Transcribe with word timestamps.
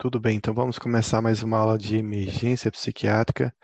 Tudo 0.00 0.18
bem, 0.18 0.38
então 0.38 0.54
vamos 0.54 0.78
começar 0.78 1.20
mais 1.20 1.42
uma 1.42 1.58
aula 1.58 1.76
de 1.76 1.94
emergência 1.98 2.72
psiquiátrica. 2.72 3.54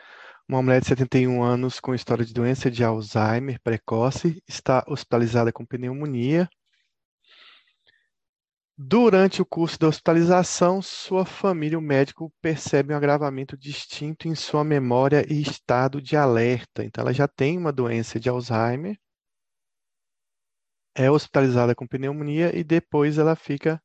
Uma 0.46 0.62
mulher 0.62 0.82
de 0.82 0.88
71 0.88 1.42
anos 1.42 1.80
com 1.80 1.94
história 1.94 2.26
de 2.26 2.34
doença 2.34 2.70
de 2.70 2.84
Alzheimer 2.84 3.58
precoce 3.62 4.42
está 4.46 4.84
hospitalizada 4.86 5.50
com 5.50 5.64
pneumonia. 5.64 6.46
Durante 8.76 9.40
o 9.40 9.46
curso 9.46 9.78
da 9.78 9.88
hospitalização, 9.88 10.82
sua 10.82 11.24
família, 11.24 11.78
o 11.78 11.80
médico, 11.80 12.30
percebe 12.42 12.92
um 12.92 12.96
agravamento 12.98 13.56
distinto 13.56 14.28
em 14.28 14.34
sua 14.34 14.62
memória 14.62 15.24
e 15.32 15.40
estado 15.40 16.02
de 16.02 16.18
alerta. 16.18 16.84
Então, 16.84 17.00
ela 17.00 17.14
já 17.14 17.26
tem 17.26 17.56
uma 17.56 17.72
doença 17.72 18.20
de 18.20 18.28
Alzheimer, 18.28 18.98
é 20.94 21.10
hospitalizada 21.10 21.74
com 21.74 21.86
pneumonia 21.86 22.54
e 22.54 22.62
depois 22.62 23.16
ela 23.16 23.34
fica 23.34 23.82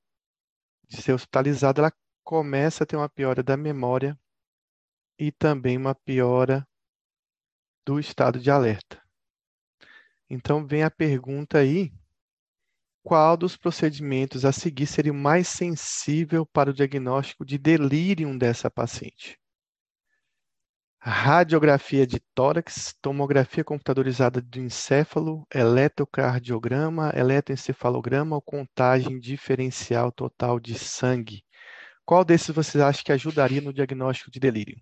de 0.89 1.01
ser 1.01 1.13
hospitalizada, 1.13 1.79
ela 1.79 1.91
começa 2.23 2.83
a 2.83 2.87
ter 2.87 2.95
uma 2.95 3.09
piora 3.09 3.43
da 3.43 3.57
memória 3.57 4.17
e 5.17 5.31
também 5.31 5.77
uma 5.77 5.93
piora 5.93 6.67
do 7.85 7.99
estado 7.99 8.39
de 8.39 8.49
alerta. 8.49 9.01
Então 10.29 10.65
vem 10.65 10.83
a 10.83 10.89
pergunta 10.89 11.57
aí: 11.57 11.91
qual 13.03 13.35
dos 13.35 13.57
procedimentos 13.57 14.45
a 14.45 14.51
seguir 14.51 14.87
seria 14.87 15.11
o 15.11 15.15
mais 15.15 15.47
sensível 15.47 16.45
para 16.45 16.69
o 16.69 16.73
diagnóstico 16.73 17.45
de 17.45 17.57
delírio 17.57 18.37
dessa 18.37 18.69
paciente? 18.69 19.39
Radiografia 21.03 22.05
de 22.05 22.19
tórax, 22.35 22.95
tomografia 23.01 23.63
computadorizada 23.63 24.39
do 24.39 24.59
encéfalo, 24.59 25.47
eletrocardiograma, 25.51 27.11
eletroencefalograma 27.15 28.35
ou 28.35 28.41
contagem 28.41 29.19
diferencial 29.19 30.11
total 30.11 30.59
de 30.59 30.77
sangue. 30.77 31.43
Qual 32.11 32.25
desses 32.25 32.53
vocês 32.53 32.83
acham 32.83 33.05
que 33.05 33.11
ajudaria 33.13 33.61
no 33.61 33.71
diagnóstico 33.71 34.29
de 34.29 34.37
delírio? 34.37 34.77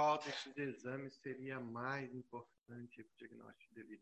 Qual 0.00 0.16
desses 0.16 0.56
exames 0.56 1.14
seria 1.16 1.60
mais 1.60 2.14
importante 2.14 3.04
para 3.04 3.12
o 3.12 3.18
diagnóstico 3.18 3.74
de? 3.74 4.00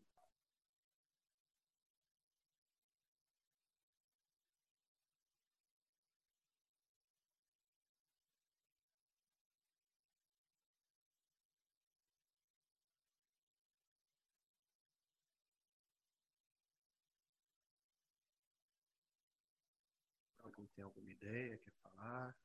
Alguém 20.41 20.65
tem 20.67 20.85
alguma 20.85 21.11
ideia? 21.11 21.57
Quer 21.57 21.73
falar? 21.83 22.37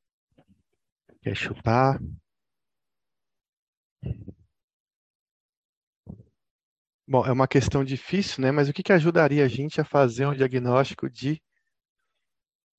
Quer 1.22 1.36
chutar? 1.36 2.00
Bom, 7.06 7.24
é 7.26 7.32
uma 7.32 7.48
questão 7.48 7.82
difícil, 7.84 8.42
né? 8.42 8.50
Mas 8.50 8.68
o 8.68 8.72
que 8.72 8.82
que 8.82 8.92
ajudaria 8.92 9.44
a 9.44 9.48
gente 9.48 9.80
a 9.80 9.84
fazer 9.84 10.26
um 10.26 10.34
diagnóstico 10.34 11.08
de 11.08 11.40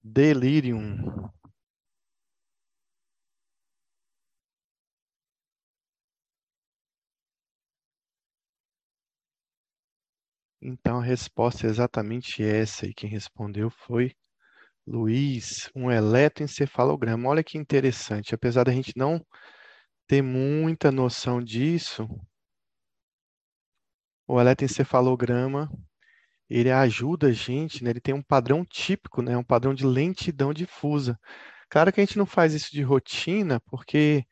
delirium? 0.03 1.29
Então, 10.61 10.99
a 10.99 11.03
resposta 11.03 11.65
é 11.65 11.69
exatamente 11.69 12.43
essa, 12.43 12.85
e 12.85 12.93
quem 12.93 13.09
respondeu 13.09 13.69
foi 13.69 14.11
Luiz, 14.87 15.69
um 15.75 15.91
eletroencefalograma. 15.91 17.29
Olha 17.29 17.43
que 17.43 17.57
interessante, 17.57 18.35
apesar 18.35 18.63
da 18.65 18.71
gente 18.73 18.93
não 18.95 19.25
ter 20.07 20.21
muita 20.21 20.91
noção 20.91 21.41
disso, 21.43 22.07
o 24.27 24.39
eletroencefalograma, 24.39 25.69
ele 26.49 26.71
ajuda 26.71 27.27
a 27.27 27.31
gente, 27.31 27.83
né? 27.83 27.89
Ele 27.91 27.99
tem 27.99 28.13
um 28.13 28.21
padrão 28.21 28.63
típico, 28.65 29.21
né? 29.21 29.37
Um 29.37 29.43
padrão 29.43 29.73
de 29.73 29.85
lentidão 29.85 30.53
difusa. 30.53 31.19
Claro 31.69 31.91
que 31.91 31.99
a 31.99 32.05
gente 32.05 32.17
não 32.17 32.25
faz 32.25 32.53
isso 32.53 32.71
de 32.71 32.81
rotina, 32.81 33.59
porque 33.61 34.25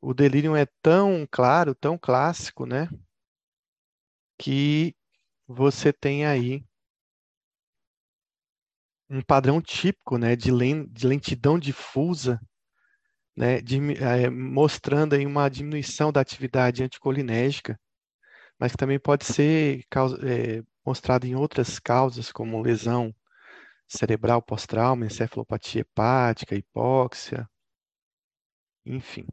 o 0.00 0.14
delírio 0.14 0.56
é 0.56 0.66
tão 0.82 1.26
claro, 1.30 1.74
tão 1.74 1.98
clássico, 1.98 2.66
né? 2.66 2.88
Que 4.38 4.94
você 5.46 5.92
tem 5.92 6.24
aí 6.26 6.64
um 9.08 9.20
padrão 9.22 9.60
típico, 9.60 10.16
né? 10.18 10.36
De, 10.36 10.50
lentidão 10.52 11.58
difusa, 11.58 12.40
né? 13.36 13.60
De, 13.60 13.78
é, 14.02 14.30
mostrando 14.30 15.14
aí 15.14 15.26
uma 15.26 15.48
diminuição 15.48 16.12
da 16.12 16.20
atividade 16.20 16.82
anticolinérgica 16.82 17.78
mas 18.60 18.72
que 18.72 18.78
também 18.78 19.00
pode 19.00 19.24
ser 19.24 19.84
causa, 19.88 20.18
é, 20.22 20.62
mostrado 20.84 21.26
em 21.26 21.34
outras 21.34 21.78
causas, 21.78 22.30
como 22.30 22.60
lesão 22.60 23.14
cerebral 23.88 24.42
pós-trauma, 24.42 25.06
encefalopatia 25.06 25.80
hepática, 25.80 26.54
hipóxia, 26.54 27.48
enfim. 28.84 29.26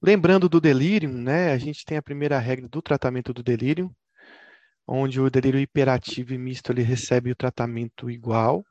Lembrando 0.00 0.48
do 0.48 0.60
delírio, 0.60 1.10
né, 1.10 1.52
a 1.52 1.58
gente 1.58 1.84
tem 1.84 1.96
a 1.96 2.02
primeira 2.02 2.38
regra 2.38 2.68
do 2.68 2.80
tratamento 2.80 3.32
do 3.32 3.42
delírio, 3.42 3.90
onde 4.86 5.20
o 5.20 5.30
delírio 5.30 5.58
hiperativo 5.58 6.32
e 6.32 6.38
misto 6.38 6.70
ele 6.70 6.82
recebe 6.82 7.32
o 7.32 7.36
tratamento 7.36 8.10
igual. 8.10 8.62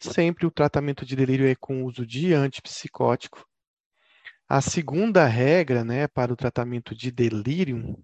Sempre 0.00 0.46
o 0.46 0.50
tratamento 0.50 1.04
de 1.04 1.14
delírio 1.14 1.46
é 1.46 1.54
com 1.54 1.84
uso 1.84 2.06
de 2.06 2.32
antipsicótico, 2.32 3.46
a 4.48 4.60
segunda 4.60 5.26
regra, 5.26 5.84
né, 5.84 6.06
para 6.06 6.32
o 6.32 6.36
tratamento 6.36 6.94
de 6.94 7.10
delírio 7.10 7.96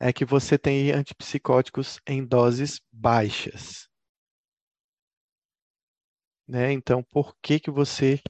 é 0.00 0.12
que 0.12 0.24
você 0.24 0.58
tem 0.58 0.90
antipsicóticos 0.90 2.00
em 2.06 2.24
doses 2.26 2.80
baixas. 2.90 3.88
Né? 6.46 6.72
Então, 6.72 7.02
por 7.04 7.36
que, 7.40 7.60
que 7.60 7.70
você 7.70 8.20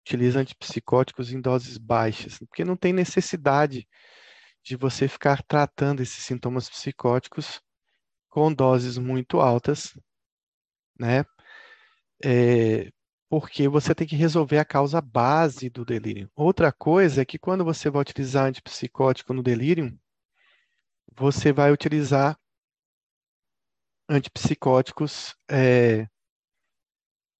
utiliza 0.00 0.40
antipsicóticos 0.40 1.32
em 1.32 1.40
doses 1.40 1.76
baixas? 1.76 2.38
Porque 2.38 2.64
não 2.64 2.76
tem 2.76 2.92
necessidade 2.92 3.86
de 4.64 4.74
você 4.74 5.06
ficar 5.06 5.42
tratando 5.42 6.02
esses 6.02 6.24
sintomas 6.24 6.68
psicóticos 6.68 7.60
com 8.28 8.52
doses 8.52 8.96
muito 8.96 9.38
altas, 9.38 9.92
né? 10.98 11.24
É, 12.24 12.90
porque 13.32 13.66
você 13.66 13.94
tem 13.94 14.06
que 14.06 14.14
resolver 14.14 14.58
a 14.58 14.64
causa 14.64 15.00
base 15.00 15.70
do 15.70 15.86
delírio. 15.86 16.30
Outra 16.36 16.70
coisa 16.70 17.22
é 17.22 17.24
que 17.24 17.38
quando 17.38 17.64
você 17.64 17.88
vai 17.88 18.02
utilizar 18.02 18.44
antipsicótico 18.44 19.32
no 19.32 19.42
delírio, 19.42 19.98
você 21.16 21.50
vai 21.50 21.72
utilizar 21.72 22.38
antipsicóticos 24.06 25.34
é, 25.50 26.06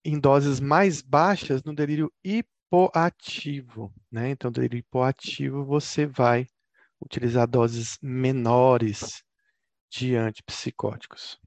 em 0.03 0.19
doses 0.19 0.61
mais 0.61 1.03
baixas 1.03 1.63
no 1.63 1.75
delírio 1.75 2.11
hipoativo. 2.25 3.93
Né? 4.11 4.31
Então, 4.31 4.49
no 4.49 4.55
delírio 4.55 4.79
hipoativo, 4.79 5.63
você 5.63 6.07
vai 6.07 6.47
utilizar 7.03 7.47
doses 7.47 7.99
menores 8.01 9.23
de 9.91 10.17
antipsicóticos. 10.17 11.39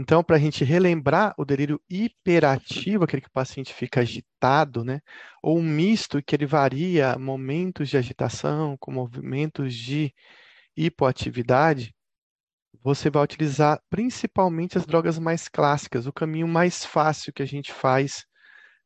Então, 0.00 0.22
para 0.22 0.36
a 0.36 0.38
gente 0.38 0.62
relembrar 0.64 1.34
o 1.36 1.44
delírio 1.44 1.80
hiperativo, 1.90 3.02
aquele 3.02 3.20
que 3.20 3.26
o 3.28 3.32
paciente 3.32 3.74
fica 3.74 4.00
agitado, 4.00 4.84
né? 4.84 5.00
Ou 5.42 5.58
um 5.58 5.62
misto 5.62 6.22
que 6.22 6.36
ele 6.36 6.46
varia 6.46 7.18
momentos 7.18 7.88
de 7.88 7.96
agitação 7.96 8.76
com 8.78 8.92
movimentos 8.92 9.74
de 9.74 10.14
hipoatividade, 10.76 11.92
você 12.82 13.10
vai 13.10 13.24
utilizar 13.24 13.82
principalmente 13.90 14.78
as 14.78 14.86
drogas 14.86 15.18
mais 15.18 15.48
clássicas, 15.48 16.06
o 16.06 16.12
caminho 16.12 16.48
mais 16.48 16.84
fácil 16.84 17.32
que 17.32 17.42
a 17.42 17.46
gente 17.46 17.72
faz 17.72 18.24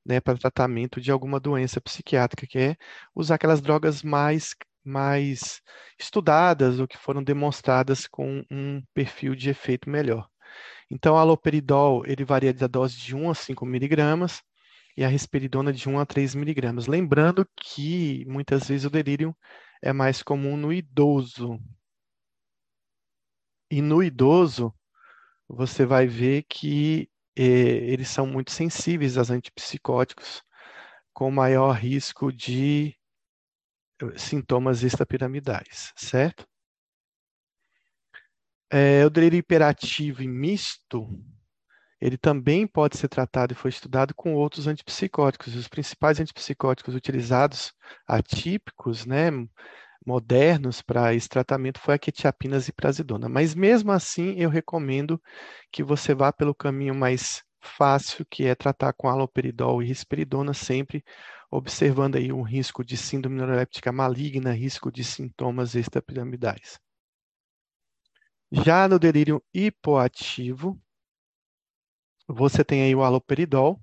né, 0.06 0.20
para 0.20 0.38
tratamento 0.38 1.00
de 1.00 1.12
alguma 1.12 1.41
doença 1.41 1.81
psiquiátrica, 1.81 2.47
que 2.47 2.58
é 2.58 2.76
usar 3.15 3.37
aquelas 3.37 3.61
drogas 3.61 4.03
mais 4.03 4.55
mais 4.85 5.62
estudadas 5.99 6.81
ou 6.81 6.88
que 6.88 6.99
foram 6.99 7.23
demonstradas 7.23 8.06
com 8.08 8.44
um 8.50 8.82
perfil 8.94 9.35
de 9.37 9.50
efeito 9.50 9.91
melhor. 9.91 10.31
Então, 10.90 11.14
o 11.14 11.19
haloperidol, 11.19 12.04
ele 12.06 12.25
varia 12.25 12.52
da 12.52 12.66
dose 12.66 12.96
de 12.99 13.14
1 13.16 13.31
a 13.31 13.34
5 13.34 13.64
miligramas 13.66 14.43
e 14.96 15.04
a 15.04 15.08
risperidona 15.08 15.72
de 15.72 15.88
1 15.88 15.99
a 15.99 16.06
3 16.06 16.34
miligramas. 16.34 16.87
Lembrando 16.87 17.46
que, 17.56 18.25
muitas 18.26 18.69
vezes, 18.69 18.84
o 18.87 18.90
delírio 18.90 19.37
é 19.82 19.93
mais 19.93 20.22
comum 20.22 20.56
no 20.56 20.72
idoso. 20.72 21.58
E 23.70 23.81
no 23.82 24.02
idoso, 24.02 24.72
você 25.49 25.87
vai 25.87 26.06
ver 26.06 26.44
que 26.44 27.10
eh, 27.37 27.43
eles 27.93 28.08
são 28.08 28.26
muito 28.26 28.50
sensíveis 28.52 29.19
aos 29.19 29.31
antipsicóticos, 29.31 30.43
com 31.12 31.31
maior 31.31 31.72
risco 31.72 32.32
de 32.32 32.96
eh, 34.00 34.19
sintomas 34.19 34.82
extrapiramidais, 34.82 35.93
certo? 35.96 36.46
É, 38.74 39.04
o 39.04 39.10
delírio 39.10 39.36
hiperativo 39.36 40.22
e 40.22 40.26
misto, 40.26 41.06
ele 42.00 42.16
também 42.16 42.66
pode 42.66 42.96
ser 42.96 43.06
tratado 43.06 43.52
e 43.52 43.54
foi 43.54 43.69
estudado 43.69 44.14
com 44.14 44.34
outros 44.34 44.66
antipsicóticos. 44.66 45.54
Os 45.54 45.69
principais 45.69 46.19
antipsicóticos 46.19 46.94
utilizados, 46.94 47.74
atípicos, 48.08 49.04
né, 49.04 49.30
modernos 50.06 50.80
para 50.80 51.12
esse 51.12 51.28
tratamento 51.28 51.80
foi 51.80 51.94
a 51.94 51.98
quetiapina 51.98 52.56
e 52.66 52.72
prazidona. 52.72 53.28
Mas 53.28 53.54
mesmo 53.54 53.92
assim, 53.92 54.36
eu 54.38 54.48
recomendo 54.48 55.20
que 55.70 55.82
você 55.82 56.14
vá 56.14 56.32
pelo 56.32 56.54
caminho 56.54 56.94
mais 56.94 57.42
fácil, 57.60 58.24
que 58.24 58.46
é 58.46 58.54
tratar 58.54 58.94
com 58.94 59.06
haloperidol 59.06 59.82
e 59.82 59.86
risperidona, 59.86 60.54
sempre 60.54 61.04
observando 61.50 62.16
aí 62.16 62.32
um 62.32 62.42
risco 62.42 62.82
de 62.82 62.96
síndrome 62.96 63.36
neuroléptica 63.36 63.92
maligna, 63.92 64.50
risco 64.50 64.90
de 64.90 65.04
sintomas 65.04 65.74
extrapiramidais. 65.74 66.80
Já 68.54 68.87
no 68.87 68.99
delírio 68.99 69.43
hipoativo, 69.54 70.78
você 72.28 72.62
tem 72.62 72.82
aí 72.82 72.94
o 72.94 73.02
haloperidol, 73.02 73.81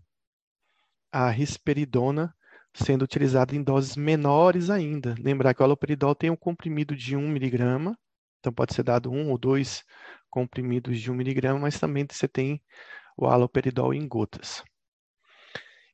a 1.11 1.27
risperidona 1.31 2.35
sendo 2.75 3.01
utilizado 3.01 3.55
em 3.55 3.63
doses 3.63 3.95
menores 3.95 4.69
ainda. 4.69 5.15
Lembrar 5.17 5.55
que 5.55 5.61
o 5.61 5.65
haloperidol 5.65 6.13
tem 6.13 6.29
um 6.29 6.35
comprimido 6.35 6.95
de 6.95 7.15
1 7.15 7.27
miligrama, 7.27 7.97
então 8.39 8.53
pode 8.53 8.75
ser 8.75 8.83
dado 8.83 9.11
um 9.11 9.31
ou 9.31 9.39
dois 9.39 9.83
comprimidos 10.29 10.99
de 10.99 11.09
1 11.09 11.15
miligrama, 11.15 11.61
mas 11.61 11.79
também 11.79 12.05
você 12.07 12.27
tem 12.27 12.61
o 13.17 13.25
haloperidol 13.25 13.91
em 13.91 14.07
gotas. 14.07 14.63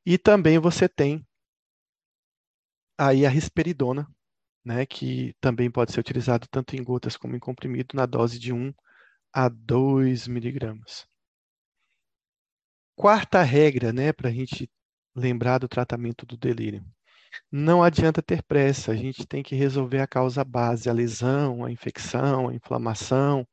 E 0.04 0.18
também 0.18 0.58
você 0.58 0.86
tem 0.86 1.26
aí 2.98 3.24
a 3.24 3.30
risperidona, 3.30 4.06
né, 4.66 4.84
que 4.84 5.32
também 5.40 5.70
pode 5.70 5.92
ser 5.92 6.00
utilizado 6.00 6.48
tanto 6.50 6.74
em 6.74 6.82
gotas 6.82 7.16
como 7.16 7.36
em 7.36 7.38
comprimido, 7.38 7.94
na 7.94 8.04
dose 8.04 8.36
de 8.36 8.52
1 8.52 8.74
a 9.32 9.48
2 9.48 10.26
miligramas. 10.26 11.06
Quarta 12.96 13.42
regra, 13.42 13.92
né, 13.92 14.12
para 14.12 14.28
a 14.28 14.32
gente 14.32 14.68
lembrar 15.14 15.58
do 15.58 15.68
tratamento 15.68 16.26
do 16.26 16.36
delírio. 16.36 16.84
Não 17.52 17.82
adianta 17.82 18.20
ter 18.22 18.42
pressa, 18.42 18.90
a 18.90 18.96
gente 18.96 19.24
tem 19.26 19.42
que 19.42 19.54
resolver 19.54 20.00
a 20.00 20.06
causa 20.06 20.44
base, 20.44 20.90
a 20.90 20.92
lesão, 20.92 21.64
a 21.64 21.70
infecção, 21.70 22.48
a 22.48 22.54
inflamação, 22.54 23.46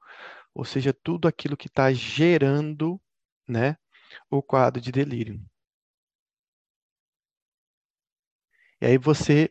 ou 0.55 0.65
seja, 0.65 0.93
tudo 0.93 1.27
aquilo 1.27 1.57
que 1.57 1.67
está 1.67 1.93
gerando 1.93 2.99
né, 3.47 3.77
o 4.31 4.41
quadro 4.41 4.81
de 4.81 4.91
delírio. 4.91 5.39
E 8.81 8.85
aí 8.85 8.97
você 8.97 9.49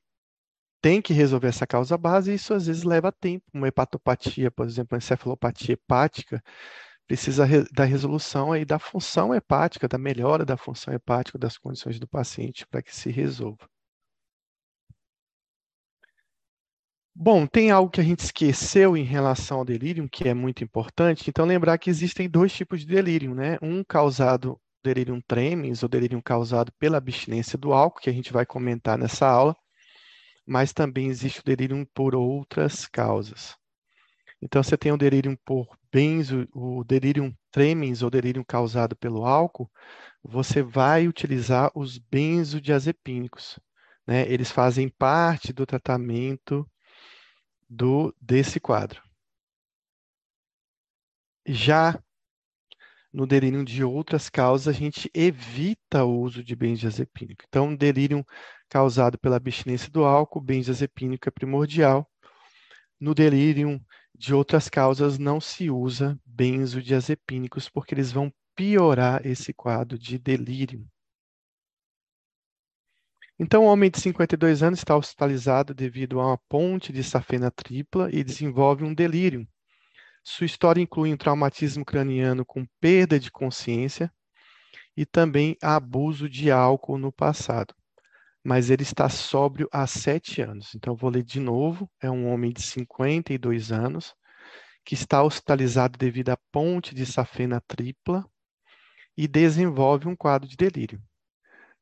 tem 0.83 1.01
que 1.01 1.15
resolver 1.15 1.49
essa 1.49 1.67
causa 1.67 1.97
base 1.97 2.33
e 2.33 2.35
isso 2.35 2.53
às 2.55 2.67
vezes 2.67 2.83
leva 2.83 3.13
tempo. 3.13 3.45
Uma 3.55 3.69
hepatopatia, 3.69 4.51
por 4.51 4.67
exemplo, 4.67 4.95
uma 4.95 4.99
encefalopatia 4.99 5.75
hepática, 5.75 6.43
precisa 7.07 7.47
da 7.73 7.85
resolução 7.85 8.53
aí 8.53 8.65
da 8.65 8.79
função 8.79 9.35
hepática, 9.35 9.89
da 9.89 9.99
melhora 9.99 10.45
da 10.45 10.57
função 10.57 10.93
hepática 10.95 11.39
das 11.39 11.57
condições 11.59 11.99
do 12.01 12.09
paciente 12.09 12.67
para 12.67 12.83
que 12.83 12.95
se 12.95 13.11
resolva. 13.11 13.69
Bom, 17.15 17.47
tem 17.47 17.71
algo 17.71 17.91
que 17.91 18.01
a 18.01 18.05
gente 18.05 18.21
esqueceu 18.21 18.97
em 18.97 19.05
relação 19.05 19.59
ao 19.59 19.65
delírio, 19.65 20.09
que 20.09 20.29
é 20.29 20.35
muito 20.35 20.65
importante. 20.65 21.29
Então, 21.29 21.45
lembrar 21.45 21.77
que 21.79 21.91
existem 21.91 22.29
dois 22.29 22.53
tipos 22.53 22.81
de 22.81 22.87
delírio, 22.87 23.35
né? 23.35 23.59
Um 23.63 23.85
causado 23.85 24.59
delirium 24.83 25.21
tremens, 25.21 25.83
ou 25.83 25.89
delírio 25.89 26.21
causado 26.23 26.73
pela 26.79 26.97
abstinência 26.99 27.59
do 27.59 27.73
álcool, 27.73 28.01
que 28.01 28.11
a 28.11 28.13
gente 28.13 28.33
vai 28.33 28.47
comentar 28.47 28.99
nessa 28.99 29.29
aula, 29.29 29.55
mas 30.47 30.73
também 30.73 31.09
existe 31.09 31.41
o 31.41 31.45
delírio 31.45 31.87
por 31.95 32.15
outras 32.15 32.87
causas. 32.87 33.57
Então, 34.41 34.63
você 34.63 34.77
tem 34.77 34.91
o 34.91 34.97
delírio 34.97 35.39
por 35.45 35.79
benzo, 35.93 36.49
o 36.53 36.83
delírio 36.83 37.33
tremens, 37.51 38.03
ou 38.03 38.11
delírio 38.11 38.45
causado 38.45 38.97
pelo 38.97 39.25
álcool, 39.25 39.71
você 40.23 40.63
vai 40.63 41.07
utilizar 41.07 41.71
os 41.75 41.99
benzodiazepínicos. 41.99 43.59
Né? 44.07 44.29
Eles 44.29 44.51
fazem 44.51 44.89
parte 44.89 45.53
do 45.53 45.65
tratamento 45.65 46.69
do 47.69 48.15
desse 48.21 48.59
quadro. 48.59 49.01
Já 51.47 52.01
no 53.13 53.27
delírio 53.27 53.65
de 53.65 53.85
outras 53.85 54.31
causas, 54.31 54.75
a 54.75 54.77
gente 54.77 55.11
evita 55.13 56.05
o 56.05 56.21
uso 56.21 56.43
de 56.43 56.57
benzodiazepínico. 56.57 57.45
Então, 57.47 57.77
delírio 57.77 58.27
causado 58.73 59.19
pela 59.19 59.37
abstinência 59.37 59.91
do 59.91 60.03
álcool, 60.03 60.41
benzodiazepínico 60.41 61.29
é 61.29 61.31
primordial. 61.31 62.11
No 62.99 63.15
delírio 63.15 63.79
de 64.15 64.33
outras 64.33 64.67
causas, 64.71 65.19
não 65.19 65.43
se 65.43 65.69
usa 65.69 66.19
benzodiazepínicos, 66.25 67.69
porque 67.69 67.93
eles 67.93 68.11
vão 68.11 68.33
piorar 68.57 69.27
esse 69.27 69.53
quadro 69.53 69.99
de 69.99 70.19
delírio. 70.19 70.89
Então, 73.39 73.65
o 73.65 73.67
homem 73.67 73.91
de 73.91 74.01
52 74.01 74.63
anos 74.63 74.79
está 74.79 74.97
hospitalizado 74.97 75.75
devido 75.75 76.19
a 76.19 76.29
uma 76.29 76.39
ponte 76.49 76.95
de 76.95 77.05
safena 77.05 77.51
tripla 77.51 78.09
e 78.11 78.25
desenvolve 78.25 78.85
um 78.85 78.95
delírio. 78.95 79.47
Sua 80.25 80.47
história 80.47 80.81
inclui 80.81 81.13
um 81.13 81.17
traumatismo 81.19 81.85
craniano 81.85 82.43
com 82.43 82.67
perda 82.81 83.21
de 83.21 83.31
consciência 83.31 84.11
e 84.97 85.05
também 85.05 85.59
abuso 85.61 86.27
de 86.27 86.51
álcool 86.51 86.97
no 86.97 87.13
passado. 87.13 87.75
Mas 88.45 88.71
ele 88.71 88.83
está 88.83 89.09
sóbrio 89.09 89.69
há 89.73 89.87
sete 89.87 90.43
anos. 90.43 90.75
Então, 90.75 90.97
vou 90.97 91.11
ler 91.11 91.23
de 91.23 91.39
novo. 91.39 91.91
É 92.01 92.11
um 92.11 92.29
homem 92.33 92.53
de 92.53 92.63
52 92.63 93.71
anos 93.71 94.15
que 94.85 94.95
está 94.95 95.23
hospitalizado 95.23 95.99
devido 95.99 96.31
à 96.31 96.37
ponte 96.51 96.95
de 96.95 97.07
safena 97.07 97.61
tripla 97.61 98.25
e 99.17 99.29
desenvolve 99.29 100.09
um 100.09 100.17
quadro 100.17 100.49
de 100.49 100.57
delírio. 100.57 101.01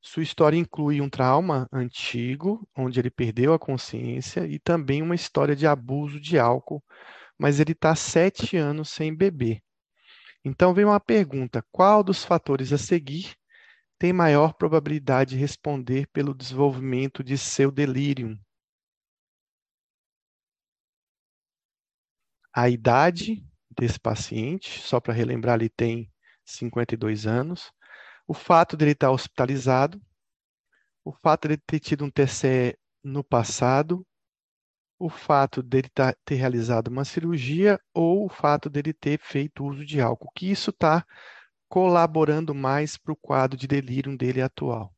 Sua 0.02 0.23
história 0.23 0.57
inclui 0.57 1.00
um 1.00 1.11
trauma 1.11 1.69
antigo, 1.71 2.67
onde 2.75 2.99
ele 2.99 3.11
perdeu 3.11 3.52
a 3.52 3.59
consciência, 3.59 4.47
e 4.47 4.59
também 4.59 5.02
uma 5.02 5.14
história 5.14 5.55
de 5.55 5.67
abuso 5.67 6.19
de 6.19 6.38
álcool, 6.38 6.83
mas 7.38 7.61
ele 7.61 7.73
está 7.73 7.95
sete 7.95 8.57
anos 8.57 8.88
sem 8.88 9.14
beber. 9.14 9.62
Então 10.43 10.73
vem 10.73 10.87
uma 10.87 11.00
pergunta: 11.00 11.62
qual 11.71 12.02
dos 12.02 12.25
fatores 12.25 12.73
a 12.73 12.79
seguir 12.79 13.35
tem 14.00 14.14
maior 14.14 14.54
probabilidade 14.54 15.35
de 15.35 15.37
responder 15.37 16.07
pelo 16.07 16.35
desenvolvimento 16.35 17.23
de 17.23 17.37
seu 17.37 17.71
delírio? 17.71 18.35
A 22.50 22.71
idade 22.71 23.47
desse 23.71 24.00
paciente, 24.00 24.80
só 24.80 25.00
para 25.00 25.12
relembrar, 25.12 25.61
ele 25.61 25.69
tem 25.69 26.11
52 26.47 27.26
anos. 27.26 27.71
O 28.26 28.33
fato 28.33 28.75
dele 28.75 28.92
estar 28.92 29.11
hospitalizado, 29.11 30.00
o 31.04 31.12
fato 31.12 31.47
de 31.47 31.54
ele 31.54 31.62
ter 31.66 31.78
tido 31.78 32.02
um 32.02 32.11
TCE 32.11 32.78
no 33.04 33.23
passado, 33.23 34.02
o 34.99 35.11
fato 35.11 35.62
dele 35.62 35.90
tá, 35.90 36.14
ter 36.25 36.37
realizado 36.37 36.88
uma 36.88 37.04
cirurgia 37.04 37.78
ou 37.92 38.25
o 38.25 38.28
fato 38.30 38.71
dele 38.71 38.95
ter 38.95 39.21
feito 39.21 39.62
uso 39.62 39.85
de 39.85 40.00
álcool, 40.00 40.33
que 40.35 40.50
isso 40.50 40.71
está 40.71 41.04
colaborando 41.71 42.55
mais 42.55 42.99
para 42.99 43.12
o 43.15 43.17
quadro 43.17 43.57
de 43.59 43.67
delírio 43.67 44.15
dele 44.19 44.43
atual. 44.43 44.95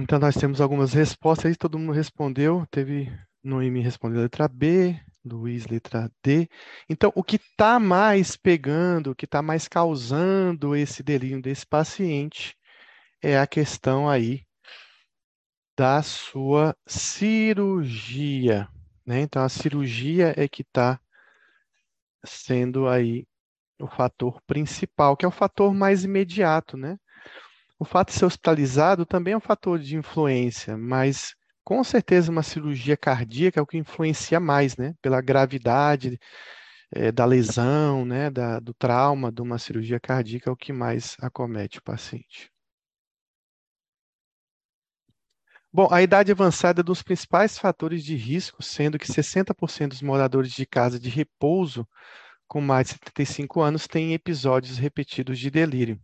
Então, 0.00 0.16
nós 0.20 0.36
temos 0.36 0.60
algumas 0.60 0.92
respostas 0.92 1.46
aí, 1.46 1.56
todo 1.56 1.76
mundo 1.76 1.90
respondeu. 1.90 2.64
Teve 2.70 3.12
Noemi 3.42 3.80
respondeu 3.80 4.20
letra 4.22 4.46
B, 4.46 4.96
Luiz 5.24 5.66
letra 5.66 6.08
D. 6.22 6.48
Então, 6.88 7.12
o 7.16 7.24
que 7.24 7.34
está 7.34 7.80
mais 7.80 8.36
pegando, 8.36 9.10
o 9.10 9.14
que 9.14 9.24
está 9.24 9.42
mais 9.42 9.66
causando 9.66 10.76
esse 10.76 11.02
delírio 11.02 11.42
desse 11.42 11.66
paciente 11.66 12.56
é 13.20 13.36
a 13.36 13.46
questão 13.46 14.08
aí 14.08 14.46
da 15.76 16.00
sua 16.00 16.76
cirurgia, 16.86 18.68
né? 19.04 19.22
Então, 19.22 19.42
a 19.42 19.48
cirurgia 19.48 20.32
é 20.36 20.46
que 20.46 20.62
está 20.62 21.00
sendo 22.24 22.86
aí 22.86 23.26
o 23.80 23.88
fator 23.88 24.40
principal, 24.42 25.16
que 25.16 25.24
é 25.24 25.28
o 25.28 25.32
fator 25.32 25.74
mais 25.74 26.04
imediato, 26.04 26.76
né? 26.76 26.98
O 27.78 27.84
fato 27.84 28.08
de 28.08 28.18
ser 28.18 28.24
hospitalizado 28.24 29.06
também 29.06 29.34
é 29.34 29.36
um 29.36 29.40
fator 29.40 29.78
de 29.78 29.96
influência, 29.96 30.76
mas 30.76 31.34
com 31.64 31.82
certeza 31.84 32.30
uma 32.30 32.42
cirurgia 32.42 32.96
cardíaca 32.96 33.60
é 33.60 33.62
o 33.62 33.66
que 33.66 33.78
influencia 33.78 34.40
mais, 34.40 34.76
né? 34.76 34.94
Pela 35.00 35.20
gravidade 35.20 36.18
é, 36.92 37.12
da 37.12 37.24
lesão, 37.24 38.04
né? 38.04 38.30
Da, 38.30 38.60
do 38.60 38.74
trauma 38.74 39.30
de 39.32 39.42
uma 39.42 39.58
cirurgia 39.58 40.00
cardíaca 40.00 40.50
é 40.50 40.52
o 40.52 40.56
que 40.56 40.72
mais 40.72 41.16
acomete 41.20 41.78
o 41.78 41.82
paciente. 41.82 42.50
Bom, 45.72 45.88
a 45.92 46.02
idade 46.02 46.32
avançada 46.32 46.80
é 46.80 46.82
um 46.82 46.84
dos 46.84 47.02
principais 47.02 47.58
fatores 47.58 48.02
de 48.02 48.16
risco, 48.16 48.62
sendo 48.62 48.98
que 48.98 49.06
60% 49.06 49.90
dos 49.90 50.02
moradores 50.02 50.52
de 50.52 50.66
casa 50.66 50.98
de 50.98 51.08
repouso 51.10 51.86
com 52.48 52.60
mais 52.60 52.88
de 52.88 52.94
75 52.94 53.60
anos 53.60 53.86
têm 53.86 54.14
episódios 54.14 54.78
repetidos 54.78 55.38
de 55.38 55.50
delírio. 55.50 56.00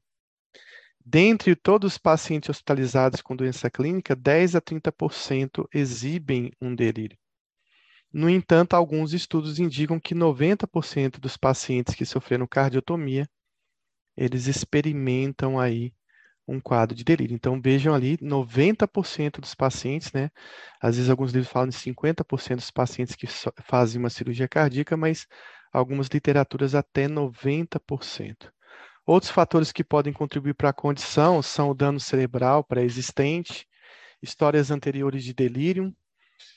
Dentre 1.06 1.54
todos 1.54 1.92
os 1.92 1.99
pacientes 1.99 2.49
hospitalizados 2.49 3.20
com 3.20 3.37
doença 3.37 3.70
clínica, 3.70 4.16
10 4.16 4.56
a 4.56 4.61
30% 4.61 5.68
exibem 5.73 6.50
um 6.62 6.75
delírio. 6.75 7.18
No 8.11 8.30
entanto, 8.30 8.75
alguns 8.75 9.12
estudos 9.12 9.58
indicam 9.58 10.00
que 10.00 10.14
90% 10.14 11.20
dos 11.20 11.37
pacientes 11.37 11.94
que 11.94 12.06
sofreram 12.06 12.46
cardiotomia, 12.46 13.28
eles 14.16 14.46
experimentam 14.46 15.61
aí 15.61 15.92
um 16.49 16.58
quadro 16.61 16.96
de 16.96 17.04
delírio. 17.04 17.34
Então, 17.34 17.61
vejam 17.61 17.94
ali, 17.94 18.16
90% 18.23 19.42
dos 19.42 19.54
pacientes, 19.54 20.11
né? 20.12 20.30
Às 20.80 20.96
vezes 20.96 21.11
alguns 21.11 21.32
livros 21.32 21.52
falam 21.52 21.68
de 21.68 21.76
50% 21.76 22.56
dos 22.56 22.70
pacientes 22.70 23.14
que 23.14 23.26
fazem 23.64 23.99
uma 23.99 24.11
cirurgia 24.11 24.49
cardíaca, 24.49 24.96
mas 24.96 25.26
algumas 25.73 26.08
literaturas 26.08 26.75
até 26.75 27.08
90%. 27.08 28.53
Outros 29.06 29.30
fatores 29.30 29.70
que 29.70 29.84
podem 29.84 30.14
contribuir 30.14 30.54
para 30.54 30.70
a 30.70 30.75
condição 30.75 31.42
são 31.42 31.70
o 31.70 31.75
dano 31.75 32.00
cerebral 32.00 32.64
pré-existente, 32.64 33.68
histórias 34.23 34.70
anteriores 34.70 35.23
de 35.23 35.34
delírio, 35.34 35.94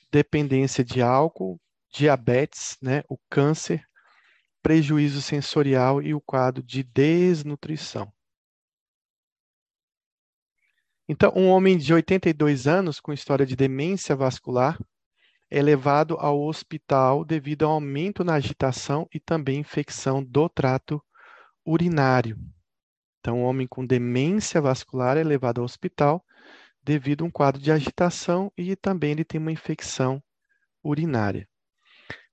dependência 0.10 0.82
de 0.84 1.02
álcool, 1.02 1.60
diabetes, 1.92 2.78
né, 2.82 3.04
o 3.10 3.18
câncer, 3.30 3.86
prejuízo 4.64 5.22
sensorial 5.22 6.02
e 6.02 6.14
o 6.14 6.22
quadro 6.22 6.64
de 6.64 6.84
desnutrição. 6.84 8.12
Então, 11.10 11.32
um 11.36 11.50
homem 11.50 11.78
de 11.78 11.94
82 11.94 12.66
anos 12.66 13.00
com 13.00 13.12
história 13.12 13.46
de 13.46 13.56
demência 13.56 14.16
vascular 14.16 14.78
é 15.50 15.62
levado 15.62 16.16
ao 16.16 16.42
hospital 16.42 17.24
devido 17.26 17.64
ao 17.64 17.72
aumento 17.72 18.24
na 18.24 18.36
agitação 18.36 19.08
e 19.14 19.20
também 19.20 19.60
infecção 19.60 20.24
do 20.24 20.50
trato 20.50 21.02
urinário. 21.68 22.38
Então, 23.20 23.40
um 23.40 23.44
homem 23.44 23.68
com 23.68 23.86
demência 23.86 24.62
vascular 24.62 25.18
é 25.18 25.24
levado 25.24 25.60
ao 25.60 25.66
hospital 25.66 26.26
devido 26.82 27.24
a 27.24 27.28
um 27.28 27.32
quadro 27.32 27.62
de 27.62 27.72
agitação 27.72 28.50
e 28.58 28.76
também 28.76 29.12
ele 29.12 29.26
tem 29.26 29.40
uma 29.40 29.52
infecção 29.52 30.24
urinária. 30.82 31.48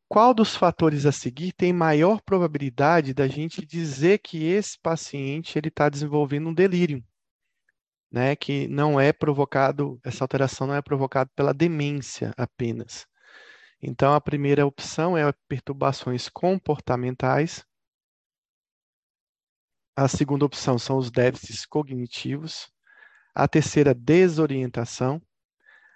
Qual 0.08 0.32
dos 0.32 0.54
fatores 0.54 1.06
a 1.06 1.10
seguir 1.10 1.52
tem 1.52 1.72
maior 1.72 2.20
probabilidade 2.22 3.12
da 3.12 3.26
gente 3.26 3.66
dizer 3.66 4.18
que 4.18 4.44
esse 4.44 4.78
paciente 4.78 5.58
ele 5.58 5.68
está 5.68 5.88
desenvolvendo 5.88 6.50
um 6.50 6.54
delírio, 6.54 7.02
né? 8.12 8.36
Que 8.36 8.68
não 8.68 9.00
é 9.00 9.12
provocado, 9.12 9.98
essa 10.04 10.22
alteração 10.22 10.68
não 10.68 10.74
é 10.74 10.82
provocada 10.82 11.28
pela 11.34 11.52
demência 11.52 12.32
apenas. 12.36 13.06
Então, 13.82 14.14
a 14.14 14.20
primeira 14.20 14.64
opção 14.64 15.18
é 15.18 15.32
perturbações 15.48 16.28
comportamentais, 16.28 17.64
a 19.96 20.08
segunda 20.08 20.44
opção 20.44 20.78
são 20.78 20.98
os 20.98 21.10
déficits 21.10 21.64
cognitivos. 21.64 22.68
A 23.34 23.46
terceira, 23.46 23.94
desorientação. 23.94 25.22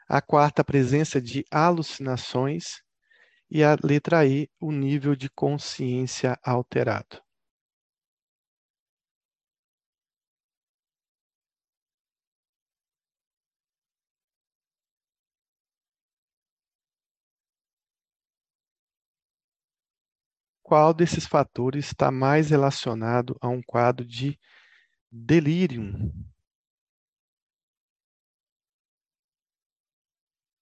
A 0.08 0.20
quarta, 0.20 0.62
presença 0.62 1.20
de 1.20 1.44
alucinações. 1.50 2.80
E 3.50 3.64
a 3.64 3.76
letra 3.82 4.24
E, 4.26 4.48
o 4.60 4.70
nível 4.70 5.16
de 5.16 5.28
consciência 5.28 6.38
alterado. 6.44 7.20
Qual 20.68 20.92
desses 20.92 21.26
fatores 21.26 21.86
está 21.86 22.10
mais 22.10 22.50
relacionado 22.50 23.34
a 23.40 23.48
um 23.48 23.62
quadro 23.62 24.04
de 24.04 24.38
delírio? 25.10 26.12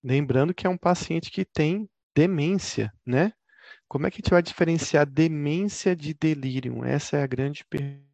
Lembrando 0.04 0.54
que 0.54 0.64
é 0.64 0.70
um 0.70 0.78
paciente 0.78 1.28
que 1.28 1.44
tem 1.44 1.90
demência, 2.14 2.92
né? 3.04 3.32
Como 3.88 4.06
é 4.06 4.10
que 4.12 4.18
a 4.18 4.20
gente 4.22 4.30
vai 4.30 4.42
diferenciar 4.42 5.04
demência 5.04 5.96
de 5.96 6.14
delírio? 6.14 6.84
Essa 6.84 7.16
é 7.16 7.25
a 7.25 7.26
grande 7.26 7.64
pergunta. 7.64 8.05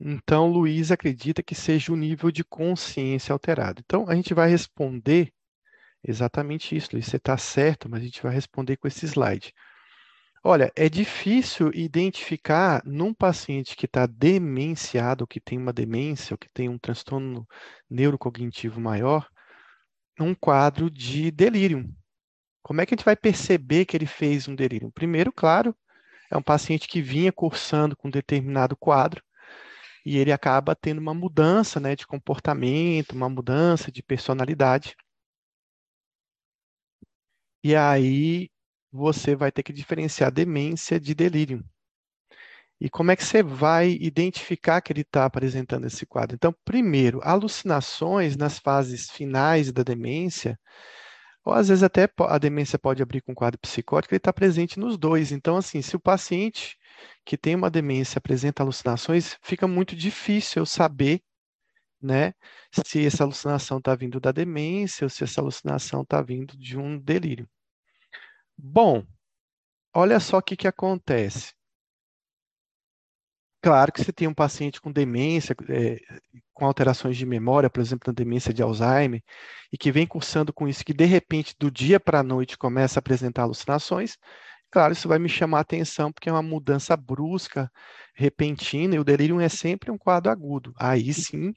Então, 0.00 0.50
Luiz 0.50 0.90
acredita 0.90 1.42
que 1.42 1.54
seja 1.54 1.92
o 1.92 1.96
nível 1.96 2.30
de 2.30 2.42
consciência 2.42 3.34
alterado. 3.34 3.82
Então, 3.84 4.08
a 4.08 4.14
gente 4.14 4.32
vai 4.32 4.48
responder 4.48 5.30
exatamente 6.02 6.74
isso, 6.74 6.90
Luiz. 6.94 7.06
Você 7.06 7.18
está 7.18 7.36
certo, 7.36 7.88
mas 7.88 8.00
a 8.00 8.04
gente 8.04 8.22
vai 8.22 8.32
responder 8.32 8.78
com 8.78 8.88
esse 8.88 9.04
slide. 9.04 9.52
Olha, 10.42 10.72
é 10.74 10.88
difícil 10.88 11.70
identificar 11.74 12.82
num 12.86 13.12
paciente 13.12 13.76
que 13.76 13.84
está 13.84 14.06
demenciado, 14.06 15.26
que 15.26 15.38
tem 15.38 15.58
uma 15.58 15.72
demência, 15.72 16.32
ou 16.32 16.38
que 16.38 16.48
tem 16.50 16.66
um 16.66 16.78
transtorno 16.78 17.46
neurocognitivo 17.90 18.80
maior, 18.80 19.28
um 20.18 20.34
quadro 20.34 20.90
de 20.90 21.30
delírio. 21.30 21.86
Como 22.62 22.80
é 22.80 22.86
que 22.86 22.94
a 22.94 22.96
gente 22.96 23.04
vai 23.04 23.16
perceber 23.16 23.84
que 23.84 23.94
ele 23.94 24.06
fez 24.06 24.48
um 24.48 24.54
delírio? 24.54 24.90
Primeiro, 24.92 25.30
claro, 25.30 25.76
é 26.30 26.36
um 26.38 26.42
paciente 26.42 26.88
que 26.88 27.02
vinha 27.02 27.30
cursando 27.30 27.94
com 27.94 28.08
determinado 28.08 28.74
quadro, 28.74 29.22
e 30.04 30.16
ele 30.18 30.32
acaba 30.32 30.74
tendo 30.74 30.98
uma 30.98 31.14
mudança 31.14 31.78
né, 31.80 31.94
de 31.96 32.06
comportamento, 32.06 33.12
uma 33.12 33.28
mudança 33.28 33.90
de 33.92 34.02
personalidade. 34.02 34.96
E 37.62 37.74
aí 37.76 38.50
você 38.92 39.34
vai 39.36 39.52
ter 39.52 39.62
que 39.62 39.72
diferenciar 39.72 40.32
demência 40.32 40.98
de 40.98 41.14
delírio. 41.14 41.64
E 42.80 42.88
como 42.88 43.10
é 43.10 43.16
que 43.16 43.22
você 43.24 43.42
vai 43.42 43.90
identificar 44.00 44.80
que 44.80 44.90
ele 44.90 45.02
está 45.02 45.26
apresentando 45.26 45.86
esse 45.86 46.06
quadro? 46.06 46.34
Então, 46.34 46.54
primeiro, 46.64 47.20
alucinações 47.22 48.36
nas 48.36 48.58
fases 48.58 49.10
finais 49.10 49.70
da 49.70 49.82
demência, 49.82 50.58
ou 51.44 51.52
às 51.52 51.68
vezes 51.68 51.82
até 51.82 52.08
a 52.28 52.38
demência 52.38 52.78
pode 52.78 53.02
abrir 53.02 53.22
com 53.22 53.34
quadro 53.34 53.58
psicótico, 53.58 54.14
ele 54.14 54.18
está 54.18 54.32
presente 54.32 54.78
nos 54.78 54.98
dois. 54.98 55.32
Então, 55.32 55.56
assim, 55.56 55.82
se 55.82 55.96
o 55.96 56.00
paciente 56.00 56.76
que 57.24 57.36
tem 57.36 57.54
uma 57.54 57.70
demência 57.70 58.18
apresenta 58.18 58.62
alucinações, 58.62 59.36
fica 59.42 59.66
muito 59.66 59.96
difícil 59.96 60.62
eu 60.62 60.66
saber 60.66 61.22
né? 62.00 62.32
Se 62.72 63.04
essa 63.04 63.24
alucinação 63.24 63.78
está 63.78 63.94
vindo 63.94 64.18
da 64.18 64.32
demência 64.32 65.04
ou 65.04 65.10
se 65.10 65.24
essa 65.24 65.40
alucinação 65.40 66.02
está 66.02 66.22
vindo 66.22 66.56
de 66.56 66.78
um 66.78 66.98
delírio. 66.98 67.48
Bom, 68.56 69.04
olha 69.94 70.18
só 70.20 70.38
o 70.38 70.42
que, 70.42 70.56
que 70.56 70.68
acontece. 70.68 71.52
Claro 73.62 73.92
que 73.92 74.02
você 74.02 74.12
tem 74.12 74.26
um 74.26 74.32
paciente 74.34 74.80
com 74.80 74.90
demência, 74.90 75.54
é, 75.68 75.98
com 76.54 76.64
alterações 76.64 77.16
de 77.16 77.26
memória, 77.26 77.68
por 77.68 77.80
exemplo, 77.80 78.04
na 78.06 78.12
demência 78.14 78.54
de 78.54 78.62
Alzheimer, 78.62 79.22
e 79.70 79.76
que 79.76 79.92
vem 79.92 80.06
cursando 80.06 80.50
com 80.52 80.66
isso, 80.66 80.82
que 80.84 80.94
de 80.94 81.04
repente, 81.04 81.54
do 81.58 81.70
dia 81.70 82.00
para 82.00 82.20
a 82.20 82.22
noite, 82.22 82.56
começa 82.56 82.98
a 82.98 83.00
apresentar 83.00 83.42
alucinações, 83.42 84.16
claro, 84.70 84.92
isso 84.94 85.08
vai 85.08 85.18
me 85.18 85.28
chamar 85.28 85.58
a 85.58 85.60
atenção, 85.62 86.12
porque 86.12 86.28
é 86.30 86.32
uma 86.32 86.42
mudança 86.42 86.96
brusca, 86.96 87.70
repentina, 88.14 88.94
e 88.96 88.98
o 88.98 89.04
delírio 89.04 89.40
é 89.40 89.48
sempre 89.50 89.90
um 89.90 89.98
quadro 89.98 90.30
agudo. 90.32 90.72
Aí 90.78 91.12
sim, 91.14 91.52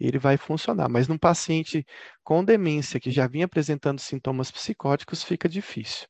ele 0.00 0.18
vai 0.18 0.36
funcionar. 0.36 0.88
Mas 0.88 1.08
num 1.08 1.18
paciente 1.18 1.84
com 2.24 2.44
demência 2.44 3.00
que 3.00 3.10
já 3.12 3.26
vinha 3.28 3.46
apresentando 3.46 4.00
sintomas 4.00 4.50
psicóticos, 4.50 5.22
fica 5.24 5.48
difícil. 5.48 6.06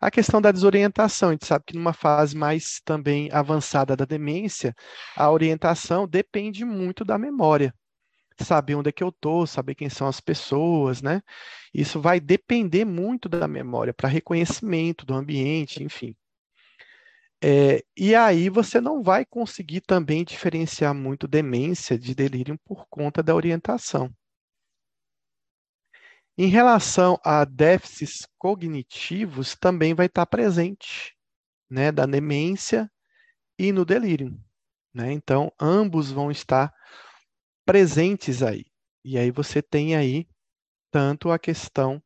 A 0.00 0.10
questão 0.10 0.40
da 0.40 0.52
desorientação, 0.52 1.30
a 1.30 1.32
gente 1.32 1.46
sabe 1.46 1.64
que 1.66 1.76
numa 1.76 1.92
fase 1.92 2.36
mais 2.36 2.80
também 2.84 3.30
avançada 3.32 3.96
da 3.96 4.04
demência, 4.04 4.74
a 5.16 5.30
orientação 5.30 6.06
depende 6.06 6.64
muito 6.64 7.04
da 7.04 7.18
memória. 7.18 7.74
Saber 8.40 8.74
onde 8.76 8.88
é 8.90 8.92
que 8.92 9.04
eu 9.04 9.10
estou, 9.10 9.46
saber 9.46 9.74
quem 9.74 9.88
são 9.90 10.08
as 10.08 10.20
pessoas, 10.20 11.02
né? 11.02 11.22
Isso 11.74 12.00
vai 12.00 12.20
depender 12.20 12.84
muito 12.84 13.28
da 13.28 13.48
memória 13.48 13.94
para 13.94 14.08
reconhecimento 14.08 15.06
do 15.06 15.14
ambiente, 15.14 15.82
enfim. 15.82 16.16
É, 17.44 17.82
e 17.96 18.14
aí 18.14 18.48
você 18.48 18.80
não 18.80 19.02
vai 19.02 19.24
conseguir 19.24 19.80
também 19.80 20.24
diferenciar 20.24 20.94
muito 20.94 21.26
demência 21.26 21.98
de 21.98 22.14
delírio 22.14 22.58
por 22.64 22.86
conta 22.88 23.22
da 23.22 23.34
orientação. 23.34 24.12
Em 26.36 26.46
relação 26.46 27.18
a 27.24 27.44
déficits 27.44 28.26
cognitivos, 28.38 29.54
também 29.54 29.94
vai 29.94 30.06
estar 30.06 30.24
presente, 30.26 31.14
né, 31.70 31.92
da 31.92 32.06
demência 32.06 32.90
e 33.58 33.70
no 33.72 33.84
delírio, 33.84 34.38
né? 34.94 35.12
Então, 35.12 35.52
ambos 35.60 36.10
vão 36.10 36.30
estar 36.30 36.72
presentes 37.64 38.42
aí. 38.42 38.64
E 39.04 39.18
aí 39.18 39.30
você 39.30 39.60
tem 39.60 39.94
aí 39.94 40.26
tanto 40.90 41.30
a 41.30 41.38
questão 41.38 42.02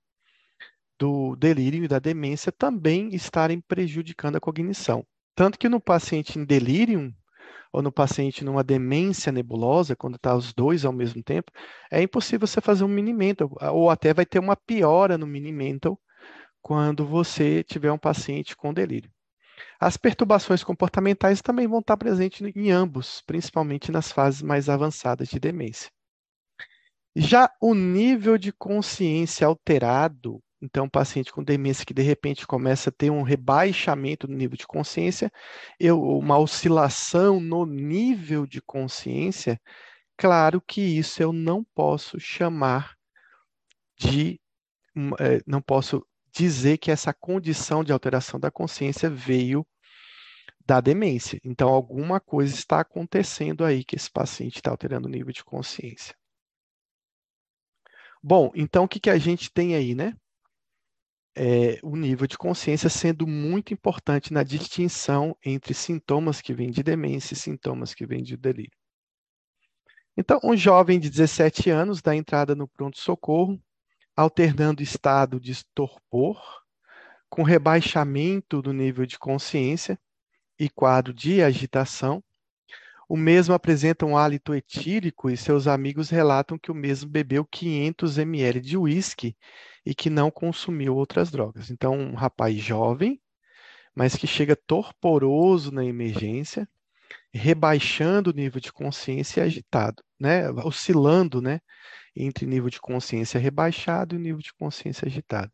do 0.99 1.37
delírio 1.37 1.85
e 1.85 1.89
da 1.89 1.99
demência 1.99 2.51
também 2.51 3.15
estarem 3.15 3.61
prejudicando 3.61 4.37
a 4.37 4.41
cognição. 4.41 5.07
Tanto 5.35 5.59
que 5.59 5.69
no 5.69 5.81
paciente 5.81 6.39
em 6.39 6.45
delírio, 6.45 7.15
ou 7.73 7.83
no 7.83 7.93
paciente 7.93 8.45
numa 8.45 8.65
demência 8.65 9.33
nebulosa, 9.33 9.97
quando 9.97 10.17
está 10.17 10.35
os 10.35 10.53
dois 10.53 10.85
ao 10.85 10.93
mesmo 10.93 11.23
tempo, 11.23 11.51
é 11.91 12.03
impossível 12.03 12.47
você 12.47 12.61
fazer 12.61 12.85
um 12.85 12.89
mini 12.89 13.13
mental, 13.13 13.51
ou 13.73 13.91
até 13.91 14.15
vai 14.15 14.27
ter 14.27 14.39
uma 14.39 14.57
piora 14.57 15.19
no 15.19 15.27
mini 15.27 15.53
mental 15.53 16.01
quando 16.63 17.07
você 17.07 17.63
tiver 17.63 17.93
um 17.93 17.99
paciente 17.99 18.57
com 18.57 18.75
delírio. 18.75 19.11
As 19.79 19.97
perturbações 19.97 20.65
comportamentais 20.65 21.41
também 21.41 21.67
vão 21.67 21.81
estar 21.81 21.97
presentes 21.97 22.41
em 22.55 22.71
ambos, 22.71 23.23
principalmente 23.27 23.93
nas 23.93 24.11
fases 24.11 24.43
mais 24.43 24.69
avançadas 24.69 25.29
de 25.29 25.39
demência. 25.39 25.91
Já 27.15 27.51
o 27.61 27.75
nível 27.75 28.37
de 28.37 28.53
consciência 28.53 29.47
alterado 29.47 30.43
então, 30.67 30.87
um 30.87 30.91
paciente 30.91 31.33
com 31.33 31.43
demência 31.43 31.87
que 31.87 31.95
de 31.95 32.03
repente 32.03 32.47
começa 32.47 32.91
a 32.91 32.93
ter 32.93 33.11
um 33.11 33.23
rebaixamento 33.23 34.27
no 34.29 34.37
nível 34.37 34.57
de 34.57 34.67
consciência, 34.67 35.31
eu, 35.79 36.03
uma 36.03 36.39
oscilação 36.39 37.41
no 37.41 37.65
nível 37.65 38.47
de 38.47 38.61
consciência, 38.61 39.61
claro 40.17 40.61
que 40.61 40.81
isso 40.81 41.23
eu 41.23 41.33
não 41.33 41.65
posso 41.75 42.19
chamar 42.19 42.97
de, 43.97 44.41
é, 45.21 45.41
não 45.47 45.63
posso 45.63 46.05
dizer 46.33 46.79
que 46.79 46.91
essa 46.91 47.15
condição 47.15 47.85
de 47.85 47.93
alteração 47.93 48.39
da 48.41 48.51
consciência 48.51 49.09
veio 49.09 49.67
da 50.67 50.81
demência. 50.81 51.41
Então, 51.45 51.69
alguma 51.69 52.19
coisa 52.21 52.55
está 52.55 52.81
acontecendo 52.81 53.65
aí 53.65 53.85
que 53.85 53.97
esse 53.97 54.11
paciente 54.11 54.57
está 54.57 54.71
alterando 54.71 55.07
o 55.07 55.11
nível 55.11 55.33
de 55.33 55.45
consciência. 55.45 56.15
Bom, 58.23 58.51
então 58.57 58.85
o 58.85 58.89
que, 58.89 58.99
que 58.99 59.09
a 59.09 59.19
gente 59.19 59.53
tem 59.53 59.77
aí, 59.77 59.95
né? 59.95 60.13
É, 61.37 61.79
o 61.83 61.95
nível 61.95 62.27
de 62.27 62.39
consciência 62.39 62.89
sendo 62.89 63.27
muito 63.27 63.75
importante 63.75 64.33
na 64.33 64.43
distinção 64.43 65.37
entre 65.45 65.75
sintomas 65.75 66.41
que 66.41 66.55
vêm 66.55 66.71
de 66.71 66.83
demência 66.83 67.35
e 67.35 67.37
sintomas 67.37 67.93
que 67.93 68.07
vêm 68.07 68.23
de 68.23 68.37
delírio. 68.39 68.77
Então, 70.17 70.41
um 70.43 70.57
jovem 70.57 70.99
de 70.99 71.11
17 71.11 71.69
anos 71.69 72.01
dá 72.01 72.17
entrada 72.17 72.55
no 72.55 72.67
pronto-socorro, 72.67 73.61
alternando 74.17 74.83
estado 74.83 75.39
de 75.39 75.63
torpor, 75.75 76.41
com 77.29 77.43
rebaixamento 77.43 78.63
do 78.63 78.73
nível 78.73 79.05
de 79.05 79.19
consciência 79.19 79.99
e 80.59 80.71
quadro 80.71 81.13
de 81.13 81.43
agitação. 81.43 82.25
O 83.09 83.17
mesmo 83.17 83.55
apresenta 83.55 84.05
um 84.05 84.17
hálito 84.17 84.53
etílico 84.53 85.31
e 85.31 85.37
seus 85.37 85.69
amigos 85.69 86.11
relatam 86.11 86.59
que 86.59 86.73
o 86.73 86.75
mesmo 86.75 87.09
bebeu 87.09 87.45
500 87.45 88.19
ml 88.19 88.61
de 88.61 88.77
uísque 88.77 89.37
e 89.85 89.95
que 89.95 90.11
não 90.11 90.29
consumiu 90.29 90.97
outras 90.97 91.31
drogas. 91.31 91.71
Então, 91.71 91.95
um 91.95 92.15
rapaz 92.15 92.57
jovem, 92.57 93.21
mas 93.95 94.17
que 94.17 94.27
chega 94.27 94.57
torporoso 94.57 95.71
na 95.71 95.85
emergência, 95.85 96.69
rebaixando 97.33 98.31
o 98.31 98.35
nível 98.35 98.61
de 98.61 98.73
consciência 98.73 99.41
e 99.41 99.45
agitado, 99.45 100.03
né? 100.19 100.51
Oscilando, 100.51 101.41
né? 101.41 101.61
Entre 102.15 102.45
nível 102.45 102.69
de 102.71 102.81
consciência 102.81 103.39
rebaixado 103.39 104.17
e 104.17 104.19
nível 104.19 104.43
de 104.43 104.53
consciência 104.55 105.07
agitado. 105.07 105.53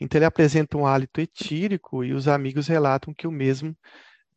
Então, 0.00 0.16
ele 0.18 0.26
apresenta 0.26 0.78
um 0.78 0.86
hálito 0.86 1.20
etírico 1.20 2.04
e 2.04 2.12
os 2.12 2.28
amigos 2.28 2.68
relatam 2.68 3.12
que 3.12 3.26
o 3.26 3.32
mesmo 3.32 3.76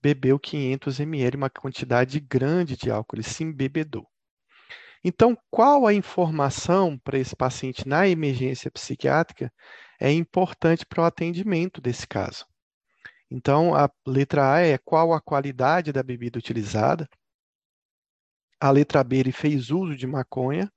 bebeu 0.02 0.40
500 0.40 1.00
ml, 1.00 1.38
uma 1.38 1.50
quantidade 1.50 2.20
grande 2.20 2.76
de 2.76 2.90
álcool, 2.90 3.18
ele 3.18 3.24
se 3.24 3.44
embebedou. 3.44 4.08
Então, 5.04 5.36
qual 5.50 5.88
a 5.88 5.94
informação 5.94 6.98
para 6.98 7.18
esse 7.18 7.36
paciente 7.36 7.88
na 7.88 8.08
emergência 8.08 8.70
psiquiátrica 8.70 9.52
é 10.00 10.12
importante 10.12 10.86
para 10.86 11.02
o 11.02 11.06
atendimento 11.06 11.82
desse 11.82 12.08
caso? 12.08 12.46
Então, 13.30 13.74
a 13.74 13.90
letra 14.06 14.54
A 14.54 14.60
é 14.60 14.78
qual 14.78 15.14
a 15.14 15.22
qualidade 15.22 15.92
da 15.92 16.04
bebida 16.04 16.38
utilizada. 16.38 17.10
A 18.60 18.70
letra 18.70 19.04
B, 19.04 19.18
ele 19.18 19.32
fez 19.32 19.72
uso 19.72 19.96
de 19.96 20.06
maconha. 20.06 20.72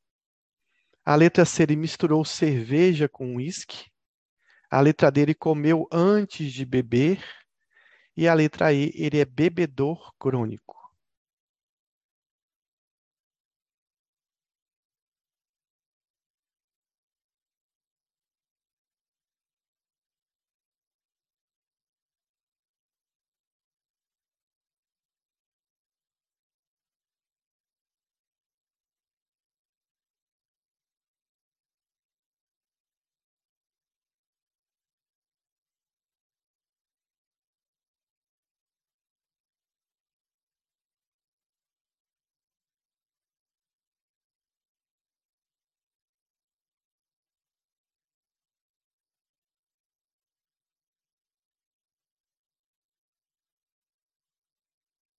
A 1.05 1.17
letra 1.17 1.45
C, 1.45 1.65
ele 1.65 1.77
misturou 1.77 2.25
cerveja 2.25 3.09
com 3.09 3.37
uísque. 3.37 3.91
A 4.71 4.81
letra 4.81 5.11
D, 5.11 5.21
ele 5.21 5.35
comeu 5.35 5.87
antes 5.93 6.51
de 6.51 6.65
beber. 6.65 7.23
E 8.17 8.27
a 8.27 8.35
letra 8.35 8.73
E, 8.73 8.91
ele 8.97 9.19
é 9.21 9.25
bebedor 9.25 10.13
crônico. 10.19 10.74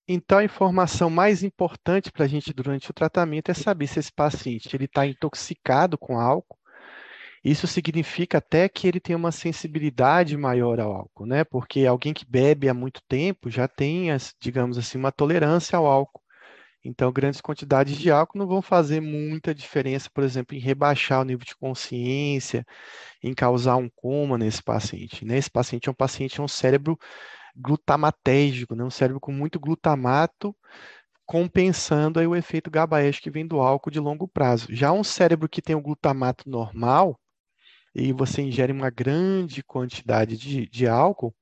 Então, 0.08 0.38
a 0.38 0.44
informação 0.44 1.10
mais 1.10 1.44
importante 1.44 2.12
para 2.12 2.26
a 2.26 2.28
gente 2.28 2.54
durante 2.54 2.92
o 2.92 2.94
tratamento 2.94 3.50
é 3.50 3.54
saber 3.56 3.88
se 3.88 4.00
esse 4.00 4.12
paciente 4.12 4.76
ele 4.76 4.86
está 4.86 5.06
intoxicado 5.08 5.98
com 5.98 6.20
álcool. 6.20 6.58
Isso 7.44 7.68
significa 7.68 8.40
até 8.40 8.68
que 8.70 8.88
ele 8.88 9.00
tem 9.00 9.16
uma 9.16 9.32
sensibilidade 9.32 10.36
maior 10.38 10.80
ao 10.80 10.92
álcool, 10.92 11.26
né? 11.26 11.44
Porque 11.44 11.86
alguém 11.86 12.14
que 12.14 12.26
bebe 12.26 12.70
há 12.70 12.74
muito 12.74 13.02
tempo 13.08 13.50
já 13.50 13.68
tem, 13.68 14.08
digamos 14.40 14.78
assim, 14.78 14.98
uma 14.98 15.12
tolerância 15.12 15.78
ao 15.78 15.86
álcool. 15.86 16.22
Então, 16.84 17.12
grandes 17.12 17.42
quantidades 17.42 17.98
de 17.98 18.12
álcool 18.12 18.38
não 18.38 18.48
vão 18.48 18.62
fazer 18.62 19.02
muita 19.02 19.56
diferença, 19.56 20.10
por 20.14 20.24
exemplo, 20.24 20.56
em 20.56 20.60
rebaixar 20.60 21.22
o 21.22 21.24
nível 21.24 21.46
de 21.46 21.56
consciência, 21.56 22.64
em 23.24 23.34
causar 23.34 23.76
um 23.78 23.90
coma 23.96 24.38
nesse 24.38 24.62
paciente. 24.62 25.26
Né? 25.26 25.38
Esse 25.38 25.50
paciente 25.50 25.90
é 25.90 25.92
um 25.92 25.96
paciente, 25.96 26.40
é 26.40 26.44
um 26.44 26.48
cérebro 26.48 26.98
glutamatérgico, 27.56 28.76
né? 28.76 28.84
um 28.84 28.90
cérebro 28.90 29.20
com 29.20 29.32
muito 29.32 29.60
glutamato, 29.60 30.56
compensando 31.26 32.20
aí 32.20 32.28
o 32.28 32.36
efeito 32.36 32.70
GABAérgico 32.70 33.24
que 33.24 33.32
vem 33.32 33.48
do 33.48 33.60
álcool 33.60 33.92
de 33.92 34.00
longo 34.00 34.28
prazo. 34.28 34.68
Já 34.70 34.92
um 34.92 35.04
cérebro 35.04 35.50
que 35.50 35.62
tem 35.62 35.76
o 35.76 35.82
glutamato 35.82 36.50
normal, 36.50 37.20
e 37.96 38.12
você 38.12 38.42
ingere 38.42 38.74
uma 38.74 38.90
grande 38.90 39.64
quantidade 39.64 40.38
de, 40.38 40.68
de 40.68 40.88
álcool, 40.88 41.34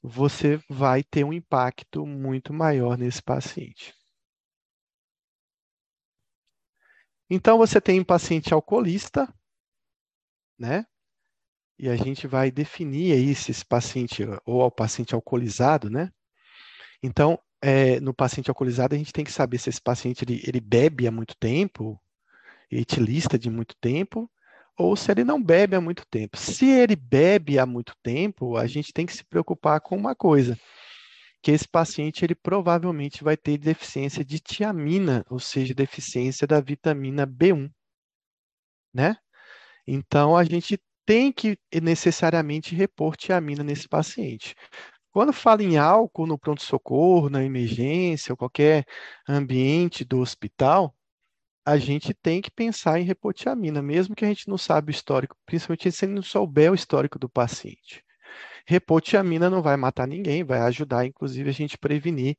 você 0.00 0.60
vai 0.68 1.02
ter 1.02 1.24
um 1.24 1.32
impacto 1.32 2.06
muito 2.06 2.52
maior 2.52 2.96
nesse 2.96 3.20
paciente. 3.20 3.92
Então, 7.28 7.58
você 7.58 7.80
tem 7.80 8.00
um 8.00 8.04
paciente 8.04 8.54
alcoolista, 8.54 9.32
né? 10.58 10.86
E 11.78 11.88
a 11.88 11.96
gente 11.96 12.26
vai 12.26 12.50
definir 12.50 13.12
aí 13.12 13.34
se 13.34 13.50
esse 13.50 13.64
paciente, 13.64 14.24
ou 14.44 14.62
ao 14.62 14.70
paciente 14.70 15.14
alcoolizado, 15.14 15.88
né? 15.88 16.10
Então, 17.02 17.38
é, 17.62 18.00
no 18.00 18.12
paciente 18.12 18.50
alcoolizado, 18.50 18.94
a 18.94 18.98
gente 18.98 19.12
tem 19.12 19.24
que 19.24 19.32
saber 19.32 19.58
se 19.58 19.68
esse 19.68 19.80
paciente 19.80 20.24
ele, 20.24 20.42
ele 20.46 20.60
bebe 20.60 21.06
há 21.06 21.10
muito 21.12 21.36
tempo, 21.36 22.00
etilista 22.70 23.38
de 23.38 23.48
muito 23.48 23.76
tempo, 23.80 24.30
ou 24.76 24.96
se 24.96 25.10
ele 25.10 25.24
não 25.24 25.42
bebe 25.42 25.76
há 25.76 25.80
muito 25.80 26.04
tempo. 26.10 26.36
Se 26.36 26.66
ele 26.66 26.96
bebe 26.96 27.58
há 27.58 27.66
muito 27.66 27.94
tempo, 28.02 28.56
a 28.56 28.66
gente 28.66 28.92
tem 28.92 29.06
que 29.06 29.12
se 29.14 29.24
preocupar 29.24 29.80
com 29.80 29.96
uma 29.96 30.14
coisa, 30.14 30.58
que 31.42 31.50
esse 31.52 31.66
paciente 31.66 32.24
ele 32.24 32.34
provavelmente 32.34 33.22
vai 33.24 33.36
ter 33.36 33.58
deficiência 33.58 34.24
de 34.24 34.40
tiamina, 34.40 35.24
ou 35.30 35.38
seja, 35.38 35.74
deficiência 35.74 36.46
da 36.46 36.60
vitamina 36.60 37.26
B1, 37.26 37.70
né? 38.92 39.16
Então 39.86 40.36
a 40.36 40.44
gente 40.44 40.78
tem 41.08 41.32
que 41.32 41.58
necessariamente 41.80 42.74
repor 42.74 43.16
tiamina 43.16 43.64
nesse 43.64 43.88
paciente. 43.88 44.54
Quando 45.10 45.32
fala 45.32 45.62
em 45.62 45.78
álcool 45.78 46.26
no 46.26 46.38
pronto-socorro, 46.38 47.30
na 47.30 47.42
emergência 47.42 48.30
ou 48.30 48.36
qualquer 48.36 48.84
ambiente 49.26 50.04
do 50.04 50.20
hospital, 50.20 50.94
a 51.64 51.78
gente 51.78 52.12
tem 52.12 52.42
que 52.42 52.50
pensar 52.50 53.00
em 53.00 53.04
repotiamina, 53.04 53.80
mesmo 53.80 54.14
que 54.14 54.22
a 54.22 54.28
gente 54.28 54.48
não 54.48 54.58
saiba 54.58 54.88
o 54.88 54.90
histórico, 54.90 55.34
principalmente 55.46 55.90
se 55.90 56.06
não 56.06 56.20
souber 56.20 56.70
o 56.70 56.74
histórico 56.74 57.18
do 57.18 57.26
paciente. 57.26 58.04
Repotiamina 58.66 59.48
não 59.48 59.62
vai 59.62 59.78
matar 59.78 60.06
ninguém, 60.06 60.44
vai 60.44 60.58
ajudar, 60.60 61.06
inclusive, 61.06 61.48
a 61.48 61.54
gente 61.54 61.78
prevenir 61.78 62.36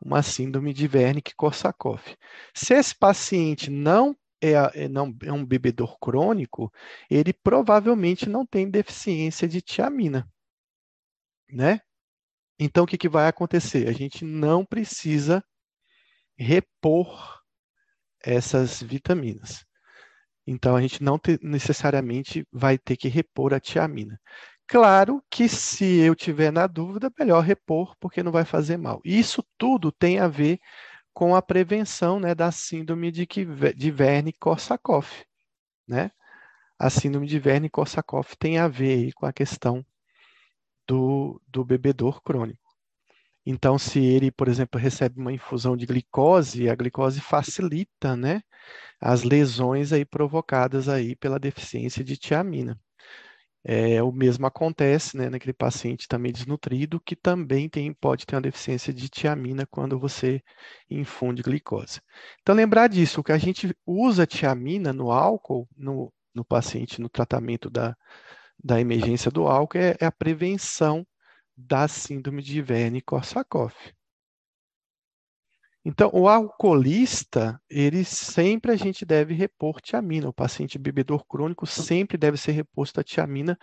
uma 0.00 0.22
síndrome 0.22 0.72
de 0.72 0.88
Wernicke-Korsakoff. 0.88 2.16
Se 2.54 2.72
esse 2.72 2.96
paciente 2.96 3.70
não 3.70 4.16
é, 4.40 4.52
é, 4.84 4.88
não 4.88 5.14
é 5.22 5.32
um 5.32 5.44
bebedor 5.44 5.98
crônico, 5.98 6.72
ele 7.10 7.32
provavelmente 7.32 8.28
não 8.28 8.46
tem 8.46 8.70
deficiência 8.70 9.48
de 9.48 9.60
tiamina, 9.62 10.28
né? 11.48 11.80
Então, 12.58 12.84
o 12.84 12.86
que, 12.86 12.98
que 12.98 13.08
vai 13.08 13.28
acontecer? 13.28 13.88
A 13.88 13.92
gente 13.92 14.24
não 14.24 14.64
precisa 14.64 15.44
repor 16.38 17.40
essas 18.24 18.82
vitaminas. 18.82 19.64
Então, 20.46 20.76
a 20.76 20.80
gente 20.80 21.02
não 21.02 21.18
te, 21.18 21.38
necessariamente 21.42 22.46
vai 22.52 22.78
ter 22.78 22.96
que 22.96 23.08
repor 23.08 23.52
a 23.52 23.60
tiamina. 23.60 24.18
Claro 24.66 25.22
que 25.30 25.48
se 25.48 25.98
eu 26.00 26.14
tiver 26.14 26.50
na 26.52 26.66
dúvida, 26.66 27.12
melhor 27.18 27.40
repor, 27.42 27.94
porque 28.00 28.22
não 28.22 28.32
vai 28.32 28.44
fazer 28.44 28.76
mal. 28.76 29.00
Isso 29.04 29.44
tudo 29.58 29.92
tem 29.92 30.18
a 30.18 30.28
ver 30.28 30.58
com 31.16 31.34
a 31.34 31.40
prevenção 31.40 32.20
né, 32.20 32.34
da 32.34 32.52
síndrome 32.52 33.10
de, 33.10 33.26
de 33.74 33.90
Wernicke-Korsakoff. 33.90 35.24
Né? 35.88 36.10
A 36.78 36.90
síndrome 36.90 37.26
de 37.26 37.40
Wernicke-Korsakoff 37.40 38.36
tem 38.36 38.58
a 38.58 38.68
ver 38.68 39.14
com 39.14 39.24
a 39.24 39.32
questão 39.32 39.82
do, 40.86 41.40
do 41.48 41.64
bebedor 41.64 42.20
crônico. 42.20 42.60
Então, 43.46 43.78
se 43.78 43.98
ele, 43.98 44.30
por 44.30 44.46
exemplo, 44.46 44.78
recebe 44.78 45.18
uma 45.18 45.32
infusão 45.32 45.74
de 45.74 45.86
glicose, 45.86 46.68
a 46.68 46.74
glicose 46.74 47.18
facilita, 47.18 48.14
né, 48.14 48.42
as 49.00 49.22
lesões 49.22 49.94
aí 49.94 50.04
provocadas 50.04 50.86
aí 50.86 51.16
pela 51.16 51.38
deficiência 51.38 52.04
de 52.04 52.18
tiamina. 52.18 52.78
É, 53.68 54.00
o 54.00 54.12
mesmo 54.12 54.46
acontece, 54.46 55.16
né, 55.16 55.28
naquele 55.28 55.52
paciente 55.52 56.06
também 56.06 56.30
desnutrido 56.30 57.00
que 57.00 57.16
também 57.16 57.68
tem, 57.68 57.92
pode 57.92 58.24
ter 58.24 58.36
uma 58.36 58.42
deficiência 58.42 58.92
de 58.92 59.08
tiamina 59.08 59.66
quando 59.66 59.98
você 59.98 60.40
infunde 60.88 61.42
glicose. 61.42 62.00
Então, 62.40 62.54
lembrar 62.54 62.86
disso, 62.86 63.24
que 63.24 63.32
a 63.32 63.38
gente 63.38 63.76
usa 63.84 64.24
tiamina 64.24 64.92
no 64.92 65.10
álcool, 65.10 65.68
no, 65.76 66.12
no 66.32 66.44
paciente, 66.44 67.00
no 67.00 67.08
tratamento 67.08 67.68
da, 67.68 67.96
da 68.62 68.80
emergência 68.80 69.32
do 69.32 69.48
álcool, 69.48 69.78
é, 69.78 69.96
é 70.00 70.06
a 70.06 70.12
prevenção 70.12 71.04
da 71.56 71.88
síndrome 71.88 72.42
de 72.42 72.62
Wernicke-Korsakoff. 72.62 73.95
Então, 75.88 76.10
o 76.12 76.28
alcoolista, 76.28 77.62
ele 77.70 78.02
sempre 78.02 78.72
a 78.72 78.76
gente 78.76 79.06
deve 79.06 79.34
repor 79.34 79.80
tiamina. 79.80 80.28
O 80.28 80.32
paciente 80.32 80.80
bebedor 80.80 81.24
crônico 81.24 81.64
sempre 81.64 82.18
deve 82.18 82.36
ser 82.36 82.50
reposto 82.50 82.98
a 82.98 83.04
tiamina, 83.04 83.56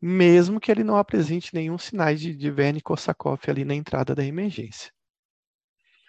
mesmo 0.00 0.58
que 0.60 0.70
ele 0.72 0.82
não 0.82 0.96
apresente 0.96 1.52
nenhum 1.52 1.76
sinais 1.76 2.22
de, 2.22 2.34
de 2.34 2.50
Wernicke-Korsakoff 2.50 3.50
ali 3.50 3.66
na 3.66 3.74
entrada 3.74 4.14
da 4.14 4.24
emergência. 4.24 4.90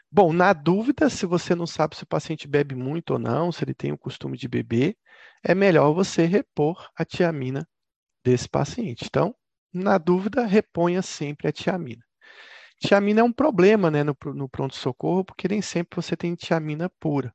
Bom, 0.10 0.32
na 0.32 0.54
dúvida, 0.54 1.10
se 1.10 1.26
você 1.26 1.54
não 1.54 1.68
sabe 1.68 1.98
se 1.98 2.04
o 2.04 2.08
paciente 2.08 2.48
bebe 2.48 2.74
muito 2.74 3.12
ou 3.12 3.20
não, 3.20 3.52
se 3.52 3.62
ele 3.62 3.74
tem 3.74 3.92
o 3.92 3.98
costume 3.98 4.38
de 4.38 4.48
beber, 4.48 4.96
é 5.44 5.54
melhor 5.54 5.92
você 5.92 6.26
repor 6.26 6.90
a 6.96 7.04
tiamina 7.04 7.68
desse 8.24 8.48
paciente. 8.48 9.04
Então, 9.06 9.36
na 9.74 9.98
dúvida, 9.98 10.46
reponha 10.46 11.02
sempre 11.02 11.50
a 11.50 11.52
tiamina. 11.52 12.09
Tiamina 12.80 13.22
é 13.22 13.24
um 13.24 13.32
problema 13.32 13.92
né, 13.92 14.04
no, 14.04 14.16
no 14.34 14.48
pronto-socorro, 14.48 15.26
porque 15.26 15.48
nem 15.48 15.62
sempre 15.62 16.02
você 16.02 16.16
tem 16.16 16.34
tiamina 16.34 16.90
pura. 17.00 17.34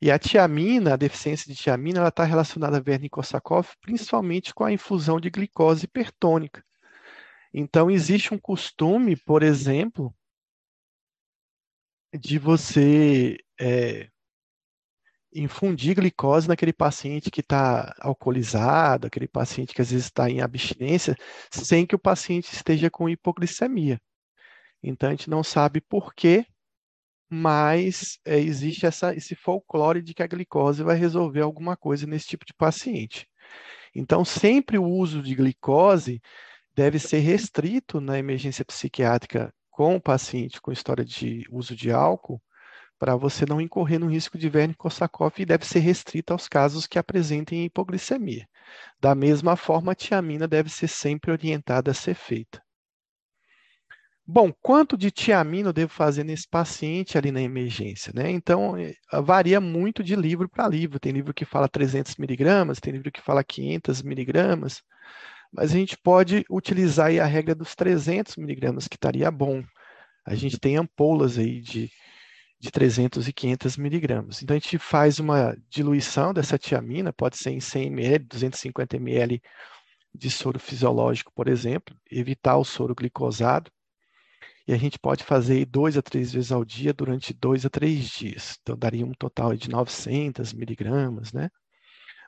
E 0.00 0.10
a 0.10 0.18
tiamina, 0.18 0.94
a 0.94 0.96
deficiência 0.96 1.52
de 1.52 1.58
tiamina, 1.58 2.00
ela 2.00 2.08
está 2.08 2.24
relacionada 2.24 2.78
a 2.78 2.80
Wernicke-Korsakoff, 2.80 3.76
principalmente 3.80 4.54
com 4.54 4.64
a 4.64 4.72
infusão 4.72 5.20
de 5.20 5.30
glicose 5.30 5.84
hipertônica. 5.84 6.64
Então, 7.52 7.90
existe 7.90 8.32
um 8.32 8.38
costume, 8.38 9.16
por 9.16 9.42
exemplo, 9.42 10.14
de 12.12 12.38
você 12.38 13.38
é, 13.60 14.08
infundir 15.34 15.94
glicose 15.94 16.48
naquele 16.48 16.72
paciente 16.72 17.30
que 17.30 17.40
está 17.40 17.94
alcoolizado, 18.00 19.06
aquele 19.06 19.28
paciente 19.28 19.74
que 19.74 19.82
às 19.82 19.90
vezes 19.90 20.06
está 20.06 20.30
em 20.30 20.40
abstinência, 20.40 21.16
sem 21.50 21.86
que 21.86 21.94
o 21.94 21.98
paciente 21.98 22.52
esteja 22.52 22.90
com 22.90 23.08
hipoglicemia. 23.08 24.00
Então 24.82 25.08
a 25.08 25.12
gente 25.12 25.30
não 25.30 25.44
sabe 25.44 25.80
por 25.80 26.14
quê, 26.14 26.46
mas 27.30 28.18
é, 28.24 28.38
existe 28.38 28.84
essa, 28.86 29.14
esse 29.14 29.34
folclore 29.34 30.02
de 30.02 30.14
que 30.14 30.22
a 30.22 30.26
glicose 30.26 30.82
vai 30.82 30.96
resolver 30.96 31.40
alguma 31.40 31.76
coisa 31.76 32.06
nesse 32.06 32.26
tipo 32.28 32.44
de 32.44 32.54
paciente. 32.54 33.26
Então 33.94 34.24
sempre 34.24 34.78
o 34.78 34.84
uso 34.84 35.22
de 35.22 35.34
glicose 35.34 36.20
deve 36.74 36.98
ser 36.98 37.18
restrito 37.20 38.00
na 38.00 38.18
emergência 38.18 38.64
psiquiátrica 38.64 39.52
com 39.70 39.96
o 39.96 40.00
paciente 40.00 40.60
com 40.60 40.70
história 40.72 41.04
de 41.04 41.46
uso 41.50 41.74
de 41.74 41.90
álcool, 41.90 42.40
para 42.98 43.16
você 43.16 43.44
não 43.44 43.60
incorrer 43.60 43.98
no 43.98 44.06
risco 44.06 44.38
de 44.38 44.48
Wernicke-Korsakoff 44.48 45.42
e 45.42 45.44
deve 45.44 45.66
ser 45.66 45.80
restrita 45.80 46.32
aos 46.32 46.46
casos 46.46 46.86
que 46.86 47.00
apresentem 47.00 47.64
hipoglicemia. 47.64 48.46
Da 49.00 49.12
mesma 49.12 49.56
forma, 49.56 49.90
a 49.90 49.94
tiamina 49.94 50.46
deve 50.46 50.70
ser 50.70 50.86
sempre 50.86 51.32
orientada 51.32 51.90
a 51.90 51.94
ser 51.94 52.14
feita. 52.14 52.62
Bom, 54.26 54.52
quanto 54.62 54.96
de 54.96 55.10
tiamina 55.10 55.70
eu 55.70 55.72
devo 55.72 55.92
fazer 55.92 56.22
nesse 56.24 56.46
paciente 56.48 57.18
ali 57.18 57.32
na 57.32 57.42
emergência? 57.42 58.12
Né? 58.14 58.30
Então, 58.30 58.76
eh, 58.76 58.94
varia 59.20 59.60
muito 59.60 60.02
de 60.02 60.14
livro 60.14 60.48
para 60.48 60.68
livro. 60.68 61.00
Tem 61.00 61.12
livro 61.12 61.34
que 61.34 61.44
fala 61.44 61.68
300 61.68 62.16
miligramas, 62.16 62.78
tem 62.78 62.92
livro 62.92 63.10
que 63.10 63.20
fala 63.20 63.42
500 63.42 64.00
miligramas, 64.02 64.80
mas 65.52 65.72
a 65.72 65.74
gente 65.78 65.96
pode 65.98 66.44
utilizar 66.50 67.08
a 67.20 67.26
regra 67.26 67.54
dos 67.54 67.74
300 67.76 68.36
miligramas, 68.36 68.88
que 68.88 68.96
estaria 68.96 69.30
bom. 69.30 69.62
A 70.26 70.34
gente 70.34 70.58
tem 70.58 70.76
ampolas 70.76 71.38
aí 71.38 71.60
de 71.60 71.90
de 72.60 72.70
300 72.70 73.28
e 73.28 73.32
500 73.32 73.76
miligramas. 73.76 74.42
Então, 74.42 74.56
a 74.56 74.58
gente 74.58 74.78
faz 74.78 75.18
uma 75.18 75.56
diluição 75.68 76.32
dessa 76.32 76.58
tiamina, 76.58 77.12
pode 77.12 77.36
ser 77.36 77.50
em 77.50 77.60
100 77.60 77.88
ml, 77.88 78.24
250 78.26 78.96
ml 78.96 79.42
de 80.14 80.30
soro 80.30 80.58
fisiológico, 80.60 81.32
por 81.34 81.48
exemplo, 81.48 81.96
evitar 82.10 82.56
o 82.58 82.64
soro 82.64 82.94
glicosado. 82.94 83.70
E 84.66 84.72
a 84.72 84.76
gente 84.76 84.98
pode 84.98 85.24
fazer 85.24 85.64
dois 85.66 85.96
a 85.96 86.02
três 86.02 86.32
vezes 86.32 86.52
ao 86.52 86.64
dia 86.64 86.92
durante 86.92 87.34
dois 87.34 87.66
a 87.66 87.70
três 87.70 88.08
dias. 88.08 88.58
Então, 88.62 88.76
daria 88.76 89.04
um 89.04 89.12
total 89.12 89.54
de 89.56 89.68
900 89.68 90.52
miligramas, 90.52 91.32
né? 91.32 91.50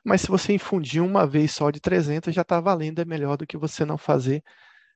Mas 0.03 0.21
se 0.21 0.27
você 0.27 0.53
infundir 0.53 1.01
uma 1.01 1.25
vez 1.25 1.51
só 1.51 1.71
de 1.71 1.79
300, 1.79 2.33
já 2.33 2.43
está 2.43 2.59
valendo, 2.59 3.01
é 3.01 3.05
melhor 3.05 3.37
do 3.37 3.47
que 3.47 3.57
você 3.57 3.83
não 3.85 3.97
fazer 3.97 4.43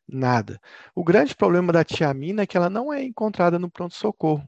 nada. 0.08 0.60
O 0.96 1.04
grande 1.04 1.36
problema 1.36 1.74
da 1.74 1.84
tiamina 1.84 2.44
é 2.44 2.48
que 2.48 2.58
ela 2.58 2.70
não 2.70 2.94
é 2.94 3.04
encontrada 3.04 3.58
no 3.58 3.72
pronto-socorro. 3.72 4.48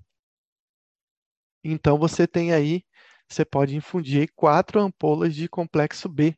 Então 1.63 1.97
você 1.97 2.27
tem 2.27 2.53
aí, 2.53 2.83
você 3.27 3.45
pode 3.45 3.75
infundir 3.75 4.31
quatro 4.35 4.79
ampolas 4.79 5.35
de 5.35 5.47
complexo 5.47 6.09
B. 6.09 6.35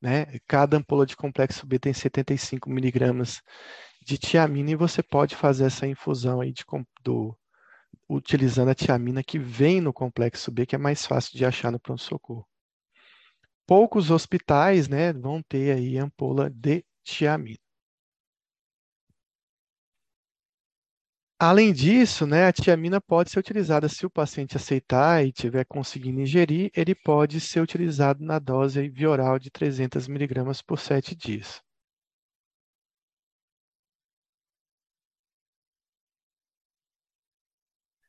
Né? 0.00 0.26
Cada 0.46 0.76
ampola 0.76 1.06
de 1.06 1.16
complexo 1.16 1.66
B 1.66 1.78
tem 1.78 1.92
75 1.92 2.68
miligramas 2.70 3.42
de 4.04 4.18
tiamina 4.18 4.70
e 4.72 4.76
você 4.76 5.02
pode 5.02 5.36
fazer 5.36 5.64
essa 5.66 5.86
infusão 5.86 6.40
aí 6.40 6.52
de, 6.52 6.64
do, 7.02 7.36
utilizando 8.08 8.70
a 8.70 8.74
tiamina 8.74 9.22
que 9.22 9.38
vem 9.38 9.80
no 9.80 9.92
complexo 9.92 10.50
B, 10.50 10.66
que 10.66 10.74
é 10.74 10.78
mais 10.78 11.06
fácil 11.06 11.36
de 11.36 11.44
achar 11.44 11.70
no 11.72 11.80
pronto-socorro. 11.80 12.46
Poucos 13.66 14.10
hospitais, 14.10 14.88
né, 14.88 15.12
vão 15.12 15.42
ter 15.42 15.76
aí 15.76 15.96
ampola 15.98 16.50
de 16.50 16.84
tiamina. 17.04 17.58
Além 21.38 21.72
disso, 21.72 22.24
né, 22.24 22.46
a 22.46 22.52
tiamina 22.52 23.00
pode 23.00 23.30
ser 23.30 23.40
utilizada 23.40 23.88
se 23.88 24.06
o 24.06 24.10
paciente 24.10 24.56
aceitar 24.56 25.26
e 25.26 25.32
tiver 25.32 25.64
conseguindo 25.64 26.20
ingerir, 26.20 26.70
ele 26.72 26.94
pode 26.94 27.40
ser 27.40 27.60
utilizado 27.60 28.24
na 28.24 28.38
dose 28.38 28.88
via 28.88 29.10
oral 29.10 29.40
de 29.40 29.50
300 29.50 30.06
miligramas 30.06 30.62
por 30.62 30.78
7 30.78 31.16
dias. 31.16 31.60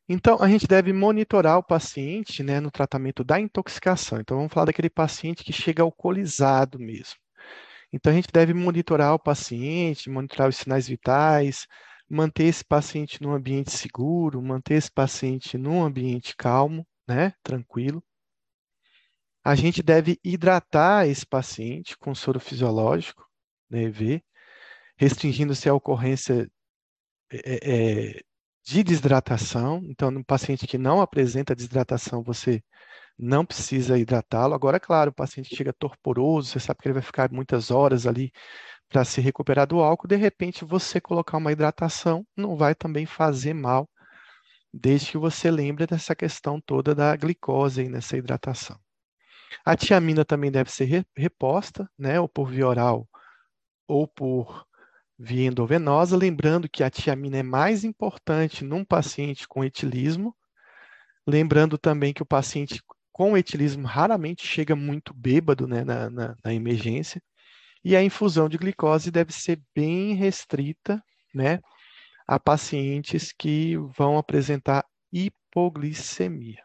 Então, 0.07 0.37
a 0.41 0.49
gente 0.49 0.67
deve 0.67 0.91
monitorar 0.91 1.57
o 1.57 1.63
paciente, 1.63 2.43
né, 2.43 2.59
no 2.59 2.69
tratamento 2.69 3.23
da 3.23 3.39
intoxicação. 3.39 4.19
Então, 4.19 4.37
vamos 4.37 4.51
falar 4.51 4.65
daquele 4.65 4.89
paciente 4.89 5.43
que 5.43 5.53
chega 5.53 5.81
alcoolizado 5.83 6.77
mesmo. 6.77 7.15
Então, 7.91 8.11
a 8.11 8.15
gente 8.15 8.27
deve 8.31 8.53
monitorar 8.53 9.13
o 9.13 9.19
paciente, 9.19 10.09
monitorar 10.09 10.49
os 10.49 10.57
sinais 10.57 10.87
vitais, 10.87 11.67
manter 12.09 12.45
esse 12.45 12.65
paciente 12.65 13.21
num 13.21 13.31
ambiente 13.33 13.71
seguro, 13.71 14.41
manter 14.41 14.75
esse 14.75 14.91
paciente 14.91 15.57
num 15.57 15.83
ambiente 15.83 16.35
calmo, 16.35 16.85
né, 17.07 17.33
tranquilo. 17.43 18.03
A 19.43 19.55
gente 19.55 19.83
deve 19.83 20.19
hidratar 20.23 21.07
esse 21.07 21.25
paciente 21.25 21.97
com 21.97 22.15
soro 22.15 22.39
fisiológico, 22.39 23.25
né, 23.69 23.83
EV, 23.83 24.23
restringindo-se 24.97 25.69
a 25.69 25.73
ocorrência 25.73 26.49
é, 27.31 28.17
é, 28.17 28.23
de 28.63 28.83
desidratação. 28.83 29.81
Então, 29.85 30.09
no 30.11 30.23
paciente 30.23 30.67
que 30.67 30.77
não 30.77 31.01
apresenta 31.01 31.55
desidratação, 31.55 32.23
você 32.23 32.63
não 33.17 33.45
precisa 33.45 33.97
hidratá-lo. 33.97 34.53
Agora, 34.53 34.79
claro, 34.79 35.11
o 35.11 35.13
paciente 35.13 35.49
que 35.49 35.55
chega 35.55 35.73
torporoso, 35.73 36.49
você 36.49 36.59
sabe 36.59 36.79
que 36.81 36.87
ele 36.87 36.93
vai 36.93 37.03
ficar 37.03 37.31
muitas 37.31 37.71
horas 37.71 38.07
ali 38.07 38.31
para 38.89 39.03
se 39.03 39.21
recuperar 39.21 39.67
do 39.67 39.81
álcool, 39.81 40.07
de 40.07 40.15
repente 40.15 40.63
você 40.63 41.01
colocar 41.01 41.37
uma 41.37 41.51
hidratação 41.51 42.25
não 42.37 42.55
vai 42.55 42.75
também 42.75 43.07
fazer 43.07 43.53
mal, 43.53 43.89
desde 44.73 45.11
que 45.11 45.17
você 45.17 45.49
lembre 45.49 45.87
dessa 45.87 46.15
questão 46.15 46.61
toda 46.61 46.93
da 46.93 47.15
glicose 47.15 47.89
nessa 47.89 48.17
hidratação. 48.17 48.77
A 49.65 49.75
tiamina 49.75 50.23
também 50.23 50.51
deve 50.51 50.71
ser 50.71 51.05
reposta, 51.17 51.89
né, 51.97 52.19
ou 52.19 52.29
por 52.29 52.49
via 52.49 52.67
oral 52.67 53.07
ou 53.87 54.07
por 54.07 54.65
via 55.17 55.47
endovenosa, 55.47 56.17
lembrando 56.17 56.69
que 56.69 56.83
a 56.83 56.89
tiamina 56.89 57.37
é 57.37 57.43
mais 57.43 57.83
importante 57.83 58.63
num 58.63 58.83
paciente 58.83 59.47
com 59.47 59.63
etilismo, 59.63 60.35
lembrando 61.25 61.77
também 61.77 62.13
que 62.13 62.23
o 62.23 62.25
paciente 62.25 62.81
com 63.11 63.37
etilismo 63.37 63.85
raramente 63.85 64.45
chega 64.45 64.75
muito 64.75 65.13
bêbado 65.13 65.67
né, 65.67 65.83
na, 65.83 66.09
na, 66.09 66.35
na 66.43 66.53
emergência, 66.53 67.21
e 67.83 67.95
a 67.95 68.03
infusão 68.03 68.49
de 68.49 68.57
glicose 68.57 69.11
deve 69.11 69.31
ser 69.33 69.61
bem 69.75 70.15
restrita, 70.15 71.03
né, 71.33 71.59
a 72.27 72.39
pacientes 72.39 73.31
que 73.31 73.75
vão 73.97 74.17
apresentar 74.17 74.85
hipoglicemia. 75.11 76.63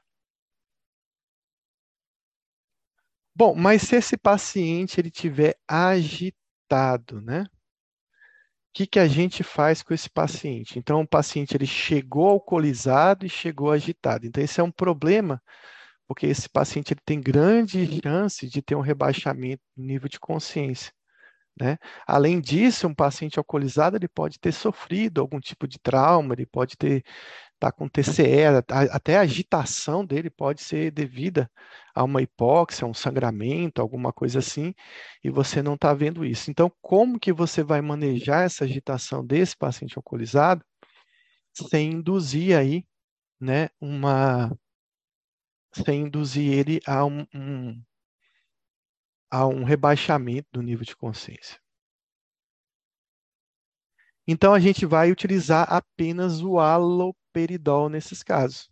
Bom, 3.35 3.55
mas 3.55 3.83
se 3.83 3.97
esse 3.97 4.17
paciente 4.17 5.01
ele 5.01 5.11
tiver 5.11 5.57
agitado, 5.69 7.21
né? 7.21 7.45
Que, 8.79 8.87
que 8.87 9.01
a 9.01 9.09
gente 9.09 9.43
faz 9.43 9.83
com 9.83 9.93
esse 9.93 10.09
paciente? 10.09 10.79
Então, 10.79 11.01
o 11.01 11.07
paciente 11.07 11.57
ele 11.57 11.67
chegou 11.67 12.29
alcoolizado 12.29 13.27
e 13.27 13.29
chegou 13.29 13.73
agitado. 13.73 14.25
Então, 14.25 14.41
esse 14.41 14.61
é 14.61 14.63
um 14.63 14.71
problema, 14.71 15.43
porque 16.07 16.29
esse 16.29 16.49
paciente 16.49 16.93
ele 16.93 17.01
tem 17.05 17.21
grande 17.21 18.01
chance 18.01 18.47
de 18.47 18.63
ter 18.63 18.77
um 18.77 18.81
rebaixamento 18.81 19.61
do 19.77 19.83
nível 19.83 20.09
de 20.09 20.21
consciência. 20.21 20.93
Né? 21.61 21.77
Além 22.07 22.41
disso, 22.41 22.87
um 22.87 22.95
paciente 22.95 23.37
alcoolizado 23.37 23.97
ele 23.97 24.07
pode 24.07 24.39
ter 24.39 24.53
sofrido 24.53 25.21
algum 25.21 25.41
tipo 25.41 25.67
de 25.67 25.81
trauma, 25.81 26.33
ele 26.33 26.47
pode 26.47 26.77
ter 26.77 27.03
estar 27.59 27.73
tá 27.73 27.73
com 27.73 27.89
TCE, 27.89 28.47
até 28.91 29.17
a 29.19 29.23
agitação 29.23 30.05
dele 30.05 30.31
pode 30.31 30.63
ser 30.63 30.91
devida 30.93 31.51
a 31.95 32.05
uma 32.05 32.23
hipóxia, 32.23 32.87
um 32.87 32.95
sangramento, 32.95 33.83
alguma 33.83 34.13
coisa 34.13 34.39
assim, 34.39 34.75
e 35.23 35.31
você 35.31 35.63
não 35.63 35.75
está 35.75 35.93
vendo 35.93 36.25
isso. 36.25 36.51
Então, 36.51 36.73
como 36.81 37.19
que 37.19 37.33
você 37.33 37.63
vai 37.63 37.81
manejar 37.83 38.45
essa 38.45 38.65
agitação 38.65 39.27
desse 39.27 39.57
paciente 39.57 39.99
alcoolizado 39.99 40.65
sem 41.53 41.93
induzir 41.93 42.57
aí, 42.57 42.87
né, 43.41 43.69
uma, 43.81 44.57
sem 45.73 46.03
induzir 46.03 46.53
ele 46.53 46.81
a 46.87 47.05
um, 47.05 47.27
um 47.35 47.83
a 49.31 49.47
um 49.47 49.63
rebaixamento 49.63 50.49
do 50.53 50.63
nível 50.63 50.85
de 50.85 50.97
consciência. 50.97 51.61
Então, 54.27 54.55
a 54.55 54.61
gente 54.61 54.85
vai 54.87 55.11
utilizar 55.11 55.67
apenas 55.73 56.41
o 56.43 56.59
haloperidol 57.39 57.89
nesses 57.89 58.23
casos. 58.23 58.69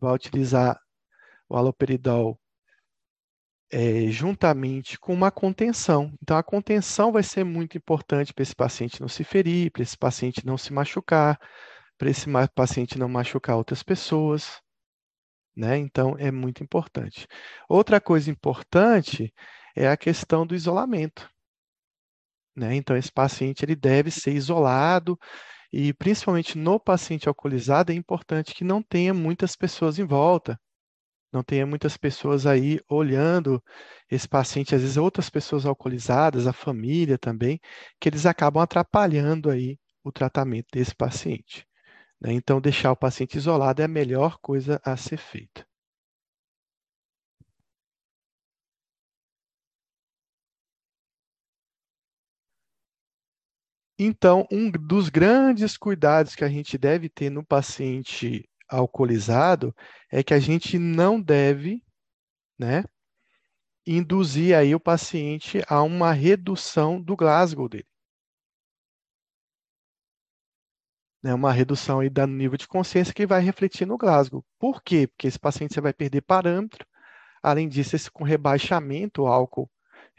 Vai 0.00 0.14
utilizar 0.14 0.78
o 1.48 1.56
haloperidol 1.56 2.38
é, 3.70 4.06
juntamente 4.08 4.98
com 4.98 5.14
uma 5.14 5.30
contenção. 5.30 6.12
Então, 6.22 6.36
a 6.36 6.42
contenção 6.42 7.10
vai 7.10 7.22
ser 7.22 7.44
muito 7.44 7.78
importante 7.78 8.34
para 8.34 8.42
esse 8.42 8.54
paciente 8.54 9.00
não 9.00 9.08
se 9.08 9.24
ferir, 9.24 9.70
para 9.70 9.82
esse 9.82 9.96
paciente 9.96 10.44
não 10.44 10.58
se 10.58 10.72
machucar, 10.72 11.38
para 11.96 12.10
esse 12.10 12.26
paciente 12.54 12.98
não 12.98 13.08
machucar 13.08 13.56
outras 13.56 13.82
pessoas. 13.82 14.60
Né? 15.56 15.78
Então, 15.78 16.16
é 16.18 16.30
muito 16.30 16.62
importante. 16.62 17.26
Outra 17.68 18.00
coisa 18.00 18.30
importante 18.30 19.32
é 19.74 19.88
a 19.88 19.96
questão 19.96 20.46
do 20.46 20.54
isolamento. 20.54 21.30
Né? 22.54 22.74
Então, 22.74 22.96
esse 22.96 23.10
paciente 23.10 23.64
ele 23.64 23.76
deve 23.76 24.10
ser 24.10 24.32
isolado 24.32 25.18
e, 25.72 25.92
principalmente 25.94 26.58
no 26.58 26.78
paciente 26.78 27.28
alcoolizado, 27.28 27.92
é 27.92 27.94
importante 27.94 28.54
que 28.54 28.64
não 28.64 28.82
tenha 28.82 29.14
muitas 29.14 29.56
pessoas 29.56 29.98
em 29.98 30.04
volta, 30.04 30.60
não 31.32 31.42
tenha 31.42 31.66
muitas 31.66 31.96
pessoas 31.96 32.46
aí 32.46 32.78
olhando 32.88 33.62
esse 34.10 34.28
paciente, 34.28 34.74
às 34.74 34.82
vezes 34.82 34.96
outras 34.98 35.30
pessoas 35.30 35.64
alcoolizadas, 35.64 36.46
a 36.46 36.52
família 36.52 37.16
também, 37.18 37.58
que 37.98 38.08
eles 38.08 38.26
acabam 38.26 38.62
atrapalhando 38.62 39.50
aí 39.50 39.78
o 40.04 40.12
tratamento 40.12 40.66
desse 40.72 40.94
paciente. 40.94 41.66
Né? 42.20 42.32
Então, 42.34 42.60
deixar 42.60 42.92
o 42.92 42.96
paciente 42.96 43.36
isolado 43.38 43.80
é 43.80 43.86
a 43.86 43.88
melhor 43.88 44.38
coisa 44.42 44.80
a 44.84 44.96
ser 44.96 45.16
feita. 45.16 45.66
Então, 54.04 54.48
um 54.50 54.68
dos 54.68 55.08
grandes 55.08 55.76
cuidados 55.76 56.34
que 56.34 56.42
a 56.42 56.48
gente 56.48 56.76
deve 56.76 57.08
ter 57.08 57.30
no 57.30 57.44
paciente 57.44 58.48
alcoolizado 58.68 59.72
é 60.10 60.24
que 60.24 60.34
a 60.34 60.40
gente 60.40 60.76
não 60.76 61.20
deve, 61.22 61.84
né, 62.58 62.82
induzir 63.86 64.56
aí 64.56 64.74
o 64.74 64.80
paciente 64.80 65.62
a 65.68 65.82
uma 65.84 66.12
redução 66.12 67.00
do 67.00 67.14
Glasgow 67.14 67.68
dele. 67.68 67.86
Né, 71.22 71.32
uma 71.32 71.52
redução 71.52 72.00
aí 72.00 72.10
do 72.10 72.26
nível 72.26 72.58
de 72.58 72.66
consciência 72.66 73.14
que 73.14 73.24
vai 73.24 73.40
refletir 73.40 73.86
no 73.86 73.96
Glasgow. 73.96 74.44
Por 74.58 74.82
quê? 74.82 75.06
Porque 75.06 75.28
esse 75.28 75.38
paciente 75.38 75.74
você 75.74 75.80
vai 75.80 75.92
perder 75.92 76.22
parâmetro. 76.22 76.84
Além 77.40 77.68
disso, 77.68 77.94
esse 77.94 78.10
com 78.10 78.24
rebaixamento, 78.24 79.22
o 79.22 79.26
álcool 79.28 79.70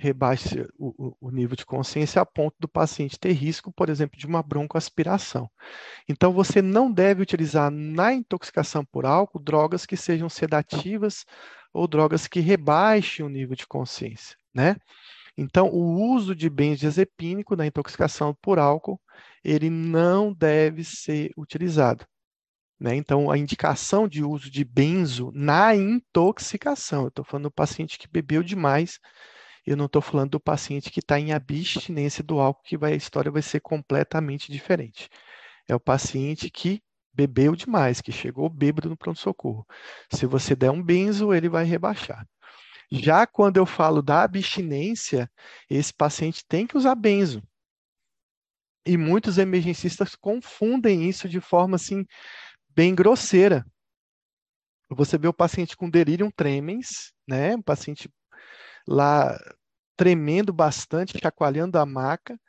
rebaixe 0.04 0.68
o, 0.78 1.16
o, 1.22 1.32
nível 1.32 1.56
de 1.56 1.66
consciência 1.66 2.22
a 2.22 2.26
ponto 2.26 2.56
do 2.60 2.68
paciente 2.68 3.18
ter 3.18 3.32
risco, 3.32 3.72
por 3.72 3.90
exemplo, 3.90 4.20
de 4.20 4.28
uma 4.28 4.44
broncoaspiração. 4.44 5.50
Então, 6.08 6.34
você 6.34 6.62
não 6.62 6.92
deve 6.92 7.22
utilizar 7.22 7.72
na 7.72 8.14
intoxicação 8.14 8.84
por 8.84 9.06
álcool 9.06 9.40
drogas 9.40 9.86
que 9.86 9.96
sejam 9.96 10.28
sedativas 10.28 11.26
ou 11.74 11.88
drogas 11.88 12.28
que 12.28 12.42
rebaixem 12.42 13.26
o 13.26 13.30
nível 13.30 13.56
de 13.56 13.66
consciência, 13.66 14.38
né? 14.54 14.76
Então, 15.38 15.68
o 15.70 16.14
uso 16.14 16.36
de 16.36 16.50
benzodiazepínico 16.50 17.56
na 17.56 17.66
intoxicação 17.66 18.36
por 18.40 18.60
álcool, 18.60 19.02
ele 19.44 19.70
não 19.70 20.32
deve 20.32 20.84
ser 20.84 21.32
utilizado. 21.36 22.06
Né? 22.80 22.96
Então, 22.96 23.32
a 23.32 23.38
indicação 23.38 24.08
de 24.08 24.24
uso 24.24 24.52
de 24.52 24.64
benzo 24.64 25.32
na 25.34 25.76
intoxicação, 25.76 27.04
eu 27.04 27.08
estou 27.08 27.26
falando 27.26 27.46
do 27.46 27.52
paciente 27.52 27.98
que 27.98 28.08
bebeu 28.08 28.44
demais, 28.44 29.00
eu 29.66 29.78
não 29.78 29.86
estou 29.86 30.02
falando 30.02 30.32
do 30.32 30.40
paciente 30.40 30.92
que 30.92 31.00
está 31.00 31.20
em 31.20 31.32
abstinência 31.32 32.24
do 32.24 32.40
álcool, 32.40 32.64
que 32.64 32.78
vai, 32.78 32.94
a 32.94 32.96
história 32.96 33.32
vai 33.32 33.42
ser 33.42 33.60
completamente 33.62 34.52
diferente. 34.52 35.10
É 35.68 35.76
o 35.76 35.80
paciente 35.80 36.50
que 36.50 36.82
bebeu 37.14 37.56
demais, 37.56 38.02
que 38.02 38.12
chegou 38.12 38.50
bêbado 38.50 38.90
no 38.90 38.98
pronto-socorro. 38.98 39.66
Se 40.12 40.26
você 40.26 40.56
der 40.56 40.72
um 40.72 40.84
benzo, 40.84 41.34
ele 41.34 41.48
vai 41.48 41.64
rebaixar. 41.64 42.28
Já 42.92 43.26
quando 43.26 43.58
eu 43.58 43.66
falo 43.66 44.02
da 44.02 44.24
abstinência, 44.24 45.32
esse 45.70 45.94
paciente 45.94 46.46
tem 46.46 46.68
que 46.68 46.78
usar 46.78 46.96
benzo. 46.96 47.42
E 48.86 48.98
muitos 48.98 49.38
emergencistas 49.38 50.16
confundem 50.16 51.08
isso 51.08 51.30
de 51.30 51.40
forma 51.40 51.76
assim 51.76 52.06
bem 52.70 52.94
grosseira. 52.94 53.66
Você 54.90 55.18
vê 55.18 55.28
o 55.28 55.34
paciente 55.34 55.76
com 55.78 55.90
delírio 55.90 56.32
tremens, 56.36 57.14
né? 57.28 57.56
O 57.56 57.64
paciente 57.64 58.10
lá 58.88 59.38
tremendo 59.96 60.54
bastante, 60.54 61.20
chacoalhando 61.20 61.78
a 61.78 61.86
maca. 61.86 62.40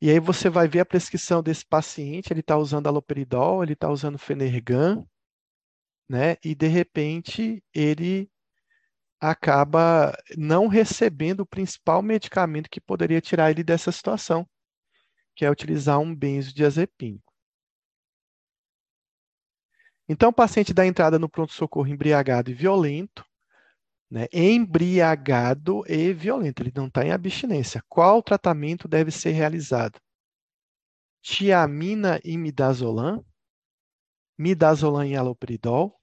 E 0.00 0.10
aí 0.10 0.20
você 0.20 0.48
vai 0.48 0.68
ver 0.68 0.80
a 0.80 0.86
prescrição 0.86 1.42
desse 1.42 1.66
paciente, 1.66 2.32
ele 2.32 2.40
está 2.40 2.56
usando 2.56 2.86
aloperidol, 2.86 3.62
ele 3.62 3.72
está 3.72 3.90
usando 3.90 4.18
Fenergan, 4.18 5.04
né? 6.08 6.36
E 6.44 6.54
de 6.54 6.68
repente 6.68 7.62
ele 7.74 8.30
acaba 9.20 10.16
não 10.36 10.68
recebendo 10.68 11.40
o 11.40 11.46
principal 11.46 12.02
medicamento 12.02 12.70
que 12.70 12.80
poderia 12.80 13.20
tirar 13.20 13.50
ele 13.50 13.64
dessa 13.64 13.90
situação, 13.90 14.48
que 15.34 15.44
é 15.44 15.50
utilizar 15.50 15.98
um 15.98 16.14
benzodiazepínico. 16.14 17.32
Então, 20.08 20.30
o 20.30 20.32
paciente 20.32 20.72
dá 20.72 20.86
entrada 20.86 21.18
no 21.18 21.28
pronto-socorro 21.28 21.88
embriagado 21.88 22.50
e 22.50 22.54
violento, 22.54 23.24
né? 24.10 24.26
embriagado 24.32 25.82
e 25.86 26.12
violento, 26.12 26.62
ele 26.62 26.72
não 26.74 26.86
está 26.86 27.04
em 27.04 27.12
abstinência. 27.12 27.82
Qual 27.88 28.22
tratamento 28.22 28.88
deve 28.88 29.10
ser 29.10 29.32
realizado? 29.32 30.00
Tiamina 31.22 32.20
e 32.24 32.36
midazolam, 32.38 33.24
midazolam 34.38 35.04
e 35.04 35.16
aloperidol, 35.16 35.98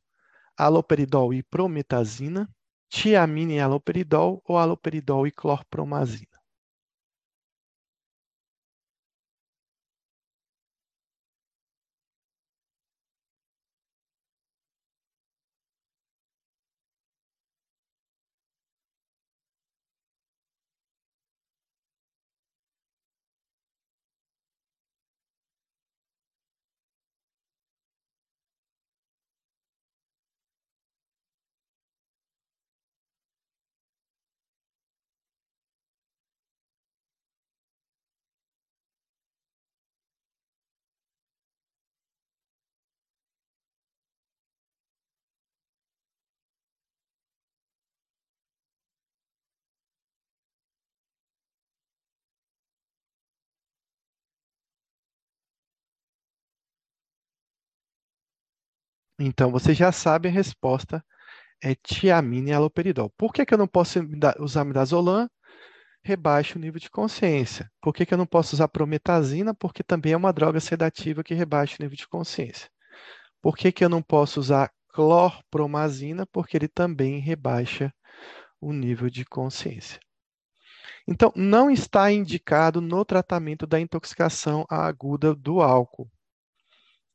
aloperidol 0.57 1.33
e 1.33 1.41
prometazina, 1.41 2.49
tiamina 2.89 3.53
e 3.53 3.59
aloperidol 3.59 4.41
ou 4.45 4.57
aloperidol 4.57 5.25
e 5.25 5.31
clorpromazina. 5.31 6.34
Então, 59.19 59.51
você 59.51 59.73
já 59.73 59.91
sabe 59.91 60.28
a 60.28 60.32
resposta 60.32 61.04
é 61.63 61.73
tiamina 61.75 62.49
e 62.49 62.54
aloperidol. 62.54 63.10
Por 63.17 63.34
que, 63.34 63.45
que 63.45 63.54
eu 63.54 63.58
não 63.58 63.67
posso 63.67 63.99
usar 64.39 64.65
midazolam? 64.65 65.30
Rebaixa 66.04 66.58
o 66.58 66.62
nível 66.62 66.80
de 66.80 66.89
consciência. 66.89 67.71
Por 67.82 67.93
que, 67.93 68.06
que 68.06 68.13
eu 68.13 68.17
não 68.17 68.28
posso 68.28 68.56
usar 68.56 68.67
prometazina? 68.67 69.54
Porque 69.56 69.84
também 69.84 70.13
é 70.13 70.17
uma 70.17 70.34
droga 70.34 70.60
sedativa 70.60 71.23
que 71.23 71.34
rebaixa 71.34 71.78
o 71.80 71.84
nível 71.84 71.97
de 71.97 72.08
consciência. 72.08 72.69
Por 73.41 73.56
que, 73.58 73.71
que 73.71 73.84
eu 73.84 73.89
não 73.89 74.01
posso 74.01 74.39
usar 74.39 74.71
clorpromazina? 74.89 76.25
Porque 76.28 76.58
ele 76.58 76.67
também 76.67 77.19
rebaixa 77.19 77.93
o 78.62 78.71
nível 78.73 79.10
de 79.10 79.25
consciência. 79.25 79.99
Então, 81.08 81.32
não 81.36 81.69
está 81.69 82.12
indicado 82.12 82.82
no 82.82 83.06
tratamento 83.06 83.65
da 83.65 83.80
intoxicação 83.80 84.65
aguda 84.69 85.34
do 85.34 85.62
álcool 85.62 86.10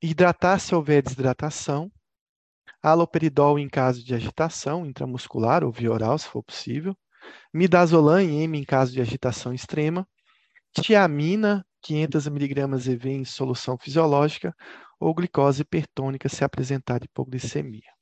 hidratar 0.03 0.59
se 0.59 0.75
houver 0.75 1.03
desidratação, 1.03 1.91
aloperidol 2.83 3.59
em 3.59 3.69
caso 3.69 4.03
de 4.03 4.15
agitação 4.15 4.87
intramuscular 4.87 5.63
ou 5.65 5.71
via 5.71 5.93
oral, 5.93 6.19
se 6.19 6.27
for 6.27 6.43
possível, 6.43 6.97
midazolam 7.53 8.21
em 8.21 8.43
M 8.45 8.59
em 8.59 8.65
caso 8.65 8.93
de 8.93 9.01
agitação 9.01 9.53
extrema, 9.53 10.07
tiamina 10.73 11.65
500 11.83 12.27
mg 12.27 12.91
EV 12.91 13.07
em 13.11 13.25
solução 13.25 13.77
fisiológica 13.79 14.55
ou 14.99 15.15
glicose 15.15 15.63
hipertônica 15.63 16.29
se 16.29 16.45
apresentar 16.45 17.03
hipoglicemia. 17.03 18.00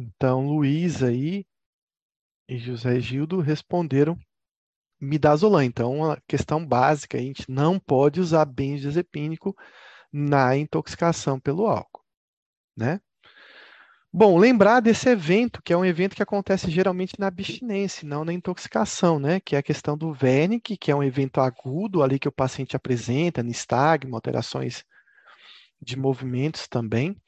Então, 0.00 0.46
Luiz 0.46 1.02
aí 1.02 1.44
e 2.48 2.56
José 2.56 2.98
Gildo 3.00 3.40
responderam 3.40 4.18
midazolam. 4.98 5.62
Então, 5.62 6.10
a 6.10 6.18
questão 6.26 6.64
básica, 6.64 7.18
a 7.18 7.20
gente 7.20 7.44
não 7.50 7.78
pode 7.78 8.18
usar 8.18 8.46
benzodiazepínico 8.46 9.54
na 10.10 10.56
intoxicação 10.56 11.38
pelo 11.38 11.66
álcool, 11.66 12.02
né? 12.74 12.98
Bom, 14.10 14.38
lembrar 14.38 14.80
desse 14.80 15.08
evento, 15.08 15.62
que 15.62 15.72
é 15.72 15.76
um 15.76 15.84
evento 15.84 16.16
que 16.16 16.22
acontece 16.22 16.70
geralmente 16.70 17.20
na 17.20 17.26
abstinência, 17.26 18.08
não 18.08 18.24
na 18.24 18.32
intoxicação, 18.32 19.18
né? 19.20 19.38
Que 19.38 19.54
é 19.54 19.58
a 19.58 19.62
questão 19.62 19.98
do 19.98 20.16
Wernicke, 20.20 20.78
que 20.78 20.90
é 20.90 20.96
um 20.96 21.02
evento 21.02 21.42
agudo 21.42 22.02
ali 22.02 22.18
que 22.18 22.26
o 22.26 22.32
paciente 22.32 22.74
apresenta, 22.74 23.42
nistagmo, 23.42 24.16
alterações 24.16 24.82
de 25.80 25.96
movimentos 25.96 26.66
também 26.66 27.20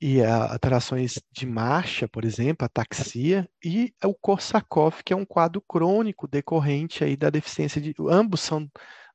e 0.00 0.22
alterações 0.22 1.20
de 1.32 1.44
marcha, 1.44 2.06
por 2.06 2.24
exemplo, 2.24 2.64
ataxia, 2.64 3.48
e 3.64 3.92
o 4.04 4.14
Korsakoff, 4.14 5.02
que 5.02 5.12
é 5.12 5.16
um 5.16 5.24
quadro 5.24 5.60
crônico 5.60 6.28
decorrente 6.28 7.02
aí 7.02 7.16
da 7.16 7.30
deficiência 7.30 7.80
de. 7.80 7.94
Ambos 8.08 8.40
são 8.40 8.70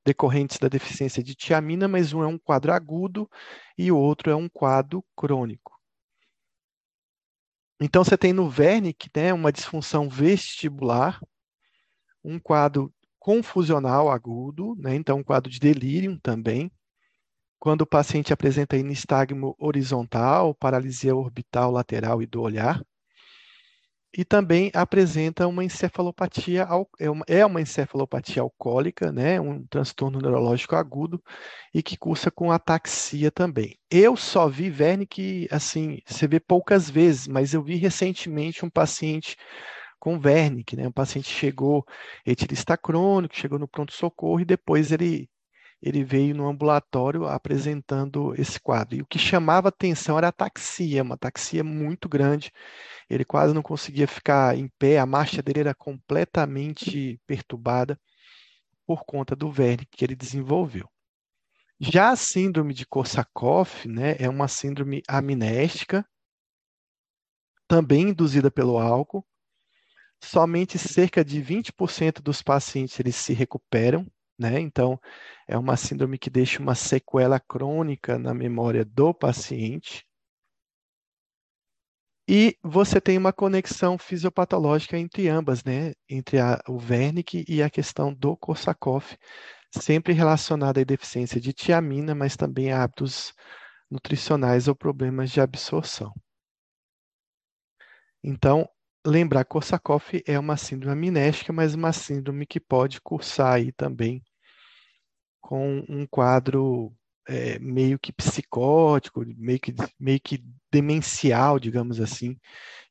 decorrentes 0.05 0.57
da 0.59 0.67
deficiência 0.67 1.23
de 1.23 1.35
tiamina, 1.35 1.87
mas 1.87 2.13
um 2.13 2.21
é 2.21 2.27
um 2.27 2.37
quadro 2.37 2.73
agudo 2.73 3.29
e 3.77 3.91
o 3.91 3.97
outro 3.97 4.29
é 4.29 4.35
um 4.35 4.49
quadro 4.49 5.03
crônico. 5.15 5.79
Então, 7.79 8.03
você 8.03 8.17
tem 8.17 8.33
no 8.33 8.47
Wernicke 8.47 9.09
né, 9.15 9.33
uma 9.33 9.51
disfunção 9.51 10.09
vestibular, 10.09 11.21
um 12.23 12.39
quadro 12.39 12.93
confusional 13.19 14.11
agudo, 14.11 14.75
né, 14.77 14.95
então 14.95 15.19
um 15.19 15.23
quadro 15.23 15.49
de 15.49 15.59
delírio 15.59 16.19
também, 16.21 16.69
quando 17.63 17.83
o 17.83 17.87
paciente 17.87 18.33
apresenta 18.33 18.75
nistagmo 18.75 19.55
horizontal, 19.57 20.53
paralisia 20.53 21.15
orbital 21.15 21.71
lateral 21.71 22.21
e 22.21 22.25
do 22.25 22.41
olhar, 22.41 22.83
e 24.13 24.25
também 24.25 24.69
apresenta 24.73 25.47
uma 25.47 25.63
encefalopatia, 25.63 26.67
é 26.99 27.09
uma, 27.09 27.23
é 27.25 27.45
uma 27.45 27.61
encefalopatia 27.61 28.41
alcoólica, 28.41 29.13
né, 29.13 29.39
um 29.39 29.65
transtorno 29.65 30.19
neurológico 30.19 30.75
agudo 30.75 31.23
e 31.73 31.81
que 31.81 31.95
cursa 31.95 32.29
com 32.29 32.51
ataxia 32.51 33.31
também. 33.31 33.77
Eu 33.89 34.17
só 34.17 34.49
vi 34.49 34.69
Wernicke, 34.69 35.47
assim, 35.49 36.01
você 36.05 36.27
vê 36.27 36.41
poucas 36.41 36.89
vezes, 36.89 37.29
mas 37.29 37.53
eu 37.53 37.63
vi 37.63 37.77
recentemente 37.77 38.65
um 38.65 38.69
paciente 38.69 39.37
com 39.97 40.19
Wernicke, 40.19 40.75
né, 40.75 40.85
um 40.85 40.91
paciente 40.91 41.29
chegou 41.29 41.85
etilista 42.25 42.75
crônico, 42.75 43.37
chegou 43.37 43.57
no 43.57 43.69
pronto-socorro 43.69 44.41
e 44.41 44.45
depois 44.45 44.91
ele 44.91 45.29
ele 45.83 46.01
veio 46.01 46.33
no 46.33 46.47
ambulatório 46.47 47.25
apresentando 47.25 48.33
esse 48.39 48.57
quadro. 48.57 48.95
E 48.95 49.01
o 49.01 49.05
que 49.05 49.19
chamava 49.19 49.67
atenção 49.67 50.17
era 50.17 50.27
a 50.27 50.29
ataxia, 50.29 51.03
uma 51.03 51.15
ataxia 51.15 51.61
muito 51.61 52.07
grande. 52.07 52.51
Ele 53.09 53.25
quase 53.25 53.53
não 53.53 53.61
conseguia 53.61 54.07
ficar 54.07 54.57
em 54.57 54.69
pé, 54.79 54.97
a 54.97 55.05
marcha 55.05 55.41
dele 55.41 55.59
era 55.59 55.75
completamente 55.75 57.19
perturbada 57.27 57.99
por 58.87 59.03
conta 59.03 59.35
do 59.35 59.51
verme 59.51 59.85
que 59.91 60.05
ele 60.05 60.15
desenvolveu. 60.15 60.89
Já 61.77 62.11
a 62.11 62.15
síndrome 62.15 62.73
de 62.73 62.85
Korsakoff, 62.85 63.85
né, 63.85 64.15
é 64.19 64.29
uma 64.29 64.47
síndrome 64.47 65.03
amnéstica, 65.05 66.07
também 67.67 68.09
induzida 68.09 68.49
pelo 68.49 68.79
álcool, 68.79 69.25
somente 70.23 70.79
cerca 70.79 71.25
de 71.25 71.41
20% 71.41 72.21
dos 72.21 72.41
pacientes 72.41 72.97
eles 73.01 73.17
se 73.17 73.33
recuperam, 73.33 74.09
né? 74.43 74.59
Então, 74.59 74.99
é 75.47 75.57
uma 75.57 75.77
síndrome 75.77 76.17
que 76.17 76.29
deixa 76.29 76.61
uma 76.61 76.75
sequela 76.75 77.39
crônica 77.39 78.19
na 78.19 78.33
memória 78.33 78.85
do 78.85 79.13
paciente. 79.13 80.05
E 82.27 82.57
você 82.63 83.01
tem 83.01 83.17
uma 83.17 83.33
conexão 83.33 83.97
fisiopatológica 83.97 84.97
entre 84.97 85.27
ambas, 85.27 85.63
né? 85.63 85.93
Entre 86.09 86.39
a, 86.39 86.61
o 86.67 86.77
Wernicke 86.77 87.45
e 87.47 87.61
a 87.61 87.69
questão 87.69 88.13
do 88.13 88.37
Korsakoff, 88.37 89.17
sempre 89.71 90.13
relacionada 90.13 90.81
à 90.81 90.83
deficiência 90.83 91.39
de 91.39 91.53
tiamina, 91.53 92.15
mas 92.15 92.37
também 92.37 92.71
a 92.71 92.83
hábitos 92.83 93.33
nutricionais 93.89 94.67
ou 94.67 94.75
problemas 94.75 95.31
de 95.31 95.41
absorção. 95.41 96.13
Então, 98.23 98.67
lembrar, 99.05 99.43
Korsakoff 99.45 100.23
é 100.25 100.39
uma 100.39 100.55
síndrome 100.55 101.09
amnéstica, 101.09 101.51
mas 101.51 101.75
uma 101.75 101.91
síndrome 101.91 102.45
que 102.45 102.59
pode 102.59 103.01
cursar 103.01 103.53
aí 103.55 103.71
também 103.73 104.23
com 105.53 105.85
um 105.87 106.07
quadro 106.07 106.91
é, 107.27 107.59
meio 107.59 107.99
que 107.99 108.11
psicótico, 108.11 109.23
meio 109.37 109.59
que, 109.59 109.71
meio 109.99 110.19
que 110.19 110.43
demencial, 110.71 111.59
digamos 111.59 112.01
assim. 112.01 112.35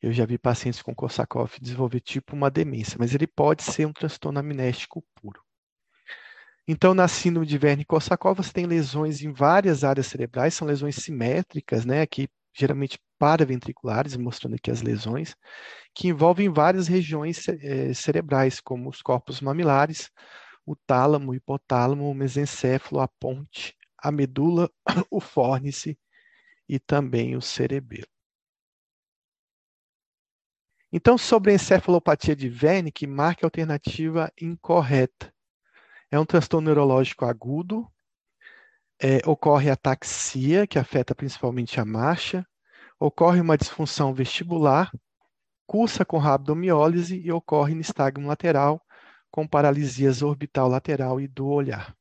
Eu 0.01 0.13
já 0.13 0.25
vi 0.25 0.39
pacientes 0.39 0.81
com 0.81 0.95
Korsakoff 0.95 1.61
desenvolver 1.61 1.99
tipo 1.99 2.37
uma 2.37 2.49
demência, 2.49 2.97
mas 3.01 3.17
ele 3.17 3.27
pode 3.27 3.65
ser 3.65 3.85
um 3.85 3.93
transtorno 3.93 4.39
amnéstico 4.39 5.05
puro. 5.17 5.43
Então, 6.69 6.95
na 6.95 7.09
síndrome 7.09 7.49
de 7.49 7.59
Wernicke-Korsakoff, 7.59 8.41
você 8.41 8.53
tem 8.53 8.65
lesões 8.65 9.23
em 9.23 9.33
várias 9.33 9.83
áreas 9.83 10.07
cerebrais, 10.07 10.55
são 10.55 10.69
lesões 10.69 10.95
simétricas, 10.95 11.85
né, 11.85 12.03
aqui 12.03 12.29
geralmente 12.55 12.97
paraventriculares, 13.19 14.17
mostrando 14.17 14.55
aqui 14.55 14.71
as 14.71 14.83
lesões, 14.83 15.35
que 15.93 16.07
envolvem 16.07 16.49
várias 16.49 16.87
regiões 16.87 17.49
é, 17.49 17.93
cerebrais, 17.93 18.61
como 18.61 18.89
os 18.89 19.03
corpos 19.03 19.41
mamilares, 19.41 20.13
o 20.65 20.77
tálamo, 20.77 21.33
o 21.33 21.35
hipotálamo, 21.35 22.09
o 22.09 22.15
mesencéfalo, 22.15 23.01
a 23.01 23.09
ponte, 23.09 23.77
a 23.99 24.11
medula, 24.11 24.71
o 25.11 25.21
fórnice 25.21 25.99
e 26.69 26.79
também 26.79 27.37
o 27.37 27.41
cerebelo. 27.41 28.07
Então, 30.93 31.17
sobre 31.17 31.53
a 31.53 31.55
encefalopatia 31.55 32.37
de 32.37 32.49
Wernicke, 32.49 33.07
marque 33.07 33.45
a 33.45 33.47
alternativa 33.47 34.31
incorreta. 34.41 35.33
É 36.11 36.19
um 36.19 36.27
transtorno 36.27 36.67
neurológico 36.67 37.25
agudo, 37.25 37.91
é, 39.01 39.19
ocorre 39.27 39.71
ataxia, 39.71 40.67
que 40.67 40.79
afeta 40.79 41.15
principalmente 41.15 41.81
a 41.81 41.85
marcha, 41.85 42.47
ocorre 43.01 43.41
uma 43.41 43.57
disfunção 43.57 44.13
vestibular, 44.13 44.93
cursa 45.67 46.05
com 46.05 46.19
rabdomiólise 46.19 47.19
e 47.19 47.33
ocorre 47.33 47.75
nistagmo 47.75 48.29
lateral, 48.29 48.81
com 49.33 49.49
paralisias 49.49 50.23
orbital 50.23 50.69
lateral 50.69 51.21
e 51.21 51.27
do 51.27 51.47
olhar. 51.49 51.97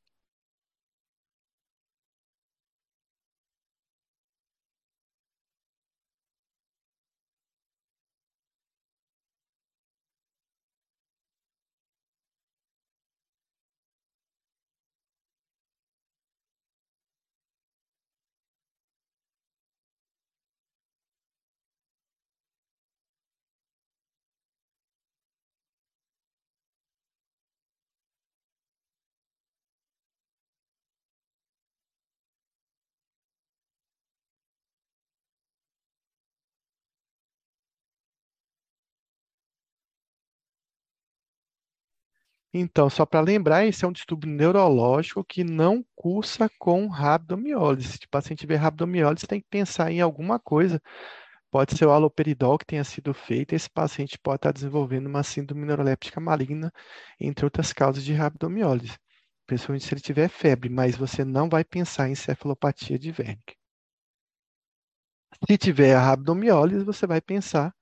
Então, 42.53 42.89
só 42.89 43.05
para 43.05 43.21
lembrar, 43.21 43.65
esse 43.65 43.85
é 43.85 43.87
um 43.87 43.91
distúrbio 43.93 44.29
neurológico 44.29 45.23
que 45.23 45.43
não 45.43 45.85
cursa 45.95 46.49
com 46.59 46.87
rabdomiólise. 46.87 47.97
Se 47.97 48.05
o 48.05 48.09
paciente 48.09 48.39
tiver 48.39 48.57
rabdomiólise, 48.57 49.25
tem 49.25 49.39
que 49.39 49.47
pensar 49.49 49.89
em 49.91 50.01
alguma 50.01 50.37
coisa. 50.37 50.81
Pode 51.51 51.77
ser 51.77 51.85
o 51.85 51.91
haloperidol 51.91 52.57
que 52.57 52.65
tenha 52.65 52.83
sido 52.83 53.13
feito, 53.13 53.53
esse 53.53 53.69
paciente 53.69 54.17
pode 54.19 54.37
estar 54.37 54.51
desenvolvendo 54.53 55.07
uma 55.07 55.23
síndrome 55.23 55.65
neuroléptica 55.65 56.19
maligna, 56.19 56.71
entre 57.19 57.45
outras 57.45 57.73
causas 57.73 58.03
de 58.05 58.13
rabdomiólise, 58.13 58.97
principalmente 59.45 59.85
se 59.85 59.93
ele 59.93 60.01
tiver 60.01 60.29
febre, 60.29 60.69
mas 60.69 60.95
você 60.95 61.25
não 61.25 61.49
vai 61.49 61.63
pensar 61.65 62.09
em 62.09 62.15
cefalopatia 62.15 62.97
de 62.97 63.09
Wernicke. 63.11 63.55
Se 65.47 65.57
tiver 65.57 65.93
a 65.95 65.99
rabdomiólise, 66.01 66.85
você 66.85 67.05
vai 67.05 67.19
pensar 67.21 67.73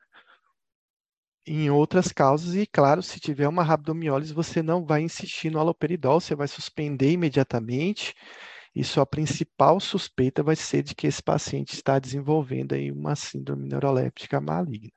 em 1.51 1.69
outras 1.71 2.11
causas, 2.11 2.53
e 2.55 2.67
claro, 2.67 3.01
se 3.01 3.19
tiver 3.19 3.47
uma 3.47 3.63
rabdomiólise, 3.63 4.33
você 4.33 4.61
não 4.61 4.85
vai 4.85 5.01
insistir 5.01 5.49
no 5.49 5.59
haloperidol, 5.59 6.21
você 6.21 6.35
vai 6.35 6.47
suspender 6.47 7.11
imediatamente, 7.11 8.13
e 8.75 8.83
sua 8.83 9.05
principal 9.05 9.79
suspeita 9.79 10.43
vai 10.43 10.55
ser 10.55 10.83
de 10.83 10.93
que 10.93 11.07
esse 11.07 11.23
paciente 11.23 11.73
está 11.73 11.97
desenvolvendo 11.97 12.73
aí 12.73 12.91
uma 12.91 13.15
síndrome 13.15 13.67
neuroléptica 13.67 14.39
maligna. 14.39 14.91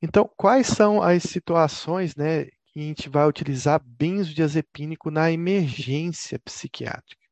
Então, 0.00 0.30
quais 0.34 0.66
são 0.66 1.02
as 1.02 1.22
situações, 1.24 2.16
né, 2.16 2.44
que 2.44 2.78
a 2.78 2.82
gente 2.82 3.08
vai 3.10 3.26
utilizar 3.28 3.82
benzodiazepínico 3.84 5.10
na 5.10 5.30
emergência 5.30 6.38
psiquiátrica? 6.38 7.22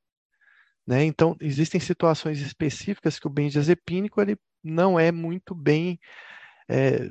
Né? 0.87 1.05
Então, 1.05 1.35
existem 1.41 1.81
situações 1.81 2.41
específicas 2.41 3.19
que 3.19 3.27
o 3.27 3.31
benzodiazepínico 3.31 4.21
ele 4.21 4.37
não 4.63 5.01
é 5.01 5.11
muito 5.11 5.55
bem 5.55 5.99
é, 6.69 7.11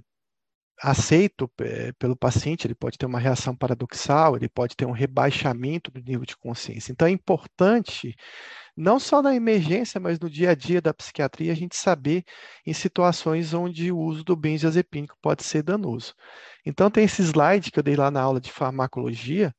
aceito 0.81 1.49
é, 1.61 1.91
pelo 1.93 2.15
paciente, 2.15 2.65
ele 2.65 2.73
pode 2.75 2.97
ter 2.97 3.05
uma 3.05 3.19
reação 3.19 3.55
paradoxal, 3.55 4.35
ele 4.35 4.49
pode 4.49 4.75
ter 4.75 4.85
um 4.85 4.91
rebaixamento 4.91 5.91
do 5.91 6.01
nível 6.01 6.25
de 6.25 6.35
consciência. 6.35 6.91
Então 6.91 7.07
é 7.07 7.11
importante, 7.11 8.15
não 8.75 8.99
só 8.99 9.21
na 9.21 9.35
emergência, 9.35 9.99
mas 9.99 10.19
no 10.19 10.29
dia 10.29 10.51
a 10.51 10.55
dia 10.55 10.81
da 10.81 10.93
psiquiatria, 10.93 11.51
a 11.51 11.55
gente 11.55 11.75
saber 11.75 12.23
em 12.65 12.73
situações 12.73 13.53
onde 13.53 13.91
o 13.91 13.99
uso 13.99 14.23
do 14.23 14.35
benzodiazepínico 14.35 15.15
pode 15.21 15.43
ser 15.43 15.63
danoso. 15.63 16.15
Então 16.65 16.89
tem 16.89 17.05
esse 17.05 17.21
slide 17.21 17.71
que 17.71 17.79
eu 17.79 17.83
dei 17.83 17.95
lá 17.95 18.09
na 18.11 18.21
aula 18.21 18.41
de 18.41 18.51
farmacologia, 18.51 19.53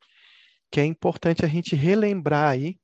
que 0.71 0.81
é 0.81 0.85
importante 0.85 1.45
a 1.45 1.49
gente 1.49 1.77
relembrar 1.77 2.51
aí, 2.51 2.79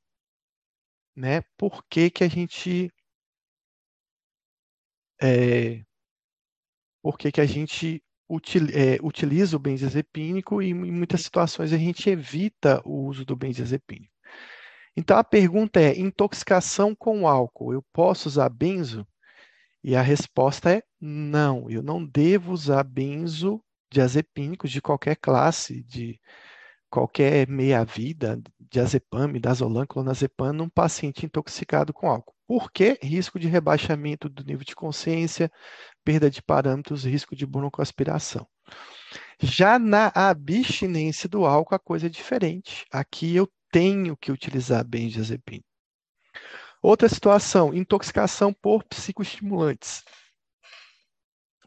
né, 1.17 1.43
por 1.57 1.83
que 1.89 2.11
que 2.11 2.23
a 2.23 2.29
gente 2.29 2.91
é, 5.21 5.83
por 7.09 7.17
que 7.17 7.41
a 7.41 7.47
gente 7.47 8.03
é, 8.75 8.99
utiliza 9.03 9.57
o 9.57 9.59
benzodiazepínico 9.59 10.61
e 10.61 10.69
em 10.69 10.75
muitas 10.75 11.23
situações 11.23 11.73
a 11.73 11.79
gente 11.79 12.11
evita 12.11 12.83
o 12.85 13.07
uso 13.07 13.25
do 13.25 13.35
benzodiazepínico. 13.35 14.13
Então 14.95 15.17
a 15.17 15.25
pergunta 15.25 15.81
é: 15.81 15.99
intoxicação 15.99 16.95
com 16.95 17.27
álcool, 17.27 17.73
eu 17.73 17.83
posso 17.95 18.29
usar 18.29 18.51
benzo? 18.51 19.07
E 19.83 19.97
a 19.97 20.03
resposta 20.03 20.71
é 20.71 20.83
não, 21.01 21.71
eu 21.71 21.83
não 21.83 22.05
devo 22.05 22.53
usar 22.53 22.85
benzodiazepínicos 22.85 24.71
de 24.71 24.83
qualquer 24.83 25.17
classe, 25.17 25.83
de 25.85 26.21
qualquer 26.91 27.49
meia-vida, 27.49 28.39
diazepam, 28.71 29.33
dazolam, 29.41 29.87
clonazepam, 29.87 30.53
num 30.53 30.69
paciente 30.69 31.25
intoxicado 31.25 31.95
com 31.95 32.11
álcool. 32.11 32.35
Por 32.47 32.73
quê? 32.73 32.99
Risco 33.03 33.39
de 33.39 33.47
rebaixamento 33.47 34.29
do 34.29 34.43
nível 34.43 34.65
de 34.65 34.75
consciência, 34.75 35.51
perda 36.05 36.31
de 36.31 36.43
parâmetros, 36.43 37.05
risco 37.05 37.37
de 37.37 37.47
broncoaspiração. 37.47 38.47
Já 39.41 39.79
na 39.79 40.11
abstinência 40.15 41.29
do 41.29 41.47
álcool, 41.47 41.75
a 41.75 41.79
coisa 41.79 42.07
é 42.07 42.11
diferente. 42.11 42.85
Aqui 42.91 43.37
eu 43.37 43.49
tenho 43.71 44.17
que 44.17 44.33
utilizar 44.33 44.85
benzodiazepina. 44.85 45.63
Outra 46.83 47.09
situação, 47.09 47.75
intoxicação 47.75 48.53
por 48.53 48.85
psicoestimulantes, 48.85 50.05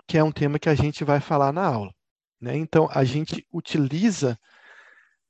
que 0.07 0.17
é 0.17 0.23
um 0.23 0.32
tema 0.32 0.59
que 0.59 0.69
a 0.69 0.75
gente 0.75 1.03
vai 1.03 1.19
falar 1.19 1.51
na 1.51 1.65
aula. 1.65 1.93
Né? 2.39 2.57
Então, 2.57 2.89
a 2.91 3.03
gente 3.03 3.45
utiliza 3.51 4.39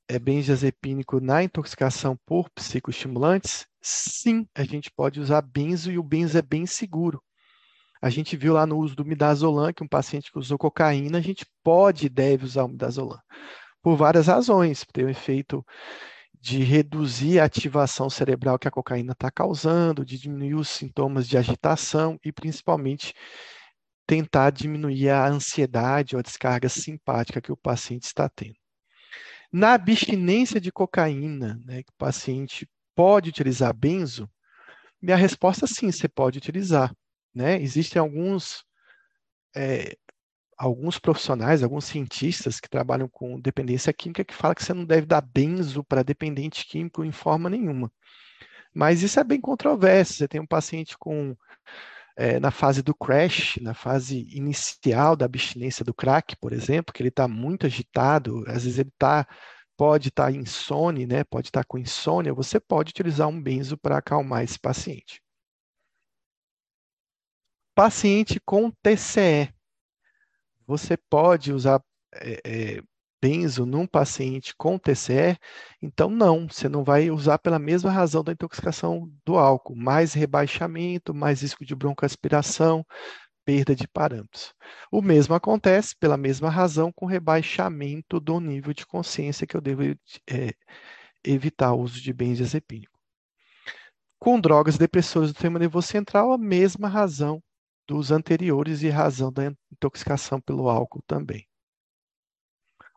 é, 0.08 0.18
benzodiazepínico 0.18 1.20
na 1.20 1.42
intoxicação 1.42 2.16
por 2.26 2.48
psicoestimulantes? 2.50 3.66
Sim, 3.80 4.46
a 4.54 4.64
gente 4.64 4.90
pode 4.90 5.20
usar 5.20 5.42
benzo 5.42 5.90
e 5.90 5.98
o 5.98 6.02
benzo 6.02 6.38
é 6.38 6.42
bem 6.42 6.66
seguro. 6.66 7.22
A 8.02 8.10
gente 8.10 8.36
viu 8.36 8.54
lá 8.54 8.66
no 8.66 8.78
uso 8.78 8.96
do 8.96 9.04
midazolam, 9.04 9.72
que 9.72 9.84
um 9.84 9.88
paciente 9.88 10.32
que 10.32 10.38
usou 10.38 10.58
cocaína, 10.58 11.18
a 11.18 11.20
gente 11.20 11.46
pode 11.62 12.06
e 12.06 12.08
deve 12.08 12.44
usar 12.44 12.64
o 12.64 12.68
midazolam. 12.68 13.20
Por 13.80 13.96
várias 13.96 14.26
razões, 14.26 14.84
tem 14.92 15.04
o 15.04 15.08
efeito 15.08 15.64
de 16.40 16.64
reduzir 16.64 17.38
a 17.38 17.44
ativação 17.44 18.10
cerebral 18.10 18.58
que 18.58 18.66
a 18.66 18.72
cocaína 18.72 19.12
está 19.12 19.30
causando, 19.30 20.04
de 20.04 20.18
diminuir 20.18 20.54
os 20.54 20.68
sintomas 20.68 21.28
de 21.28 21.38
agitação 21.38 22.18
e 22.24 22.32
principalmente 22.32 23.14
tentar 24.04 24.50
diminuir 24.50 25.08
a 25.10 25.28
ansiedade 25.28 26.16
ou 26.16 26.18
a 26.18 26.22
descarga 26.22 26.68
simpática 26.68 27.40
que 27.40 27.52
o 27.52 27.56
paciente 27.56 28.02
está 28.02 28.28
tendo. 28.28 28.56
Na 29.52 29.74
abstinência 29.74 30.60
de 30.60 30.72
cocaína, 30.72 31.60
né, 31.64 31.84
que 31.84 31.90
o 31.90 31.96
paciente 31.96 32.68
pode 32.96 33.30
utilizar 33.30 33.72
benzo, 33.72 34.28
minha 35.00 35.16
resposta 35.16 35.68
sim, 35.68 35.92
você 35.92 36.08
pode 36.08 36.38
utilizar. 36.38 36.92
Né? 37.34 37.60
Existem 37.60 38.00
alguns, 38.00 38.64
é, 39.54 39.96
alguns 40.56 40.98
profissionais, 40.98 41.62
alguns 41.62 41.84
cientistas 41.84 42.60
que 42.60 42.68
trabalham 42.68 43.08
com 43.08 43.40
dependência 43.40 43.92
química 43.92 44.24
que 44.24 44.34
falam 44.34 44.54
que 44.54 44.64
você 44.64 44.74
não 44.74 44.84
deve 44.84 45.06
dar 45.06 45.20
benzo 45.20 45.82
para 45.84 46.02
dependente 46.02 46.66
químico 46.66 47.04
em 47.04 47.12
forma 47.12 47.48
nenhuma. 47.48 47.90
Mas 48.74 49.02
isso 49.02 49.20
é 49.20 49.24
bem 49.24 49.40
controverso. 49.40 50.14
Você 50.14 50.28
tem 50.28 50.40
um 50.40 50.46
paciente 50.46 50.96
com 50.98 51.36
é, 52.16 52.38
na 52.40 52.50
fase 52.50 52.82
do 52.82 52.94
crash, 52.94 53.58
na 53.60 53.74
fase 53.74 54.26
inicial 54.32 55.16
da 55.16 55.24
abstinência 55.24 55.84
do 55.84 55.94
crack, 55.94 56.36
por 56.36 56.52
exemplo, 56.52 56.92
que 56.92 57.02
ele 57.02 57.08
está 57.08 57.26
muito 57.26 57.66
agitado, 57.66 58.44
às 58.46 58.64
vezes 58.64 58.78
ele 58.78 58.92
tá, 58.98 59.26
pode 59.76 60.08
estar 60.08 60.26
tá 60.26 60.32
insone, 60.32 61.06
né? 61.06 61.24
Pode 61.24 61.48
estar 61.48 61.62
tá 61.62 61.66
com 61.66 61.78
insônia, 61.78 62.34
você 62.34 62.60
pode 62.60 62.90
utilizar 62.90 63.28
um 63.28 63.40
benzo 63.40 63.76
para 63.76 63.98
acalmar 63.98 64.44
esse 64.44 64.58
paciente. 64.58 65.22
Paciente 67.74 68.40
com 68.44 68.70
TCE. 68.70 69.52
Você 70.66 70.96
pode 70.96 71.52
usar 71.52 71.82
é, 72.14 72.40
é, 72.44 72.82
benzo 73.20 73.64
num 73.64 73.86
paciente 73.86 74.54
com 74.56 74.78
TCE, 74.78 75.38
então 75.80 76.10
não, 76.10 76.48
você 76.48 76.68
não 76.68 76.84
vai 76.84 77.10
usar 77.10 77.38
pela 77.38 77.58
mesma 77.58 77.90
razão 77.90 78.22
da 78.22 78.32
intoxicação 78.32 79.10
do 79.24 79.38
álcool, 79.38 79.76
mais 79.76 80.12
rebaixamento, 80.12 81.14
mais 81.14 81.40
risco 81.40 81.64
de 81.64 81.74
broncoaspiração, 81.74 82.84
perda 83.44 83.74
de 83.74 83.88
parâmetros. 83.88 84.52
O 84.90 85.00
mesmo 85.00 85.34
acontece 85.34 85.96
pela 85.96 86.16
mesma 86.16 86.50
razão 86.50 86.92
com 86.92 87.06
rebaixamento 87.06 88.20
do 88.20 88.40
nível 88.40 88.74
de 88.74 88.84
consciência 88.84 89.46
que 89.46 89.56
eu 89.56 89.60
devo 89.60 89.82
é, 89.82 90.52
evitar 91.24 91.72
o 91.72 91.80
uso 91.80 92.00
de 92.00 92.12
benzodiazepínico. 92.12 92.98
Com 94.18 94.40
drogas 94.40 94.76
depressoras 94.76 95.30
do 95.30 95.34
sistema 95.34 95.58
nervoso 95.58 95.88
central, 95.88 96.32
a 96.32 96.38
mesma 96.38 96.88
razão 96.88 97.42
dos 97.86 98.10
anteriores 98.10 98.82
e 98.82 98.88
razão 98.88 99.32
da 99.32 99.52
intoxicação 99.72 100.40
pelo 100.40 100.68
álcool 100.68 101.02
também. 101.06 101.46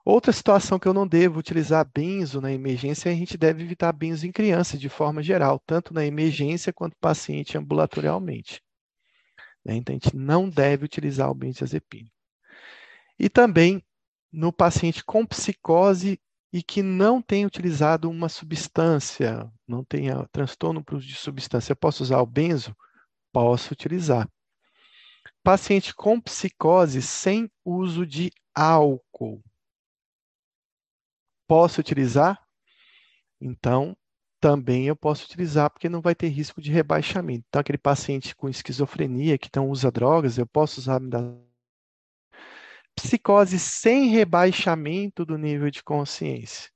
Outra 0.05 0.31
situação 0.31 0.77
que 0.77 0.87
eu 0.87 0.93
não 0.93 1.07
devo 1.07 1.39
utilizar 1.39 1.89
benzo 1.91 2.39
na 2.39 2.51
emergência, 2.51 3.11
a 3.11 3.15
gente 3.15 3.35
deve 3.37 3.63
evitar 3.63 3.91
benzo 3.91 4.27
em 4.27 4.31
criança 4.31 4.77
de 4.77 4.87
forma 4.87 5.23
geral, 5.23 5.59
tanto 5.65 5.93
na 5.93 6.05
emergência 6.05 6.71
quanto 6.71 6.95
paciente 7.01 7.57
ambulatorialmente. 7.57 8.61
Né? 9.65 9.75
Então, 9.77 9.95
a 9.95 9.97
gente 9.97 10.15
não 10.15 10.47
deve 10.47 10.85
utilizar 10.85 11.31
o 11.31 11.33
benzodiazepínico. 11.33 12.13
E 13.17 13.27
também 13.29 13.83
no 14.31 14.53
paciente 14.53 15.03
com 15.03 15.25
psicose 15.25 16.19
e 16.53 16.61
que 16.61 16.83
não 16.83 17.21
tenha 17.21 17.47
utilizado 17.47 18.09
uma 18.09 18.29
substância, 18.29 19.51
não 19.67 19.83
tenha 19.83 20.27
transtorno 20.31 20.83
de 20.99 21.15
substância, 21.15 21.71
eu 21.71 21.75
posso 21.75 22.03
usar 22.03 22.21
o 22.21 22.25
benzo? 22.25 22.75
Posso 23.33 23.73
utilizar. 23.73 24.29
Paciente 25.45 25.93
com 25.93 26.19
psicose 26.19 27.03
sem 27.03 27.47
uso 27.63 28.03
de 28.03 28.31
álcool 28.55 29.43
posso 31.47 31.79
utilizar? 31.79 32.43
Então, 33.39 33.95
também 34.39 34.87
eu 34.87 34.95
posso 34.95 35.25
utilizar 35.25 35.69
porque 35.69 35.87
não 35.87 36.01
vai 36.01 36.15
ter 36.15 36.29
risco 36.29 36.59
de 36.59 36.71
rebaixamento. 36.71 37.45
Então, 37.47 37.59
aquele 37.59 37.77
paciente 37.77 38.35
com 38.35 38.49
esquizofrenia 38.49 39.37
que 39.37 39.51
não 39.55 39.69
usa 39.69 39.91
drogas, 39.91 40.39
eu 40.39 40.47
posso 40.47 40.79
usar 40.79 40.99
psicose 42.95 43.59
sem 43.59 44.07
rebaixamento 44.07 45.23
do 45.23 45.37
nível 45.37 45.69
de 45.69 45.83
consciência. 45.83 46.71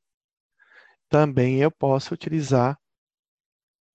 Também 1.10 1.60
eu 1.60 1.72
posso 1.72 2.14
utilizar 2.14 2.80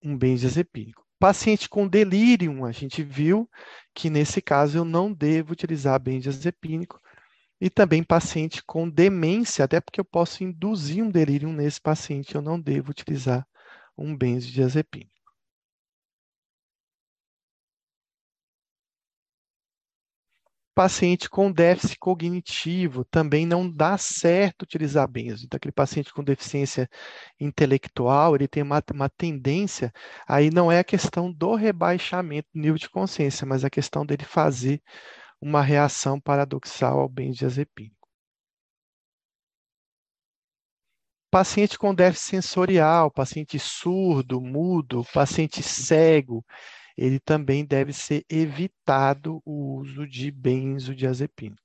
um 0.03 0.17
benzodiazepínico. 0.17 1.04
Paciente 1.25 1.67
com 1.67 1.87
delírio, 1.87 2.65
a 2.65 2.71
gente 2.71 3.01
viu 3.01 3.49
que 3.95 4.11
nesse 4.11 4.39
caso 4.39 4.77
eu 4.77 4.85
não 4.85 5.11
devo 5.11 5.53
utilizar 5.53 5.99
benzodiazepínico, 5.99 7.01
e 7.59 7.67
também 7.67 8.03
paciente 8.03 8.61
com 8.63 8.87
demência, 8.87 9.65
até 9.65 9.81
porque 9.81 9.99
eu 9.99 10.05
posso 10.05 10.43
induzir 10.43 11.03
um 11.03 11.09
delírio 11.09 11.51
nesse 11.51 11.81
paciente, 11.81 12.35
eu 12.35 12.43
não 12.43 12.61
devo 12.61 12.91
utilizar 12.91 13.43
um 13.97 14.15
benzodiazepínico. 14.15 15.14
Paciente 20.75 21.29
com 21.29 21.49
déficit 21.51 21.97
cognitivo, 21.97 23.05
também 23.05 23.45
não 23.45 23.69
dá 23.69 23.97
certo 23.97 24.63
utilizar 24.63 25.07
benzo. 25.07 25.45
Então, 25.45 25.55
aquele 25.55 25.71
paciente 25.71 26.13
com 26.13 26.21
deficiência 26.21 26.89
intelectual, 27.39 28.35
ele 28.35 28.47
tem 28.47 28.61
uma, 28.61 28.83
uma 28.93 29.09
tendência, 29.09 29.93
aí 30.27 30.51
não 30.51 30.69
é 30.69 30.79
a 30.79 30.83
questão 30.83 31.31
do 31.31 31.55
rebaixamento 31.55 32.49
do 32.53 32.59
nível 32.59 32.77
de 32.77 32.89
consciência, 32.89 33.47
mas 33.47 33.63
a 33.63 33.69
questão 33.69 34.05
dele 34.05 34.25
fazer 34.25 34.81
uma 35.41 35.61
reação 35.61 36.19
paradoxal 36.19 36.99
ao 36.99 37.07
benzodiazepínico. 37.09 37.95
Paciente 41.31 41.77
com 41.77 41.93
déficit 41.93 42.29
sensorial, 42.31 43.11
paciente 43.11 43.57
surdo, 43.59 44.41
mudo, 44.41 45.05
paciente 45.13 45.63
cego, 45.63 46.45
ele 46.97 47.19
também 47.19 47.65
deve 47.65 47.91
ser 47.93 48.25
evitado 48.29 49.41
o 49.45 49.75
uso 49.79 50.07
de 50.07 50.31
benzodiazepínico. 50.31 51.61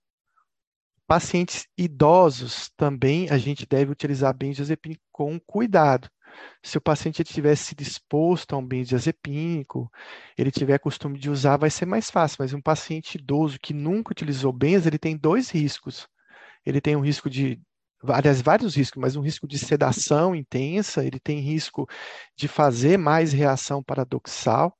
Pacientes 1.06 1.66
idosos 1.76 2.70
também 2.76 3.28
a 3.30 3.38
gente 3.38 3.66
deve 3.66 3.90
utilizar 3.90 4.32
benzodiazepínico 4.32 5.02
com 5.10 5.40
cuidado. 5.40 6.08
Se 6.62 6.78
o 6.78 6.80
paciente 6.80 7.24
tivesse 7.24 7.64
sido 7.64 7.80
exposto 7.80 8.54
a 8.54 8.58
um 8.58 8.66
benzodiazepínico, 8.66 9.90
ele 10.38 10.50
tiver 10.50 10.78
costume 10.78 11.18
de 11.18 11.28
usar, 11.28 11.56
vai 11.56 11.70
ser 11.70 11.86
mais 11.86 12.10
fácil. 12.10 12.36
Mas 12.40 12.52
um 12.52 12.60
paciente 12.60 13.16
idoso 13.16 13.58
que 13.60 13.74
nunca 13.74 14.12
utilizou 14.12 14.52
benzo, 14.52 14.88
ele 14.88 14.98
tem 14.98 15.16
dois 15.16 15.50
riscos. 15.50 16.06
Ele 16.64 16.80
tem 16.80 16.94
um 16.94 17.00
risco 17.00 17.28
de 17.28 17.60
várias, 18.02 18.40
vários 18.40 18.76
riscos, 18.76 19.00
mas 19.00 19.16
um 19.16 19.20
risco 19.22 19.46
de 19.46 19.58
sedação 19.58 20.34
intensa, 20.34 21.04
ele 21.04 21.18
tem 21.18 21.40
risco 21.40 21.88
de 22.36 22.48
fazer 22.48 22.96
mais 22.96 23.32
reação 23.32 23.82
paradoxal, 23.82 24.76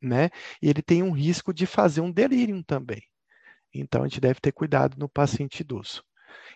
né? 0.00 0.30
E 0.62 0.68
ele 0.68 0.82
tem 0.82 1.02
um 1.02 1.12
risco 1.12 1.52
de 1.52 1.66
fazer 1.66 2.00
um 2.00 2.12
delírio 2.12 2.62
também. 2.64 3.02
Então, 3.74 4.02
a 4.02 4.08
gente 4.08 4.20
deve 4.20 4.40
ter 4.40 4.52
cuidado 4.52 4.96
no 4.98 5.08
paciente 5.08 5.60
idoso. 5.60 6.02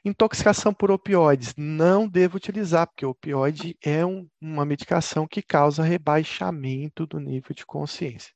Intoxicação 0.04 0.72
por 0.72 0.90
opioides, 0.90 1.54
não 1.56 2.08
devo 2.08 2.36
utilizar, 2.36 2.86
porque 2.86 3.04
o 3.04 3.10
opioide 3.10 3.76
é 3.82 4.04
um, 4.04 4.28
uma 4.40 4.64
medicação 4.64 5.26
que 5.26 5.42
causa 5.42 5.82
rebaixamento 5.82 7.06
do 7.06 7.18
nível 7.18 7.54
de 7.54 7.66
consciência. 7.66 8.32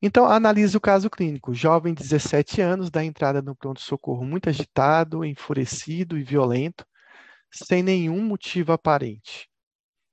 Então, 0.00 0.26
analise 0.26 0.76
o 0.76 0.80
caso 0.80 1.08
clínico. 1.08 1.54
Jovem 1.54 1.94
de 1.94 2.02
17 2.02 2.60
anos, 2.60 2.90
dá 2.90 3.04
entrada 3.04 3.40
no 3.40 3.56
pronto-socorro 3.56 4.24
muito 4.24 4.48
agitado, 4.48 5.24
enfurecido 5.24 6.18
e 6.18 6.22
violento, 6.22 6.86
sem 7.52 7.82
nenhum 7.82 8.22
motivo 8.22 8.72
aparente. 8.72 9.48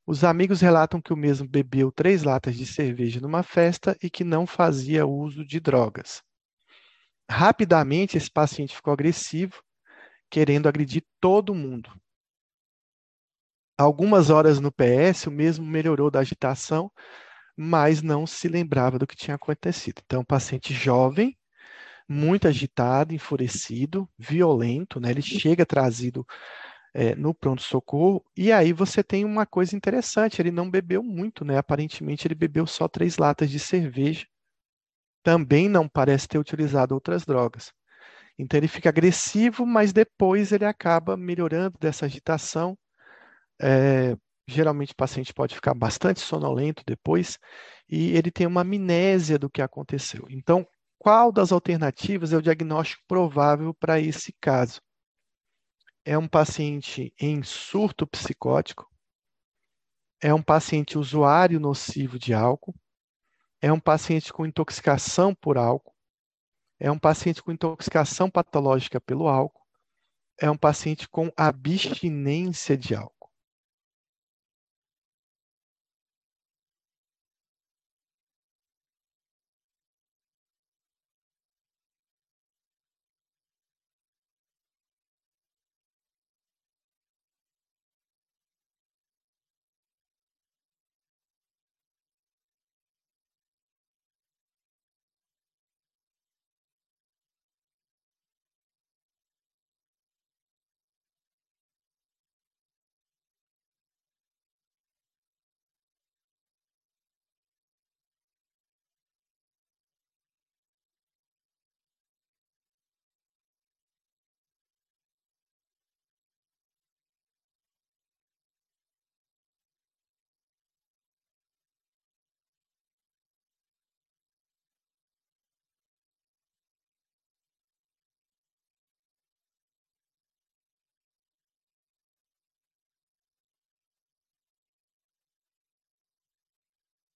Os 0.06 0.24
amigos 0.24 0.62
relatam 0.62 1.02
que 1.02 1.14
o 1.14 1.18
mesmo 1.18 1.48
bebeu 1.48 1.92
três 1.92 2.24
latas 2.24 2.56
de 2.56 2.66
cerveja 2.66 3.20
numa 3.20 3.44
festa 3.44 3.96
e 4.02 4.10
que 4.10 4.24
não 4.24 4.48
fazia 4.48 5.06
uso 5.06 5.46
de 5.46 5.60
drogas. 5.60 6.24
Rapidamente, 7.30 8.18
esse 8.18 8.30
paciente 8.30 8.76
ficou 8.76 8.92
agressivo, 8.92 9.62
querendo 10.30 10.68
agredir 10.68 11.04
todo 11.20 11.56
mundo. 11.56 11.92
Algumas 13.78 14.30
horas 14.30 14.60
no 14.60 14.72
PS, 14.72 15.28
o 15.28 15.32
mesmo 15.32 15.66
melhorou 15.66 16.12
da 16.12 16.20
agitação, 16.20 16.92
mas 17.56 18.02
não 18.02 18.28
se 18.28 18.48
lembrava 18.48 19.00
do 19.00 19.08
que 19.08 19.16
tinha 19.16 19.36
acontecido. 19.36 20.02
Então, 20.06 20.26
paciente 20.26 20.74
jovem, 20.74 21.38
muito 22.08 22.48
agitado, 22.48 23.14
enfurecido, 23.14 24.10
violento, 24.18 25.00
né? 25.00 25.12
Ele 25.12 25.22
chega 25.22 25.66
trazido 25.66 26.26
é, 26.94 27.16
no 27.16 27.34
pronto-socorro, 27.34 28.24
e 28.36 28.52
aí 28.52 28.74
você 28.74 29.04
tem 29.04 29.26
uma 29.26 29.46
coisa 29.46 29.76
interessante, 29.76 30.42
ele 30.42 30.52
não 30.52 30.70
bebeu 30.70 31.04
muito, 31.04 31.46
né? 31.46 31.58
Aparentemente 31.58 32.28
ele 32.28 32.36
bebeu 32.36 32.68
só 32.68 32.88
três 32.88 33.18
latas 33.18 33.50
de 33.50 33.60
cerveja, 33.60 34.26
também 35.24 35.70
não 35.70 35.88
parece 35.88 36.28
ter 36.28 36.38
utilizado 36.40 36.94
outras 36.94 37.26
drogas. 37.26 37.72
Então 38.40 38.58
ele 38.60 38.68
fica 38.68 38.90
agressivo, 38.90 39.66
mas 39.66 39.94
depois 39.94 40.52
ele 40.52 40.66
acaba 40.66 41.18
melhorando 41.18 41.78
dessa 41.80 42.06
agitação. 42.06 42.78
É, 43.62 44.16
geralmente 44.48 44.94
o 44.94 44.96
paciente 44.96 45.34
pode 45.34 45.56
ficar 45.56 45.74
bastante 45.74 46.20
sonolento 46.20 46.84
depois 46.86 47.38
e 47.90 48.16
ele 48.18 48.32
tem 48.32 48.48
uma 48.48 48.62
amnésia 48.62 49.40
do 49.40 49.50
que 49.50 49.62
aconteceu. 49.62 50.26
Então, 50.30 50.68
qual 51.00 51.32
das 51.32 51.52
alternativas 51.52 52.34
é 52.34 52.38
o 52.38 52.42
diagnóstico 52.42 53.04
provável 53.08 53.74
para 53.74 54.00
esse 54.00 54.34
caso? 54.42 54.82
É 56.04 56.18
um 56.18 56.28
paciente 56.28 57.14
em 57.20 57.44
surto 57.44 58.08
psicótico? 58.08 58.90
É 60.22 60.34
um 60.34 60.42
paciente 60.42 60.98
usuário 60.98 61.60
nocivo 61.60 62.18
de 62.18 62.34
álcool? 62.34 62.76
é 63.62 63.72
um 63.72 63.80
paciente 63.80 64.34
com 64.34 64.46
intoxicação 64.46 65.36
por 65.36 65.58
álcool, 65.58 65.94
é 66.80 66.92
um 66.92 66.98
paciente 66.98 67.44
com 67.44 67.52
intoxicação 67.52 68.28
patológica 68.30 69.00
pelo 69.00 69.28
álcool, 69.28 69.62
é 70.40 70.50
um 70.50 70.58
paciente 70.58 71.08
com 71.08 71.32
abstinência 71.38 72.76
de 72.76 72.96
álcool. 72.96 73.21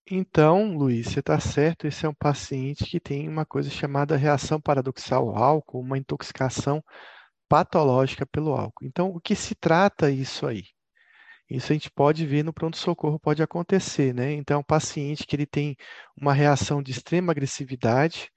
Então, 0.10 0.78
Luiz, 0.78 1.08
você 1.08 1.20
está 1.20 1.40
certo, 1.40 1.88
esse 1.88 2.06
é 2.06 2.10
um 2.10 2.14
paciente 2.14 2.86
que 2.86 3.00
tem 3.00 3.28
uma 3.28 3.46
coisa 3.46 3.70
chamada 3.72 4.16
reação 4.16 4.62
paradoxal 4.62 5.30
ao 5.30 5.36
álcool, 5.44 5.80
uma 5.80 5.98
intoxicação 5.98 6.84
patológica 7.50 8.26
pelo 8.26 8.54
álcool. 8.54 8.86
Então, 8.86 9.10
o 9.10 9.20
que 9.20 9.36
se 9.36 9.56
trata 9.56 10.12
isso 10.12 10.46
aí? 10.48 10.64
Isso 11.50 11.72
a 11.72 11.76
gente 11.76 11.92
pode 11.92 12.26
ver 12.26 12.44
no 12.44 12.54
pronto-socorro, 12.54 13.20
pode 13.20 13.44
acontecer, 13.44 14.14
né? 14.14 14.34
Então, 14.34 14.58
é 14.58 14.60
um 14.62 14.64
paciente 14.64 15.26
que 15.28 15.36
ele 15.36 15.46
tem 15.48 15.76
uma 16.20 16.34
reação 16.34 16.84
de 16.84 16.92
extrema 16.92 17.32
agressividade, 17.32 18.32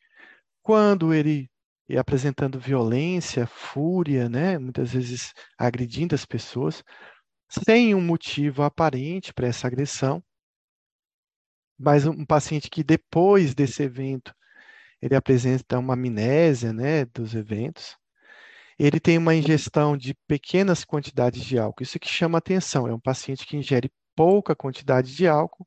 quando 0.62 1.14
ele 1.14 1.50
é 1.88 1.98
apresentando 1.98 2.60
violência, 2.60 3.46
fúria, 3.46 4.28
né? 4.28 4.58
Muitas 4.58 4.92
vezes 4.92 5.32
agredindo 5.58 6.14
as 6.14 6.26
pessoas, 6.26 6.82
sem 7.50 7.94
um 7.94 8.00
motivo 8.02 8.62
aparente 8.62 9.34
para 9.34 9.48
essa 9.48 9.66
agressão, 9.66 10.22
mas 11.78 12.06
um 12.06 12.24
paciente 12.24 12.70
que 12.70 12.82
depois 12.82 13.54
desse 13.54 13.82
evento 13.82 14.34
ele 15.00 15.14
apresenta 15.14 15.78
uma 15.78 15.94
amnésia, 15.94 16.72
né, 16.72 17.04
dos 17.06 17.34
eventos, 17.34 17.96
ele 18.78 19.00
tem 19.00 19.18
uma 19.18 19.34
ingestão 19.34 19.96
de 19.96 20.14
pequenas 20.26 20.84
quantidades 20.84 21.44
de 21.44 21.58
álcool. 21.58 21.82
Isso 21.82 21.98
que 21.98 22.08
chama 22.08 22.38
atenção, 22.38 22.86
é 22.88 22.94
um 22.94 23.00
paciente 23.00 23.46
que 23.46 23.56
ingere 23.56 23.90
pouca 24.16 24.56
quantidade 24.56 25.14
de 25.14 25.28
álcool 25.28 25.66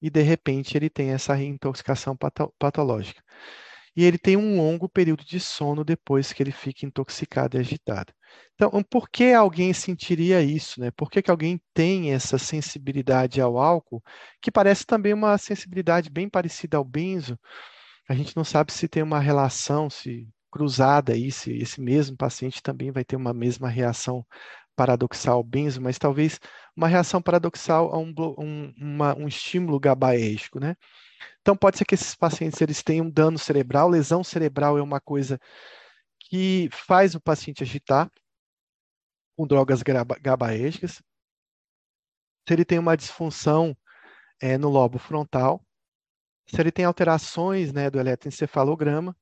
e 0.00 0.10
de 0.10 0.22
repente 0.22 0.76
ele 0.76 0.90
tem 0.90 1.10
essa 1.10 1.34
reintoxicação 1.34 2.16
patológica 2.58 3.22
e 3.96 4.04
ele 4.04 4.18
tem 4.18 4.36
um 4.36 4.56
longo 4.56 4.88
período 4.88 5.24
de 5.24 5.38
sono 5.38 5.84
depois 5.84 6.32
que 6.32 6.42
ele 6.42 6.52
fica 6.52 6.86
intoxicado 6.86 7.56
e 7.56 7.60
agitado. 7.60 8.12
Então, 8.54 8.82
por 8.84 9.08
que 9.08 9.32
alguém 9.32 9.72
sentiria 9.72 10.42
isso? 10.42 10.80
Né? 10.80 10.90
Por 10.92 11.10
que, 11.10 11.22
que 11.22 11.30
alguém 11.30 11.60
tem 11.74 12.12
essa 12.12 12.38
sensibilidade 12.38 13.40
ao 13.40 13.58
álcool, 13.58 14.02
que 14.40 14.50
parece 14.50 14.86
também 14.86 15.12
uma 15.12 15.36
sensibilidade 15.38 16.10
bem 16.10 16.28
parecida 16.28 16.76
ao 16.76 16.84
benzo? 16.84 17.38
A 18.08 18.14
gente 18.14 18.36
não 18.36 18.44
sabe 18.44 18.72
se 18.72 18.88
tem 18.88 19.02
uma 19.02 19.18
relação, 19.20 19.90
se 19.90 20.28
cruzada 20.50 21.12
aí, 21.14 21.32
se 21.32 21.52
esse 21.56 21.80
mesmo 21.80 22.16
paciente 22.16 22.62
também 22.62 22.90
vai 22.92 23.04
ter 23.04 23.16
uma 23.16 23.32
mesma 23.32 23.68
reação 23.68 24.24
paradoxal 24.76 25.36
ao 25.36 25.44
benzo, 25.44 25.80
mas 25.80 25.98
talvez 25.98 26.38
uma 26.76 26.88
reação 26.88 27.22
paradoxal 27.22 27.94
a 27.94 27.98
um, 27.98 28.14
um, 28.38 28.72
uma, 28.78 29.16
um 29.16 29.28
estímulo 29.28 29.80
gabaérgico, 29.80 30.60
né? 30.60 30.76
Então, 31.40 31.56
pode 31.56 31.78
ser 31.78 31.84
que 31.84 31.94
esses 31.94 32.14
pacientes 32.14 32.60
eles 32.60 32.82
tenham 32.82 33.10
dano 33.10 33.38
cerebral. 33.38 33.88
Lesão 33.88 34.22
cerebral 34.24 34.78
é 34.78 34.82
uma 34.82 35.00
coisa 35.00 35.40
que 36.18 36.68
faz 36.72 37.14
o 37.14 37.20
paciente 37.20 37.62
agitar 37.62 38.10
com 39.42 39.46
drogas 39.46 39.82
gabaérgicas. 40.20 41.02
Se 42.46 42.54
ele 42.54 42.64
tem 42.64 42.78
uma 42.78 42.96
disfunção 42.96 43.76
é, 44.40 44.56
no 44.56 44.68
lobo 44.68 44.98
frontal, 44.98 45.64
se 46.46 46.60
ele 46.60 46.70
tem 46.70 46.84
alterações 46.84 47.72
né, 47.72 47.90
do 47.90 47.98
eletroencefalograma, 47.98 49.16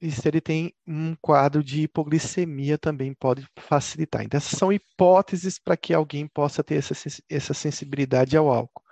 e 0.00 0.10
se 0.10 0.26
ele 0.26 0.40
tem 0.40 0.74
um 0.86 1.14
quadro 1.14 1.62
de 1.62 1.82
hipoglicemia 1.82 2.76
também 2.76 3.14
pode 3.14 3.46
facilitar. 3.56 4.22
Então, 4.24 4.36
essas 4.36 4.58
são 4.58 4.72
hipóteses 4.72 5.60
para 5.60 5.76
que 5.76 5.94
alguém 5.94 6.26
possa 6.26 6.62
ter 6.64 6.74
essa, 6.74 6.92
essa 7.30 7.54
sensibilidade 7.54 8.36
ao 8.36 8.50
álcool. 8.50 8.82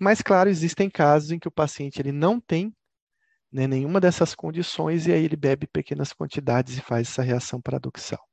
Mas, 0.00 0.20
claro, 0.20 0.50
existem 0.50 0.90
casos 0.90 1.30
em 1.30 1.38
que 1.38 1.46
o 1.46 1.52
paciente 1.52 2.00
ele 2.00 2.10
não 2.10 2.40
tem 2.40 2.74
né, 3.52 3.68
nenhuma 3.68 4.00
dessas 4.00 4.34
condições 4.34 5.06
e 5.06 5.12
aí 5.12 5.24
ele 5.24 5.36
bebe 5.36 5.66
pequenas 5.66 6.12
quantidades 6.12 6.76
e 6.76 6.82
faz 6.82 7.08
essa 7.08 7.22
reação 7.22 7.60
paradoxal. 7.60 8.27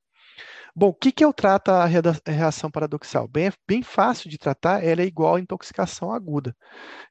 Bom, 0.78 0.90
o 0.90 0.94
que, 0.94 1.10
que 1.12 1.24
eu 1.24 1.32
trato 1.34 1.70
a 1.70 1.86
reação 1.86 2.70
paradoxal? 2.70 3.28
Bem, 3.30 3.50
bem 3.66 3.82
fácil 3.82 4.30
de 4.30 4.38
tratar, 4.38 4.84
ela 4.84 5.02
é 5.02 5.06
igual 5.06 5.36
à 5.36 5.40
intoxicação 5.40 6.12
aguda. 6.12 6.54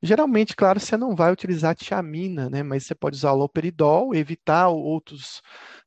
Geralmente, 0.02 0.56
claro, 0.56 0.80
você 0.80 0.96
não 0.96 1.16
vai 1.16 1.32
utilizar 1.32 1.74
tiamina, 1.76 2.50
né, 2.50 2.62
mas 2.62 2.84
você 2.86 2.94
pode 2.94 3.16
usar 3.16 3.32
loperidol, 3.32 4.14
evitar 4.14 4.68
outras 4.68 5.42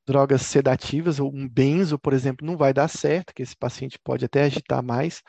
drogas 0.07 0.43
sedativas, 0.43 1.19
ou 1.19 1.31
um 1.33 1.47
benzo, 1.49 1.99
por 1.99 2.13
exemplo, 2.13 2.45
não 2.47 2.57
vai 2.57 2.73
dar 2.73 2.87
certo, 2.87 3.33
que 3.33 3.43
esse 3.43 3.55
paciente 3.57 3.99
pode 4.03 4.25
até 4.25 4.43
agitar 4.43 4.83
mais. 4.83 5.23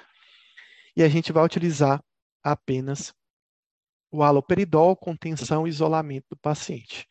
E 0.97 1.03
a 1.03 1.09
gente 1.09 1.33
vai 1.33 1.45
utilizar 1.45 2.03
apenas 2.43 3.13
o 4.11 4.23
haloperidol, 4.23 4.97
contenção 4.97 5.67
e 5.67 5.71
isolamento 5.71 6.27
do 6.31 6.37
paciente. 6.37 7.07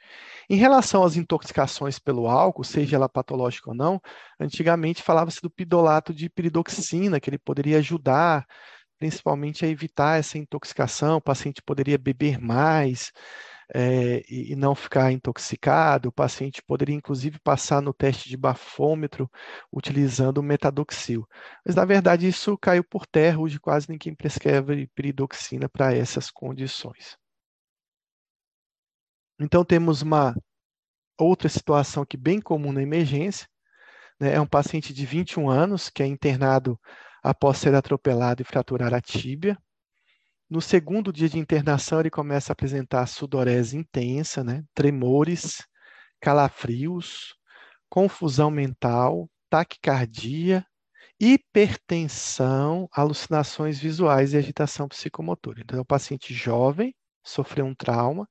Em 0.50 0.56
relação 0.56 1.04
às 1.04 1.16
intoxicações 1.16 2.00
pelo 2.00 2.28
álcool, 2.28 2.64
seja 2.64 2.95
ela 2.95 3.10
patológica 3.10 3.70
ou 3.70 3.76
não, 3.76 4.02
antigamente 4.39 5.04
falava-se 5.04 5.41
do 5.41 5.50
pidolato 5.50 6.14
de 6.14 6.30
piridoxina, 6.30 7.20
que 7.20 7.30
ele 7.30 7.38
poderia 7.38 7.78
ajudar 7.78 8.45
principalmente 8.98 9.64
a 9.64 9.68
evitar 9.68 10.20
essa 10.20 10.38
intoxicação, 10.38 11.18
o 11.18 11.22
paciente 11.22 11.62
poderia 11.62 11.98
beber 11.98 12.39
mais, 12.39 13.12
é, 13.74 14.24
e, 14.30 14.55
não 14.55 14.74
ficar 14.76 15.11
intoxicado. 15.11 16.09
O 16.09 16.11
paciente 16.11 16.61
poderia, 16.61 16.95
inclusive, 16.95 17.39
passar 17.39 17.82
no 17.82 17.93
teste 17.93 18.30
de 18.30 18.38
bafômetro 18.38 19.30
utilizando 19.72 20.41
metadoxil. 20.43 21.28
Mas, 21.65 21.76
na 21.76 21.86
verdade, 21.86 22.28
isso 22.28 22.57
caiu 22.57 22.84
por 22.84 23.05
terra. 23.05 23.39
Hoje, 23.39 23.59
quase 23.59 23.89
ninguém 23.89 24.15
prescreve 24.15 24.88
piridoxina 24.95 25.68
para 25.70 25.93
essas 25.93 26.32
condições. 26.32 27.18
Então, 29.39 29.63
temos 29.63 30.01
uma 30.01 30.36
outra 31.18 31.49
situação 31.49 32.03
aqui 32.03 32.18
bem 32.18 32.39
comum 32.39 32.72
na 32.72 32.82
emergência. 32.82 33.47
Né? 34.20 34.34
É 34.34 34.41
um 34.41 34.47
paciente 34.47 34.93
de 34.93 35.05
21 35.05 35.49
anos 35.49 35.89
que 35.89 36.01
é 36.01 36.07
internado 36.07 36.80
após 37.24 37.57
ser 37.57 37.76
atropelado 37.76 38.41
e 38.41 38.45
fraturar 38.45 38.93
a 38.93 39.01
tíbia. 39.01 39.57
No 40.50 40.62
segundo 40.62 41.12
dia 41.12 41.28
de 41.28 41.38
internação, 41.38 42.00
ele 42.00 42.10
começa 42.10 42.52
a 42.52 42.54
apresentar 42.54 43.06
sudorese 43.08 43.76
intensa, 43.78 44.43
né? 44.43 44.64
tremores, 44.74 45.66
calafrios, 46.22 47.36
confusão 47.89 48.50
mental, 48.50 49.30
taquicardia, 49.50 50.66
hipertensão, 51.20 52.88
alucinações 52.93 53.80
visuais 53.80 54.34
e 54.34 54.38
agitação 54.38 54.88
psicomotora. 54.88 55.62
Então, 55.62 55.80
é 55.80 55.82
um 55.82 55.86
paciente 55.86 56.34
jovem, 56.34 56.95
sofreu 57.26 57.66
um 57.66 57.76
trauma, 57.76 58.28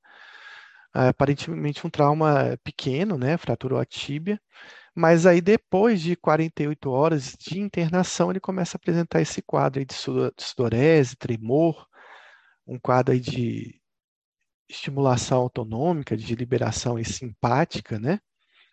aparentemente 0.95 1.87
um 1.87 1.91
trauma 1.91 2.59
pequeno, 2.65 3.19
né? 3.19 3.37
Fraturou 3.37 3.79
a 3.79 3.85
tíbia, 3.85 4.41
mas 4.95 5.27
aí 5.27 5.41
depois 5.41 6.01
de 6.01 6.17
48 6.17 6.91
horas 6.91 7.35
de 7.39 7.61
internação, 7.61 8.31
ele 8.31 8.41
começa 8.41 8.77
a 8.77 8.79
apresentar 8.79 9.21
esse 9.21 9.43
quadro 9.43 9.85
de 9.85 9.95
sudorese, 10.39 11.17
tremor, 11.17 11.87
um 12.67 12.79
quadro 12.79 13.19
de 13.19 13.81
estimulação 14.69 15.39
autonômica, 15.39 16.17
de 16.17 16.35
liberação 16.35 17.03
simpática, 17.05 17.99
né? 17.99 18.21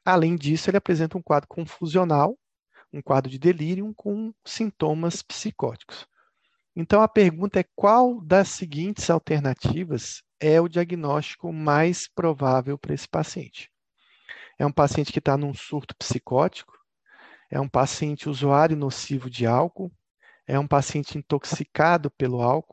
Além 0.03 0.35
disso, 0.35 0.69
ele 0.69 0.77
apresenta 0.77 1.17
um 1.17 1.21
quadro 1.21 1.47
confusional, 1.47 2.37
um 2.91 3.01
quadro 3.01 3.29
de 3.29 3.37
delírio 3.37 3.93
com 3.95 4.33
sintomas 4.45 5.21
psicóticos. 5.21 6.07
Então, 6.75 7.01
a 7.01 7.07
pergunta 7.07 7.59
é 7.59 7.65
qual 7.75 8.19
das 8.19 8.49
seguintes 8.49 9.09
alternativas 9.09 10.23
é 10.39 10.59
o 10.59 10.67
diagnóstico 10.67 11.53
mais 11.53 12.07
provável 12.07 12.77
para 12.77 12.93
esse 12.93 13.07
paciente? 13.07 13.71
é 14.57 14.65
um 14.65 14.71
paciente 14.71 15.11
que 15.11 15.19
está 15.19 15.37
num 15.37 15.53
surto 15.53 15.95
psicótico, 15.95 16.73
é 17.49 17.59
um 17.59 17.69
paciente 17.69 18.29
usuário 18.29 18.75
nocivo 18.75 19.29
de 19.29 19.45
álcool, 19.45 19.91
é 20.47 20.57
um 20.59 20.67
paciente 20.67 21.17
intoxicado 21.17 22.11
pelo 22.11 22.41
álcool, 22.41 22.72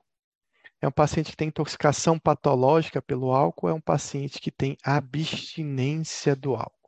é 0.81 0.89
um 0.89 0.93
paciente 0.93 1.31
que 1.31 1.37
tem 1.37 1.49
intoxicação 1.49 2.18
patológica 2.18 3.03
pelo 3.03 3.33
álcool, 3.33 3.68
é 3.68 3.74
um 3.74 3.81
paciente 3.81 4.41
que 4.41 4.51
tem 4.51 4.76
abstinência 4.83 6.35
do 6.35 6.55
álcool. 6.55 6.80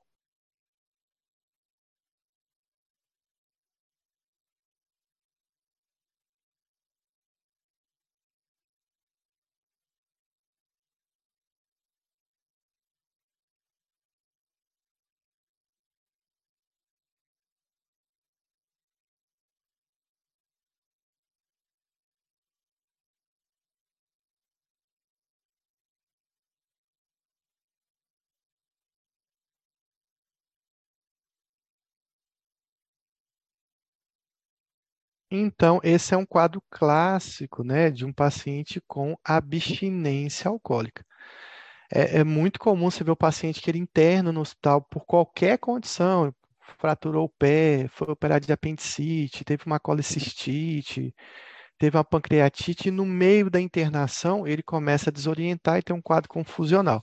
Então, 35.35 35.80
esse 35.83 36.12
é 36.12 36.16
um 36.16 36.26
quadro 36.26 36.62
clássico, 36.70 37.64
né, 37.64 37.91
de 37.91 38.05
um 38.05 38.12
paciente 38.12 38.83
com 38.87 39.16
abstinência 39.24 40.51
alcoólica. 40.51 41.03
É, 41.91 42.18
é 42.18 42.24
muito 42.24 42.61
comum 42.61 42.91
você 42.91 43.03
ver 43.03 43.12
o 43.12 43.16
paciente 43.16 43.62
que 43.62 43.70
ele 43.70 43.78
interna 43.78 44.30
no 44.30 44.43
hospital 44.43 44.83
por 44.83 45.07
qualquer 45.07 45.59
condição, 45.59 46.35
fraturou 46.78 47.24
o 47.26 47.28
pé, 47.30 47.89
foi 47.89 48.11
operado 48.11 48.47
de 48.47 48.53
apendicite, 48.53 49.43
teve 49.45 49.64
uma 49.64 49.80
colicistite, 49.80 51.14
teve 51.78 51.97
uma 51.97 52.05
pancreatite, 52.05 52.89
e 52.89 52.93
no 52.93 53.07
meio 53.07 53.51
da 53.51 53.61
internação 53.61 54.47
ele 54.47 54.62
começa 54.62 55.11
a 55.11 55.12
desorientar 55.12 55.78
e 55.78 55.83
tem 55.83 55.97
um 55.97 56.03
quadro 56.03 56.28
confusional. 56.28 57.03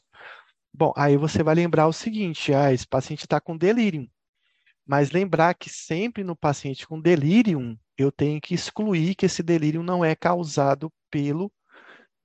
Bom, 0.73 0.93
aí 0.97 1.17
você 1.17 1.43
vai 1.43 1.55
lembrar 1.55 1.88
o 1.88 1.93
seguinte: 1.93 2.53
ah, 2.53 2.73
esse 2.73 2.88
paciente 2.88 3.21
está 3.21 3.41
com 3.41 3.57
delírio. 3.57 4.09
Mas 4.89 5.11
lembrar 5.11 5.53
que 5.53 5.69
sempre 5.69 6.23
no 6.23 6.35
paciente 6.35 6.87
com 6.87 6.99
delírio, 6.99 7.79
eu 7.95 8.11
tenho 8.11 8.41
que 8.41 8.55
excluir 8.55 9.13
que 9.13 9.27
esse 9.27 9.43
delírio 9.43 9.83
não 9.83 10.03
é 10.03 10.15
causado 10.15 10.91
pelo, 11.11 11.51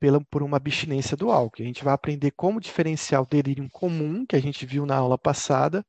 pela, 0.00 0.18
por 0.30 0.42
uma 0.42 0.56
abstinência 0.56 1.14
do 1.14 1.30
álcool. 1.30 1.60
A 1.60 1.66
gente 1.66 1.84
vai 1.84 1.92
aprender 1.92 2.30
como 2.30 2.58
diferenciar 2.58 3.20
o 3.20 3.26
delírio 3.26 3.68
comum, 3.70 4.24
que 4.24 4.34
a 4.34 4.40
gente 4.40 4.64
viu 4.64 4.86
na 4.86 4.96
aula 4.96 5.18
passada, 5.18 5.84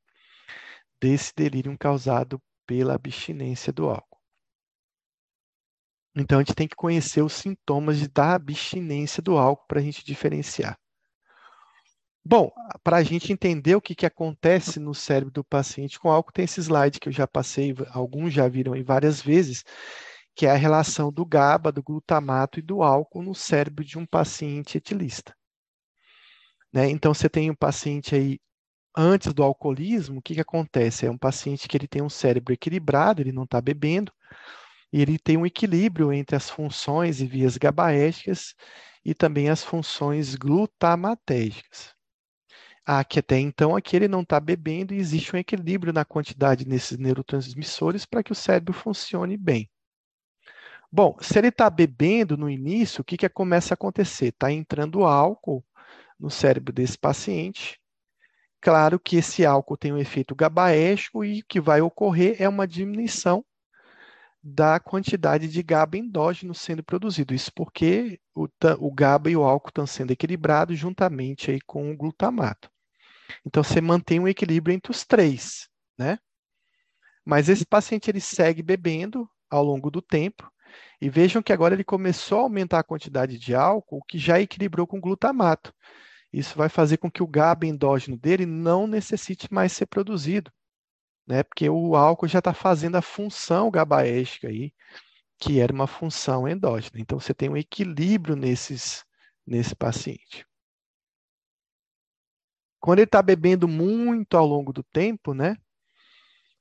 desse 0.99 1.31
delírio 1.33 1.73
causado 1.77 2.41
pela 2.67 2.93
abstinência 2.93 3.71
do 3.71 3.87
álcool. 3.87 4.19
Então, 6.13 6.39
a 6.39 6.41
gente 6.41 6.55
tem 6.55 6.67
que 6.67 6.75
conhecer 6.75 7.21
os 7.21 7.31
sintomas 7.31 8.05
da 8.09 8.35
abstinência 8.35 9.23
do 9.23 9.37
álcool 9.37 9.65
para 9.65 9.79
a 9.79 9.83
gente 9.83 10.03
diferenciar. 10.03 10.77
Bom, 12.27 12.51
para 12.83 12.97
a 12.97 13.03
gente 13.03 13.31
entender 13.31 13.75
o 13.75 13.81
que, 13.81 13.93
que 13.93 14.05
acontece 14.05 14.79
no 14.79 14.95
cérebro 14.95 15.31
do 15.31 15.43
paciente 15.43 15.99
com 15.99 16.09
álcool, 16.09 16.31
tem 16.31 16.45
esse 16.45 16.59
slide 16.59 16.99
que 16.99 17.07
eu 17.07 17.13
já 17.13 17.27
passei, 17.27 17.75
alguns 17.91 18.33
já 18.33 18.47
viram 18.47 18.73
aí 18.73 18.81
várias 18.81 19.21
vezes, 19.21 19.63
que 20.35 20.47
é 20.47 20.51
a 20.51 20.55
relação 20.55 21.11
do 21.11 21.23
GABA, 21.23 21.71
do 21.71 21.83
glutamato 21.83 22.59
e 22.59 22.63
do 22.63 22.81
álcool 22.81 23.21
no 23.21 23.35
cérebro 23.35 23.85
de 23.85 23.99
um 23.99 24.07
paciente 24.07 24.77
etilista. 24.77 25.35
Né? 26.73 26.89
Então, 26.89 27.13
você 27.13 27.29
tem 27.29 27.51
um 27.51 27.55
paciente 27.55 28.15
aí 28.15 28.39
antes 28.97 29.33
do 29.33 29.43
alcoolismo, 29.43 30.19
o 30.19 30.21
que, 30.21 30.35
que 30.35 30.41
acontece? 30.41 31.05
É 31.05 31.11
um 31.11 31.17
paciente 31.17 31.67
que 31.67 31.77
ele 31.77 31.87
tem 31.87 32.01
um 32.01 32.09
cérebro 32.09 32.53
equilibrado, 32.53 33.21
ele 33.21 33.31
não 33.31 33.43
está 33.43 33.61
bebendo, 33.61 34.11
e 34.91 35.01
ele 35.01 35.19
tem 35.19 35.37
um 35.37 35.45
equilíbrio 35.45 36.11
entre 36.11 36.35
as 36.35 36.49
funções 36.49 37.21
e 37.21 37.27
vias 37.27 37.57
gabaéticas 37.57 38.55
e 39.05 39.13
também 39.13 39.49
as 39.49 39.63
funções 39.63 40.35
glutamatérgicas. 40.35 41.94
Ah, 42.85 43.03
que 43.03 43.19
até 43.19 43.39
então 43.39 43.75
aqui 43.75 43.95
ele 43.95 44.07
não 44.07 44.21
está 44.21 44.39
bebendo 44.39 44.93
e 44.93 44.97
existe 44.97 45.35
um 45.35 45.39
equilíbrio 45.39 45.91
na 45.91 46.05
quantidade 46.05 46.67
nesses 46.67 46.97
neurotransmissores 46.97 48.05
para 48.05 48.21
que 48.21 48.31
o 48.31 48.35
cérebro 48.35 48.73
funcione 48.73 49.35
bem. 49.37 49.69
Bom, 50.91 51.17
se 51.19 51.37
ele 51.37 51.47
está 51.47 51.69
bebendo 51.69 52.37
no 52.37 52.49
início, 52.49 53.01
o 53.01 53.03
que, 53.03 53.17
que 53.17 53.27
começa 53.27 53.73
a 53.73 53.75
acontecer? 53.75 54.27
Está 54.27 54.51
entrando 54.51 55.03
álcool 55.03 55.65
no 56.19 56.29
cérebro 56.29 56.71
desse 56.71 56.97
paciente. 56.97 57.79
Claro 58.61 58.99
que 58.99 59.17
esse 59.17 59.45
álcool 59.45 59.77
tem 59.77 59.91
um 59.91 59.97
efeito 59.97 60.35
gabaético 60.35 61.23
e 61.25 61.41
o 61.41 61.45
que 61.47 61.59
vai 61.59 61.81
ocorrer 61.81 62.41
é 62.41 62.47
uma 62.47 62.67
diminuição 62.67 63.43
da 64.41 64.79
quantidade 64.79 65.47
de 65.47 65.63
GABA 65.63 65.97
endógeno 65.97 66.53
sendo 66.53 66.83
produzido. 66.83 67.33
Isso 67.33 67.51
porque 67.53 68.19
o, 68.33 68.47
o 68.79 68.91
GABA 68.91 69.31
e 69.31 69.35
o 69.35 69.43
álcool 69.43 69.69
estão 69.69 69.87
sendo 69.87 70.11
equilibrados 70.11 70.77
juntamente 70.77 71.51
aí 71.51 71.59
com 71.61 71.91
o 71.91 71.97
glutamato. 71.97 72.69
Então 73.45 73.63
você 73.63 73.81
mantém 73.81 74.19
um 74.19 74.27
equilíbrio 74.27 74.75
entre 74.75 74.91
os 74.91 75.03
três, 75.05 75.67
né? 75.97 76.19
Mas 77.25 77.49
esse 77.49 77.65
paciente 77.65 78.09
ele 78.09 78.21
segue 78.21 78.61
bebendo 78.61 79.27
ao 79.49 79.63
longo 79.63 79.89
do 79.89 80.01
tempo 80.01 80.51
e 81.01 81.09
vejam 81.09 81.41
que 81.41 81.53
agora 81.53 81.73
ele 81.73 81.83
começou 81.83 82.39
a 82.39 82.41
aumentar 82.43 82.79
a 82.79 82.83
quantidade 82.83 83.37
de 83.37 83.55
álcool, 83.55 84.03
que 84.07 84.17
já 84.17 84.39
equilibrou 84.39 84.85
com 84.85 84.99
glutamato. 84.99 85.73
Isso 86.31 86.57
vai 86.57 86.69
fazer 86.69 86.97
com 86.97 87.09
que 87.09 87.23
o 87.23 87.27
GABA 87.27 87.65
endógeno 87.65 88.17
dele 88.17 88.45
não 88.45 88.87
necessite 88.87 89.51
mais 89.51 89.71
ser 89.71 89.85
produzido, 89.85 90.51
né? 91.25 91.43
Porque 91.43 91.69
o 91.69 91.95
álcool 91.95 92.27
já 92.27 92.39
está 92.39 92.53
fazendo 92.53 92.95
a 92.95 93.01
função 93.01 93.71
GABAérgica 93.71 94.49
aí, 94.49 94.73
que 95.39 95.59
era 95.59 95.73
uma 95.73 95.87
função 95.87 96.47
endógena. 96.47 96.99
Então 96.99 97.19
você 97.19 97.33
tem 97.33 97.49
um 97.49 97.57
equilíbrio 97.57 98.35
nesses, 98.35 99.03
nesse 99.45 99.75
paciente. 99.75 100.45
Quando 102.85 102.99
ele 102.99 103.07
está 103.07 103.19
bebendo 103.19 103.67
muito 103.67 104.37
ao 104.37 104.45
longo 104.45 104.71
do 104.71 104.83
tempo, 104.83 105.33
né? 105.33 105.57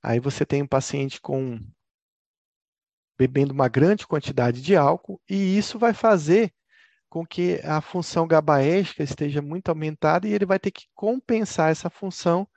Aí 0.03 0.19
você 0.19 0.47
tem 0.47 0.63
um 0.63 0.67
paciente 0.67 1.21
com 1.21 1.61
bebendo 3.19 3.53
uma 3.53 3.69
grande 3.69 4.07
quantidade 4.07 4.63
de 4.63 4.75
álcool 4.75 5.21
e 5.29 5.59
isso 5.59 5.79
vai 5.79 5.93
fazer 5.93 6.51
com 7.11 7.27
que 7.27 7.61
a 7.63 7.83
função 7.83 8.27
gabaérgica 8.27 9.03
esteja 9.03 9.43
muito 9.43 9.69
aumentada 9.69 10.27
e 10.27 10.33
ele 10.33 10.47
vai 10.47 10.59
ter 10.59 10.71
que 10.71 10.87
compensar 10.95 11.71
essa 11.71 11.91
função 11.91 12.49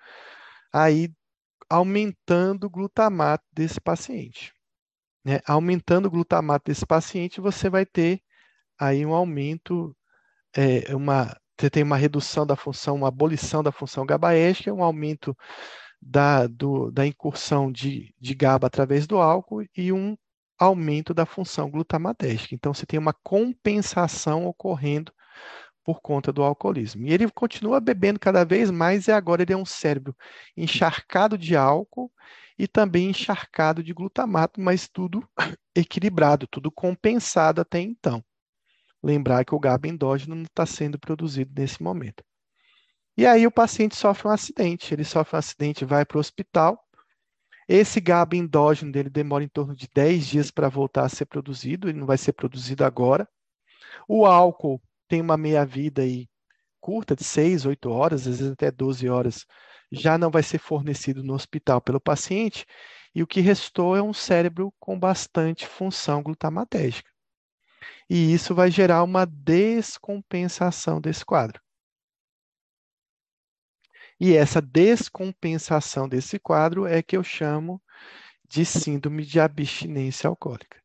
aí 0.72 1.13
aumentando 1.70 2.68
o 2.68 2.70
glutamato 2.70 3.43
desse 3.51 3.82
paciente. 3.82 4.53
Né? 5.26 5.41
Aumentando 5.45 6.05
o 6.05 6.11
glutamato 6.11 6.72
desse 6.72 6.86
paciente, 6.86 7.41
você 7.41 7.70
vai 7.70 7.86
ter 7.86 8.22
aí 8.80 9.05
um 9.05 9.13
aumento, 9.13 9.93
é, 10.55 10.95
uma 10.95 11.38
você 11.60 11.70
tem 11.70 11.84
uma 11.84 11.97
redução 11.97 12.45
da 12.45 12.55
função, 12.55 12.95
uma 12.95 13.08
abolição 13.08 13.64
da 13.64 13.72
função 13.72 14.05
GABAérgica, 14.05 14.74
um 14.74 14.84
aumento 14.84 15.36
da, 16.01 16.47
do, 16.47 16.91
da 16.91 17.05
incursão 17.05 17.72
de, 17.72 18.14
de 18.20 18.36
GABA 18.36 18.68
através 18.68 19.08
do 19.08 19.18
álcool 19.18 19.66
e 19.76 19.91
um 19.91 20.16
aumento 20.58 21.14
da 21.14 21.26
função 21.26 21.70
glutamatérgica. 21.70 22.53
Então, 22.53 22.74
você 22.74 22.86
tem 22.86 22.99
uma 22.99 23.14
compensação 23.24 24.45
ocorrendo 24.45 25.12
por 25.84 26.01
conta 26.01 26.32
do 26.34 26.43
alcoolismo. 26.43 27.08
E 27.08 27.14
ele 27.14 27.30
continua 27.32 27.80
bebendo 27.80 28.20
cada 28.20 28.43
vez 28.43 28.70
mais 28.70 29.08
e 29.08 29.12
agora 29.12 29.41
ele 29.41 29.53
é 29.53 29.58
um 29.58 29.66
cérebro 29.66 30.16
encharcado 30.55 31.38
de 31.38 31.55
álcool 31.55 32.12
e 32.60 32.68
também 32.68 33.10
encharcado 33.10 33.84
de 33.84 33.93
glutamato, 33.93 34.60
mas 34.60 34.88
tudo 34.88 35.28
equilibrado, 35.76 36.47
tudo 36.47 36.72
compensado 36.72 37.62
até 37.62 37.80
então 37.80 38.24
lembrar 39.04 39.45
que 39.45 39.56
o 39.56 39.60
GABA 39.60 39.88
endógeno 39.88 40.36
não 40.36 40.43
está 40.43 40.66
sendo 40.66 41.00
produzido 41.00 41.52
nesse 41.56 41.82
momento. 41.82 42.24
E 43.16 43.26
aí 43.26 43.48
o 43.48 43.52
paciente 43.52 43.95
sofre 43.95 44.28
um 44.28 44.32
acidente, 44.32 44.93
ele 44.93 45.04
sofre 45.04 45.36
um 45.36 45.39
acidente, 45.39 45.86
vai 45.86 46.06
para 46.06 46.18
o 46.18 46.20
hospital. 46.20 46.80
Esse 47.68 48.00
GABA 48.00 48.36
endógeno 48.36 48.91
dele 48.91 49.10
demora 49.10 49.43
em 49.43 49.48
torno 49.48 49.76
de 49.76 49.88
10 49.93 50.28
dias 50.28 50.52
para 50.52 50.70
voltar 50.70 51.04
a 51.04 51.10
ser 51.10 51.26
produzido, 51.26 51.89
ele 51.89 52.00
não 52.00 52.08
vai 52.08 52.18
ser 52.18 52.34
produzido 52.34 52.86
agora. 52.86 53.28
O 54.08 54.26
álcool 54.26 54.82
tem 55.08 55.22
uma 55.22 55.38
meia-vida 55.38 56.02
aí 56.02 56.30
curta, 56.80 57.16
de 57.16 57.24
6, 57.24 57.66
8 57.66 57.89
horas, 57.89 58.22
às 58.28 58.39
vezes 58.39 58.54
até 58.54 58.72
12 58.72 59.10
horas, 59.10 59.45
já 59.91 60.18
não 60.18 60.30
vai 60.30 60.43
ser 60.43 60.60
fornecido 60.60 61.24
no 61.24 61.34
hospital 61.34 61.82
pelo 61.82 62.00
paciente, 62.00 62.66
e 63.14 63.24
o 63.24 63.28
que 63.28 63.41
restou 63.41 63.95
é 63.95 64.02
um 64.02 64.14
cérebro 64.14 64.74
com 64.80 64.98
bastante 64.98 65.66
função 65.68 66.22
glutamatérgica 66.22 67.16
e 68.10 68.34
isso 68.34 68.56
vai 68.56 68.72
gerar 68.72 69.04
uma 69.04 69.26
descompensação 69.26 71.02
desse 71.02 71.26
quadro. 71.26 71.62
E 74.20 74.36
essa 74.36 74.62
descompensação 74.62 76.10
desse 76.10 76.40
quadro 76.40 76.88
é 76.88 77.04
que 77.04 77.16
eu 77.16 77.24
chamo 77.24 77.82
de 78.48 78.66
síndrome 78.66 79.26
de 79.26 79.40
abstinência 79.40 80.28
alcoólica. 80.28 80.82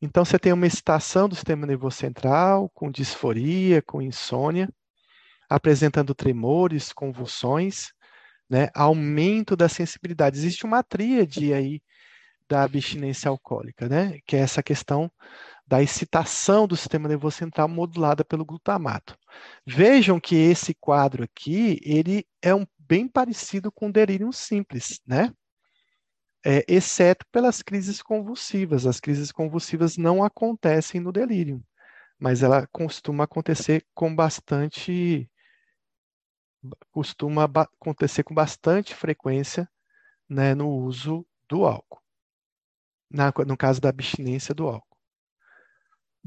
Então, 0.00 0.24
você 0.24 0.38
tem 0.38 0.52
uma 0.52 0.66
excitação 0.66 1.28
do 1.28 1.34
sistema 1.34 1.66
nervoso 1.66 1.96
central, 1.96 2.70
com 2.70 2.90
disforia, 2.90 3.82
com 3.82 4.00
insônia, 4.00 4.68
apresentando 5.48 6.14
tremores, 6.14 6.92
convulsões, 6.92 7.92
né? 8.48 8.68
Aumento 8.74 9.56
da 9.56 9.68
sensibilidade. 9.68 10.36
Existe 10.36 10.64
uma 10.64 10.82
tríade 10.82 11.52
aí 11.52 11.82
da 12.48 12.62
abstinência 12.62 13.28
alcoólica, 13.28 13.88
né? 13.88 14.18
Que 14.26 14.36
é 14.36 14.40
essa 14.40 14.62
questão 14.62 15.10
da 15.66 15.82
excitação 15.82 16.66
do 16.66 16.76
sistema 16.76 17.08
nervoso 17.08 17.36
central 17.36 17.68
modulada 17.68 18.24
pelo 18.24 18.44
glutamato. 18.44 19.18
Vejam 19.66 20.20
que 20.20 20.36
esse 20.36 20.74
quadro 20.74 21.24
aqui, 21.24 21.80
ele 21.82 22.24
é 22.40 22.54
um, 22.54 22.64
bem 22.78 23.08
parecido 23.08 23.72
com 23.72 23.88
o 23.88 23.92
delírio 23.92 24.32
simples, 24.32 25.00
né? 25.06 25.32
É, 26.44 26.64
exceto 26.68 27.26
pelas 27.32 27.60
crises 27.62 28.00
convulsivas. 28.00 28.86
As 28.86 29.00
crises 29.00 29.32
convulsivas 29.32 29.96
não 29.96 30.22
acontecem 30.22 31.00
no 31.00 31.10
delírio, 31.10 31.60
mas 32.18 32.42
ela 32.42 32.68
costuma 32.68 33.24
acontecer 33.24 33.84
com 33.92 34.14
bastante 34.14 35.28
costuma 36.90 37.44
acontecer 37.44 38.24
com 38.24 38.34
bastante 38.34 38.94
frequência 38.94 39.68
né, 40.28 40.54
no 40.54 40.68
uso 40.68 41.24
do 41.48 41.64
álcool, 41.64 42.02
na, 43.08 43.32
no 43.46 43.56
caso 43.56 43.80
da 43.80 43.88
abstinência 43.88 44.54
do 44.54 44.66
álcool. 44.66 44.95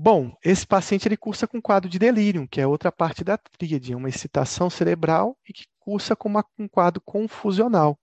Bom, 0.02 0.32
esse 0.42 0.66
paciente 0.66 1.10
ele 1.10 1.18
cursa 1.18 1.46
com 1.46 1.62
quadro 1.62 1.90
de 1.90 2.00
delírio, 2.00 2.48
que 2.48 2.62
é 2.62 2.66
outra 2.66 2.90
parte 2.90 3.22
da 3.22 3.38
tríade, 3.38 3.94
uma 3.94 4.08
excitação 4.08 4.70
cerebral 4.70 5.38
e 5.46 5.52
que 5.52 5.66
cursa 5.78 6.16
com 6.16 6.30
uma, 6.30 6.46
um 6.58 6.70
quadro 6.70 7.02
confusional, 7.02 8.00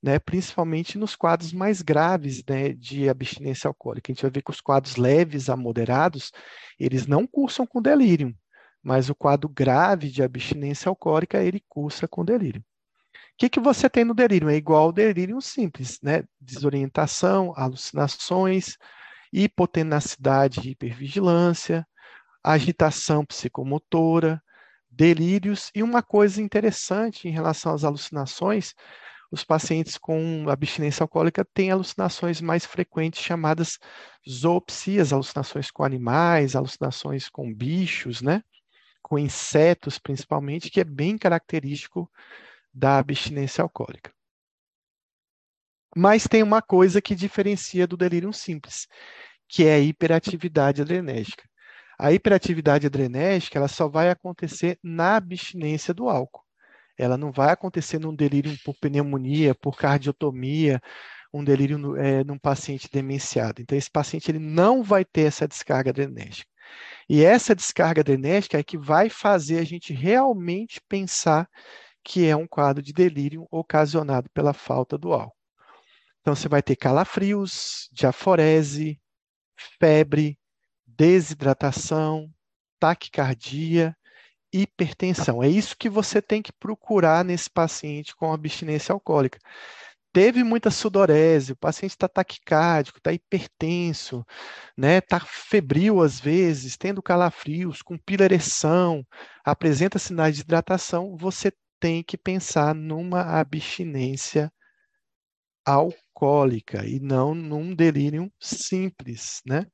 né, 0.00 0.20
principalmente 0.20 0.96
nos 0.96 1.16
quadros 1.16 1.52
mais 1.52 1.82
graves 1.82 2.40
né, 2.48 2.72
de 2.72 3.08
abstinência 3.08 3.66
alcoólica. 3.66 4.12
A 4.12 4.14
gente 4.14 4.22
vai 4.22 4.30
ver 4.30 4.42
que 4.42 4.50
os 4.52 4.60
quadros 4.60 4.94
leves 4.94 5.50
a 5.50 5.56
moderados, 5.56 6.30
eles 6.78 7.04
não 7.04 7.26
cursam 7.26 7.66
com 7.66 7.82
delírio, 7.82 8.32
mas 8.80 9.10
o 9.10 9.14
quadro 9.16 9.48
grave 9.48 10.12
de 10.12 10.22
abstinência 10.22 10.88
alcoólica, 10.88 11.42
ele 11.42 11.60
cursa 11.68 12.06
com 12.06 12.24
delírio. 12.24 12.60
O 12.60 13.36
que, 13.38 13.48
que 13.48 13.58
você 13.58 13.90
tem 13.90 14.04
no 14.04 14.14
delírio? 14.14 14.48
É 14.48 14.54
igual 14.54 14.84
ao 14.84 14.92
delírio 14.92 15.40
simples, 15.40 15.98
né? 16.00 16.22
Desorientação, 16.40 17.52
alucinações, 17.56 18.78
hipotenacidade 19.34 20.60
e 20.68 20.72
hipervigilância, 20.72 21.86
agitação 22.44 23.24
psicomotora, 23.26 24.42
delírios 24.90 25.70
e 25.74 25.82
uma 25.82 26.02
coisa 26.02 26.42
interessante 26.42 27.28
em 27.28 27.32
relação 27.32 27.74
às 27.74 27.84
alucinações, 27.84 28.74
os 29.32 29.44
pacientes 29.44 29.98
com 29.98 30.46
abstinência 30.48 31.02
alcoólica 31.04 31.44
têm 31.54 31.70
alucinações 31.70 32.40
mais 32.40 32.64
frequentes 32.64 33.20
chamadas 33.22 33.78
zoopsias, 34.28 35.12
alucinações 35.12 35.70
com 35.70 35.84
animais, 35.84 36.54
alucinações 36.56 37.28
com 37.28 37.52
bichos, 37.52 38.22
né? 38.22 38.42
Com 39.02 39.18
insetos 39.18 39.98
principalmente, 39.98 40.70
que 40.70 40.80
é 40.80 40.84
bem 40.84 41.18
característico 41.18 42.10
da 42.74 42.98
abstinência 42.98 43.62
alcoólica. 43.62 44.13
Mas 45.96 46.26
tem 46.26 46.42
uma 46.42 46.60
coisa 46.62 47.00
que 47.00 47.14
diferencia 47.14 47.86
do 47.86 47.96
delírio 47.96 48.32
simples, 48.32 48.86
que 49.48 49.64
é 49.64 49.74
a 49.74 49.80
hiperatividade 49.80 50.82
adrenérgica. 50.82 51.44
A 51.98 52.12
hiperatividade 52.12 52.86
adrenérgica 52.86 53.58
ela 53.58 53.68
só 53.68 53.88
vai 53.88 54.10
acontecer 54.10 54.78
na 54.82 55.16
abstinência 55.16 55.94
do 55.94 56.08
álcool. 56.08 56.42
Ela 56.98 57.16
não 57.16 57.32
vai 57.32 57.50
acontecer 57.52 57.98
num 57.98 58.14
delírio 58.14 58.56
por 58.64 58.74
pneumonia, 58.80 59.54
por 59.54 59.76
cardiotomia, 59.76 60.80
um 61.32 61.42
delírio 61.42 61.96
é, 61.96 62.22
num 62.24 62.38
paciente 62.38 62.88
demenciado. 62.90 63.60
Então, 63.60 63.76
esse 63.76 63.90
paciente 63.90 64.30
ele 64.30 64.38
não 64.38 64.82
vai 64.82 65.04
ter 65.04 65.22
essa 65.22 65.48
descarga 65.48 65.90
adrenérgica. 65.90 66.48
E 67.08 67.24
essa 67.24 67.54
descarga 67.54 68.00
adrenérgica 68.00 68.58
é 68.58 68.62
que 68.62 68.78
vai 68.78 69.10
fazer 69.10 69.58
a 69.58 69.64
gente 69.64 69.92
realmente 69.92 70.80
pensar 70.88 71.48
que 72.04 72.26
é 72.26 72.36
um 72.36 72.46
quadro 72.46 72.82
de 72.82 72.92
delírio 72.92 73.46
ocasionado 73.50 74.28
pela 74.30 74.52
falta 74.52 74.96
do 74.96 75.12
álcool. 75.12 75.43
Então, 76.24 76.34
você 76.34 76.48
vai 76.48 76.62
ter 76.62 76.74
calafrios, 76.74 77.86
diaforese, 77.92 78.98
febre, 79.78 80.38
desidratação, 80.86 82.32
taquicardia, 82.80 83.94
hipertensão. 84.50 85.42
É 85.42 85.48
isso 85.50 85.76
que 85.76 85.90
você 85.90 86.22
tem 86.22 86.40
que 86.40 86.50
procurar 86.50 87.26
nesse 87.26 87.50
paciente 87.50 88.16
com 88.16 88.32
abstinência 88.32 88.94
alcoólica. 88.94 89.38
Teve 90.14 90.42
muita 90.42 90.70
sudorese, 90.70 91.52
o 91.52 91.56
paciente 91.56 91.90
está 91.90 92.08
taquicárdico, 92.08 92.96
está 92.96 93.12
hipertenso, 93.12 94.24
né? 94.74 94.98
Está 95.00 95.20
febril 95.20 96.00
às 96.02 96.18
vezes, 96.18 96.74
tendo 96.78 97.02
calafrios, 97.02 97.82
com 97.82 97.98
pilereção, 97.98 99.06
apresenta 99.44 99.98
sinais 99.98 100.36
de 100.36 100.40
hidratação, 100.40 101.18
você 101.18 101.52
tem 101.78 102.02
que 102.02 102.16
pensar 102.16 102.74
numa 102.74 103.20
abstinência 103.38 104.50
alcoólica 105.66 106.03
e 106.86 107.00
não 107.00 107.34
num 107.34 107.74
delírio 107.74 108.32
simples, 108.40 109.40
né? 109.46 109.66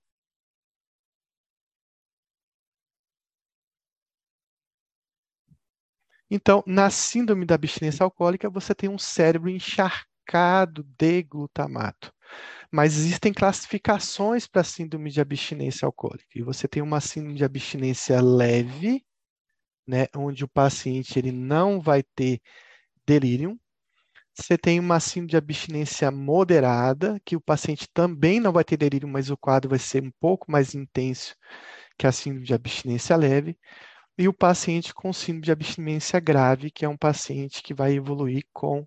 Então, 6.31 6.63
na 6.67 6.91
síndrome 6.91 7.45
da 7.45 7.55
abstinência 7.57 8.05
alcoólica, 8.05 8.49
você 8.49 8.75
tem 8.75 8.89
um 8.89 8.99
cérebro 8.99 9.51
encharcado 9.51 10.85
de 10.97 11.23
glutamato. 11.25 12.13
Mas 12.73 12.97
existem 12.97 13.33
classificações 13.33 14.47
para 14.47 14.65
síndrome 14.65 15.11
de 15.11 15.21
abstinência 15.21 15.87
alcoólica. 15.87 16.29
E 16.37 16.43
você 16.43 16.69
tem 16.69 16.83
uma 16.83 17.01
síndrome 17.01 17.37
de 17.37 17.45
abstinência 17.45 18.21
leve, 18.23 19.05
né, 19.89 20.09
onde 20.17 20.45
o 20.45 20.49
paciente 20.49 21.19
ele 21.19 21.33
não 21.33 21.81
vai 21.81 22.03
ter 22.17 22.41
delírio. 23.07 23.60
Você 24.41 24.57
tem 24.57 24.81
uma 24.81 24.99
síndrome 25.01 25.29
de 25.29 25.37
abstinência 25.37 26.11
moderada, 26.11 27.21
que 27.25 27.37
o 27.37 27.41
paciente 27.41 27.87
também 27.93 28.41
não 28.41 28.53
vai 28.53 28.65
ter 28.65 28.77
delírio, 28.77 29.07
mas 29.09 29.31
o 29.31 29.37
quadro 29.37 29.69
vai 29.71 29.79
ser 29.79 30.03
um 30.03 30.11
pouco 30.19 30.51
mais 30.51 30.75
intenso 30.75 31.35
que 31.99 32.07
a 32.07 32.13
síndrome 32.13 32.47
de 32.47 32.55
abstinência 32.55 33.17
leve 33.17 33.59
e 34.19 34.29
o 34.29 34.33
paciente 34.35 34.95
com 34.95 35.13
síndrome 35.13 35.45
de 35.45 35.53
abstinência 35.53 36.21
grave, 36.21 36.71
que 36.71 36.85
é 36.85 36.89
um 36.89 36.97
paciente 36.97 37.63
que 37.63 37.75
vai 37.75 37.95
evoluir 37.95 38.45
com 38.53 38.87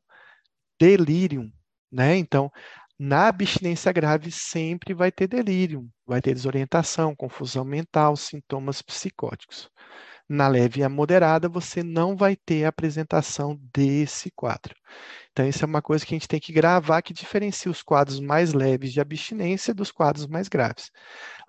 delírio, 0.80 1.52
né? 1.92 2.18
Então, 2.18 2.52
na 3.00 3.28
abstinência 3.28 3.92
grave 3.92 4.32
sempre 4.32 4.94
vai 4.94 5.12
ter 5.12 5.28
delírio, 5.28 5.90
vai 6.06 6.22
ter 6.22 6.34
desorientação, 6.34 7.16
confusão 7.16 7.66
mental, 7.66 8.16
sintomas 8.16 8.82
psicóticos. 8.82 9.70
Na 10.30 10.48
leve 10.48 10.82
e 10.82 10.84
a 10.84 10.90
moderada, 10.90 11.50
você 11.50 11.84
não 11.84 12.16
vai 12.16 12.36
ter 12.36 12.66
a 12.66 12.70
apresentação 12.70 13.60
desse 13.74 14.32
quadro. 14.32 14.76
Então, 15.34 15.48
isso 15.48 15.66
é 15.66 15.68
uma 15.68 15.82
coisa 15.82 16.06
que 16.06 16.14
a 16.14 16.18
gente 16.18 16.28
tem 16.28 16.40
que 16.40 16.54
gravar 16.54 17.02
que 17.02 17.12
diferencia 17.12 17.72
os 17.72 17.82
quadros 17.82 18.20
mais 18.20 18.54
leves 18.54 18.94
de 18.94 19.02
abstinência 19.02 19.74
dos 19.74 19.92
quadros 19.92 20.28
mais 20.28 20.48
graves. 20.48 20.92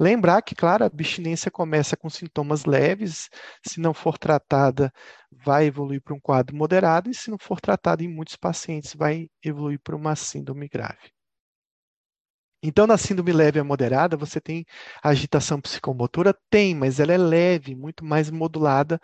Lembrar 0.01 0.41
que, 0.43 0.55
claro, 0.55 0.85
a 0.85 0.87
abstinência 0.87 1.51
começa 1.51 1.97
com 1.97 2.09
sintomas 2.11 2.64
leves, 2.64 3.28
se 3.66 3.80
não 3.80 3.93
for 3.95 4.18
tratada, 4.18 4.91
vai 5.30 5.66
evoluir 5.66 6.03
para 6.03 6.14
um 6.14 6.20
quadro 6.20 6.57
moderado, 6.57 7.11
e 7.11 7.14
se 7.14 7.30
não 7.30 7.39
for 7.39 7.61
tratada 7.61 8.03
em 8.03 8.09
muitos 8.09 8.37
pacientes, 8.37 8.95
vai 8.95 9.28
evoluir 9.45 9.78
para 9.80 9.97
uma 9.97 10.16
síndrome 10.16 10.66
grave. 10.68 11.12
Então, 12.62 12.87
na 12.87 12.97
síndrome 12.97 13.32
leve 13.32 13.59
a 13.61 13.64
moderada, 13.64 14.16
você 14.16 14.41
tem 14.41 14.64
agitação 15.03 15.61
psicomotora? 15.61 16.35
Tem, 16.49 16.74
mas 16.74 16.99
ela 16.99 17.12
é 17.12 17.18
leve, 17.18 17.74
muito 17.74 18.03
mais 18.05 18.30
modulada 18.30 18.99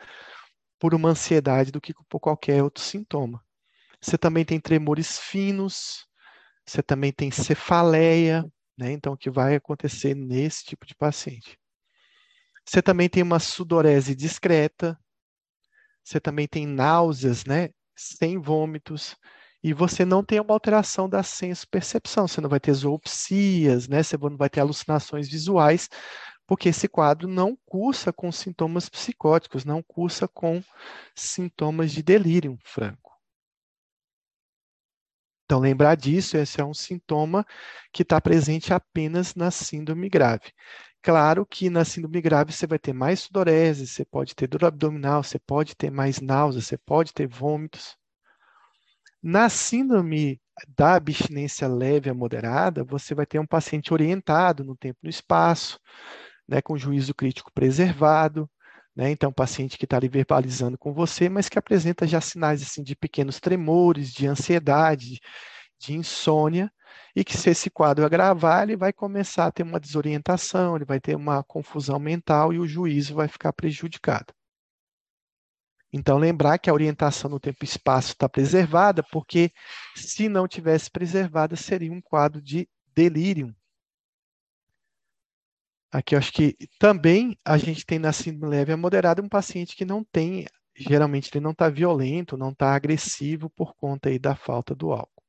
por 0.78 0.95
uma 0.95 1.11
ansiedade 1.11 1.70
do 1.72 1.81
que 1.81 1.93
por 2.09 2.20
qualquer 2.20 2.62
outro 2.62 2.83
sintoma. 2.83 3.45
Você 4.01 4.16
também 4.16 4.44
tem 4.44 4.59
tremores 4.61 5.18
finos, 5.18 6.07
você 6.64 6.82
também 6.82 7.12
tem 7.12 7.30
cefaleia, 7.30 8.44
né? 8.78 8.92
Então, 8.92 9.12
o 9.12 9.16
que 9.16 9.30
vai 9.30 9.55
acontecer 9.57 10.14
nesse 10.14 10.64
tipo 10.64 10.86
de 10.86 10.94
paciente? 10.94 11.59
Você 12.64 12.80
também 12.80 13.09
tem 13.09 13.22
uma 13.22 13.38
sudorese 13.38 14.14
discreta, 14.14 14.98
você 16.05 16.20
também 16.20 16.46
tem 16.48 16.66
náuseas, 16.66 17.44
né? 17.44 17.70
Sem 17.96 18.38
vômitos, 18.38 19.16
e 19.62 19.74
você 19.74 20.05
não 20.05 20.24
tem 20.24 20.40
uma 20.40 20.55
alteração 20.55 21.09
da 21.09 21.22
senso-percepção, 21.22 22.26
você 22.26 22.40
não 22.40 22.48
vai 22.48 22.59
ter 22.59 22.72
zoopsias, 22.72 23.88
né? 23.88 24.03
você 24.03 24.16
não 24.16 24.36
vai 24.36 24.48
ter 24.48 24.61
alucinações 24.61 25.28
visuais, 25.28 25.88
porque 26.46 26.70
esse 26.70 26.88
quadro 26.88 27.28
não 27.28 27.57
cursa 27.66 28.12
com 28.12 28.32
sintomas 28.32 28.88
psicóticos, 28.88 29.64
não 29.64 29.82
cursa 29.82 30.26
com 30.26 30.62
sintomas 31.14 31.92
de 31.92 32.03
delírio 32.03 32.59
franco. 32.64 33.10
Então, 35.51 35.59
lembrar 35.59 35.96
disso, 35.96 36.36
esse 36.36 36.61
é 36.61 36.64
um 36.64 36.72
sintoma 36.72 37.44
que 37.92 38.03
está 38.03 38.20
presente 38.20 38.72
apenas 38.72 39.34
na 39.34 39.51
síndrome 39.51 40.09
grave. 40.09 40.53
Claro 41.03 41.44
que 41.44 41.68
na 41.68 41.84
síndrome 41.84 42.20
grave 42.20 42.53
você 42.53 42.68
vai 42.68 42.78
ter 42.78 42.92
mais 42.92 43.18
sudorese, 43.18 43.84
você 43.88 44.05
pode 44.05 44.36
ter 44.36 44.46
dor 44.46 44.64
abdominal, 44.64 45.24
você 45.24 45.40
pode 45.40 45.74
ter 45.74 45.90
mais 45.90 46.20
náuseas, 46.20 46.66
você 46.66 46.78
pode 46.78 47.12
ter 47.12 47.26
vômitos. 47.26 47.96
Na 49.20 49.48
síndrome 49.48 50.40
da 50.68 50.94
abstinência 50.94 51.66
leve 51.66 52.09
a 52.09 52.14
moderada, 52.14 52.84
você 52.84 53.12
vai 53.12 53.26
ter 53.26 53.40
um 53.40 53.46
paciente 53.46 53.92
orientado 53.92 54.62
no 54.62 54.76
tempo 54.76 55.01
e 55.03 55.07
no 55.07 55.11
espaço, 55.11 55.80
né, 56.46 56.62
com 56.62 56.78
juízo 56.78 57.12
crítico 57.12 57.51
preservado, 57.53 58.48
Né? 58.95 59.11
Então, 59.11 59.32
paciente 59.32 59.78
que 59.78 59.84
está 59.84 59.97
ali 59.97 60.09
verbalizando 60.09 60.76
com 60.76 60.93
você, 60.93 61.28
mas 61.28 61.49
que 61.49 61.59
apresenta 61.59 62.07
já 62.07 62.20
sinais 62.20 62.62
assim, 62.62 62.82
de 62.82 62.97
pequenos 62.97 63.41
tremores, 63.41 64.12
de 64.12 64.26
ansiedade, 64.26 65.20
de 65.78 65.95
insônia, 65.95 66.70
e 67.14 67.24
que 67.24 67.36
se 67.36 67.51
esse 67.51 67.70
quadro 67.70 68.05
agravar, 68.05 68.62
ele 68.62 68.76
vai 68.76 68.93
começar 68.93 69.47
a 69.47 69.53
ter 69.53 69.62
uma 69.62 69.80
desorientação, 69.80 70.76
ele 70.76 70.84
vai 70.84 71.01
ter 71.01 71.16
uma 71.16 71.43
confusão 71.43 71.99
mental 71.99 72.53
e 72.53 72.59
o 72.59 72.66
juízo 72.66 73.14
vai 73.14 73.28
ficar 73.28 73.53
prejudicado. 73.53 74.34
Então, 75.93 76.18
lembrar 76.18 76.59
que 76.59 76.70
a 76.70 76.72
orientação 76.72 77.28
no 77.30 77.41
tempo 77.41 77.59
e 77.62 77.64
espaço 77.64 78.12
está 78.12 78.28
preservada, 78.28 79.03
porque 79.03 79.51
se 79.97 80.28
não 80.28 80.47
tivesse 80.47 80.88
preservada, 80.91 81.57
seria 81.57 81.93
um 81.93 82.01
quadro 82.01 82.41
de 82.41 82.68
delírio. 82.95 83.55
Aqui 85.93 86.14
eu 86.14 86.18
acho 86.18 86.32
que 86.32 86.57
também 86.78 87.36
a 87.45 87.59
gente 87.59 87.84
tem 87.84 87.99
na 87.99 88.12
síndrome 88.12 88.55
leve 88.57 88.72
a 88.72 88.76
moderada 88.76 89.22
um 89.22 89.28
paciente 89.28 89.74
que 89.76 89.84
não 89.84 90.05
tem, 90.05 90.47
geralmente 90.76 91.30
ele 91.34 91.43
não 91.43 91.51
está 91.51 91.68
violento, 91.68 92.36
não 92.36 92.51
está 92.51 92.74
agressivo 92.74 93.51
por 93.51 93.74
conta 93.74 94.09
aí 94.09 94.18
da 94.18 94.36
falta 94.36 94.74
do 94.74 94.93
álcool. 94.93 95.20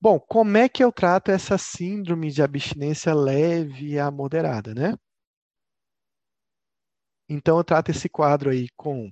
Bom, 0.00 0.20
como 0.20 0.56
é 0.58 0.68
que 0.68 0.84
eu 0.84 0.92
trato 0.92 1.30
essa 1.30 1.56
síndrome 1.56 2.30
de 2.30 2.42
abstinência 2.42 3.14
leve 3.14 3.98
a 3.98 4.10
moderada, 4.10 4.74
né? 4.74 4.94
Então, 7.28 7.56
eu 7.58 7.64
trato 7.64 7.90
esse 7.90 8.08
quadro 8.08 8.50
aí 8.50 8.68
com 8.76 9.10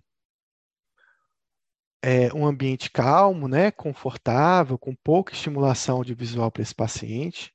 é, 2.05 2.33
um 2.35 2.47
ambiente 2.47 2.91
calmo, 2.91 3.49
né, 3.49 3.71
confortável, 3.71 4.77
com 4.77 4.95
pouca 4.95 5.33
estimulação 5.33 5.97
audiovisual 5.97 6.51
para 6.51 6.63
esse 6.63 6.75
paciente. 6.75 7.53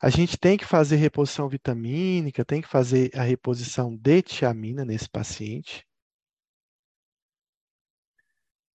A 0.00 0.10
gente 0.10 0.38
tem 0.38 0.56
que 0.56 0.64
fazer 0.64 0.96
reposição 0.96 1.48
vitamínica, 1.48 2.44
tem 2.44 2.62
que 2.62 2.68
fazer 2.68 3.10
a 3.14 3.22
reposição 3.22 3.96
de 3.96 4.22
tiamina 4.22 4.84
nesse 4.84 5.08
paciente. 5.08 5.84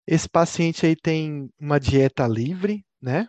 Esse 0.06 0.28
paciente 0.28 0.84
aí 0.84 0.94
tem 0.94 1.50
uma 1.58 1.80
dieta 1.80 2.26
livre, 2.26 2.84
né? 3.00 3.26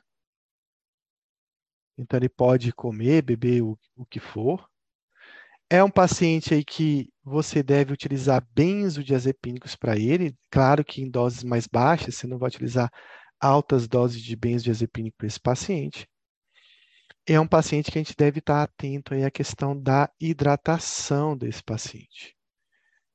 Então 1.97 2.19
ele 2.19 2.27
pode 2.27 2.73
comer, 2.73 3.21
beber 3.21 3.61
o, 3.63 3.79
o 3.95 4.05
que 4.05 4.19
for. 4.19 4.69
É 5.69 5.81
um 5.83 5.89
paciente 5.89 6.53
aí 6.53 6.63
que 6.65 7.09
você 7.23 7.63
deve 7.63 7.93
utilizar 7.93 8.45
benzodiazepínicos 8.51 9.75
para 9.75 9.97
ele. 9.97 10.35
Claro 10.51 10.83
que 10.83 11.01
em 11.01 11.09
doses 11.09 11.43
mais 11.43 11.65
baixas, 11.65 12.15
você 12.15 12.27
não 12.27 12.37
vai 12.37 12.49
utilizar 12.49 12.91
altas 13.39 13.87
doses 13.87 14.21
de 14.21 14.35
benzodiazepínico 14.35 15.17
para 15.17 15.27
esse 15.27 15.39
paciente. 15.39 16.05
É 17.27 17.39
um 17.39 17.47
paciente 17.47 17.91
que 17.91 17.97
a 17.97 18.03
gente 18.03 18.15
deve 18.15 18.39
estar 18.39 18.61
atento 18.61 19.13
aí 19.13 19.23
à 19.23 19.31
questão 19.31 19.79
da 19.79 20.09
hidratação 20.19 21.35
desse 21.35 21.63
paciente. 21.63 22.35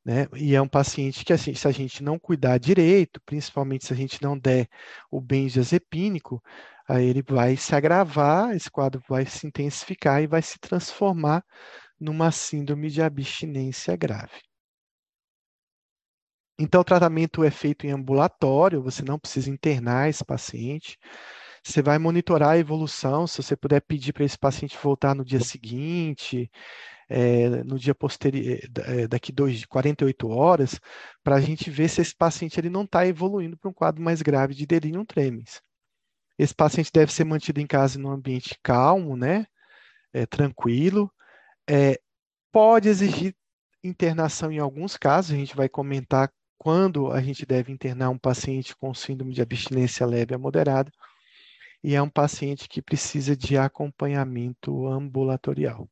Né? 0.04 0.26
E 0.34 0.54
é 0.54 0.60
um 0.60 0.68
paciente 0.68 1.24
que, 1.24 1.32
assim, 1.32 1.54
se 1.54 1.68
a 1.68 1.70
gente 1.70 2.02
não 2.02 2.18
cuidar 2.18 2.58
direito, 2.58 3.20
principalmente 3.24 3.86
se 3.86 3.92
a 3.92 3.96
gente 3.96 4.20
não 4.22 4.36
der 4.36 4.68
o 5.10 5.20
benzodiazepínico, 5.20 6.42
aí 6.88 7.06
ele 7.06 7.22
vai 7.22 7.56
se 7.56 7.74
agravar, 7.74 8.54
esse 8.56 8.70
quadro 8.70 9.00
vai 9.08 9.26
se 9.26 9.46
intensificar 9.46 10.22
e 10.22 10.26
vai 10.26 10.42
se 10.42 10.58
transformar 10.58 11.44
numa 12.00 12.32
síndrome 12.32 12.90
de 12.90 13.02
abstinência 13.02 13.94
grave. 13.94 14.40
Então, 16.58 16.80
o 16.80 16.84
tratamento 16.84 17.44
é 17.44 17.50
feito 17.50 17.86
em 17.86 17.90
ambulatório, 17.90 18.82
você 18.82 19.02
não 19.02 19.18
precisa 19.18 19.48
internar 19.48 20.08
esse 20.10 20.24
paciente. 20.24 20.98
Você 21.62 21.82
vai 21.82 21.98
monitorar 21.98 22.50
a 22.50 22.58
evolução, 22.58 23.26
se 23.26 23.42
você 23.42 23.56
puder 23.56 23.80
pedir 23.80 24.12
para 24.12 24.24
esse 24.24 24.38
paciente 24.38 24.78
voltar 24.82 25.14
no 25.14 25.24
dia 25.24 25.40
seguinte, 25.40 26.50
é, 27.08 27.48
no 27.64 27.78
dia 27.78 27.94
posterior, 27.94 28.58
é, 28.86 29.08
daqui 29.08 29.32
dois, 29.32 29.64
48 29.66 30.28
horas, 30.28 30.80
para 31.22 31.36
a 31.36 31.40
gente 31.40 31.70
ver 31.70 31.88
se 31.88 32.00
esse 32.00 32.14
paciente 32.14 32.58
ele 32.58 32.70
não 32.70 32.84
está 32.84 33.06
evoluindo 33.06 33.58
para 33.58 33.68
um 33.68 33.74
quadro 33.74 34.02
mais 34.02 34.22
grave 34.22 34.54
de 34.54 34.64
delirium 34.64 35.04
tremens. 35.04 35.60
Esse 36.38 36.54
paciente 36.54 36.90
deve 36.92 37.12
ser 37.12 37.24
mantido 37.24 37.60
em 37.60 37.66
casa 37.66 37.98
em 37.98 38.04
um 38.04 38.10
ambiente 38.10 38.58
calmo, 38.62 39.16
né? 39.16 39.46
É, 40.12 40.26
tranquilo, 40.26 41.12
é, 41.68 42.00
pode 42.52 42.88
exigir 42.88 43.34
internação 43.82 44.50
em 44.50 44.58
alguns 44.58 44.96
casos, 44.96 45.32
a 45.32 45.36
gente 45.36 45.54
vai 45.54 45.68
comentar 45.68 46.32
quando 46.58 47.10
a 47.10 47.22
gente 47.22 47.46
deve 47.46 47.72
internar 47.72 48.10
um 48.10 48.18
paciente 48.18 48.76
com 48.76 48.92
síndrome 48.92 49.32
de 49.32 49.40
abstinência 49.40 50.04
leve 50.04 50.34
a 50.34 50.38
moderada, 50.38 50.90
e 51.82 51.94
é 51.94 52.02
um 52.02 52.10
paciente 52.10 52.68
que 52.68 52.82
precisa 52.82 53.36
de 53.36 53.56
acompanhamento 53.56 54.86
ambulatorial. 54.86 55.88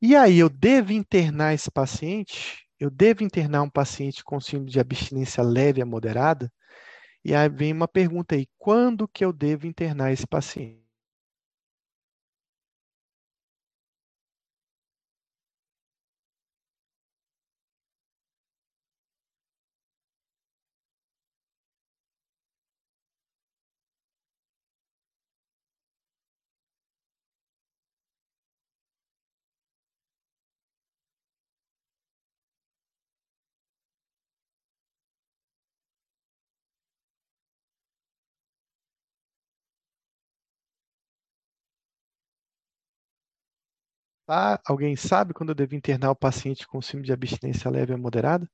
E 0.00 0.14
aí, 0.14 0.38
eu 0.38 0.48
devo 0.48 0.92
internar 0.92 1.54
esse 1.54 1.70
paciente? 1.70 2.66
Eu 2.78 2.90
devo 2.90 3.24
internar 3.24 3.62
um 3.62 3.70
paciente 3.70 4.22
com 4.22 4.40
síndrome 4.40 4.70
de 4.70 4.78
abstinência 4.80 5.42
leve 5.42 5.80
a 5.80 5.86
moderada? 5.86 6.52
E 7.24 7.34
aí 7.34 7.48
vem 7.48 7.72
uma 7.72 7.88
pergunta 7.88 8.34
aí, 8.36 8.46
quando 8.58 9.08
que 9.08 9.24
eu 9.24 9.32
devo 9.32 9.66
internar 9.66 10.12
esse 10.12 10.26
paciente? 10.26 10.85
Tá? 44.26 44.60
Alguém 44.66 44.94
sabe 44.96 45.32
quando 45.32 45.50
eu 45.50 45.54
devo 45.54 45.74
internar 45.76 46.10
o 46.10 46.16
paciente 46.16 46.66
com 46.66 46.82
síndrome 46.82 47.06
de 47.06 47.12
abstinência 47.12 47.70
leve 47.70 47.92
a 47.92 47.96
moderada? 47.98 48.48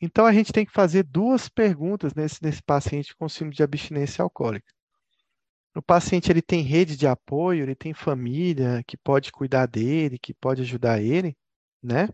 Então, 0.00 0.24
a 0.26 0.32
gente 0.32 0.52
tem 0.52 0.64
que 0.64 0.72
fazer 0.72 1.02
duas 1.02 1.48
perguntas 1.48 2.14
nesse, 2.14 2.42
nesse 2.42 2.62
paciente 2.62 3.14
com 3.16 3.28
síndrome 3.28 3.56
de 3.56 3.62
abstinência 3.62 4.22
alcoólica. 4.22 4.72
O 5.74 5.82
paciente 5.82 6.30
ele 6.30 6.42
tem 6.42 6.62
rede 6.62 6.96
de 6.96 7.06
apoio, 7.06 7.62
ele 7.62 7.74
tem 7.74 7.94
família 7.94 8.82
que 8.86 8.96
pode 8.96 9.30
cuidar 9.30 9.66
dele, 9.66 10.18
que 10.18 10.34
pode 10.34 10.62
ajudar 10.62 11.00
ele, 11.00 11.36
né? 11.82 12.08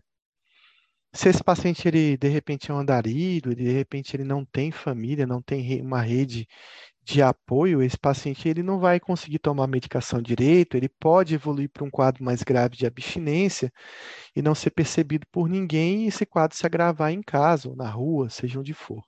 Se 1.13 1.29
esse 1.29 1.43
paciente 1.43 1.87
ele 1.87 2.17
de 2.17 2.27
repente 2.27 2.69
é 2.69 2.73
um 2.73 2.77
andarilho, 2.77 3.51
ele, 3.51 3.63
de 3.63 3.71
repente 3.71 4.15
ele 4.15 4.23
não 4.23 4.45
tem 4.45 4.71
família, 4.71 5.25
não 5.25 5.41
tem 5.41 5.81
uma 5.81 6.01
rede 6.01 6.45
de 7.05 7.21
apoio, 7.21 7.83
esse 7.83 7.97
paciente 7.97 8.49
ele 8.49 8.63
não 8.63 8.79
vai 8.79 8.99
conseguir 8.99 9.37
tomar 9.37 9.67
medicação 9.67 10.19
direito, 10.19 10.75
ele 10.75 10.89
pode 10.89 11.35
evoluir 11.35 11.69
para 11.69 11.83
um 11.83 11.89
quadro 11.89 12.23
mais 12.23 12.41
grave 12.41 12.75
de 12.75 12.85
abstinência 12.87 13.71
e 14.35 14.41
não 14.41 14.55
ser 14.55 14.71
percebido 14.71 15.27
por 15.31 15.47
ninguém 15.47 16.05
e 16.05 16.07
esse 16.07 16.25
quadro 16.25 16.57
se 16.57 16.65
agravar 16.65 17.11
em 17.11 17.21
casa 17.21 17.69
ou 17.69 17.75
na 17.75 17.87
rua, 17.87 18.29
seja 18.31 18.59
onde 18.59 18.73
for. 18.73 19.03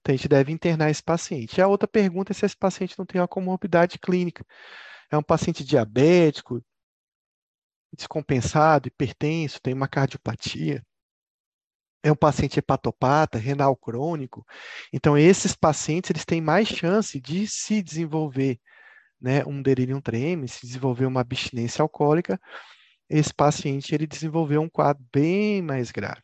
Então, 0.00 0.14
a 0.14 0.16
gente 0.16 0.28
deve 0.28 0.50
internar 0.50 0.90
esse 0.90 1.02
paciente. 1.02 1.58
E 1.58 1.62
a 1.62 1.68
outra 1.68 1.86
pergunta 1.86 2.32
é 2.32 2.34
se 2.34 2.46
esse 2.46 2.56
paciente 2.56 2.98
não 2.98 3.04
tem 3.04 3.20
uma 3.20 3.28
comorbidade 3.28 3.98
clínica. 3.98 4.44
É 5.10 5.16
um 5.16 5.22
paciente 5.22 5.62
diabético, 5.62 6.62
descompensado, 7.94 8.88
hipertenso, 8.88 9.60
tem 9.60 9.74
uma 9.74 9.88
cardiopatia 9.88 10.82
é 12.02 12.10
um 12.10 12.16
paciente 12.16 12.58
hepatopata, 12.58 13.38
renal 13.38 13.76
crônico. 13.76 14.44
Então, 14.92 15.16
esses 15.16 15.54
pacientes 15.54 16.10
eles 16.10 16.24
têm 16.24 16.40
mais 16.40 16.68
chance 16.68 17.20
de 17.20 17.46
se 17.46 17.82
desenvolver 17.82 18.60
né, 19.20 19.44
um 19.46 19.62
delirium 19.62 20.00
tremens, 20.00 20.54
se 20.54 20.66
desenvolver 20.66 21.06
uma 21.06 21.20
abstinência 21.20 21.82
alcoólica. 21.82 22.40
Esse 23.08 23.32
paciente 23.32 23.94
ele 23.94 24.06
desenvolveu 24.06 24.60
um 24.60 24.68
quadro 24.68 25.04
bem 25.12 25.62
mais 25.62 25.92
grave. 25.92 26.22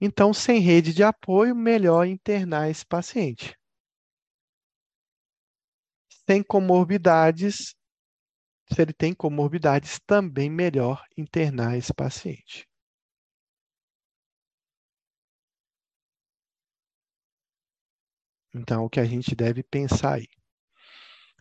Então, 0.00 0.34
sem 0.34 0.58
rede 0.60 0.92
de 0.92 1.04
apoio, 1.04 1.54
melhor 1.54 2.06
internar 2.06 2.68
esse 2.68 2.84
paciente. 2.84 3.56
Sem 6.28 6.42
comorbidades, 6.42 7.74
se 8.72 8.82
ele 8.82 8.92
tem 8.92 9.14
comorbidades, 9.14 10.00
também 10.06 10.50
melhor 10.50 11.04
internar 11.16 11.76
esse 11.76 11.92
paciente. 11.94 12.66
Então, 18.54 18.84
o 18.84 18.90
que 18.90 19.00
a 19.00 19.04
gente 19.04 19.34
deve 19.34 19.62
pensar 19.62 20.14
aí. 20.14 20.28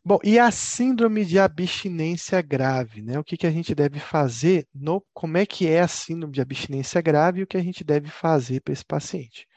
Bom, 0.06 0.20
e 0.22 0.38
a 0.38 0.52
síndrome 0.52 1.24
de 1.24 1.40
abstinência 1.40 2.42
grave, 2.42 3.02
né? 3.02 3.18
O 3.18 3.24
que, 3.24 3.38
que 3.38 3.48
a 3.48 3.52
gente 3.52 3.74
deve 3.74 4.00
fazer 4.00 4.68
no, 4.74 5.02
como 5.14 5.38
é 5.38 5.46
que 5.46 5.66
é 5.68 5.80
a 5.80 5.88
síndrome 5.88 6.34
de 6.34 6.42
abstinência 6.42 7.02
grave 7.02 7.40
e 7.40 7.44
o 7.44 7.48
que 7.48 7.56
a 7.56 7.64
gente 7.64 7.86
deve 7.86 8.10
fazer 8.10 8.60
para 8.62 8.74
esse 8.74 8.84
paciente? 8.84 9.48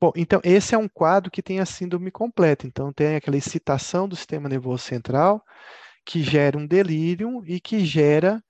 Bom, 0.00 0.12
então 0.16 0.40
esse 0.44 0.74
é 0.74 0.78
um 0.78 0.88
quadro 0.88 1.30
que 1.30 1.42
tem 1.42 1.60
a 1.60 1.66
síndrome 1.66 2.10
completa. 2.10 2.66
Então 2.66 2.92
tem 2.92 3.16
aquela 3.16 3.36
excitação 3.36 4.08
do 4.08 4.16
sistema 4.16 4.48
nervoso 4.48 4.82
central 4.82 5.44
que 6.04 6.22
gera 6.22 6.58
um 6.58 6.66
delírio 6.66 7.42
e 7.46 7.60
que 7.60 7.84
gera 7.84 8.42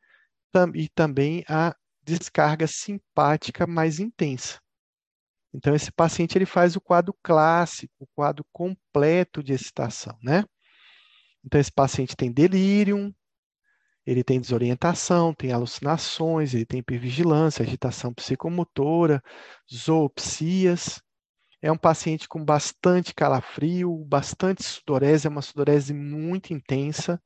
e 0.75 0.89
também 0.89 1.45
a 1.49 1.75
descarga 2.03 2.67
simpática 2.67 3.67
mais 3.67 4.01
intensa. 4.01 4.59
Então 5.59 5.75
esse 5.75 5.91
paciente 5.91 6.39
ele 6.39 6.47
faz 6.47 6.77
o 6.77 6.81
quadro 6.81 7.13
clássico, 7.21 7.93
o 7.99 8.07
quadro 8.15 8.45
completo 8.53 9.43
de 9.43 9.53
excitação, 9.53 10.17
né? 10.23 10.45
Então, 11.45 11.61
esse 11.61 11.73
paciente 11.73 12.17
tem 12.17 12.31
delírio, 12.31 13.15
ele 14.07 14.23
tem 14.23 14.41
desorientação, 14.41 15.35
tem 15.35 15.53
alucinações, 15.53 16.55
ele 16.55 16.65
tem 16.65 16.81
hipervigilância, 16.81 17.65
agitação 17.65 18.15
psicomotora, 18.15 19.23
zoopsias. 19.73 21.01
É 21.61 21.73
um 21.73 21.77
paciente 21.77 22.29
com 22.29 22.45
bastante 22.45 23.13
calafrio, 23.13 24.05
bastante 24.05 24.63
sudorese, 24.63 25.27
é 25.27 25.31
uma 25.31 25.43
sudorese 25.43 25.93
muito 25.93 26.55
intensa, 26.55 27.21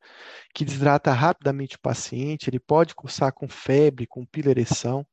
que 0.55 0.65
desidrata 0.65 1.13
rapidamente 1.13 1.77
o 1.77 1.81
paciente. 1.81 2.49
Ele 2.49 2.61
pode 2.61 2.95
cursar 2.95 3.33
com 3.35 3.49
febre, 3.49 4.07
com 4.07 4.25
pilereção. 4.25 5.07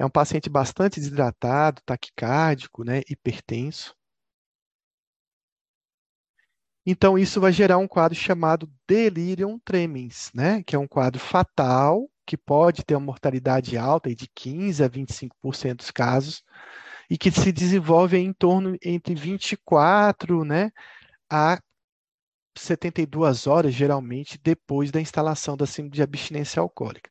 É 0.00 0.04
um 0.06 0.08
paciente 0.08 0.48
bastante 0.48 0.98
desidratado, 0.98 1.82
taquicárdico, 1.84 2.82
né, 2.82 3.02
hipertenso. 3.06 3.94
Então, 6.86 7.18
isso 7.18 7.38
vai 7.38 7.52
gerar 7.52 7.76
um 7.76 7.86
quadro 7.86 8.16
chamado 8.16 8.66
delirium 8.88 9.58
tremens, 9.58 10.30
né? 10.34 10.62
que 10.62 10.74
é 10.74 10.78
um 10.78 10.88
quadro 10.88 11.20
fatal, 11.20 12.08
que 12.24 12.34
pode 12.34 12.82
ter 12.82 12.94
uma 12.94 13.04
mortalidade 13.04 13.76
alta 13.76 14.14
de 14.14 14.26
15 14.34 14.82
a 14.82 14.88
25% 14.88 15.76
dos 15.76 15.90
casos, 15.90 16.42
e 17.10 17.18
que 17.18 17.30
se 17.30 17.52
desenvolve 17.52 18.16
em 18.16 18.32
torno 18.32 18.78
entre 18.82 19.14
24 19.14 20.46
né, 20.46 20.70
a 21.28 21.60
72 22.56 23.46
horas, 23.46 23.74
geralmente, 23.74 24.40
depois 24.42 24.90
da 24.90 24.98
instalação 24.98 25.58
da 25.58 25.66
síndrome 25.66 25.96
de 25.96 26.02
abstinência 26.02 26.58
alcoólica. 26.58 27.10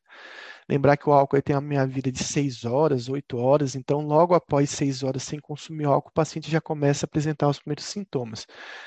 Lembrar 0.70 0.96
que 0.96 1.08
o 1.08 1.12
álcool 1.12 1.42
tem 1.42 1.56
a 1.56 1.60
minha 1.60 1.84
vida 1.84 2.12
de 2.12 2.22
6 2.22 2.64
horas, 2.64 3.08
8 3.08 3.36
horas, 3.36 3.74
então 3.74 4.02
logo 4.02 4.36
após 4.36 4.70
6 4.70 5.02
horas 5.02 5.24
sem 5.24 5.40
consumir 5.40 5.84
álcool, 5.84 6.10
o 6.10 6.12
paciente 6.12 6.48
já 6.48 6.60
começa 6.60 7.04
a 7.04 7.08
apresentar 7.08 7.48
os 7.48 7.58
primeiros 7.58 7.86
sintomas. 7.86 8.46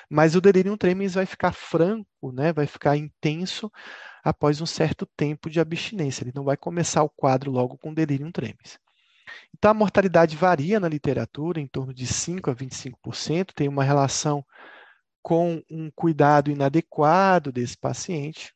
Mas 0.09 0.33
o 0.33 0.39
delírio 0.39 0.77
tremens 0.77 1.15
vai 1.15 1.25
ficar 1.25 1.51
franco, 1.51 2.31
né? 2.31 2.53
vai 2.53 2.65
ficar 2.67 2.95
intenso 2.95 3.69
após 4.23 4.61
um 4.61 4.65
certo 4.65 5.05
tempo 5.05 5.49
de 5.49 5.59
abstinência. 5.59 6.23
Ele 6.23 6.31
não 6.33 6.45
vai 6.45 6.55
começar 6.55 7.03
o 7.03 7.09
quadro 7.09 7.51
logo 7.51 7.77
com 7.77 7.93
delírio 7.93 8.31
tremens. 8.31 8.79
Então, 9.53 9.71
a 9.71 9.73
mortalidade 9.73 10.37
varia 10.37 10.79
na 10.79 10.87
literatura, 10.87 11.59
em 11.59 11.67
torno 11.67 11.93
de 11.93 12.07
5 12.07 12.49
a 12.49 12.55
25%, 12.55 13.51
tem 13.53 13.67
uma 13.67 13.83
relação 13.83 14.41
com 15.21 15.61
um 15.69 15.91
cuidado 15.91 16.49
inadequado 16.49 17.51
desse 17.51 17.77
paciente 17.77 18.53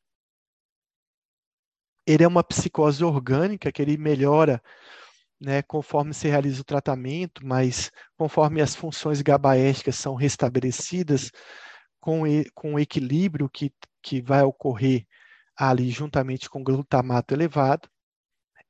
ele 2.08 2.24
é 2.24 2.28
uma 2.28 2.44
psicose 2.44 3.04
orgânica, 3.04 3.72
que 3.72 3.82
ele 3.82 3.98
melhora 3.98 4.62
né, 5.40 5.62
conforme 5.62 6.14
se 6.14 6.28
realiza 6.28 6.62
o 6.62 6.66
tratamento, 6.66 7.46
mas 7.46 7.92
conforme 8.18 8.62
as 8.62 8.76
funções 8.76 9.22
gabaérticas 9.22 9.98
são 9.98 10.16
restabelecidas, 10.16 11.32
com, 12.00 12.24
com 12.56 12.76
o 12.76 12.80
equilíbrio 12.80 13.50
que, 13.50 13.72
que 14.02 14.22
vai 14.22 14.42
ocorrer 14.42 15.06
ali 15.56 15.90
juntamente 15.90 16.50
com 16.50 16.64
glutamato 16.64 17.34
elevado. 17.34 17.90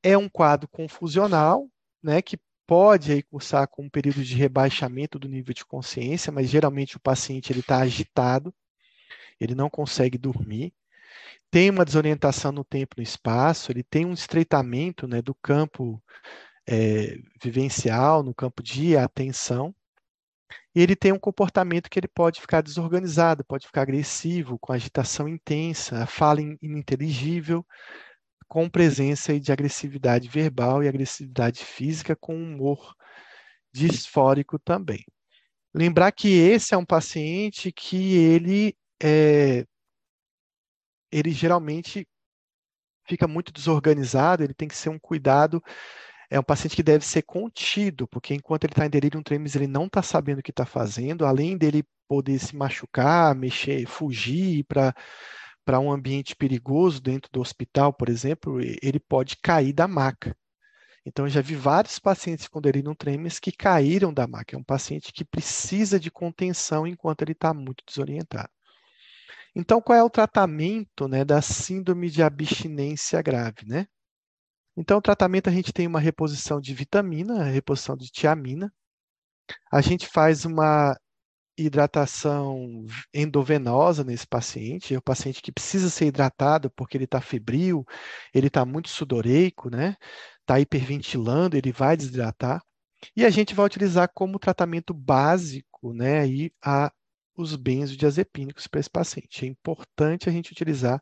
É 0.02 0.18
um 0.18 0.28
quadro 0.28 0.68
confusional, 0.68 1.68
né, 2.02 2.20
que 2.20 2.38
pode 2.66 3.12
aí 3.12 3.22
cursar 3.22 3.68
com 3.68 3.84
um 3.84 3.90
período 3.90 4.22
de 4.22 4.34
rebaixamento 4.34 5.18
do 5.18 5.28
nível 5.28 5.54
de 5.54 5.64
consciência, 5.64 6.32
mas 6.32 6.50
geralmente 6.50 6.96
o 6.96 7.00
paciente 7.00 7.52
ele 7.52 7.60
está 7.60 7.78
agitado, 7.78 8.52
ele 9.40 9.54
não 9.54 9.70
consegue 9.70 10.18
dormir, 10.18 10.74
tem 11.50 11.70
uma 11.70 11.84
desorientação 11.84 12.52
no 12.52 12.64
tempo 12.64 12.94
e 12.96 13.00
no 13.00 13.02
espaço, 13.02 13.72
ele 13.72 13.82
tem 13.82 14.04
um 14.04 14.12
estreitamento 14.12 15.06
né, 15.08 15.22
do 15.22 15.34
campo 15.34 16.02
é, 16.68 17.16
vivencial, 17.42 18.22
no 18.22 18.34
campo 18.34 18.62
de 18.62 18.96
atenção, 18.96 19.74
e 20.74 20.80
ele 20.82 20.94
tem 20.94 21.12
um 21.12 21.18
comportamento 21.18 21.88
que 21.90 21.98
ele 21.98 22.08
pode 22.08 22.40
ficar 22.40 22.60
desorganizado, 22.60 23.44
pode 23.44 23.66
ficar 23.66 23.82
agressivo, 23.82 24.58
com 24.58 24.72
agitação 24.72 25.28
intensa, 25.28 26.06
fala 26.06 26.40
ininteligível, 26.40 27.66
com 28.46 28.68
presença 28.68 29.38
de 29.38 29.52
agressividade 29.52 30.28
verbal 30.28 30.82
e 30.82 30.88
agressividade 30.88 31.64
física, 31.64 32.16
com 32.16 32.34
humor 32.34 32.94
disfórico 33.72 34.58
também. 34.58 35.04
Lembrar 35.74 36.12
que 36.12 36.28
esse 36.28 36.74
é 36.74 36.76
um 36.76 36.84
paciente 36.84 37.70
que 37.72 38.16
ele 38.16 38.76
é, 39.02 39.66
ele 41.10 41.30
geralmente 41.32 42.06
fica 43.06 43.26
muito 43.26 43.52
desorganizado, 43.52 44.44
ele 44.44 44.54
tem 44.54 44.68
que 44.68 44.76
ser 44.76 44.90
um 44.90 44.98
cuidado. 44.98 45.62
É 46.30 46.38
um 46.38 46.42
paciente 46.42 46.76
que 46.76 46.82
deve 46.82 47.04
ser 47.06 47.22
contido, 47.22 48.06
porque 48.06 48.34
enquanto 48.34 48.64
ele 48.64 48.72
está 48.72 48.84
em 48.86 48.90
delírio 48.90 49.22
tremens, 49.22 49.56
ele 49.56 49.66
não 49.66 49.86
está 49.86 50.02
sabendo 50.02 50.40
o 50.40 50.42
que 50.42 50.50
está 50.50 50.66
fazendo, 50.66 51.24
além 51.24 51.56
dele 51.56 51.84
poder 52.06 52.38
se 52.38 52.54
machucar, 52.56 53.34
mexer, 53.34 53.86
fugir 53.86 54.64
para 54.64 54.94
para 55.64 55.78
um 55.78 55.92
ambiente 55.92 56.34
perigoso 56.34 56.98
dentro 56.98 57.30
do 57.30 57.42
hospital, 57.42 57.92
por 57.92 58.08
exemplo, 58.08 58.58
ele 58.82 58.98
pode 58.98 59.36
cair 59.36 59.74
da 59.74 59.86
maca. 59.86 60.34
Então, 61.04 61.26
eu 61.26 61.30
já 61.30 61.42
vi 61.42 61.54
vários 61.54 61.98
pacientes 61.98 62.48
com 62.48 62.60
delírio 62.60 62.94
tremens 62.94 63.38
que 63.38 63.52
caíram 63.52 64.12
da 64.12 64.26
maca. 64.26 64.56
É 64.56 64.58
um 64.58 64.64
paciente 64.64 65.12
que 65.12 65.26
precisa 65.26 66.00
de 66.00 66.10
contenção 66.10 66.86
enquanto 66.86 67.20
ele 67.20 67.32
está 67.32 67.52
muito 67.52 67.84
desorientado. 67.86 68.48
Então, 69.58 69.82
qual 69.82 69.98
é 69.98 70.04
o 70.04 70.08
tratamento 70.08 71.08
né, 71.08 71.24
da 71.24 71.42
síndrome 71.42 72.08
de 72.08 72.22
abstinência 72.22 73.20
grave? 73.20 73.66
Né? 73.66 73.86
Então, 74.76 74.98
o 74.98 75.02
tratamento 75.02 75.48
a 75.48 75.52
gente 75.52 75.72
tem 75.72 75.84
uma 75.84 75.98
reposição 75.98 76.60
de 76.60 76.72
vitamina, 76.72 77.42
reposição 77.42 77.96
de 77.96 78.06
tiamina. 78.08 78.72
A 79.72 79.80
gente 79.80 80.06
faz 80.06 80.44
uma 80.44 80.96
hidratação 81.58 82.86
endovenosa 83.12 84.04
nesse 84.04 84.28
paciente, 84.28 84.94
é 84.94 84.98
o 84.98 85.02
paciente 85.02 85.42
que 85.42 85.50
precisa 85.50 85.90
ser 85.90 86.06
hidratado 86.06 86.70
porque 86.70 86.96
ele 86.96 87.04
está 87.04 87.20
febril, 87.20 87.84
ele 88.32 88.46
está 88.46 88.64
muito 88.64 88.88
sudoreico, 88.88 89.68
né? 89.68 89.96
Está 90.40 90.60
hiperventilando, 90.60 91.56
ele 91.56 91.72
vai 91.72 91.96
desidratar. 91.96 92.62
E 93.16 93.24
a 93.24 93.30
gente 93.30 93.56
vai 93.56 93.66
utilizar 93.66 94.08
como 94.14 94.38
tratamento 94.38 94.94
básico, 94.94 95.92
né, 95.92 96.20
aí 96.20 96.52
a 96.64 96.92
os 97.38 97.54
benzodiazepínicos 97.54 98.66
para 98.66 98.80
esse 98.80 98.90
paciente. 98.90 99.44
É 99.44 99.48
importante 99.48 100.28
a 100.28 100.32
gente 100.32 100.50
utilizar 100.50 101.00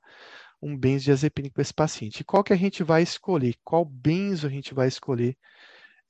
um 0.61 0.77
benzodiazepínico 0.77 1.55
para 1.55 1.63
esse 1.63 1.75
paciente. 1.75 2.21
E 2.21 2.25
qual 2.25 2.45
que 2.45 2.53
a 2.53 2.57
gente 2.57 2.83
vai 2.83 3.03
escolher? 3.03 3.57
Qual 3.65 3.85
benzo 3.85 4.47
a 4.47 4.51
gente 4.51 4.75
vai 4.75 4.87
escolher 4.87 5.37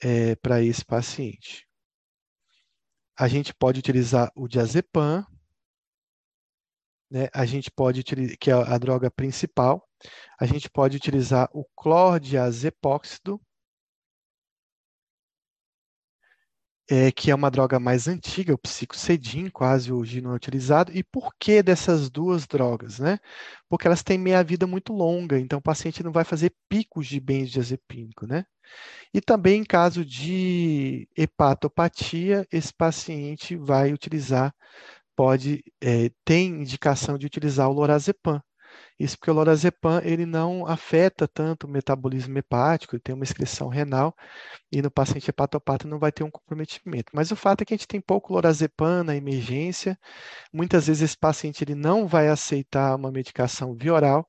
é, 0.00 0.34
para 0.36 0.60
esse 0.60 0.84
paciente? 0.84 1.66
A 3.16 3.28
gente 3.28 3.54
pode 3.54 3.78
utilizar 3.78 4.30
o 4.34 4.48
diazepam, 4.48 5.24
né? 7.08 7.28
a 7.32 7.46
gente 7.46 7.70
pode 7.70 8.00
utilizar, 8.00 8.36
que 8.38 8.50
é 8.50 8.54
a 8.54 8.76
droga 8.78 9.10
principal, 9.10 9.88
a 10.38 10.44
gente 10.44 10.68
pode 10.68 10.96
utilizar 10.96 11.48
o 11.52 11.64
clordiazepóxido, 11.76 13.40
é, 16.88 17.10
que 17.10 17.30
é 17.30 17.34
uma 17.34 17.50
droga 17.50 17.80
mais 17.80 18.06
antiga, 18.06 18.54
o 18.54 18.58
psicocedin, 18.58 19.48
quase 19.50 19.92
hoje 19.92 20.20
não 20.20 20.32
é 20.32 20.36
utilizado. 20.36 20.92
E 20.94 21.02
por 21.02 21.34
que 21.38 21.62
dessas 21.62 22.08
duas 22.08 22.46
drogas? 22.46 22.98
Né? 23.00 23.18
Porque 23.68 23.86
elas 23.86 24.02
têm 24.02 24.18
meia-vida 24.18 24.66
muito 24.66 24.92
longa, 24.92 25.38
então 25.38 25.58
o 25.58 25.62
paciente 25.62 26.02
não 26.02 26.12
vai 26.12 26.24
fazer 26.24 26.54
picos 26.68 27.06
de 27.06 27.18
benzodiazepínico. 27.20 28.26
Né? 28.26 28.44
E 29.12 29.20
também 29.20 29.62
em 29.62 29.64
caso 29.64 30.04
de 30.04 31.08
hepatopatia, 31.16 32.46
esse 32.52 32.72
paciente 32.72 33.56
vai 33.56 33.92
utilizar, 33.92 34.54
pode, 35.16 35.64
é, 35.82 36.10
tem 36.24 36.48
indicação 36.62 37.18
de 37.18 37.26
utilizar 37.26 37.68
o 37.68 37.72
lorazepam, 37.72 38.40
Isso 38.98 39.16
porque 39.18 39.30
o 39.30 39.34
lorazepam 39.34 40.00
ele 40.04 40.24
não 40.26 40.66
afeta 40.66 41.28
tanto 41.28 41.66
o 41.66 41.70
metabolismo 41.70 42.36
hepático, 42.38 42.94
ele 42.94 43.02
tem 43.02 43.14
uma 43.14 43.24
excreção 43.24 43.68
renal 43.68 44.14
e 44.72 44.80
no 44.82 44.90
paciente 44.90 45.28
hepatopata 45.28 45.86
não 45.86 45.98
vai 45.98 46.10
ter 46.12 46.24
um 46.24 46.30
comprometimento. 46.30 47.12
Mas 47.14 47.30
o 47.30 47.36
fato 47.36 47.62
é 47.62 47.64
que 47.64 47.74
a 47.74 47.76
gente 47.76 47.88
tem 47.88 48.00
pouco 48.00 48.32
lorazepam 48.32 49.04
na 49.04 49.16
emergência, 49.16 49.98
muitas 50.52 50.86
vezes 50.86 51.02
esse 51.02 51.18
paciente 51.18 51.62
ele 51.62 51.74
não 51.74 52.06
vai 52.06 52.28
aceitar 52.28 52.96
uma 52.96 53.10
medicação 53.12 53.74
via 53.74 53.94
oral 53.94 54.28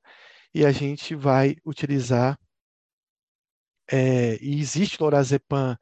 e 0.54 0.64
a 0.66 0.72
gente 0.72 1.14
vai 1.14 1.56
utilizar, 1.64 2.38
é, 3.90 4.36
e 4.42 4.60
existe 4.60 5.00
lorazepam 5.00 5.76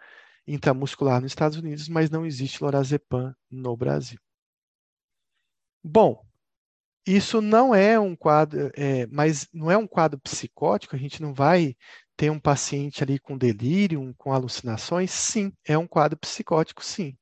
intramuscular 0.47 1.21
nos 1.21 1.33
Estados 1.33 1.59
Unidos, 1.59 1.89
mas 1.89 2.11
não 2.11 2.25
existe 2.25 2.63
lorazepam 2.63 3.35
no 3.51 3.77
Brasil. 3.77 4.19
Bom, 5.83 6.21
isso 7.07 7.41
não 7.41 7.75
é 7.75 7.99
um 7.99 8.17
quadro, 8.17 8.71
é, 8.75 9.07
mas 9.07 9.49
não 9.53 9.71
é 9.71 9.77
um 9.77 9.87
quadro 9.87 10.19
psicótico, 10.21 10.97
a 10.97 10.99
gente 10.99 11.23
não 11.23 11.33
vai 11.33 11.77
ter 12.17 12.31
um 12.31 12.41
paciente 12.41 13.03
ali 13.03 13.19
com 13.19 13.37
delírio, 13.37 14.15
com 14.17 14.33
alucinações? 14.33 15.11
Sim, 15.11 15.53
é 15.67 15.77
um 15.77 15.87
quadro 15.87 16.19
psicótico, 16.19 16.83
sim. 16.85 17.17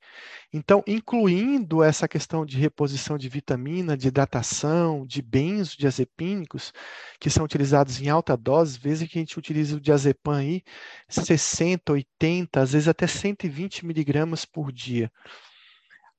Então, 0.52 0.82
incluindo 0.86 1.82
essa 1.82 2.08
questão 2.08 2.46
de 2.46 2.58
reposição 2.58 3.18
de 3.18 3.28
vitamina, 3.28 3.96
de 3.96 4.08
hidratação, 4.08 5.06
de 5.06 5.20
benzodiazepínicos, 5.20 6.72
que 7.20 7.30
são 7.30 7.44
utilizados 7.44 8.00
em 8.00 8.08
alta 8.08 8.36
dose, 8.36 8.78
vezes 8.78 9.08
que 9.08 9.18
a 9.18 9.22
gente 9.22 9.38
utiliza 9.38 9.76
o 9.76 9.80
diazepam 9.80 10.36
aí, 10.36 10.62
60, 11.08 11.92
80, 11.92 12.60
às 12.60 12.72
vezes 12.72 12.88
até 12.88 13.06
120 13.06 13.84
miligramas 13.86 14.44
por 14.44 14.72
dia. 14.72 15.10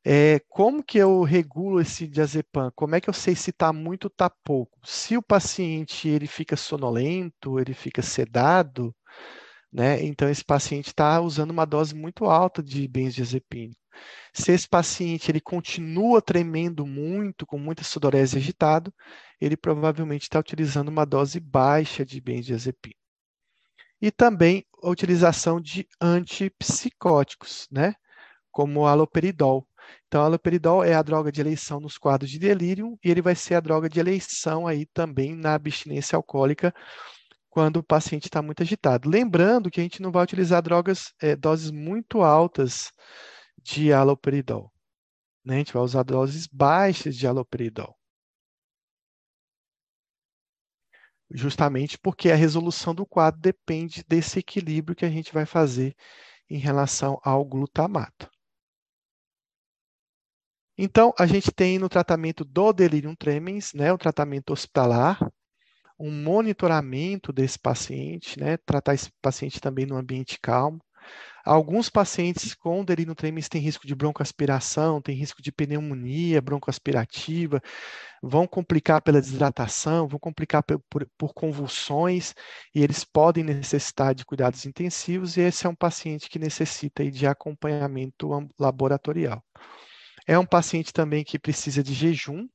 É, 0.08 0.40
como 0.50 0.84
que 0.84 1.00
eu 1.00 1.24
regulo 1.24 1.82
esse 1.82 2.08
diazepam? 2.08 2.72
Como 2.76 2.96
é 2.96 3.02
que 3.02 3.10
eu 3.10 3.14
sei 3.14 3.36
se 3.36 3.50
está 3.50 3.74
muito 3.74 4.06
ou 4.06 4.10
está 4.10 4.30
pouco? 4.30 4.80
Se 4.86 5.18
o 5.18 5.22
paciente 5.22 6.08
ele 6.08 6.28
fica 6.28 6.56
sonolento, 6.56 7.60
ele 7.60 7.74
fica 7.74 8.04
sedado, 8.04 8.96
né? 9.74 10.04
Então 10.04 10.30
esse 10.30 10.44
paciente 10.46 10.88
está 10.88 11.20
usando 11.22 11.52
uma 11.52 11.66
dose 11.66 11.96
muito 11.96 12.26
alta 12.26 12.62
de 12.64 12.88
benzodiazepínico. 12.88 13.80
Se 14.34 14.52
esse 14.52 14.68
paciente 14.68 15.32
ele 15.32 15.42
continua 15.42 16.22
tremendo 16.22 16.86
muito, 16.86 17.46
com 17.46 17.58
muita 17.58 17.84
sudorese 17.84 18.38
agitado, 18.38 18.94
ele 19.42 19.58
provavelmente 19.58 20.24
está 20.24 20.40
utilizando 20.40 20.90
uma 20.90 21.06
dose 21.06 21.40
baixa 21.40 22.06
de 22.06 22.22
benzodiazepina. 22.22 22.96
E 24.02 24.12
também 24.12 24.66
a 24.84 24.90
utilização 24.90 25.60
de 25.60 25.88
antipsicóticos, 26.00 27.68
né? 27.72 27.96
Como 28.52 28.82
o 28.82 28.88
aloperidol. 28.88 29.68
Então, 30.08 30.22
a 30.22 30.26
haloperidol 30.26 30.84
é 30.84 30.94
a 30.94 31.02
droga 31.02 31.32
de 31.32 31.42
eleição 31.42 31.80
nos 31.80 31.98
quadros 31.98 32.30
de 32.30 32.40
delírio 32.40 32.98
e 33.04 33.10
ele 33.10 33.22
vai 33.22 33.36
ser 33.36 33.56
a 33.56 33.60
droga 33.60 33.90
de 33.90 34.00
eleição 34.00 34.68
aí 34.68 34.86
também 34.86 35.36
na 35.36 35.54
abstinência 35.54 36.16
alcoólica 36.16 36.74
quando 37.50 37.78
o 37.78 37.84
paciente 37.84 38.26
está 38.26 38.42
muito 38.42 38.62
agitado. 38.62 39.10
Lembrando 39.10 39.72
que 39.72 39.80
a 39.80 39.84
gente 39.84 40.02
não 40.02 40.12
vai 40.12 40.24
utilizar 40.24 40.62
drogas, 40.62 41.14
é, 41.22 41.36
doses 41.38 41.72
muito 41.72 42.22
altas 42.22 42.92
de 43.64 43.94
haloperidol. 43.94 44.72
Né? 45.44 45.56
A 45.56 45.58
gente 45.60 45.74
vai 45.74 45.82
usar 45.82 46.04
doses 46.04 46.48
baixas 46.48 47.16
de 47.16 47.26
haloperidol. 47.26 47.96
Justamente 51.32 51.98
porque 51.98 52.30
a 52.30 52.36
resolução 52.36 52.94
do 52.94 53.06
quadro 53.06 53.40
depende 53.40 54.04
desse 54.08 54.40
equilíbrio 54.40 54.96
que 54.96 55.06
a 55.06 55.10
gente 55.10 55.34
vai 55.34 55.46
fazer 55.46 55.96
em 56.50 56.58
relação 56.58 57.20
ao 57.24 57.44
glutamato. 57.46 58.30
Então, 60.78 61.14
a 61.18 61.26
gente 61.26 61.52
tem 61.52 61.80
no 61.80 61.88
tratamento 61.88 62.44
do 62.44 62.74
delirium 62.74 63.16
tremens, 63.16 63.74
né, 63.74 63.94
o 63.94 63.98
tratamento 63.98 64.52
hospitalar, 64.52 65.20
um 66.00 66.12
monitoramento 66.12 67.32
desse 67.32 67.58
paciente, 67.58 68.40
né, 68.40 68.58
tratar 68.58 68.94
esse 68.94 69.10
paciente 69.22 69.62
também 69.62 69.86
no 69.86 69.96
ambiente 69.98 70.38
calmo. 70.42 70.82
Alguns 71.46 71.90
pacientes 71.90 72.56
com 72.56 72.84
delirium 72.84 73.14
tremens 73.16 73.48
têm 73.48 73.62
risco 73.62 73.88
de 73.88 73.96
broncoaspiração, 73.96 75.02
têm 75.02 75.16
risco 75.16 75.42
de 75.42 75.52
pneumonia 75.52 76.42
broncoaspirativa, 76.42 77.62
vão 78.22 78.48
complicar 78.48 79.02
pela 79.02 79.22
desidratação, 79.22 80.08
vão 80.08 80.20
complicar 80.20 80.64
por, 80.64 80.82
por, 80.90 81.08
por 81.18 81.34
convulsões, 81.34 82.34
e 82.74 82.82
eles 82.84 83.04
podem 83.06 83.44
necessitar 83.44 84.16
de 84.16 84.26
cuidados 84.26 84.66
intensivos, 84.66 85.38
e 85.38 85.42
esse 85.42 85.68
é 85.68 85.70
um 85.70 85.76
paciente 85.76 86.30
que 86.30 86.40
necessita 86.40 87.10
de 87.10 87.28
acompanhamento 87.28 88.30
laboratorial. 88.60 89.44
É 90.28 90.40
um 90.40 90.46
paciente 90.46 90.92
também 90.92 91.24
que 91.24 91.38
precisa 91.38 91.84
de 91.84 91.94
jejum, 91.94 92.48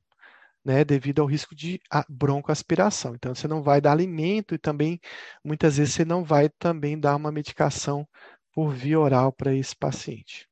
né, 0.63 0.83
devido 0.83 1.21
ao 1.21 1.27
risco 1.27 1.55
de 1.55 1.79
broncoaspiração. 2.09 3.15
Então, 3.15 3.33
você 3.33 3.47
não 3.47 3.63
vai 3.63 3.79
dar 3.79 3.93
alimento 3.93 4.53
e 4.53 4.57
também, 4.57 4.99
muitas 5.43 5.77
vezes, 5.77 5.93
você 5.93 6.05
não 6.05 6.23
vai 6.23 6.49
também 6.49 6.99
dar 6.99 7.15
uma 7.15 7.31
medicação 7.31 8.07
por 8.53 8.73
via 8.73 8.99
oral 8.99 9.31
para 9.31 9.55
esse 9.55 9.75
paciente. 9.75 10.47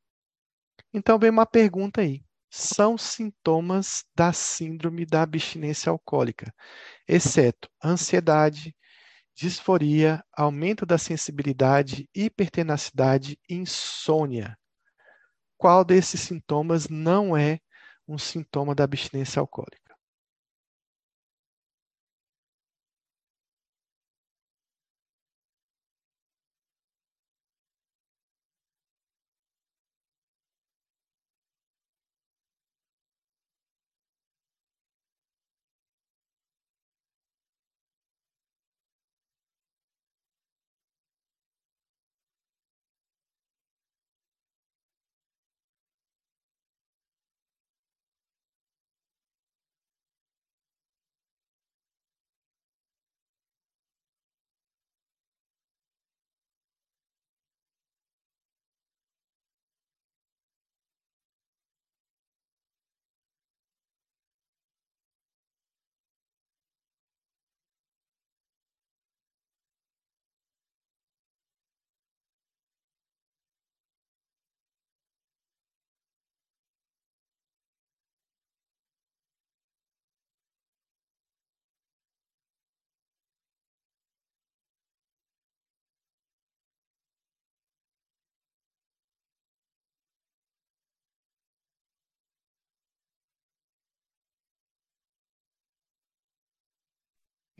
Então, 0.93 1.19
vem 1.19 1.29
uma 1.29 1.45
pergunta 1.45 2.01
aí. 2.01 2.23
São 2.49 2.97
sintomas 2.97 4.03
da 4.15 4.33
síndrome 4.33 5.05
da 5.05 5.21
abstinência 5.21 5.91
alcoólica, 5.91 6.51
exceto 7.07 7.69
ansiedade, 7.83 8.75
disforia, 9.35 10.23
aumento 10.35 10.85
da 10.85 10.97
sensibilidade, 10.97 12.09
hipertenacidade, 12.15 13.37
insônia 13.47 14.57
qual 15.59 15.85
desses 15.85 16.21
sintomas 16.21 16.87
não 16.89 17.37
é 17.37 17.59
um 18.07 18.17
sintoma 18.17 18.73
da 18.73 18.85
abstinência 18.85 19.41
alcoólica? 19.41 19.88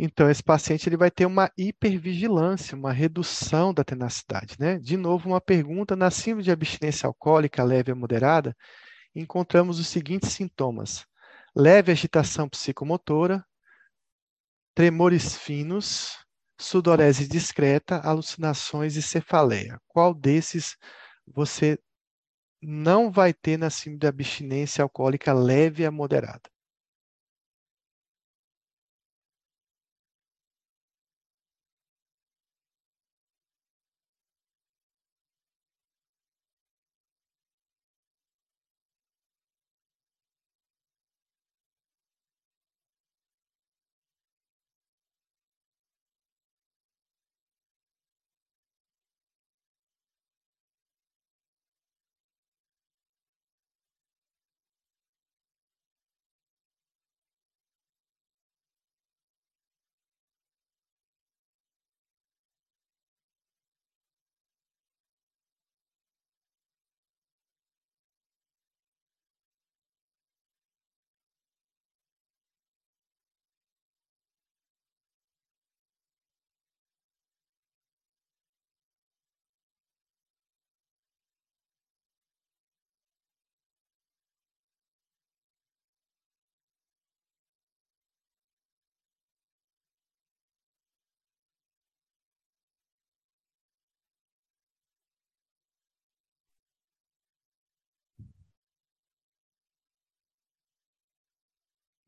Então, 0.01 0.29
esse 0.29 0.41
paciente 0.41 0.87
ele 0.87 0.95
vai 0.95 1.11
ter 1.11 1.25
uma 1.25 1.51
hipervigilância, 1.57 2.73
uma 2.77 2.93
redução 2.93 3.73
da 3.73 3.83
tenacidade. 3.83 4.55
Né? 4.57 4.79
De 4.79 4.95
novo, 4.95 5.27
uma 5.27 5.41
pergunta: 5.41 5.93
na 5.93 6.09
síndrome 6.09 6.43
de 6.43 6.51
abstinência 6.51 7.05
alcoólica 7.05 7.61
leve 7.65 7.91
a 7.91 7.95
moderada, 7.95 8.55
encontramos 9.13 9.77
os 9.77 9.87
seguintes 9.87 10.31
sintomas: 10.31 11.05
leve 11.53 11.91
agitação 11.91 12.47
psicomotora, 12.47 13.45
tremores 14.73 15.35
finos, 15.35 16.17
sudorese 16.57 17.27
discreta, 17.27 17.99
alucinações 17.99 18.95
e 18.95 19.01
cefaleia. 19.01 19.81
Qual 19.85 20.13
desses 20.13 20.77
você 21.27 21.77
não 22.61 23.11
vai 23.11 23.33
ter 23.33 23.57
na 23.57 23.69
síndrome 23.69 23.99
de 23.99 24.07
abstinência 24.07 24.81
alcoólica 24.81 25.33
leve 25.33 25.85
a 25.85 25.91
moderada? 25.91 26.49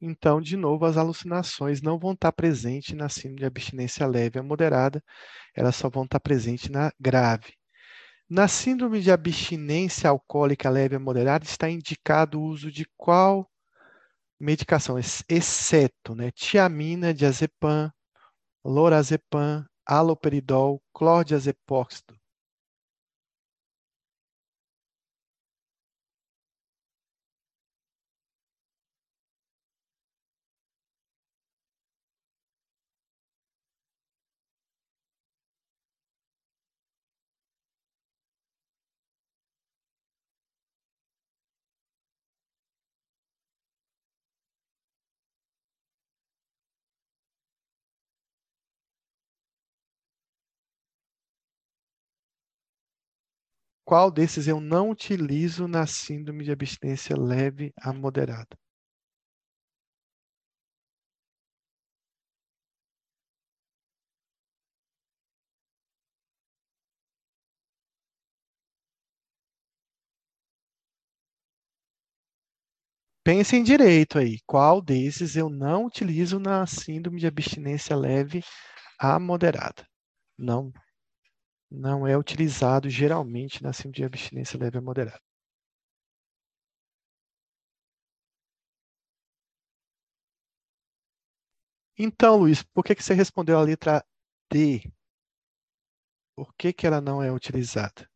Então, 0.02 0.41
de 0.41 0.57
novo, 0.57 0.86
as 0.86 0.98
alucinações 0.98 1.82
não 1.82 1.99
vão 1.99 2.14
estar 2.14 2.32
presentes 2.32 2.95
na 2.95 3.07
síndrome 3.07 3.38
de 3.40 3.45
abstinência 3.45 4.07
leve 4.07 4.40
a 4.40 4.44
moderada, 4.44 5.03
elas 5.56 5.76
só 5.76 5.90
vão 5.90 6.06
estar 6.06 6.19
presentes 6.19 6.69
na 6.69 6.91
grave. 6.99 7.53
Na 8.30 8.48
síndrome 8.48 9.02
de 9.02 9.11
abstinência 9.11 10.10
alcoólica 10.10 10.69
leve 10.69 10.95
a 10.95 10.99
moderada, 10.99 11.45
está 11.45 11.69
indicado 11.69 12.40
o 12.40 12.45
uso 12.45 12.72
de 12.72 12.88
qual 12.98 13.49
medicação, 14.40 14.98
exceto 15.30 16.15
né, 16.15 16.32
tiamina, 16.32 17.14
diazepam, 17.14 17.91
lorazepam, 18.65 19.65
haloperidol, 19.86 20.82
clordiazepóxido. 20.94 22.20
Qual 53.91 54.09
desses 54.09 54.47
eu 54.47 54.61
não 54.61 54.89
utilizo 54.89 55.68
na 55.68 55.85
síndrome 55.85 56.45
de 56.45 56.51
abstinência 56.53 57.13
leve 57.13 57.73
a 57.77 57.91
moderada? 57.91 58.57
Pensem 73.23 73.63
direito 73.63 74.18
aí. 74.19 74.38
Qual 74.45 74.81
desses 74.81 75.35
eu 75.35 75.49
não 75.49 75.85
utilizo 75.85 76.39
na 76.39 76.65
síndrome 76.68 77.19
de 77.19 77.26
abstinência 77.27 77.95
leve 77.95 78.43
a 78.99 79.19
moderada? 79.19 79.85
Não, 80.38 80.72
não 81.72 82.06
é 82.06 82.15
utilizado 82.18 82.89
geralmente 82.89 83.64
na 83.64 83.73
síndrome 83.73 83.95
de 83.95 84.03
abstinência 84.03 84.60
leve 84.60 84.77
a 84.77 84.81
moderada. 84.81 85.19
Então, 91.98 92.35
Luiz, 92.38 92.64
por 92.64 92.84
que 92.84 92.93
que 92.95 93.02
você 93.03 93.14
respondeu 93.14 93.57
a 93.57 93.61
letra 93.61 94.03
D? 94.52 94.91
Por 96.35 96.53
que 96.57 96.73
que 96.73 96.85
ela 96.85 96.99
não 96.99 97.23
é 97.23 97.31
utilizada? 97.31 98.10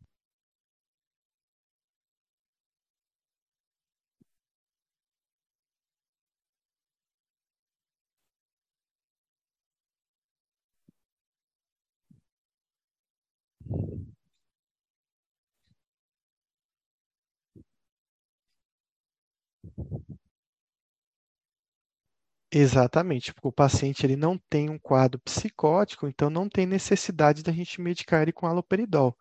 Exatamente, 22.52 23.34
porque 23.34 23.48
o 23.48 23.52
paciente 23.52 24.06
ele 24.06 24.16
não 24.16 24.38
tem 24.50 24.70
um 24.70 24.80
quadro 24.80 25.20
psicótico, 25.20 26.08
então 26.08 26.30
não 26.30 26.48
tem 26.48 26.66
necessidade 26.66 27.44
da 27.44 27.52
gente 27.52 27.82
medicar 27.82 28.22
ele 28.22 28.32
com 28.32 28.48
haloperidol. 28.48 29.16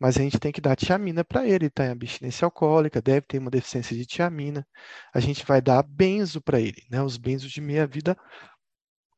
Mas 0.00 0.16
a 0.18 0.22
gente 0.22 0.38
tem 0.40 0.50
que 0.52 0.60
dar 0.60 0.76
tiamina 0.76 1.24
para 1.24 1.46
ele, 1.46 1.66
está 1.66 1.86
em 1.86 1.90
abstinência 1.90 2.44
alcoólica, 2.44 3.00
deve 3.02 3.22
ter 3.26 3.38
uma 3.38 3.50
deficiência 3.50 3.96
de 3.96 4.06
tiamina. 4.06 4.66
A 5.14 5.20
gente 5.20 5.46
vai 5.46 5.60
dar 5.62 5.82
benzo 5.82 6.40
para 6.42 6.60
ele, 6.60 6.82
né? 6.90 7.02
Os 7.02 7.16
benzos 7.16 7.50
de 7.52 7.60
meia-vida 7.60 8.16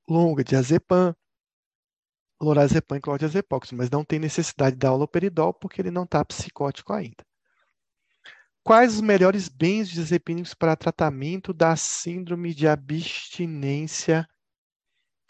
longa, 0.08 0.42
diazepam, 0.44 1.14
lorazepam 2.40 2.96
e 2.96 3.00
clordiazepóxido, 3.00 3.76
mas 3.76 3.90
não 3.90 4.04
tem 4.04 4.18
necessidade 4.20 4.76
de 4.76 4.78
dar 4.80 4.90
haloperidol 4.90 5.52
porque 5.54 5.80
ele 5.80 5.90
não 5.90 6.04
está 6.04 6.24
psicótico 6.24 6.92
ainda. 6.92 7.24
Quais 8.64 8.94
os 8.94 9.02
melhores 9.02 9.46
benzodiazepínicos 9.46 10.54
para 10.54 10.74
tratamento 10.74 11.52
da 11.52 11.76
síndrome 11.76 12.54
de 12.54 12.66
abstinência 12.66 14.26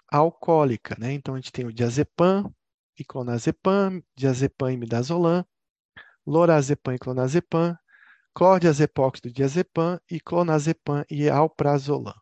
alcoólica? 0.08 0.94
Né? 0.96 1.14
Então, 1.14 1.34
a 1.34 1.38
gente 1.38 1.50
tem 1.50 1.66
o 1.66 1.72
diazepam 1.72 2.54
e 2.96 3.04
clonazepam, 3.04 4.00
diazepam 4.16 4.70
e 4.70 4.76
midazolam, 4.76 5.44
lorazepam 6.24 6.94
e 6.94 6.98
clonazepam, 6.98 7.76
clordiazepóxido 8.32 9.32
diazepam 9.32 9.98
e 10.08 10.20
clonazepam 10.20 11.04
e 11.10 11.28
alprazolam. 11.28 12.14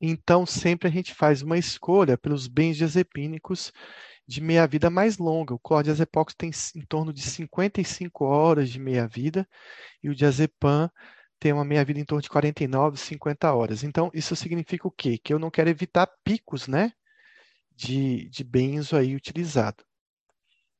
Então, 0.00 0.46
sempre 0.46 0.88
a 0.88 0.90
gente 0.90 1.14
faz 1.14 1.42
uma 1.42 1.58
escolha 1.58 2.16
pelos 2.16 2.48
benzodiazepínicos 2.48 3.72
de 4.26 4.40
meia-vida 4.40 4.88
mais 4.88 5.18
longa. 5.18 5.52
O 5.52 5.58
clordiazepam 5.58 6.24
tem 6.38 6.50
em 6.76 6.86
torno 6.86 7.12
de 7.12 7.22
55 7.22 8.24
horas 8.24 8.70
de 8.70 8.78
meia-vida 8.78 9.46
e 10.02 10.08
o 10.08 10.14
diazepam 10.14 10.90
tem 11.40 11.52
uma 11.52 11.64
meia-vida 11.64 11.98
em 11.98 12.04
torno 12.04 12.22
de 12.22 12.28
49, 12.28 12.98
50 12.98 13.52
horas. 13.52 13.82
Então, 13.82 14.10
isso 14.14 14.36
significa 14.36 14.86
o 14.86 14.90
quê? 14.90 15.18
Que 15.18 15.32
eu 15.34 15.38
não 15.38 15.50
quero 15.50 15.70
evitar 15.70 16.06
picos, 16.22 16.68
né, 16.68 16.92
de, 17.74 18.28
de 18.28 18.44
benzo 18.44 18.96
aí 18.96 19.16
utilizado. 19.16 19.82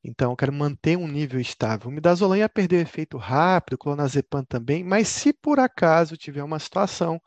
Então, 0.05 0.33
eu 0.33 0.37
quero 0.37 0.53
manter 0.53 0.97
um 0.97 1.09
nível 1.09 1.41
estável. 1.41 1.89
O 1.89 1.93
midazolam 1.93 2.37
ia 2.39 2.49
perder 2.49 2.83
efeito 2.83 3.19
rápido, 3.19 3.75
o 3.75 3.79
clonazepam 3.79 4.45
também, 4.45 4.85
mas 4.85 5.09
se 5.09 5.33
por 5.33 5.59
acaso 5.59 6.17
tiver 6.17 6.43
uma 6.43 6.59
situação 6.59 7.21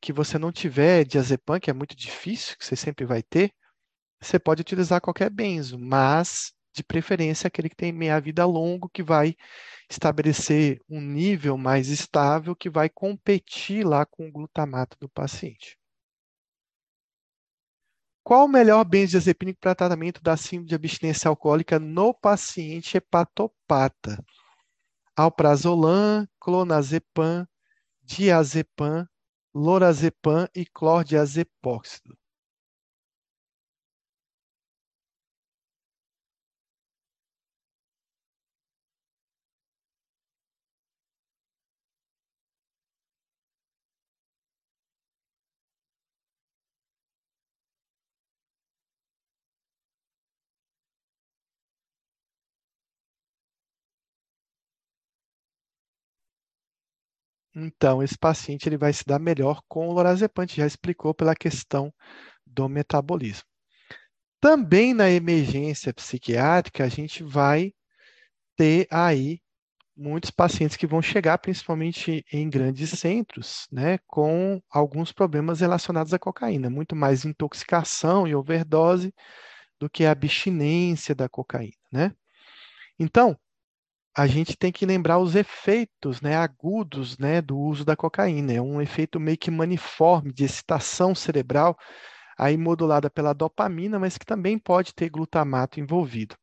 que 0.00 0.12
você 0.12 0.38
não 0.38 0.52
tiver 0.52 1.04
diazepam, 1.04 1.60
que 1.60 1.70
é 1.70 1.72
muito 1.72 1.96
difícil, 1.96 2.56
que 2.56 2.64
você 2.64 2.76
sempre 2.76 3.04
vai 3.04 3.22
ter, 3.22 3.52
você 4.20 4.38
pode 4.38 4.60
utilizar 4.62 5.00
qualquer 5.00 5.30
benzo, 5.30 5.78
mas 5.78 6.52
de 6.74 6.84
preferência 6.84 7.48
aquele 7.48 7.70
que 7.70 7.76
tem 7.76 7.92
meia-vida 7.92 8.44
longo, 8.44 8.88
que 8.88 9.02
vai 9.02 9.34
estabelecer 9.90 10.80
um 10.88 11.00
nível 11.00 11.56
mais 11.56 11.88
estável, 11.88 12.54
que 12.54 12.68
vai 12.68 12.88
competir 12.88 13.86
lá 13.86 14.04
com 14.04 14.28
o 14.28 14.32
glutamato 14.32 14.96
do 15.00 15.08
paciente. 15.08 15.78
Qual 18.22 18.44
o 18.44 18.48
melhor 18.48 18.84
benzodiazepínico 18.84 19.60
para 19.60 19.74
tratamento 19.74 20.20
da 20.20 20.36
síndrome 20.36 20.68
de 20.68 20.74
abstinência 20.74 21.28
alcoólica 21.28 21.78
no 21.78 22.12
paciente 22.12 22.96
hepatopata? 22.96 24.22
Alprazolam, 25.16 26.26
clonazepam, 26.40 27.46
diazepam, 28.02 29.08
lorazepam 29.56 30.46
e 30.54 30.66
clordiazepóxido. 30.66 32.14
Então, 57.58 58.02
esse 58.02 58.18
paciente 58.18 58.68
ele 58.68 58.76
vai 58.76 58.92
se 58.92 59.02
dar 59.06 59.18
melhor 59.18 59.62
com 59.66 59.88
o 59.88 59.92
lorazepam, 59.92 60.46
já 60.46 60.66
explicou 60.66 61.14
pela 61.14 61.34
questão 61.34 61.90
do 62.46 62.68
metabolismo. 62.68 63.48
Também 64.38 64.92
na 64.92 65.10
emergência 65.10 65.92
psiquiátrica, 65.94 66.84
a 66.84 66.88
gente 66.88 67.24
vai 67.24 67.72
ter 68.56 68.86
aí 68.90 69.40
muitos 69.96 70.30
pacientes 70.30 70.76
que 70.76 70.86
vão 70.86 71.00
chegar, 71.00 71.38
principalmente 71.38 72.22
em 72.30 72.50
grandes 72.50 72.90
centros, 72.90 73.66
né, 73.72 73.98
com 74.06 74.60
alguns 74.70 75.10
problemas 75.10 75.60
relacionados 75.60 76.12
à 76.12 76.18
cocaína, 76.18 76.68
muito 76.68 76.94
mais 76.94 77.24
intoxicação 77.24 78.28
e 78.28 78.34
overdose 78.34 79.14
do 79.80 79.88
que 79.88 80.04
a 80.04 80.10
abstinência 80.10 81.14
da 81.14 81.28
cocaína, 81.28 81.72
né? 81.90 82.12
Então, 82.98 83.38
a 84.16 84.26
gente 84.26 84.56
tem 84.56 84.72
que 84.72 84.86
lembrar 84.86 85.18
os 85.18 85.34
efeitos, 85.34 86.22
né, 86.22 86.36
agudos, 86.36 87.18
né, 87.18 87.42
do 87.42 87.58
uso 87.58 87.84
da 87.84 87.94
cocaína. 87.94 88.54
É 88.54 88.62
um 88.62 88.80
efeito 88.80 89.20
meio 89.20 89.36
que 89.36 89.50
maniforme 89.50 90.32
de 90.32 90.44
excitação 90.44 91.14
cerebral, 91.14 91.76
aí 92.38 92.56
modulada 92.56 93.10
pela 93.10 93.34
dopamina, 93.34 93.98
mas 93.98 94.16
que 94.16 94.24
também 94.24 94.58
pode 94.58 94.94
ter 94.94 95.10
glutamato 95.10 95.78
envolvido. 95.78 96.34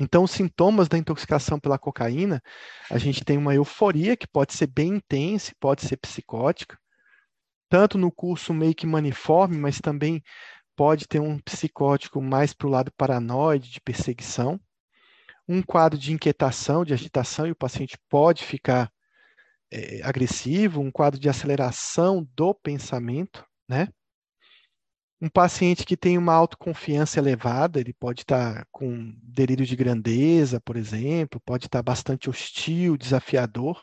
Então, 0.00 0.24
os 0.24 0.30
sintomas 0.30 0.88
da 0.88 0.96
intoxicação 0.96 1.60
pela 1.60 1.78
cocaína, 1.78 2.42
a 2.90 2.96
gente 2.96 3.22
tem 3.22 3.36
uma 3.36 3.54
euforia 3.54 4.16
que 4.16 4.26
pode 4.26 4.54
ser 4.54 4.66
bem 4.66 4.94
intensa, 4.94 5.52
pode 5.60 5.86
ser 5.86 5.98
psicótica, 5.98 6.78
tanto 7.68 7.98
no 7.98 8.10
curso 8.10 8.54
meio 8.54 8.74
que 8.74 8.86
maniforme, 8.86 9.58
mas 9.58 9.78
também 9.78 10.22
pode 10.74 11.06
ter 11.06 11.20
um 11.20 11.38
psicótico 11.38 12.20
mais 12.22 12.54
para 12.54 12.66
o 12.66 12.70
lado 12.70 12.90
paranoide, 12.96 13.70
de 13.70 13.80
perseguição, 13.80 14.58
um 15.48 15.62
quadro 15.62 15.98
de 15.98 16.12
inquietação, 16.12 16.84
de 16.84 16.94
agitação, 16.94 17.46
e 17.46 17.50
o 17.50 17.56
paciente 17.56 17.98
pode 18.08 18.44
ficar 18.44 18.90
é, 19.70 20.00
agressivo, 20.02 20.80
um 20.80 20.90
quadro 20.90 21.18
de 21.18 21.28
aceleração 21.28 22.26
do 22.34 22.54
pensamento, 22.54 23.44
né? 23.68 23.88
Um 25.20 25.28
paciente 25.28 25.86
que 25.86 25.96
tem 25.96 26.18
uma 26.18 26.34
autoconfiança 26.34 27.18
elevada, 27.18 27.80
ele 27.80 27.94
pode 27.94 28.22
estar 28.22 28.66
com 28.70 29.14
delírio 29.22 29.64
de 29.64 29.74
grandeza, 29.74 30.60
por 30.60 30.76
exemplo, 30.76 31.40
pode 31.40 31.66
estar 31.66 31.82
bastante 31.82 32.28
hostil, 32.28 32.96
desafiador. 32.96 33.82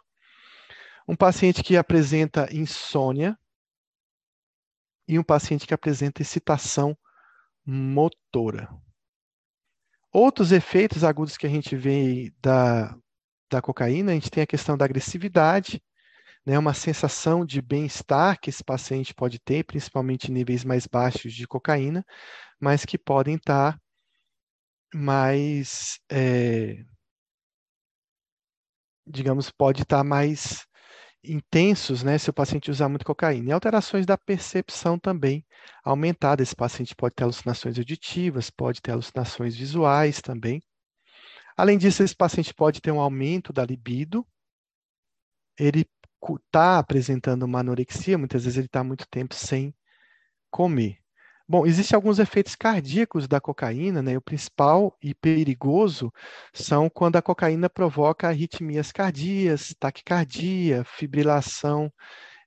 Um 1.07 1.15
paciente 1.15 1.63
que 1.63 1.75
apresenta 1.77 2.47
insônia 2.53 3.37
e 5.07 5.17
um 5.17 5.23
paciente 5.23 5.65
que 5.65 5.73
apresenta 5.73 6.21
excitação 6.21 6.95
motora. 7.65 8.69
Outros 10.13 10.51
efeitos 10.51 11.03
agudos 11.03 11.37
que 11.37 11.47
a 11.47 11.49
gente 11.49 11.75
vê 11.75 12.33
da, 12.41 12.97
da 13.49 13.61
cocaína, 13.61 14.11
a 14.11 14.15
gente 14.15 14.29
tem 14.29 14.43
a 14.43 14.47
questão 14.47 14.77
da 14.77 14.83
agressividade, 14.83 15.81
né, 16.45 16.57
uma 16.57 16.73
sensação 16.73 17.45
de 17.45 17.61
bem-estar 17.61 18.39
que 18.39 18.49
esse 18.49 18.63
paciente 18.63 19.13
pode 19.13 19.39
ter, 19.39 19.63
principalmente 19.63 20.29
em 20.29 20.33
níveis 20.33 20.65
mais 20.65 20.85
baixos 20.87 21.33
de 21.33 21.47
cocaína, 21.47 22.05
mas 22.59 22.83
que 22.83 22.97
podem 22.97 23.35
estar 23.35 23.79
mais, 24.93 25.99
é, 26.11 26.83
digamos, 29.07 29.49
pode 29.49 29.83
estar 29.83 30.03
mais 30.03 30.65
intensos, 31.23 32.03
né, 32.03 32.17
se 32.17 32.29
o 32.29 32.33
paciente 32.33 32.71
usar 32.71 32.89
muito 32.89 33.05
cocaína. 33.05 33.49
E 33.49 33.51
alterações 33.51 34.05
da 34.05 34.17
percepção 34.17 34.97
também 34.97 35.45
aumentada. 35.83 36.41
Esse 36.41 36.55
paciente 36.55 36.95
pode 36.95 37.15
ter 37.15 37.23
alucinações 37.23 37.77
auditivas, 37.77 38.49
pode 38.49 38.81
ter 38.81 38.91
alucinações 38.91 39.55
visuais 39.55 40.21
também. 40.21 40.61
Além 41.55 41.77
disso, 41.77 42.03
esse 42.03 42.15
paciente 42.15 42.53
pode 42.53 42.81
ter 42.81 42.91
um 42.91 42.99
aumento 42.99 43.53
da 43.53 43.65
libido. 43.65 44.25
Ele 45.59 45.85
está 46.45 46.79
apresentando 46.79 47.43
uma 47.43 47.59
anorexia, 47.59 48.17
muitas 48.17 48.43
vezes 48.43 48.57
ele 48.57 48.67
está 48.67 48.83
muito 48.83 49.07
tempo 49.09 49.35
sem 49.35 49.73
comer. 50.49 51.00
Bom, 51.51 51.65
existem 51.65 51.97
alguns 51.97 52.17
efeitos 52.17 52.55
cardíacos 52.55 53.27
da 53.27 53.41
cocaína, 53.41 54.01
né? 54.01 54.15
O 54.17 54.21
principal 54.21 54.97
e 55.03 55.13
perigoso 55.13 56.09
são 56.53 56.89
quando 56.89 57.17
a 57.17 57.21
cocaína 57.21 57.69
provoca 57.69 58.29
arritmias 58.29 58.89
cardíacas, 58.93 59.75
taquicardia, 59.77 60.85
fibrilação 60.85 61.91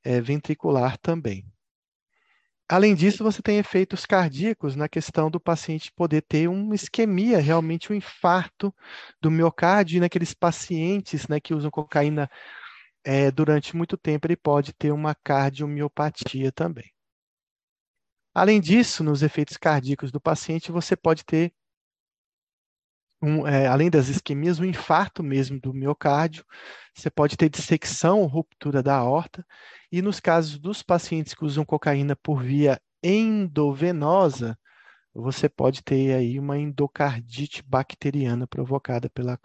é, 0.03 0.23
ventricular 0.23 0.97
também. 0.97 1.45
Além 2.67 2.95
disso, 2.95 3.23
você 3.23 3.43
tem 3.43 3.59
efeitos 3.59 4.07
cardíacos 4.07 4.75
na 4.75 4.89
questão 4.89 5.31
do 5.31 5.39
paciente 5.39 5.93
poder 5.93 6.23
ter 6.23 6.49
uma 6.49 6.75
isquemia, 6.75 7.41
realmente 7.41 7.93
um 7.93 7.97
infarto 7.97 8.75
do 9.21 9.31
miocárdio, 9.31 9.99
e 9.99 10.01
naqueles 10.01 10.33
pacientes 10.33 11.29
né, 11.29 11.39
que 11.41 11.53
usam 11.55 11.71
cocaína 11.71 12.27
é, 13.05 13.31
durante 13.31 13.77
muito 13.77 13.99
tempo, 13.99 14.27
ele 14.27 14.37
pode 14.37 14.73
ter 14.73 14.93
uma 14.93 15.15
cardiomiopatia 15.15 16.51
também. 16.51 16.94
Além 18.35 18.61
disso, 18.61 19.05
nos 19.05 19.23
efeitos 19.23 19.57
cardíacos 19.57 20.11
do 20.11 20.21
paciente, 20.21 20.73
você 20.73 20.97
pode 20.97 21.25
ter, 21.25 21.53
um, 23.23 23.47
é, 23.47 23.67
além 23.69 23.89
das 23.89 24.09
isquemias, 24.09 24.59
um 24.59 24.65
infarto 24.65 25.23
mesmo 25.23 25.61
do 25.61 25.73
miocárdio, 25.73 26.45
você 26.95 27.11
pode 27.11 27.37
ter 27.37 27.49
dissecção, 27.49 28.27
ruptura 28.27 28.83
da 28.83 28.97
aorta, 28.97 29.47
e 29.91 30.03
nos 30.03 30.21
casos 30.21 30.59
dos 30.59 30.83
pacientes 30.83 31.35
que 31.35 31.45
usam 31.45 31.65
cocaína 31.65 32.17
por 32.17 32.43
via 32.43 32.81
endovenosa, 33.03 34.59
você 35.15 35.49
pode 35.49 35.83
ter 35.83 36.15
aí 36.15 36.39
uma 36.39 36.59
endocardite 36.59 37.63
bacteriana 37.63 38.47
provocada 38.47 39.09
pela 39.11 39.39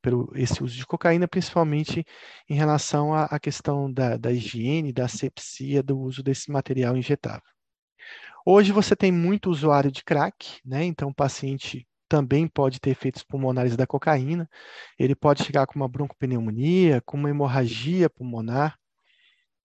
pelo 0.00 0.32
esse 0.34 0.62
uso 0.62 0.76
de 0.76 0.86
cocaína, 0.86 1.28
principalmente 1.28 2.04
em 2.48 2.54
relação 2.54 3.12
à, 3.14 3.24
à 3.26 3.38
questão 3.38 3.92
da, 3.92 4.16
da 4.16 4.32
higiene, 4.32 4.92
da 4.92 5.04
asepsia 5.04 5.82
do 5.82 5.98
uso 5.98 6.22
desse 6.22 6.50
material 6.50 6.96
injetável. 6.96 7.57
Hoje 8.44 8.72
você 8.72 8.96
tem 8.96 9.12
muito 9.12 9.50
usuário 9.50 9.90
de 9.90 10.02
crack, 10.02 10.60
né? 10.64 10.84
Então 10.84 11.10
o 11.10 11.14
paciente 11.14 11.86
também 12.08 12.48
pode 12.48 12.80
ter 12.80 12.90
efeitos 12.90 13.22
pulmonares 13.22 13.76
da 13.76 13.86
cocaína. 13.86 14.48
Ele 14.98 15.14
pode 15.14 15.44
chegar 15.44 15.66
com 15.66 15.74
uma 15.76 15.88
broncopneumonia, 15.88 17.02
com 17.02 17.16
uma 17.18 17.28
hemorragia 17.28 18.08
pulmonar, 18.08 18.78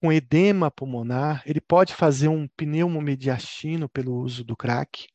com 0.01 0.11
edema 0.11 0.69
pulmonar. 0.69 1.41
Ele 1.45 1.61
pode 1.61 1.93
fazer 1.93 2.27
um 2.27 2.47
pneumomediastino 2.57 3.87
pelo 3.87 4.15
uso 4.15 4.43
do 4.43 4.55
crack. 4.55 5.07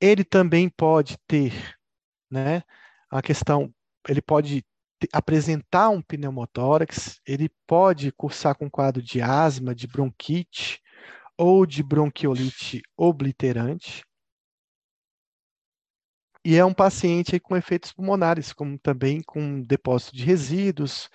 Ele 0.00 0.22
também 0.22 0.68
pode 0.68 1.18
ter, 1.26 1.52
né, 2.30 2.62
a 3.10 3.20
questão, 3.20 3.74
ele 4.08 4.22
pode 4.22 4.64
apresentar 5.12 5.88
um 5.90 6.00
pneumotórax, 6.00 7.20
ele 7.26 7.50
pode 7.66 8.12
cursar 8.12 8.56
com 8.56 8.70
quadro 8.70 9.02
de 9.02 9.20
asma, 9.20 9.74
de 9.74 9.88
bronquite 9.88 10.80
ou 11.38 11.64
de 11.64 11.82
bronquiolite 11.82 12.82
obliterante. 12.96 14.02
E 16.44 16.56
é 16.56 16.64
um 16.64 16.74
paciente 16.74 17.38
com 17.38 17.56
efeitos 17.56 17.92
pulmonares, 17.92 18.52
como 18.52 18.78
também 18.78 19.22
com 19.22 19.62
depósito 19.62 20.16
de 20.16 20.24
resíduos, 20.24 21.08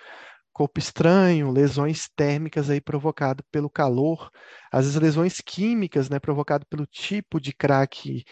corpo 0.52 0.78
estranho, 0.78 1.50
lesões 1.50 2.08
térmicas 2.14 2.70
aí 2.70 2.80
provocado 2.80 3.42
pelo 3.50 3.68
calor, 3.68 4.30
às 4.72 4.84
vezes 4.86 5.00
lesões 5.00 5.40
químicas, 5.40 6.08
né, 6.08 6.20
provocado 6.20 6.64
pelo 6.66 6.86
tipo 6.86 7.40
de 7.40 7.52
crack 7.52 8.24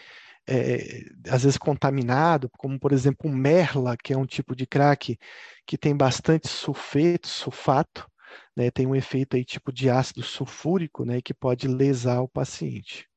é, 0.47 1.03
às 1.29 1.43
vezes 1.43 1.57
contaminado, 1.57 2.49
como 2.57 2.79
por 2.79 2.91
exemplo 2.91 3.29
o 3.29 3.33
merla, 3.35 3.95
que 3.97 4.13
é 4.13 4.17
um 4.17 4.25
tipo 4.25 4.55
de 4.55 4.65
crack 4.67 5.17
que 5.65 5.77
tem 5.77 5.95
bastante 5.95 6.47
sulfeto, 6.47 7.27
sulfato, 7.27 8.07
né, 8.55 8.71
tem 8.71 8.85
um 8.87 8.95
efeito 8.95 9.35
aí 9.35 9.43
tipo 9.45 9.71
de 9.71 9.89
ácido 9.89 10.23
sulfúrico, 10.23 11.05
né, 11.05 11.21
que 11.21 11.33
pode 11.33 11.67
lesar 11.67 12.21
o 12.21 12.27
paciente. 12.27 13.07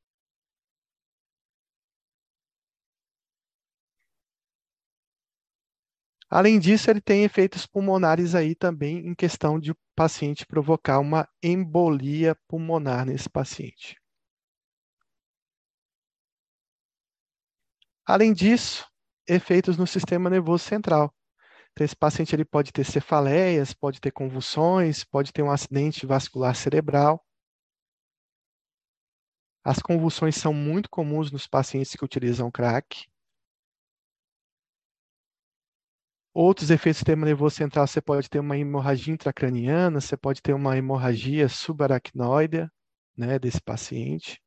Além 6.31 6.61
disso, 6.61 6.89
ele 6.89 7.01
tem 7.01 7.25
efeitos 7.25 7.67
pulmonares 7.67 8.37
aí 8.37 8.55
também 8.55 8.99
em 8.99 9.13
questão 9.13 9.59
de 9.59 9.73
o 9.73 9.77
paciente 9.97 10.47
provocar 10.47 11.01
uma 11.01 11.29
embolia 11.43 12.37
pulmonar 12.49 13.05
nesse 13.07 13.29
paciente. 13.29 13.97
Além 18.05 18.33
disso, 18.33 18.85
efeitos 19.29 19.77
no 19.77 19.87
sistema 19.87 20.29
nervoso 20.31 20.65
central. 20.65 21.13
Então, 21.77 21.85
esse 21.85 21.95
paciente 21.95 22.35
ele 22.35 22.45
pode 22.45 22.73
ter 22.73 22.85
cefaleias, 22.85 23.75
pode 23.75 24.01
ter 24.01 24.11
convulsões, 24.11 25.05
pode 25.05 25.31
ter 25.31 25.43
um 25.43 25.51
acidente 25.51 26.07
vascular 26.07 26.57
cerebral. 26.57 27.23
As 29.63 29.79
convulsões 29.81 30.37
são 30.37 30.55
muito 30.55 30.89
comuns 30.89 31.31
nos 31.31 31.47
pacientes 31.47 31.93
que 31.93 32.03
utilizam 32.03 32.51
crack. 32.51 33.05
Outros 36.33 36.71
efeitos 36.71 36.97
do 36.97 37.01
sistema 37.01 37.27
nervoso 37.27 37.57
central, 37.57 37.87
você 37.87 38.01
pode 38.01 38.31
ter 38.31 38.39
uma 38.39 38.57
hemorragia 38.57 39.13
intracraniana, 39.13 40.01
você 40.01 40.17
pode 40.17 40.41
ter 40.41 40.55
uma 40.55 40.79
hemorragia 40.79 41.47
subaracnoide, 41.47 42.71
né, 43.15 43.39
desse 43.39 43.61
paciente. 43.61 44.41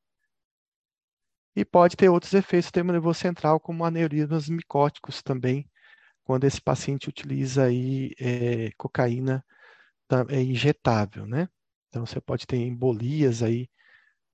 E 1.55 1.63
pode 1.63 1.95
ter 1.95 2.09
outros 2.09 2.33
efeitos 2.33 2.65
do 2.65 2.69
sistema 2.69 2.91
nervoso 2.91 3.19
central, 3.19 3.59
como 3.59 3.85
aneurismas 3.85 4.49
micóticos 4.49 5.21
também, 5.21 5.69
quando 6.29 6.43
esse 6.43 6.61
paciente 6.61 7.09
utiliza 7.09 7.63
aí, 7.63 8.13
é, 8.19 8.69
cocaína 8.77 9.43
é 10.27 10.39
injetável, 10.39 11.25
né? 11.25 11.49
Então 11.87 12.05
você 12.05 12.21
pode 12.21 12.45
ter 12.45 12.57
embolias 12.57 13.41
aí 13.41 13.67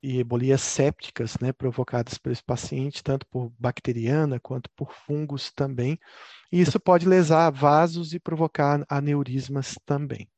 e 0.04 0.20
embolias 0.20 0.60
sépticas, 0.60 1.38
né, 1.40 1.54
provocadas 1.54 2.18
por 2.18 2.34
esse 2.34 2.44
paciente, 2.44 3.02
tanto 3.02 3.26
por 3.28 3.50
bacteriana 3.58 4.42
quanto 4.42 4.70
por 4.72 4.92
fungos 4.92 5.54
também. 5.54 5.98
E 6.52 6.60
isso 6.60 6.82
pode 6.82 7.08
lesar 7.08 7.50
vasos 7.50 8.14
e 8.14 8.20
provocar 8.20 8.86
aneurismas 8.90 9.78
também. 9.86 10.30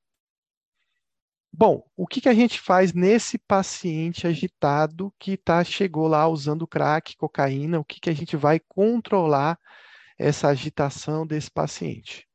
Bom, 1.51 1.83
o 1.95 2.05
que, 2.05 2.21
que 2.21 2.29
a 2.29 2.35
gente 2.35 2.61
faz 2.61 2.93
nesse 2.93 3.39
paciente 3.39 4.27
agitado 4.27 5.11
que 5.17 5.35
tá, 5.35 5.63
chegou 5.63 6.07
lá 6.07 6.27
usando 6.27 6.67
crack, 6.67 7.17
cocaína? 7.17 7.79
O 7.79 7.83
que, 7.83 7.99
que 7.99 8.11
a 8.11 8.15
gente 8.15 8.37
vai 8.37 8.59
controlar 8.59 9.57
essa 10.17 10.47
agitação 10.47 11.25
desse 11.25 11.51
paciente? 11.51 12.27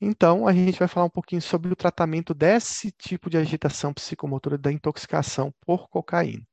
Então, 0.00 0.46
a 0.46 0.52
gente 0.52 0.78
vai 0.78 0.88
falar 0.88 1.06
um 1.06 1.10
pouquinho 1.10 1.40
sobre 1.40 1.72
o 1.72 1.76
tratamento 1.76 2.34
desse 2.34 2.92
tipo 2.92 3.30
de 3.30 3.38
agitação 3.38 3.94
psicomotora 3.94 4.58
da 4.58 4.70
intoxicação 4.70 5.52
por 5.62 5.88
cocaína. 5.88 6.46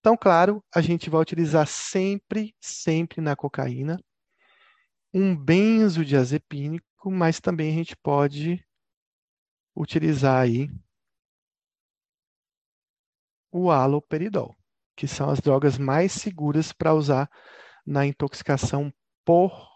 Então, 0.00 0.16
claro, 0.16 0.62
a 0.74 0.80
gente 0.80 1.10
vai 1.10 1.20
utilizar 1.20 1.66
sempre, 1.66 2.54
sempre 2.60 3.20
na 3.20 3.34
cocaína 3.34 4.00
um 5.12 5.34
benzodiazepínico, 5.36 7.10
mas 7.10 7.40
também 7.40 7.72
a 7.72 7.74
gente 7.74 7.96
pode 7.96 8.64
utilizar 9.74 10.42
aí 10.42 10.70
o 13.50 13.70
haloperidol, 13.70 14.54
que 14.96 15.06
são 15.06 15.30
as 15.30 15.40
drogas 15.40 15.78
mais 15.78 16.12
seguras 16.12 16.72
para 16.72 16.94
usar 16.94 17.30
na 17.86 18.06
intoxicação 18.06 18.92
por 19.24 19.68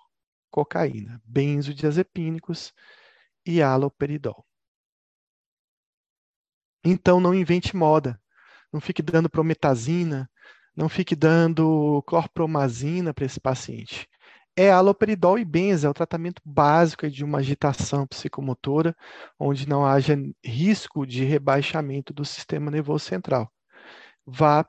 cocaína, 0.51 1.21
benzodiazepínicos 1.25 2.73
e 3.47 3.63
haloperidol. 3.63 4.45
Então 6.85 7.21
não 7.21 7.35
invente 7.35 7.77
moda, 7.77 8.21
não 8.73 8.81
fique 8.81 9.03
dando 9.03 9.29
prometazina, 9.29 10.29
não 10.75 10.89
fique 10.89 11.15
dando 11.15 12.03
clorpromazina 12.07 13.13
para 13.13 13.27
esse 13.27 13.39
paciente. 13.39 14.09
É 14.57 14.71
haloperidol 14.71 15.39
e 15.39 15.45
benza, 15.45 15.87
é 15.87 15.91
o 15.91 15.95
tratamento 15.95 16.43
básico 16.45 17.09
de 17.09 17.25
uma 17.25 17.39
agitação 17.39 18.07
psicomotora, 18.07 18.97
onde 19.39 19.69
não 19.69 19.87
haja 19.87 20.17
risco 20.45 21.07
de 21.07 21.25
rebaixamento 21.25 22.13
do 22.13 22.25
sistema 22.25 22.71
nervoso 22.71 23.05
central. 23.05 23.53
Vá 24.27 24.67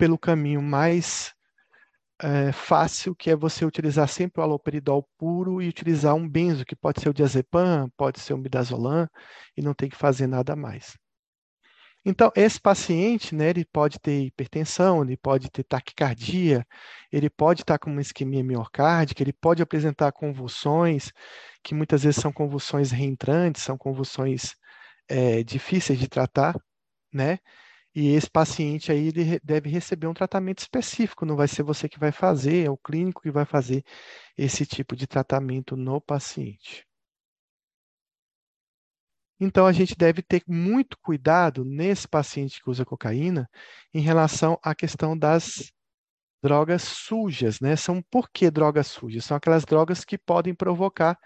pelo 0.00 0.16
caminho 0.16 0.62
mais 0.62 1.34
é, 2.22 2.52
fácil, 2.52 3.14
que 3.14 3.30
é 3.30 3.36
você 3.36 3.66
utilizar 3.66 4.08
sempre 4.08 4.40
o 4.40 4.42
haloperidol 4.42 5.06
puro 5.18 5.60
e 5.60 5.68
utilizar 5.68 6.14
um 6.14 6.26
benzo, 6.26 6.64
que 6.64 6.74
pode 6.74 7.02
ser 7.02 7.10
o 7.10 7.12
diazepam, 7.12 7.86
pode 7.98 8.18
ser 8.18 8.32
o 8.32 8.38
midazolam, 8.38 9.06
e 9.54 9.60
não 9.60 9.74
tem 9.74 9.90
que 9.90 9.96
fazer 9.96 10.26
nada 10.26 10.56
mais. 10.56 10.96
Então, 12.02 12.32
esse 12.34 12.58
paciente, 12.58 13.34
né, 13.34 13.50
ele 13.50 13.62
pode 13.62 13.98
ter 14.00 14.22
hipertensão, 14.22 15.02
ele 15.04 15.18
pode 15.18 15.50
ter 15.50 15.64
taquicardia, 15.64 16.66
ele 17.12 17.28
pode 17.28 17.60
estar 17.60 17.78
com 17.78 17.90
uma 17.90 18.00
isquemia 18.00 18.42
miocárdica, 18.42 19.22
ele 19.22 19.34
pode 19.34 19.62
apresentar 19.62 20.12
convulsões, 20.12 21.12
que 21.62 21.74
muitas 21.74 22.04
vezes 22.04 22.22
são 22.22 22.32
convulsões 22.32 22.90
reentrantes, 22.90 23.62
são 23.62 23.76
convulsões 23.76 24.54
é, 25.06 25.42
difíceis 25.42 25.98
de 25.98 26.08
tratar, 26.08 26.58
né? 27.12 27.38
E 27.94 28.10
esse 28.14 28.30
paciente 28.30 28.92
aí 28.92 29.08
ele 29.08 29.40
deve 29.42 29.68
receber 29.68 30.06
um 30.06 30.14
tratamento 30.14 30.60
específico, 30.60 31.26
não 31.26 31.36
vai 31.36 31.48
ser 31.48 31.62
você 31.64 31.88
que 31.88 31.98
vai 31.98 32.12
fazer, 32.12 32.66
é 32.66 32.70
o 32.70 32.76
clínico 32.78 33.22
que 33.22 33.30
vai 33.30 33.44
fazer 33.44 33.84
esse 34.38 34.64
tipo 34.64 34.94
de 34.94 35.06
tratamento 35.06 35.76
no 35.76 36.00
paciente. 36.00 36.86
Então, 39.40 39.66
a 39.66 39.72
gente 39.72 39.96
deve 39.96 40.22
ter 40.22 40.42
muito 40.46 40.98
cuidado 41.00 41.64
nesse 41.64 42.06
paciente 42.06 42.62
que 42.62 42.68
usa 42.68 42.84
cocaína 42.84 43.48
em 43.92 44.00
relação 44.00 44.58
à 44.62 44.74
questão 44.74 45.16
das 45.16 45.72
drogas 46.42 46.82
sujas, 46.82 47.60
né? 47.60 47.74
São 47.76 48.02
por 48.10 48.30
que 48.30 48.50
drogas 48.50 48.88
sujas? 48.88 49.24
São 49.24 49.36
aquelas 49.36 49.64
drogas 49.64 50.04
que 50.04 50.18
podem 50.18 50.54
provocar 50.54 51.18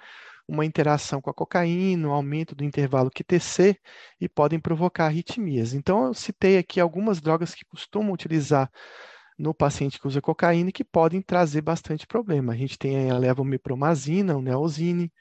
uma 0.46 0.64
interação 0.64 1.20
com 1.20 1.30
a 1.30 1.34
cocaína, 1.34 2.08
um 2.08 2.12
aumento 2.12 2.54
do 2.54 2.64
intervalo 2.64 3.10
QTC 3.10 3.78
e 4.20 4.28
podem 4.28 4.60
provocar 4.60 5.06
arritmias. 5.06 5.74
Então, 5.74 6.06
eu 6.06 6.14
citei 6.14 6.58
aqui 6.58 6.80
algumas 6.80 7.20
drogas 7.20 7.54
que 7.54 7.64
costumam 7.64 8.12
utilizar 8.12 8.70
no 9.38 9.54
paciente 9.54 9.98
que 9.98 10.06
usa 10.06 10.20
cocaína 10.20 10.70
e 10.70 10.72
que 10.72 10.84
podem 10.84 11.20
trazer 11.20 11.60
bastante 11.62 12.06
problema. 12.06 12.52
A 12.52 12.56
gente 12.56 12.78
tem 12.78 13.10
a 13.10 13.18
levomepromazina, 13.18 14.36
o 14.36 14.42
neosine, 14.42 15.12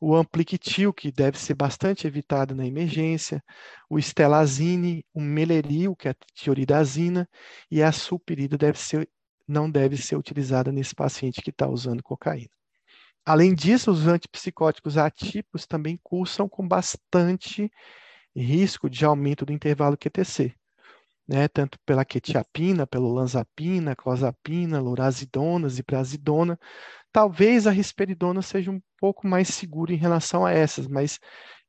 o 0.00 0.16
ampliquitil, 0.16 0.92
que 0.92 1.12
deve 1.12 1.38
ser 1.38 1.54
bastante 1.54 2.06
evitado 2.06 2.54
na 2.54 2.66
emergência, 2.66 3.42
o 3.88 3.98
estelazine, 3.98 5.04
o 5.14 5.20
meleril, 5.20 5.94
que 5.94 6.08
é 6.08 6.10
a 6.12 6.16
tioridazina, 6.34 7.28
e 7.70 7.82
a 7.82 7.92
sulpirida 7.92 8.58
deve 8.58 8.78
ser, 8.78 9.08
não 9.46 9.70
deve 9.70 9.96
ser 9.96 10.16
utilizada 10.16 10.72
nesse 10.72 10.94
paciente 10.94 11.40
que 11.42 11.50
está 11.50 11.68
usando 11.68 12.02
cocaína. 12.02 12.61
Além 13.24 13.54
disso, 13.54 13.90
os 13.90 14.06
antipsicóticos 14.06 14.98
atípicos 14.98 15.66
também 15.66 15.98
cursam 16.02 16.48
com 16.48 16.66
bastante 16.66 17.70
risco 18.34 18.90
de 18.90 19.04
aumento 19.04 19.46
do 19.46 19.52
intervalo 19.52 19.96
QTC, 19.96 20.54
né? 21.28 21.46
tanto 21.48 21.78
pela 21.86 22.04
quetiapina, 22.04 22.86
pelo 22.86 23.12
lanzapina, 23.12 23.94
clozapina, 23.94 24.80
lorazidona, 24.80 25.68
ziprasidona. 25.68 26.58
Talvez 27.12 27.66
a 27.66 27.70
risperidona 27.70 28.42
seja 28.42 28.70
um 28.70 28.80
pouco 28.98 29.26
mais 29.26 29.48
segura 29.48 29.92
em 29.92 29.96
relação 29.96 30.44
a 30.44 30.52
essas, 30.52 30.88
mas 30.88 31.20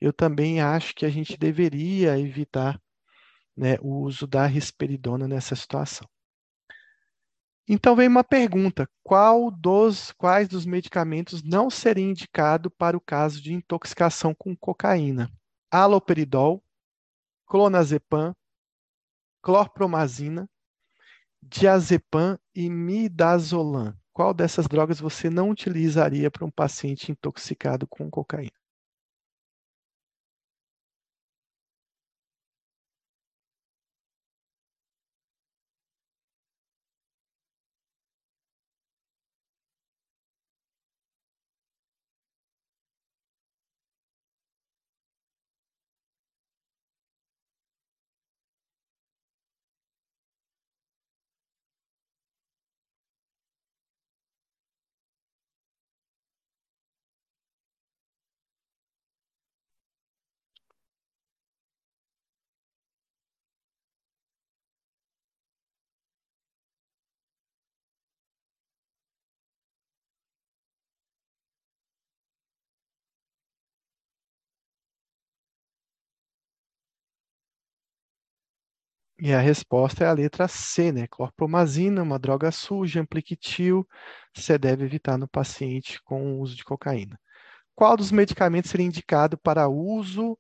eu 0.01 0.11
também 0.11 0.61
acho 0.61 0.95
que 0.95 1.05
a 1.05 1.09
gente 1.09 1.37
deveria 1.37 2.17
evitar 2.19 2.81
né, 3.55 3.77
o 3.81 4.01
uso 4.01 4.25
da 4.25 4.45
risperidona 4.47 5.27
nessa 5.27 5.55
situação. 5.55 6.07
Então 7.67 7.95
vem 7.95 8.07
uma 8.07 8.23
pergunta: 8.23 8.89
qual 9.01 9.49
dos 9.49 10.11
quais 10.13 10.47
dos 10.47 10.65
medicamentos 10.65 11.41
não 11.41 11.69
seria 11.69 12.03
indicado 12.03 12.69
para 12.69 12.97
o 12.97 13.01
caso 13.01 13.41
de 13.41 13.53
intoxicação 13.53 14.33
com 14.35 14.55
cocaína? 14.55 15.31
Haloperidol, 15.71 16.61
clonazepam, 17.47 18.35
clorpromazina, 19.41 20.49
diazepam 21.41 22.37
e 22.53 22.69
midazolam. 22.69 23.95
Qual 24.11 24.33
dessas 24.33 24.67
drogas 24.67 24.99
você 24.99 25.29
não 25.29 25.49
utilizaria 25.49 26.29
para 26.29 26.45
um 26.45 26.51
paciente 26.51 27.11
intoxicado 27.11 27.87
com 27.87 28.09
cocaína? 28.09 28.62
E 79.25 79.31
a 79.31 79.39
resposta 79.39 80.03
é 80.03 80.07
a 80.07 80.11
letra 80.11 80.49
C, 80.49 80.91
né? 80.91 81.07
Clorpromazina, 81.07 82.03
uma 82.03 82.19
droga 82.19 82.51
suja, 82.51 82.99
ampliquitil, 82.99 83.87
você 84.35 84.57
deve 84.57 84.83
evitar 84.83 85.17
no 85.17 85.29
paciente 85.29 86.03
com 86.03 86.33
o 86.33 86.41
uso 86.41 86.57
de 86.57 86.63
cocaína. 86.65 87.17
Qual 87.73 87.95
dos 87.95 88.11
medicamentos 88.11 88.69
seria 88.69 88.85
indicado 88.85 89.37
para 89.37 89.69
uso, 89.69 90.37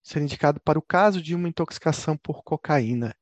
seria 0.00 0.26
indicado 0.26 0.60
para 0.60 0.78
o 0.78 0.82
caso 0.82 1.20
de 1.20 1.34
uma 1.34 1.48
intoxicação 1.48 2.16
por 2.16 2.44
cocaína? 2.44 3.12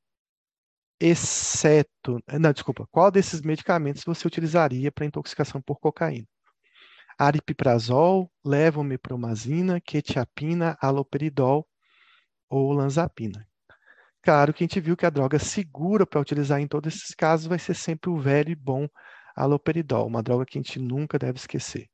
Exceto, 1.01 2.23
não, 2.39 2.53
desculpa, 2.53 2.87
qual 2.91 3.11
desses 3.11 3.41
medicamentos 3.41 4.05
você 4.05 4.27
utilizaria 4.27 4.93
para 4.93 5.07
intoxicação 5.07 5.63
por 5.63 5.81
cocaína? 5.81 6.29
Aripiprazol, 7.19 8.31
levomepromazina, 8.45 9.81
quetiapina, 9.81 10.77
aloperidol 10.83 11.67
ou 12.51 12.73
lanzapina. 12.73 13.49
Claro 14.27 14.53
que 14.53 14.65
a 14.65 14.67
gente 14.67 14.81
viu 14.81 14.97
que 14.97 15.07
a 15.07 15.11
droga 15.11 15.39
segura 15.39 16.05
para 16.05 16.21
utilizar 16.21 16.61
em 16.61 16.67
todos 16.67 16.93
esses 16.93 17.15
casos 17.15 17.47
vai 17.47 17.61
ser 17.61 17.75
sempre 17.75 18.11
o 18.11 18.19
velho 18.19 18.51
e 18.51 18.57
bom 18.57 18.89
haloperidol, 19.37 20.05
uma 20.05 20.21
droga 20.21 20.45
que 20.45 20.59
a 20.59 20.61
gente 20.61 20.81
nunca 20.81 21.17
deve 21.17 21.39
esquecer. 21.39 21.87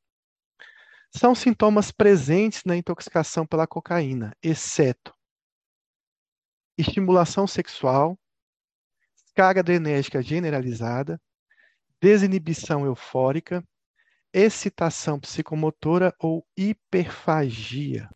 São 1.14 1.34
sintomas 1.34 1.92
presentes 1.92 2.62
na 2.64 2.74
intoxicação 2.74 3.46
pela 3.46 3.66
cocaína, 3.66 4.34
exceto 4.42 5.14
estimulação 6.78 7.46
sexual, 7.46 8.18
carga 9.34 9.60
adrenérgica 9.60 10.22
generalizada, 10.22 11.20
desinibição 12.00 12.86
eufórica, 12.86 13.62
excitação 14.32 15.20
psicomotora 15.20 16.14
ou 16.18 16.46
hiperfagia. 16.56 18.08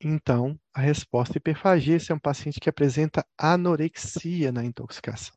Então, 0.00 0.58
a 0.74 0.80
resposta 0.80 1.38
hiperfagia. 1.38 1.98
É 2.10 2.14
um 2.14 2.18
paciente 2.18 2.60
que 2.60 2.68
apresenta 2.68 3.26
anorexia 3.38 4.52
na 4.52 4.64
intoxicação. 4.64 5.34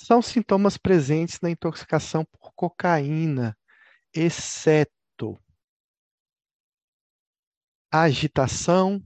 São 0.00 0.22
sintomas 0.22 0.76
presentes 0.76 1.40
na 1.40 1.50
intoxicação 1.50 2.24
por 2.24 2.52
cocaína, 2.54 3.56
exceto 4.14 5.38
agitação, 7.90 9.02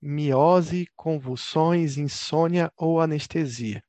miose, 0.00 0.86
convulsões, 0.96 1.98
insônia 1.98 2.72
ou 2.76 3.00
anestesia. 3.00 3.82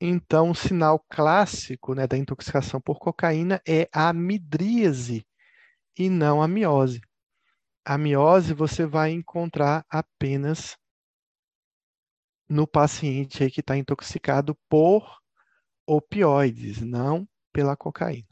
Então, 0.00 0.50
o 0.50 0.54
sinal 0.54 1.04
clássico, 1.08 1.92
né, 1.92 2.06
da 2.06 2.16
intoxicação 2.16 2.80
por 2.80 3.00
cocaína 3.00 3.60
é 3.66 3.88
a 3.92 4.12
midríase 4.12 5.26
e 5.98 6.08
não 6.08 6.40
a 6.40 6.46
miose. 6.46 7.00
A 7.84 7.98
miose 7.98 8.54
você 8.54 8.86
vai 8.86 9.10
encontrar 9.10 9.84
apenas 9.90 10.76
no 12.48 12.66
paciente 12.66 13.42
aí 13.42 13.50
que 13.50 13.60
está 13.60 13.76
intoxicado 13.76 14.56
por 14.68 15.18
opioides, 15.84 16.80
não 16.80 17.28
pela 17.52 17.76
cocaína. 17.76 18.28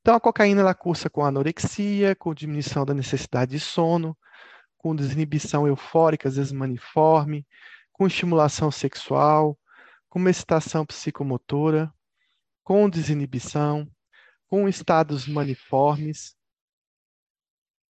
Então, 0.00 0.16
a 0.16 0.20
cocaína 0.20 0.60
ela 0.60 0.74
cursa 0.74 1.08
com 1.08 1.24
anorexia, 1.24 2.14
com 2.14 2.34
diminuição 2.34 2.84
da 2.84 2.92
necessidade 2.92 3.52
de 3.52 3.60
sono, 3.60 4.18
com 4.76 4.94
desinibição 4.94 5.66
eufórica, 5.66 6.28
às 6.28 6.36
vezes 6.36 6.52
maniforme, 6.52 7.46
com 7.92 8.06
estimulação 8.06 8.70
sexual, 8.70 9.56
com 10.12 10.28
excitação 10.28 10.84
psicomotora, 10.84 11.90
com 12.62 12.86
desinibição, 12.90 13.90
com 14.46 14.68
estados 14.68 15.26
maniformes, 15.26 16.36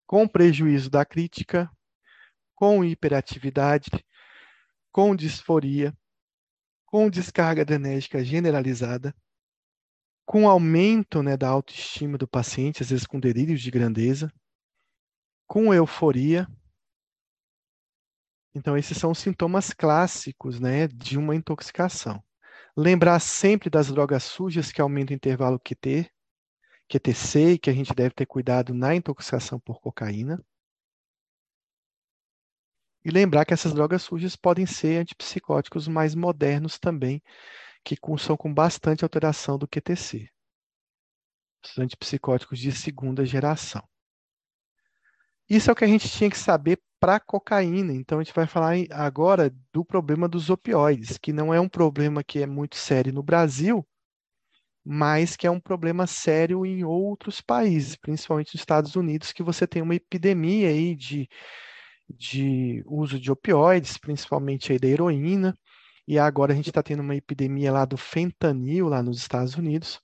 com 0.06 0.28
prejuízo 0.28 0.88
da 0.88 1.04
crítica, 1.04 1.68
com 2.54 2.86
hiperatividade, 2.86 3.90
com 4.92 5.16
disforia, 5.16 5.98
com 6.86 7.10
descarga 7.10 7.64
adrenérgica 7.64 8.24
generalizada, 8.24 9.16
com 10.24 10.48
aumento 10.48 11.24
né, 11.24 11.36
da 11.36 11.50
autoestima 11.50 12.20
do 12.20 12.28
paciente, 12.28 12.84
às 12.84 12.92
vezes 12.92 13.08
com 13.08 13.20
delírios 13.20 13.64
de 13.64 13.72
grandeza, 13.72 14.32
com 15.48 15.74
euforia, 15.74 16.48
então, 18.54 18.78
esses 18.78 18.98
são 18.98 19.12
os 19.12 19.20
sintomas 19.20 19.72
clássicos 19.72 20.60
né, 20.60 20.88
de 20.88 21.18
uma 21.18 21.36
intoxicação. 21.36 22.22
Lembrar 22.76 23.20
sempre 23.20 23.70
das 23.70 23.88
drogas 23.88 24.24
sujas 24.24 24.72
que 24.72 24.82
aumentam 24.82 25.14
o 25.14 25.18
intervalo 25.18 25.60
QT, 25.60 26.12
QTC, 26.90 27.58
que 27.58 27.70
a 27.70 27.74
gente 27.74 27.94
deve 27.94 28.14
ter 28.14 28.26
cuidado 28.26 28.74
na 28.74 28.94
intoxicação 28.94 29.58
por 29.60 29.80
cocaína. 29.80 30.44
E 33.04 33.10
lembrar 33.10 33.46
que 33.46 33.54
essas 33.54 33.74
drogas 33.74 34.04
sujas 34.04 34.36
podem 34.36 34.66
ser 34.66 35.02
antipsicóticos 35.02 35.88
mais 35.88 36.14
modernos 36.14 36.78
também, 36.78 37.24
que 37.84 37.96
cursam 37.96 38.36
com 38.36 38.54
bastante 38.54 39.04
alteração 39.04 39.58
do 39.58 39.68
QTC. 39.68 40.30
Os 41.64 41.80
antipsicóticos 41.80 42.60
de 42.60 42.72
segunda 42.72 43.26
geração. 43.26 43.88
Isso 45.50 45.70
é 45.70 45.74
o 45.74 45.76
que 45.76 45.84
a 45.84 45.88
gente 45.88 46.10
tinha 46.10 46.30
que 46.30 46.38
saber 46.38 46.80
para 47.02 47.20
cocaína. 47.20 47.94
Então, 47.94 48.20
a 48.20 48.24
gente 48.24 48.34
vai 48.34 48.46
falar 48.46 48.76
agora 48.92 49.52
do 49.74 49.84
problema 49.84 50.28
dos 50.28 50.52
opioides, 50.52 51.18
que 51.18 51.34
não 51.34 51.52
é 51.52 51.60
um 51.60 51.68
problema 51.68 52.24
que 52.24 52.44
é 52.44 52.46
muito 52.46 52.76
sério 52.76 53.12
no 53.12 53.24
Brasil, 53.24 53.86
mas 54.86 55.36
que 55.36 55.48
é 55.48 55.52
um 55.52 55.60
problema 55.60 56.06
sério 56.06 56.64
em 56.64 56.84
outros 56.84 57.42
países, 57.42 57.96
principalmente 57.96 58.54
nos 58.54 58.62
Estados 58.62 58.96
Unidos, 58.96 59.32
que 59.34 59.42
você 59.42 59.66
tem 59.66 59.82
uma 59.82 59.96
epidemia 59.96 60.70
aí 60.70 60.96
de, 60.96 61.28
de 62.08 62.84
uso 62.86 63.20
de 63.20 63.32
opioides, 63.32 63.98
principalmente 63.98 64.72
aí 64.72 64.78
da 64.78 64.88
heroína, 64.88 65.58
e 66.08 66.20
agora 66.20 66.54
a 66.54 66.56
gente 66.56 66.70
está 66.70 66.84
tendo 66.84 67.02
uma 67.02 67.16
epidemia 67.16 67.72
lá 67.72 67.84
do 67.84 67.98
fentanil, 67.98 68.88
lá 68.88 69.02
nos 69.02 69.18
Estados 69.18 69.56
Unidos. 69.56 70.00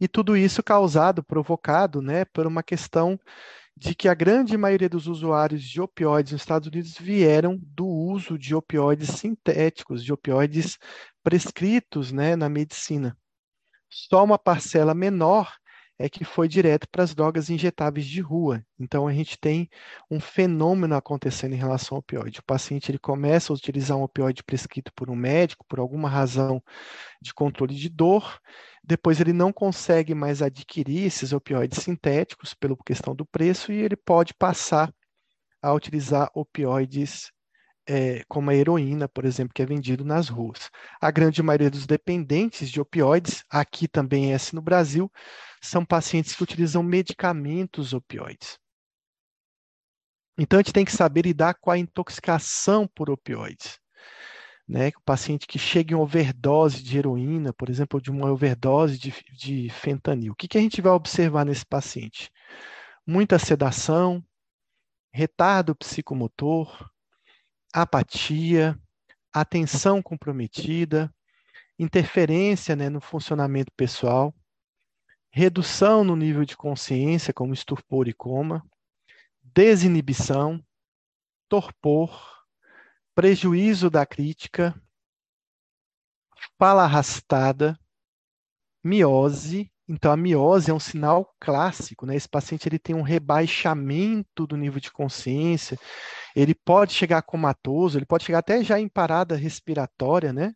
E 0.00 0.06
tudo 0.06 0.36
isso 0.36 0.62
causado, 0.62 1.24
provocado, 1.24 2.00
né, 2.00 2.24
por 2.26 2.46
uma 2.46 2.62
questão 2.62 3.18
de 3.76 3.94
que 3.94 4.08
a 4.08 4.14
grande 4.14 4.56
maioria 4.56 4.88
dos 4.88 5.06
usuários 5.06 5.62
de 5.62 5.80
opioides 5.80 6.32
nos 6.32 6.42
Estados 6.42 6.68
Unidos 6.68 6.96
vieram 6.98 7.58
do 7.60 7.86
uso 7.86 8.38
de 8.38 8.54
opioides 8.54 9.10
sintéticos, 9.10 10.04
de 10.04 10.12
opioides 10.12 10.78
prescritos 11.22 12.12
né, 12.12 12.36
na 12.36 12.48
medicina. 12.48 13.16
Só 13.88 14.24
uma 14.24 14.38
parcela 14.38 14.94
menor 14.94 15.52
é 16.02 16.08
que 16.08 16.24
foi 16.24 16.48
direto 16.48 16.88
para 16.90 17.04
as 17.04 17.14
drogas 17.14 17.48
injetáveis 17.48 18.04
de 18.04 18.20
rua. 18.20 18.60
Então 18.76 19.06
a 19.06 19.12
gente 19.12 19.38
tem 19.38 19.70
um 20.10 20.18
fenômeno 20.18 20.96
acontecendo 20.96 21.52
em 21.52 21.58
relação 21.58 21.94
ao 21.94 22.00
opioide. 22.00 22.40
O 22.40 22.44
paciente 22.44 22.90
ele 22.90 22.98
começa 22.98 23.52
a 23.52 23.54
utilizar 23.54 23.96
um 23.96 24.02
opioide 24.02 24.42
prescrito 24.42 24.92
por 24.96 25.08
um 25.08 25.14
médico 25.14 25.64
por 25.68 25.78
alguma 25.78 26.08
razão 26.08 26.60
de 27.20 27.32
controle 27.32 27.76
de 27.76 27.88
dor, 27.88 28.40
depois 28.82 29.20
ele 29.20 29.32
não 29.32 29.52
consegue 29.52 30.12
mais 30.12 30.42
adquirir 30.42 31.06
esses 31.06 31.32
opioides 31.32 31.84
sintéticos 31.84 32.52
pela 32.52 32.76
questão 32.84 33.14
do 33.14 33.24
preço 33.24 33.70
e 33.70 33.76
ele 33.76 33.94
pode 33.94 34.34
passar 34.34 34.92
a 35.62 35.72
utilizar 35.72 36.28
opioides 36.34 37.30
é, 37.88 38.24
como 38.28 38.50
a 38.50 38.54
heroína, 38.56 39.08
por 39.08 39.24
exemplo, 39.24 39.54
que 39.54 39.62
é 39.62 39.66
vendido 39.66 40.04
nas 40.04 40.28
ruas. 40.28 40.68
A 41.00 41.12
grande 41.12 41.40
maioria 41.44 41.70
dos 41.70 41.86
dependentes 41.86 42.68
de 42.68 42.80
opioides, 42.80 43.44
aqui 43.48 43.86
também 43.86 44.32
é 44.32 44.34
assim 44.34 44.56
no 44.56 44.62
Brasil, 44.62 45.08
são 45.62 45.84
pacientes 45.84 46.34
que 46.34 46.42
utilizam 46.42 46.82
medicamentos 46.82 47.92
opioides. 47.92 48.58
Então, 50.36 50.58
a 50.58 50.62
gente 50.62 50.72
tem 50.72 50.84
que 50.84 50.92
saber 50.92 51.26
lidar 51.26 51.54
com 51.54 51.70
a 51.70 51.78
intoxicação 51.78 52.88
por 52.88 53.10
opioides. 53.10 53.78
Né? 54.66 54.88
O 54.88 55.02
paciente 55.04 55.46
que 55.46 55.58
chega 55.58 55.92
em 55.92 55.96
overdose 55.96 56.82
de 56.82 56.98
heroína, 56.98 57.52
por 57.52 57.68
exemplo, 57.70 58.00
de 58.00 58.10
uma 58.10 58.30
overdose 58.30 58.98
de, 58.98 59.14
de 59.36 59.70
fentanil. 59.70 60.32
O 60.32 60.36
que, 60.36 60.48
que 60.48 60.58
a 60.58 60.60
gente 60.60 60.80
vai 60.80 60.92
observar 60.92 61.44
nesse 61.44 61.64
paciente? 61.64 62.30
Muita 63.06 63.38
sedação, 63.38 64.24
retardo 65.12 65.76
psicomotor, 65.76 66.90
apatia, 67.72 68.78
atenção 69.32 70.02
comprometida, 70.02 71.12
interferência 71.78 72.74
né, 72.74 72.88
no 72.88 73.00
funcionamento 73.00 73.70
pessoal, 73.76 74.34
redução 75.32 76.04
no 76.04 76.14
nível 76.14 76.44
de 76.44 76.56
consciência, 76.56 77.32
como 77.32 77.54
estupor 77.54 78.06
e 78.06 78.12
coma, 78.12 78.62
desinibição, 79.42 80.62
torpor, 81.48 82.44
prejuízo 83.14 83.88
da 83.90 84.04
crítica, 84.04 84.74
fala 86.58 86.84
arrastada, 86.84 87.78
miose. 88.84 89.70
Então, 89.88 90.12
a 90.12 90.16
miose 90.16 90.70
é 90.70 90.74
um 90.74 90.80
sinal 90.80 91.34
clássico, 91.40 92.06
né? 92.06 92.14
Esse 92.14 92.28
paciente 92.28 92.68
ele 92.68 92.78
tem 92.78 92.94
um 92.94 93.02
rebaixamento 93.02 94.46
do 94.46 94.56
nível 94.56 94.80
de 94.80 94.92
consciência, 94.92 95.78
ele 96.36 96.54
pode 96.54 96.92
chegar 96.92 97.22
comatoso, 97.22 97.98
ele 97.98 98.06
pode 98.06 98.24
chegar 98.24 98.38
até 98.38 98.62
já 98.62 98.78
em 98.78 98.88
parada 98.88 99.34
respiratória, 99.34 100.32
né? 100.32 100.54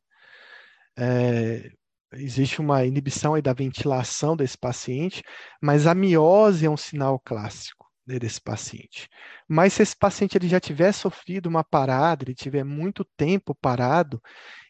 É, 0.98 1.70
existe 2.16 2.60
uma 2.60 2.84
inibição 2.84 3.34
aí 3.34 3.42
da 3.42 3.52
ventilação 3.52 4.36
desse 4.36 4.56
paciente, 4.58 5.22
mas 5.62 5.86
a 5.86 5.94
miose 5.94 6.66
é 6.66 6.70
um 6.70 6.76
sinal 6.76 7.20
clássico 7.20 7.86
né, 8.06 8.18
desse 8.18 8.40
paciente. 8.40 9.08
Mas 9.48 9.74
se 9.74 9.82
esse 9.82 9.96
paciente 9.96 10.36
ele 10.36 10.48
já 10.48 10.60
tiver 10.60 10.92
sofrido 10.92 11.46
uma 11.48 11.64
parada, 11.64 12.24
ele 12.24 12.34
tiver 12.34 12.64
muito 12.64 13.04
tempo 13.16 13.54
parado, 13.54 14.22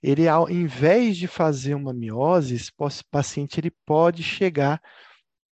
ele 0.02 0.28
ao 0.28 0.50
invés 0.50 1.16
de 1.16 1.26
fazer 1.26 1.74
uma 1.74 1.92
miose, 1.92 2.54
esse 2.54 2.72
paciente 3.10 3.60
ele 3.60 3.70
pode 3.84 4.22
chegar 4.22 4.80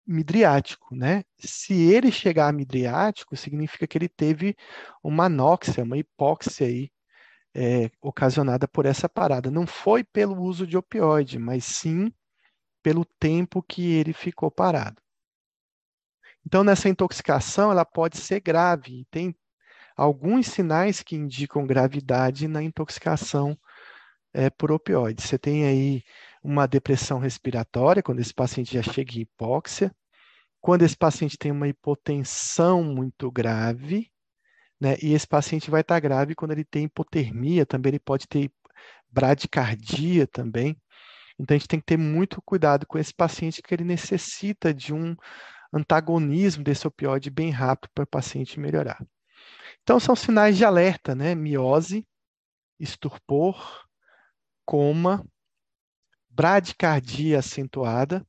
midriático, 0.07 0.95
né? 0.95 1.23
Se 1.39 1.73
ele 1.73 2.11
chegar 2.11 2.53
midriático, 2.53 3.35
significa 3.35 3.87
que 3.87 3.97
ele 3.97 4.09
teve 4.09 4.55
uma 5.03 5.25
anóxia, 5.25 5.83
uma 5.83 5.97
hipóxia 5.97 6.67
aí, 6.67 6.89
é, 7.55 7.89
ocasionada 8.01 8.67
por 8.67 8.85
essa 8.85 9.07
parada. 9.07 9.49
Não 9.49 9.65
foi 9.65 10.03
pelo 10.03 10.41
uso 10.41 10.67
de 10.67 10.77
opioide, 10.77 11.39
mas 11.39 11.63
sim 11.63 12.11
pelo 12.83 13.05
tempo 13.05 13.63
que 13.63 13.93
ele 13.93 14.11
ficou 14.11 14.51
parado. 14.51 15.01
Então, 16.45 16.63
nessa 16.63 16.89
intoxicação, 16.89 17.71
ela 17.71 17.85
pode 17.85 18.17
ser 18.17 18.41
grave. 18.41 19.01
E 19.01 19.05
tem 19.05 19.35
alguns 19.95 20.47
sinais 20.47 21.01
que 21.01 21.15
indicam 21.15 21.65
gravidade 21.65 22.47
na 22.47 22.61
intoxicação 22.61 23.57
é, 24.33 24.49
por 24.49 24.71
opioides. 24.71 25.25
Você 25.25 25.39
tem 25.39 25.65
aí 25.65 26.03
uma 26.43 26.67
depressão 26.67 27.17
respiratória, 27.17 28.03
quando 28.03 28.19
esse 28.19 28.33
paciente 28.33 28.73
já 28.73 28.83
chega 28.83 29.13
em 29.15 29.21
hipóxia, 29.21 29.95
quando 30.61 30.83
esse 30.83 30.97
paciente 30.97 31.37
tem 31.37 31.51
uma 31.51 31.67
hipotensão 31.67 32.83
muito 32.83 33.31
grave, 33.31 34.11
né? 34.85 34.97
E 35.01 35.13
esse 35.15 35.27
paciente 35.27 35.71
vai 35.71 35.81
estar 35.81 35.99
grave 35.99 36.35
quando 36.35 36.51
ele 36.51 36.63
tem 36.63 36.83
hipotermia, 36.83 37.65
também 37.65 37.89
ele 37.89 37.99
pode 37.99 38.27
ter 38.27 38.51
bradicardia 39.09 40.27
também. 40.27 40.77
Então 41.39 41.55
a 41.55 41.57
gente 41.57 41.67
tem 41.67 41.79
que 41.79 41.87
ter 41.87 41.97
muito 41.97 42.39
cuidado 42.43 42.85
com 42.85 42.99
esse 42.99 43.11
paciente 43.11 43.63
que 43.63 43.73
ele 43.73 43.83
necessita 43.83 44.71
de 44.71 44.93
um 44.93 45.15
antagonismo 45.73 46.63
desse 46.63 46.87
opioide 46.87 47.31
bem 47.31 47.49
rápido 47.49 47.89
para 47.95 48.03
o 48.03 48.07
paciente 48.07 48.59
melhorar. 48.59 49.03
Então, 49.81 49.99
são 49.99 50.15
sinais 50.15 50.55
de 50.55 50.63
alerta, 50.63 51.15
né? 51.15 51.33
Miose, 51.33 52.07
estupor, 52.79 53.85
coma, 54.65 55.25
bradicardia 56.29 57.39
acentuada 57.39 58.25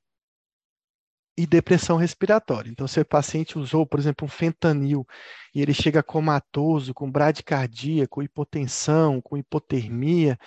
e 1.36 1.46
depressão 1.46 1.96
respiratória. 1.98 2.70
Então, 2.70 2.88
se 2.88 2.98
o 2.98 3.04
paciente 3.04 3.58
usou, 3.58 3.86
por 3.86 4.00
exemplo, 4.00 4.24
um 4.24 4.28
fentanil 4.28 5.06
e 5.54 5.60
ele 5.60 5.74
chega 5.74 6.02
comatoso, 6.02 6.94
com 6.94 7.10
bradicardia, 7.10 8.08
com 8.08 8.22
hipotensão, 8.22 9.20
com 9.20 9.36
hipotermia, 9.36 10.38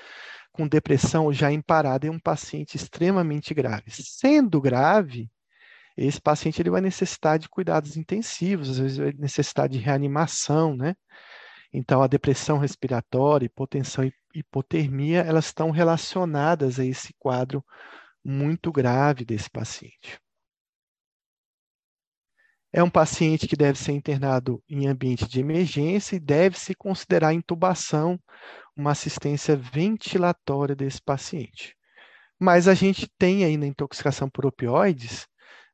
com 0.51 0.67
depressão 0.67 1.31
já 1.31 1.51
em 1.51 1.61
parada, 1.61 2.07
é 2.07 2.11
um 2.11 2.19
paciente 2.19 2.75
extremamente 2.75 3.53
grave. 3.53 3.91
Sendo 3.91 4.59
grave, 4.59 5.29
esse 5.95 6.19
paciente 6.19 6.61
ele 6.61 6.69
vai 6.69 6.81
necessitar 6.81 7.37
de 7.37 7.49
cuidados 7.49 7.95
intensivos, 7.97 8.69
às 8.69 8.79
vezes 8.79 8.97
vai 8.97 9.13
necessitar 9.17 9.69
de 9.69 9.77
reanimação, 9.77 10.75
né? 10.75 10.95
Então, 11.71 12.01
a 12.01 12.07
depressão 12.07 12.57
respiratória, 12.57 13.45
hipotensão 13.45 14.03
e 14.03 14.13
hipotermia, 14.33 15.21
elas 15.21 15.45
estão 15.45 15.69
relacionadas 15.69 16.79
a 16.79 16.85
esse 16.85 17.13
quadro 17.19 17.63
muito 18.23 18.71
grave 18.71 19.23
desse 19.23 19.49
paciente. 19.49 20.19
É 22.71 22.83
um 22.83 22.89
paciente 22.89 23.47
que 23.47 23.55
deve 23.55 23.79
ser 23.79 23.93
internado 23.93 24.63
em 24.69 24.87
ambiente 24.87 25.27
de 25.27 25.39
emergência 25.39 26.15
e 26.15 26.19
deve-se 26.19 26.75
considerar 26.75 27.33
intubação, 27.33 28.19
uma 28.75 28.91
assistência 28.91 29.55
ventilatória 29.55 30.75
desse 30.75 31.01
paciente. 31.01 31.75
Mas 32.39 32.67
a 32.67 32.73
gente 32.73 33.09
tem 33.17 33.43
aí 33.43 33.57
na 33.57 33.65
intoxicação 33.65 34.29
por 34.29 34.45
opioides 34.45 35.27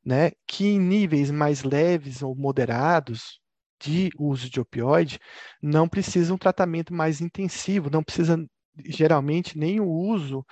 né, 0.06 0.32
que 0.48 0.66
em 0.68 0.80
níveis 0.80 1.32
mais 1.32 1.64
leves 1.64 2.22
ou 2.22 2.36
moderados 2.36 3.40
de 3.82 4.10
uso 4.18 4.50
de 4.50 4.60
opioide 4.60 5.20
não 5.62 5.90
precisam 5.90 6.36
um 6.36 6.40
tratamento 6.40 6.94
mais 6.94 7.20
intensivo, 7.22 7.90
não 7.90 8.04
precisa 8.04 8.38
geralmente 8.86 9.58
nem 9.58 9.80
o 9.80 9.88
uso 9.88 10.46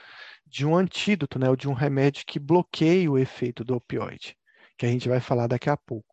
de 0.46 0.66
um 0.66 0.76
antídoto, 0.76 1.38
né, 1.40 1.50
ou 1.50 1.56
de 1.56 1.68
um 1.68 1.74
remédio 1.74 2.26
que 2.26 2.40
bloqueie 2.40 3.08
o 3.08 3.18
efeito 3.18 3.64
do 3.64 3.76
opioide, 3.76 4.36
que 4.78 4.86
a 4.86 4.90
gente 4.90 5.08
vai 5.08 5.20
falar 5.20 5.48
daqui 5.48 5.70
a 5.70 5.78
pouco. 5.78 6.13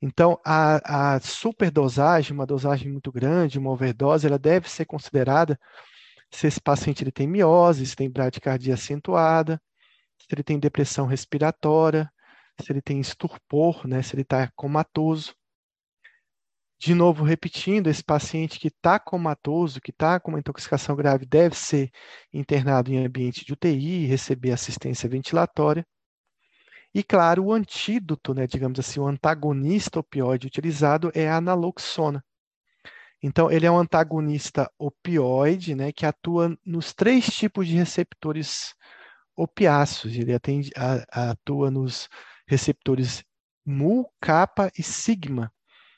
Então, 0.00 0.38
a, 0.44 1.14
a 1.16 1.20
superdosagem, 1.20 2.32
uma 2.32 2.46
dosagem 2.46 2.90
muito 2.90 3.10
grande, 3.10 3.58
uma 3.58 3.70
overdose, 3.70 4.26
ela 4.26 4.38
deve 4.38 4.70
ser 4.70 4.84
considerada 4.84 5.58
se 6.30 6.46
esse 6.46 6.60
paciente 6.60 7.02
ele 7.02 7.12
tem 7.12 7.26
miose, 7.26 7.86
se 7.86 7.96
tem 7.96 8.10
bradicardia 8.10 8.74
acentuada, 8.74 9.60
se 10.18 10.26
ele 10.32 10.42
tem 10.42 10.58
depressão 10.58 11.06
respiratória, 11.06 12.10
se 12.60 12.72
ele 12.72 12.82
tem 12.82 13.00
estupor, 13.00 13.86
né, 13.86 14.02
se 14.02 14.14
ele 14.14 14.22
está 14.22 14.50
comatoso. 14.54 15.34
De 16.80 16.94
novo, 16.94 17.24
repetindo, 17.24 17.88
esse 17.88 18.04
paciente 18.04 18.60
que 18.60 18.68
está 18.68 19.00
comatoso, 19.00 19.80
que 19.80 19.90
está 19.90 20.20
com 20.20 20.30
uma 20.30 20.38
intoxicação 20.38 20.94
grave, 20.94 21.26
deve 21.26 21.56
ser 21.56 21.90
internado 22.32 22.92
em 22.92 23.04
ambiente 23.04 23.44
de 23.44 23.52
UTI, 23.52 24.06
receber 24.06 24.52
assistência 24.52 25.08
ventilatória. 25.08 25.84
E, 26.98 27.02
claro, 27.04 27.44
o 27.44 27.52
antídoto, 27.52 28.34
né, 28.34 28.44
digamos 28.44 28.80
assim, 28.80 28.98
o 28.98 29.06
antagonista 29.06 30.00
opioide 30.00 30.48
utilizado 30.48 31.12
é 31.14 31.30
a 31.30 31.40
naloxona. 31.40 32.24
Então, 33.22 33.48
ele 33.52 33.66
é 33.66 33.70
um 33.70 33.78
antagonista 33.78 34.68
opioide, 34.76 35.76
né, 35.76 35.92
que 35.92 36.04
atua 36.04 36.58
nos 36.66 36.92
três 36.92 37.26
tipos 37.26 37.68
de 37.68 37.76
receptores 37.76 38.74
opiáceos. 39.36 40.12
Ele 40.16 40.34
atende, 40.34 40.72
a, 40.76 41.30
atua 41.30 41.70
nos 41.70 42.08
receptores 42.48 43.22
mu, 43.64 44.10
kappa 44.20 44.68
e 44.76 44.82
sigma, 44.82 45.52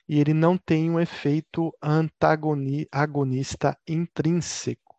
e 0.06 0.20
ele 0.20 0.34
não 0.34 0.58
tem 0.58 0.90
um 0.90 1.00
efeito 1.00 1.72
antagonista 1.82 3.74
intrínseco. 3.88 4.89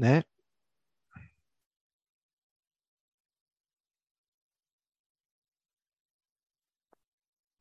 Né? 0.00 0.22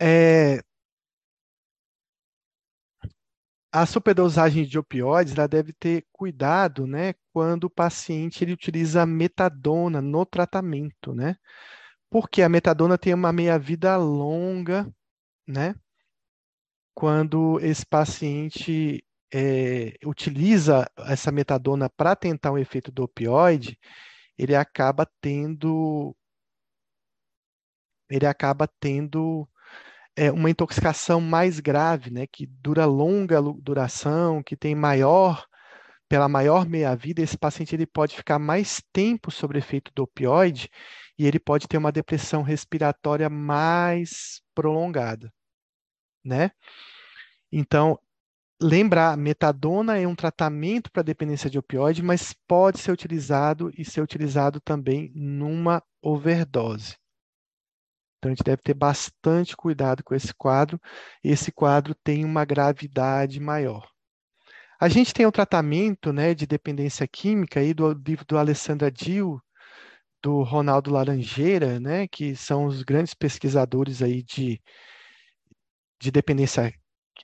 É, 0.02 0.62
a 3.72 3.86
superdosagem 3.86 4.66
de 4.66 4.80
opioides 4.80 5.34
ela 5.38 5.48
deve 5.48 5.74
ter 5.74 6.06
cuidado, 6.12 6.88
né, 6.88 7.14
quando 7.34 7.66
o 7.66 7.70
paciente 7.70 8.44
ele 8.44 8.54
utiliza 8.54 9.06
metadona 9.06 10.02
no 10.02 10.26
tratamento, 10.26 11.14
né? 11.14 11.36
Porque 12.10 12.42
a 12.42 12.50
metadona 12.50 12.98
tem 12.98 13.14
uma 13.14 13.34
meia-vida 13.34 13.98
longa, 13.98 14.92
né? 15.48 15.76
Quando 16.96 17.60
esse 17.62 17.86
paciente 17.86 19.04
é, 19.34 19.94
utiliza 20.06 20.90
essa 21.08 21.32
metadona 21.32 21.90
para 21.90 22.16
tentar 22.16 22.52
um 22.52 22.58
efeito 22.58 22.92
do 22.92 23.04
opioide, 23.04 23.78
ele 24.38 24.56
acaba 24.56 25.08
tendo 25.22 26.16
ele 28.10 28.26
acaba 28.26 28.68
tendo 28.80 29.48
é, 30.16 30.32
uma 30.32 30.50
intoxicação 30.50 31.22
mais 31.22 31.60
grave, 31.60 32.10
né, 32.12 32.26
que 32.28 32.46
dura 32.48 32.86
longa 32.86 33.40
duração, 33.62 34.42
que 34.44 34.58
tem 34.58 34.76
maior, 34.76 35.46
pela 36.10 36.28
maior 36.28 36.68
meia-vida, 36.68 37.22
esse 37.22 37.38
paciente 37.38 37.76
ele 37.76 37.86
pode 37.86 38.16
ficar 38.16 38.40
mais 38.40 38.82
tempo 38.92 39.32
sob 39.32 39.58
efeito 39.58 39.92
do 39.96 40.04
opioide 40.04 40.70
e 41.18 41.28
ele 41.28 41.40
pode 41.40 41.68
ter 41.68 41.78
uma 41.78 41.92
depressão 41.92 42.42
respiratória 42.42 43.30
mais 43.30 44.42
prolongada, 44.56 45.32
né? 46.26 46.52
Então, 47.52 48.00
lembrar, 48.62 49.18
metadona 49.18 49.98
é 49.98 50.08
um 50.08 50.16
tratamento 50.16 50.92
para 50.92 51.04
dependência 51.04 51.50
de 51.50 51.58
opioide, 51.58 52.04
mas 52.04 52.34
pode 52.48 52.80
ser 52.80 52.92
utilizado 52.92 53.72
e 53.78 53.86
ser 53.86 54.02
utilizado 54.02 54.60
também 54.60 55.12
numa 55.16 55.82
overdose. 56.02 56.98
Então, 58.18 58.32
a 58.32 58.36
gente 58.36 58.44
deve 58.44 58.62
ter 58.62 58.74
bastante 58.74 59.56
cuidado 59.56 60.04
com 60.04 60.14
esse 60.14 60.34
quadro. 60.34 60.80
Esse 61.24 61.52
quadro 61.54 61.96
tem 62.04 62.26
uma 62.26 62.44
gravidade 62.44 63.40
maior. 63.40 63.90
A 64.80 64.90
gente 64.90 65.14
tem 65.14 65.26
o 65.26 65.32
tratamento 65.32 66.12
né, 66.12 66.34
de 66.34 66.46
dependência 66.46 67.08
química 67.08 67.60
aí 67.60 67.74
do 67.74 67.92
livro 67.94 68.26
do 68.26 68.38
Alessandra 68.38 68.92
Dil, 68.92 69.42
do 70.22 70.44
Ronaldo 70.44 70.92
Laranjeira, 70.92 71.80
né, 71.80 72.08
que 72.08 72.36
são 72.36 72.66
os 72.66 72.84
grandes 72.84 73.14
pesquisadores 73.14 74.02
aí 74.02 74.22
de, 74.22 74.62
de 76.00 76.12
dependência 76.12 76.74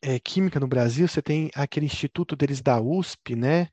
é, 0.02 0.20
química 0.20 0.60
no 0.60 0.68
Brasil. 0.68 1.08
Você 1.08 1.22
tem 1.22 1.50
aquele 1.56 1.86
instituto 1.86 2.36
deles 2.36 2.62
da 2.62 2.80
USP, 2.80 3.36
né, 3.36 3.70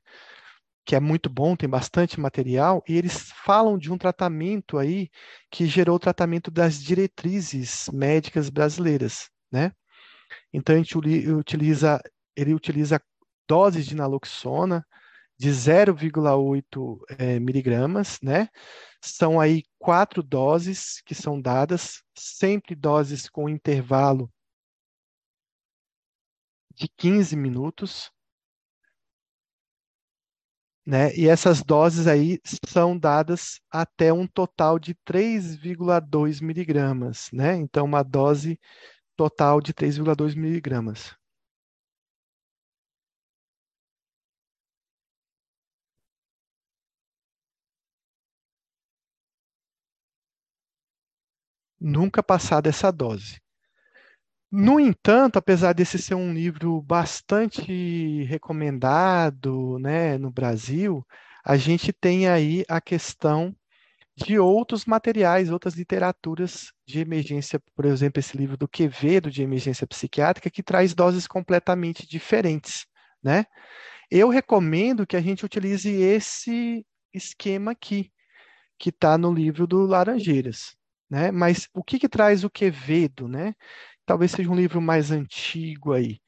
que 0.85 0.95
é 0.95 0.99
muito 0.99 1.29
bom, 1.29 1.55
tem 1.55 1.69
bastante 1.69 2.19
material, 2.19 2.83
e 2.87 2.97
eles 2.97 3.31
falam 3.45 3.77
de 3.77 3.91
um 3.91 3.97
tratamento 3.97 4.77
aí 4.77 5.09
que 5.49 5.65
gerou 5.65 5.95
o 5.95 5.99
tratamento 5.99 6.51
das 6.51 6.81
diretrizes 6.81 7.89
médicas 7.93 8.49
brasileiras, 8.49 9.29
né? 9.51 9.71
Então 10.51 10.75
a 10.75 10.77
gente 10.77 10.97
utiliza, 10.97 12.01
ele 12.35 12.53
utiliza 12.53 13.01
doses 13.47 13.85
de 13.85 13.95
naloxona 13.95 14.85
de 15.37 15.49
0,8 15.49 16.99
é, 17.17 17.39
miligramas, 17.39 18.19
né? 18.21 18.49
São 19.01 19.39
aí 19.39 19.63
quatro 19.79 20.21
doses 20.21 21.01
que 21.05 21.15
são 21.15 21.39
dadas, 21.39 22.01
sempre 22.17 22.75
doses 22.75 23.29
com 23.29 23.49
intervalo 23.49 24.29
de 26.75 26.87
15 26.97 27.35
minutos, 27.35 28.11
né? 30.85 31.13
E 31.15 31.27
essas 31.27 31.63
doses 31.63 32.07
aí 32.07 32.39
são 32.67 32.97
dadas 32.97 33.59
até 33.71 34.11
um 34.11 34.27
total 34.27 34.77
de 34.79 34.93
3,2 35.05 36.41
miligramas, 36.41 37.29
né? 37.33 37.55
Então, 37.55 37.85
uma 37.85 38.03
dose 38.03 38.59
total 39.17 39.61
de 39.61 39.73
3,2 39.73 40.35
miligramas. 40.35 41.15
Nunca 51.79 52.23
passar 52.23 52.61
dessa 52.61 52.89
dose. 52.91 53.39
No 54.55 54.79
entanto, 54.79 55.37
apesar 55.37 55.73
desse 55.73 55.97
ser 55.97 56.13
um 56.13 56.31
livro 56.31 56.79
bastante 56.79 58.23
recomendado, 58.25 59.79
né, 59.79 60.15
no 60.19 60.29
Brasil, 60.29 61.03
a 61.43 61.57
gente 61.57 61.91
tem 61.91 62.27
aí 62.27 62.63
a 62.69 62.79
questão 62.79 63.55
de 64.15 64.39
outros 64.39 64.85
materiais, 64.85 65.51
outras 65.51 65.75
literaturas 65.75 66.71
de 66.87 66.99
emergência, 66.99 67.59
por 67.75 67.85
exemplo, 67.85 68.19
esse 68.19 68.37
livro 68.37 68.57
do 68.57 68.67
Quevedo 68.67 69.31
de 69.31 69.43
emergência 69.43 69.87
psiquiátrica, 69.87 70.51
que 70.51 70.63
traz 70.63 70.93
doses 70.93 71.27
completamente 71.27 72.07
diferentes, 72.07 72.85
né? 73.23 73.45
Eu 74.11 74.29
recomendo 74.29 75.07
que 75.07 75.17
a 75.17 75.21
gente 75.21 75.45
utilize 75.45 75.91
esse 75.91 76.85
esquema 77.13 77.71
aqui, 77.71 78.11
que 78.79 78.89
está 78.89 79.17
no 79.17 79.33
livro 79.33 79.67
do 79.67 79.85
Laranjeiras, 79.85 80.75
né? 81.09 81.31
Mas 81.31 81.69
o 81.73 81.83
que 81.83 81.99
que 81.99 82.09
traz 82.09 82.43
o 82.43 82.49
Quevedo, 82.49 83.27
né? 83.27 83.55
Talvez 84.05 84.31
seja 84.31 84.49
um 84.49 84.55
livro 84.55 84.81
mais 84.81 85.11
antigo 85.11 85.93
aí. 85.93 86.19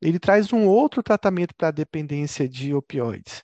Ele 0.00 0.18
traz 0.18 0.52
um 0.52 0.66
outro 0.66 1.02
tratamento 1.02 1.54
para 1.54 1.68
a 1.68 1.72
dependência 1.72 2.48
de 2.48 2.74
opioides. 2.74 3.42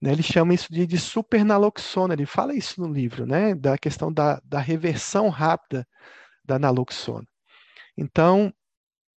Né? 0.00 0.12
Ele 0.12 0.22
chama 0.22 0.54
isso 0.54 0.72
de, 0.72 0.86
de 0.86 0.98
supernaloxona, 0.98 2.14
ele 2.14 2.26
fala 2.26 2.54
isso 2.54 2.80
no 2.80 2.92
livro, 2.92 3.26
né? 3.26 3.54
da 3.54 3.78
questão 3.78 4.12
da, 4.12 4.40
da 4.44 4.60
reversão 4.60 5.28
rápida 5.28 5.86
da 6.44 6.58
naloxona. 6.58 7.26
Então, 7.96 8.52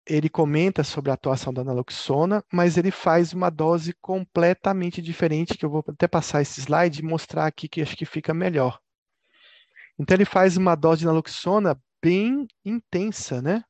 ele 0.09 0.29
comenta 0.29 0.83
sobre 0.83 1.11
a 1.11 1.15
atuação 1.15 1.53
da 1.53 1.63
naloxona, 1.63 2.43
mas 2.53 2.79
ele 2.79 2.91
faz 2.91 3.33
uma 3.33 3.51
dose 3.51 3.93
completamente 4.01 5.03
diferente, 5.03 5.57
que 5.57 5.65
eu 5.65 5.71
vou 5.71 5.85
até 5.87 6.09
passar 6.09 6.41
esse 6.41 6.61
slide 6.61 7.01
e 7.01 7.05
mostrar 7.05 7.47
aqui 7.47 7.69
que 7.69 7.83
acho 7.83 7.97
que 7.97 8.07
fica 8.07 8.33
melhor. 8.33 8.81
Então 9.99 10.17
ele 10.17 10.25
faz 10.25 10.57
uma 10.57 10.75
dose 10.75 11.01
de 11.01 11.07
naloxona 11.07 11.79
bem 12.03 12.47
intensa, 12.65 13.43
né? 13.43 13.63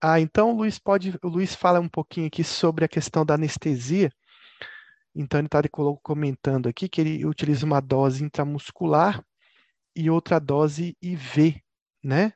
Ah, 0.00 0.20
então 0.20 0.52
o 0.52 0.56
Luiz 0.56 0.78
pode, 0.78 1.18
o 1.22 1.28
Luiz 1.28 1.54
fala 1.54 1.80
um 1.80 1.88
pouquinho 1.88 2.26
aqui 2.26 2.44
sobre 2.44 2.84
a 2.84 2.88
questão 2.88 3.24
da 3.24 3.34
anestesia. 3.34 4.10
Então 5.14 5.40
ele 5.40 5.46
está 5.46 5.62
comentando 6.02 6.68
aqui 6.68 6.88
que 6.88 7.00
ele 7.00 7.24
utiliza 7.24 7.64
uma 7.64 7.80
dose 7.80 8.22
intramuscular 8.22 9.24
e 9.94 10.10
outra 10.10 10.38
dose 10.38 10.96
IV, 11.00 11.62
né? 12.04 12.32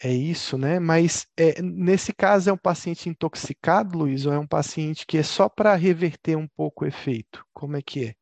É 0.00 0.12
isso, 0.12 0.58
né? 0.58 0.78
Mas 0.78 1.26
é, 1.36 1.60
nesse 1.60 2.12
caso 2.12 2.50
é 2.50 2.52
um 2.52 2.58
paciente 2.58 3.08
intoxicado, 3.08 3.98
Luiz, 3.98 4.26
ou 4.26 4.32
é 4.32 4.38
um 4.38 4.46
paciente 4.46 5.06
que 5.06 5.18
é 5.18 5.22
só 5.22 5.48
para 5.48 5.74
reverter 5.74 6.36
um 6.36 6.46
pouco 6.46 6.84
o 6.84 6.88
efeito? 6.88 7.44
Como 7.52 7.76
é 7.76 7.82
que 7.82 8.06
é? 8.06 8.14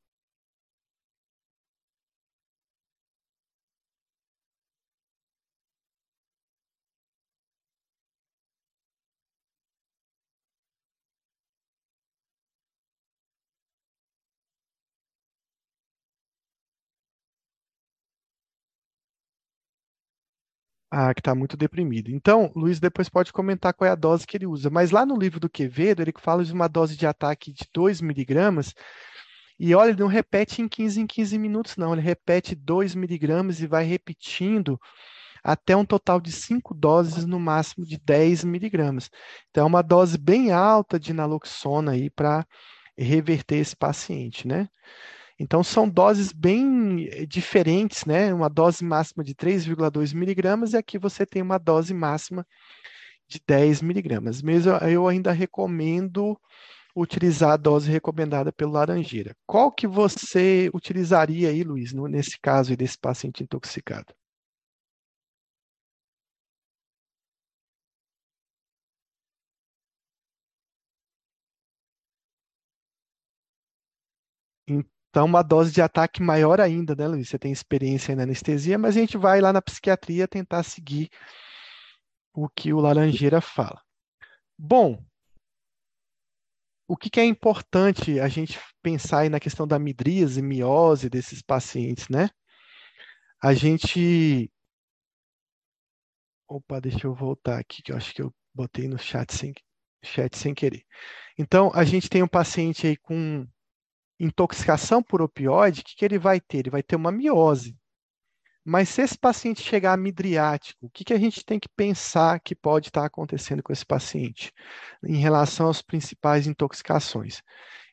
Ah, 20.97 21.13
que 21.13 21.21
está 21.21 21.35
muito 21.35 21.57
deprimido. 21.57 22.09
Então, 22.13 22.53
Luiz 22.55 22.79
depois 22.79 23.09
pode 23.09 23.33
comentar 23.33 23.75
qual 23.75 23.89
é 23.89 23.91
a 23.91 23.97
dose 23.97 24.25
que 24.25 24.37
ele 24.37 24.47
usa. 24.47 24.71
Mas 24.71 24.93
lá 24.93 25.05
no 25.05 25.19
livro 25.19 25.41
do 25.41 25.51
Quevedo, 25.51 26.01
ele 26.01 26.13
fala 26.21 26.45
de 26.45 26.53
uma 26.53 26.69
dose 26.69 26.97
de 26.97 27.05
ataque 27.05 27.53
de 27.53 27.65
2 27.75 28.01
miligramas. 28.01 28.73
E 29.59 29.75
olha, 29.75 29.91
ele 29.91 29.99
não 29.99 30.07
repete 30.07 30.63
em 30.63 30.69
15 30.69 31.01
em 31.01 31.07
15 31.07 31.37
minutos, 31.37 31.77
não. 31.77 31.93
Ele 31.95 32.01
repete 32.01 32.55
2 32.55 32.95
miligramas 32.95 33.61
e 33.61 33.67
vai 33.67 33.83
repetindo 33.83 34.79
até 35.43 35.77
um 35.77 35.85
total 35.85 36.21
de 36.21 36.31
5 36.31 36.73
doses, 36.73 37.25
no 37.27 37.41
máximo 37.41 37.85
de 37.85 37.99
10 37.99 38.45
miligramas. 38.45 39.11
Então, 39.51 39.65
é 39.65 39.67
uma 39.67 39.83
dose 39.83 40.17
bem 40.17 40.53
alta 40.53 40.97
de 40.97 41.13
naloxona 41.13 41.91
aí 41.91 42.09
para 42.09 42.47
reverter 42.97 43.57
esse 43.57 43.75
paciente, 43.75 44.47
né? 44.47 44.69
Então, 45.39 45.65
são 45.65 45.89
doses 45.89 46.33
bem 46.33 47.09
eh, 47.11 47.27
diferentes, 47.27 48.05
né? 48.05 48.33
Uma 48.33 48.49
dose 48.49 48.85
máxima 48.85 49.25
de 49.25 49.35
3,2 49.35 50.15
miligramas 50.15 50.73
e 50.73 50.77
aqui 50.77 50.99
você 50.99 51.27
tem 51.27 51.43
uma 51.43 51.59
dose 51.59 51.93
máxima 51.93 52.47
de 53.27 53.41
10 53.47 53.83
miligramas. 53.83 54.43
Mesmo 54.43 54.73
eu 54.73 55.09
ainda 55.09 55.33
recomendo 55.33 56.39
utilizar 56.95 57.53
a 57.53 57.57
dose 57.57 57.91
recomendada 57.91 58.53
pelo 58.53 58.73
Laranjeira. 58.73 59.37
Qual 59.47 59.73
que 59.73 59.87
você 59.87 60.71
utilizaria 60.73 61.49
aí, 61.49 61.65
Luiz, 61.65 61.93
nesse 61.93 62.39
caso 62.41 62.77
desse 62.77 62.99
paciente 62.99 63.43
intoxicado? 63.43 64.15
Então, 75.15 75.27
uma 75.27 75.43
dose 75.43 75.71
de 75.71 75.81
ataque 75.81 76.21
maior 76.21 76.61
ainda, 76.61 76.93
né, 76.97 77.07
Luiz? 77.07 77.29
Você 77.29 77.39
tem 77.39 77.53
experiência 77.53 78.17
na 78.17 78.25
anestesia, 78.25 78.77
mas 78.77 78.97
a 78.97 78.99
gente 78.99 79.17
vai 79.17 79.41
lá 79.41 79.53
na 79.53 79.63
psiquiatria 79.63 80.27
tentar 80.27 80.65
seguir 80.65 81.09
o 82.35 82.49
que 82.49 82.73
o 82.73 82.81
Laranjeira 82.81 83.41
fala. 83.41 83.81
Bom, 84.59 85.01
o 86.89 86.97
que, 86.97 87.09
que 87.09 87.21
é 87.21 87.25
importante 87.25 88.19
a 88.19 88.27
gente 88.27 88.59
pensar 88.83 89.21
aí 89.21 89.29
na 89.29 89.39
questão 89.39 89.69
da 89.69 89.79
midríase, 89.79 90.43
miose 90.43 91.09
desses 91.09 91.41
pacientes, 91.41 92.09
né? 92.09 92.29
A 93.41 93.55
gente. 93.55 94.51
Opa, 96.49 96.81
deixa 96.81 97.07
eu 97.07 97.15
voltar 97.15 97.61
aqui, 97.61 97.85
que 97.85 97.93
eu 97.93 97.97
acho 97.97 98.13
que 98.13 98.21
eu 98.21 98.35
botei 98.53 98.89
no 98.89 98.99
chat 98.99 99.33
sem, 99.33 99.55
chat 100.03 100.37
sem 100.37 100.53
querer. 100.53 100.83
Então, 101.39 101.71
a 101.73 101.85
gente 101.85 102.11
tem 102.11 102.21
um 102.21 102.29
paciente 102.29 102.89
aí 102.89 102.97
com 102.97 103.47
intoxicação 104.19 105.03
por 105.03 105.23
opioide, 105.23 105.81
o 105.81 105.85
que, 105.85 105.97
que 105.97 106.05
ele 106.05 106.19
vai 106.19 106.41
ter? 106.41 106.59
Ele 106.59 106.71
vai 106.71 106.83
ter 106.83 106.97
uma 106.97 107.13
miose. 107.13 107.77
Mas 108.65 108.89
se 108.89 109.03
esse 109.03 109.19
paciente 109.19 109.63
chegar 109.63 109.97
midriático, 109.99 110.87
o 110.87 110.91
que, 110.91 111.05
que 111.05 111.13
a 111.13 111.19
gente 111.19 111.45
tem 111.45 111.61
que 111.61 111.69
pensar 111.69 112.41
que 112.41 112.55
pode 112.55 112.89
estar 112.89 113.05
acontecendo 113.05 113.63
com 113.63 113.73
esse 113.73 113.85
paciente 113.85 114.51
em 115.05 115.17
relação 115.17 115.69
às 115.69 115.83
principais 115.83 116.47
intoxicações? 116.47 117.43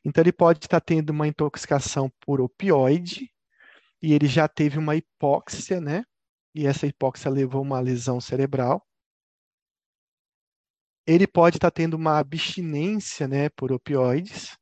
Então, 0.04 0.22
ele 0.22 0.32
pode 0.32 0.60
estar 0.64 0.80
tendo 0.80 1.10
uma 1.10 1.28
intoxicação 1.28 2.10
por 2.20 2.40
opioide 2.40 3.30
e 4.02 4.14
ele 4.14 4.26
já 4.26 4.48
teve 4.48 4.78
uma 4.78 4.96
hipóxia, 4.96 5.80
né? 5.80 6.04
E 6.54 6.66
essa 6.66 6.86
hipóxia 6.86 7.30
levou 7.30 7.60
a 7.60 7.62
uma 7.62 7.80
lesão 7.80 8.20
cerebral. 8.20 8.86
Ele 11.06 11.26
pode 11.26 11.58
estar 11.58 11.70
tendo 11.70 11.94
uma 11.94 12.18
abstinência, 12.18 13.28
né, 13.28 13.48
por 13.50 13.72
opioides. 13.72 14.56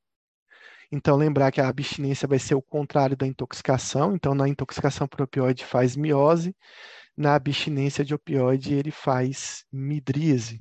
Então, 0.92 1.16
lembrar 1.16 1.52
que 1.52 1.60
a 1.60 1.68
abstinência 1.68 2.26
vai 2.26 2.38
ser 2.38 2.54
o 2.54 2.62
contrário 2.62 3.16
da 3.16 3.26
intoxicação. 3.26 4.14
Então, 4.14 4.34
na 4.34 4.48
intoxicação 4.48 5.06
por 5.06 5.22
opioide 5.22 5.64
faz 5.64 5.96
miose, 5.96 6.54
na 7.16 7.34
abstinência 7.34 8.04
de 8.04 8.14
opioide 8.14 8.74
ele 8.74 8.90
faz 8.90 9.64
midríase. 9.72 10.60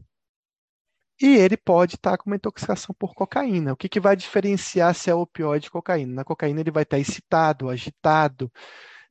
E 1.22 1.36
ele 1.36 1.58
pode 1.58 1.96
estar 1.96 2.18
com 2.18 2.30
uma 2.30 2.36
intoxicação 2.38 2.96
por 2.98 3.14
cocaína. 3.14 3.74
O 3.74 3.76
que, 3.78 3.90
que 3.90 4.00
vai 4.00 4.16
diferenciar 4.16 4.96
se 4.96 5.10
é 5.10 5.16
opioide 5.16 5.68
ou 5.68 5.72
cocaína? 5.72 6.14
Na 6.14 6.24
cocaína 6.24 6.62
ele 6.62 6.72
vai 6.72 6.84
estar 6.84 6.98
excitado, 6.98 7.70
agitado, 7.70 8.52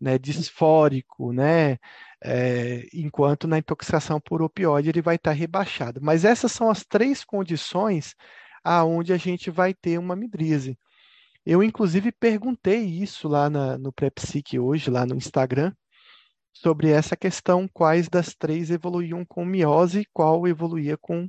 né, 0.00 0.18
disfórico, 0.18 1.32
né, 1.32 1.78
é, 2.24 2.86
enquanto 2.94 3.46
na 3.48 3.58
intoxicação 3.58 4.20
por 4.20 4.42
opioide 4.42 4.88
ele 4.88 5.02
vai 5.02 5.16
estar 5.16 5.32
rebaixado. 5.32 6.00
Mas 6.02 6.24
essas 6.24 6.52
são 6.52 6.70
as 6.70 6.84
três 6.84 7.24
condições 7.24 8.14
aonde 8.64 9.12
a 9.12 9.16
gente 9.18 9.50
vai 9.50 9.74
ter 9.74 9.98
uma 9.98 10.16
midríase. 10.16 10.78
Eu, 11.50 11.62
inclusive, 11.62 12.12
perguntei 12.12 12.84
isso 12.84 13.26
lá 13.26 13.48
na, 13.48 13.78
no 13.78 13.90
PrEPSIC 13.90 14.58
hoje, 14.58 14.90
lá 14.90 15.06
no 15.06 15.16
Instagram, 15.16 15.72
sobre 16.52 16.90
essa 16.90 17.16
questão, 17.16 17.66
quais 17.66 18.06
das 18.06 18.34
três 18.34 18.70
evoluíam 18.70 19.24
com 19.24 19.46
miose 19.46 20.06
qual 20.12 20.46
evoluía 20.46 20.98
com, 20.98 21.26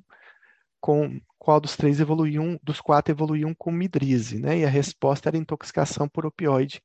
com 0.82 1.22
qual 1.38 1.62
dos 1.62 1.78
três 1.78 2.02
evoluíam, 2.02 2.60
dos 2.62 2.82
quatro 2.82 3.14
evoluíam 3.14 3.56
com 3.56 3.72
midrise, 3.72 4.42
né? 4.42 4.58
E 4.58 4.66
a 4.66 4.70
resposta 4.70 5.30
era 5.30 5.38
intoxicação 5.38 6.10
por 6.10 6.26
opioide, 6.26 6.82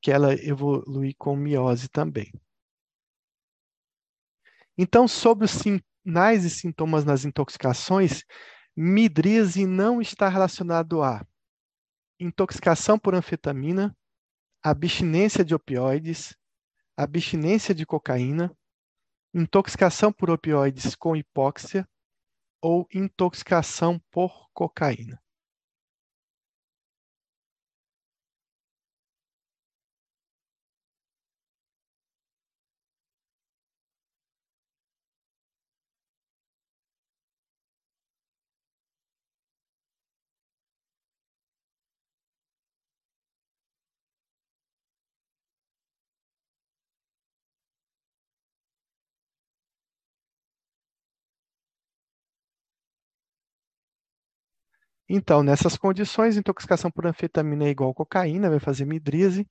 que 0.00 0.10
ela 0.10 0.34
evolui 0.34 1.14
com 1.16 1.36
miose 1.36 1.88
também. 1.88 2.32
Então, 4.76 5.06
sobre 5.06 5.44
os 5.44 5.52
sinais 5.52 6.42
e 6.42 6.50
sintomas 6.50 7.04
nas 7.04 7.24
intoxicações, 7.24 8.24
midrise 8.76 9.64
não 9.64 10.02
está 10.02 10.28
relacionado 10.28 11.04
a 11.04 11.24
intoxicação 12.18 12.98
por 12.98 13.14
anfetamina, 13.14 13.96
abstinência 14.62 15.44
de 15.44 15.54
opioides, 15.54 16.36
abstinência 16.96 17.74
de 17.74 17.86
cocaína, 17.86 18.54
intoxicação 19.34 20.12
por 20.12 20.30
opioides 20.30 20.94
com 20.94 21.16
hipóxia 21.16 21.88
ou 22.60 22.86
intoxicação 22.92 23.98
por 24.10 24.50
cocaína. 24.52 25.21
Então, 55.14 55.42
nessas 55.42 55.76
condições, 55.76 56.38
intoxicação 56.38 56.90
por 56.90 57.06
anfetamina 57.06 57.66
é 57.66 57.68
igual 57.68 57.90
a 57.90 57.94
cocaína, 57.94 58.48
vai 58.48 58.58
fazer 58.58 58.86
midrise. 58.86 59.46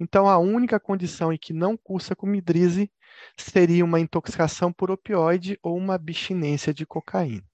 Então, 0.00 0.26
a 0.26 0.38
única 0.38 0.80
condição 0.80 1.30
em 1.30 1.36
que 1.36 1.52
não 1.52 1.76
cursa 1.76 2.16
com 2.16 2.26
midrise 2.26 2.90
seria 3.36 3.84
uma 3.84 4.00
intoxicação 4.00 4.72
por 4.72 4.90
opioide 4.90 5.58
ou 5.62 5.76
uma 5.76 5.92
abstinência 5.92 6.72
de 6.72 6.86
cocaína. 6.86 7.44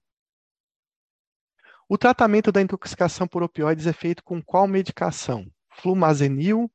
O 1.89 1.97
tratamento 1.97 2.53
da 2.53 2.61
intoxicação 2.61 3.27
por 3.27 3.43
opioides 3.43 3.85
é 3.85 3.91
feito 3.91 4.23
com 4.23 4.41
qual 4.41 4.65
medicação? 4.65 5.45
Flumazenil, 5.73 6.71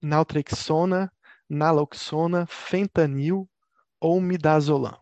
naltrexona, 0.00 1.12
naloxona, 1.50 2.46
fentanil 2.46 3.46
ou 4.00 4.22
midazolam? 4.22 4.98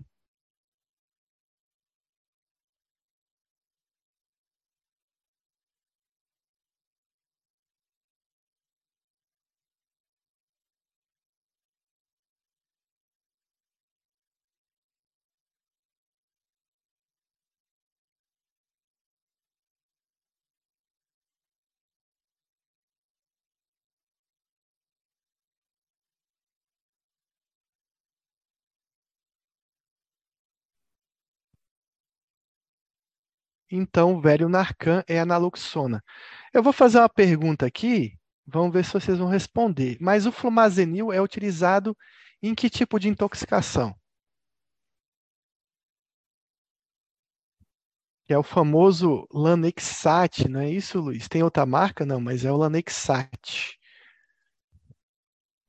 Então, 33.71 34.15
o 34.15 34.21
velho 34.21 34.49
Narcan 34.49 35.03
é 35.09 35.19
a 35.21 35.27
naloxona. 35.27 36.03
Eu 36.53 36.63
vou 36.63 36.73
fazer 36.73 36.99
uma 36.99 37.09
pergunta 37.09 37.67
aqui, 37.67 38.13
vamos 38.47 38.73
ver 38.73 38.85
se 38.85 38.93
vocês 38.93 39.19
vão 39.19 39.29
responder. 39.29 39.97
Mas 40.01 40.27
o 40.27 40.33
flumazenil 40.33 41.13
é 41.13 41.21
utilizado 41.21 41.97
em 42.43 42.55
que 42.55 42.71
tipo 42.71 42.99
de 42.99 43.09
intoxicação? 43.09 43.95
Que 48.25 48.33
é 48.35 48.39
o 48.39 48.43
famoso 48.43 49.27
Lanexat, 49.33 50.49
não 50.49 50.61
é 50.61 50.71
isso, 50.71 51.01
Luiz? 51.01 51.29
Tem 51.29 51.43
outra 51.43 51.67
marca? 51.67 52.05
Não, 52.07 52.21
mas 52.21 52.45
é 52.45 52.53
o 52.53 52.57
Lanexat. 52.57 53.76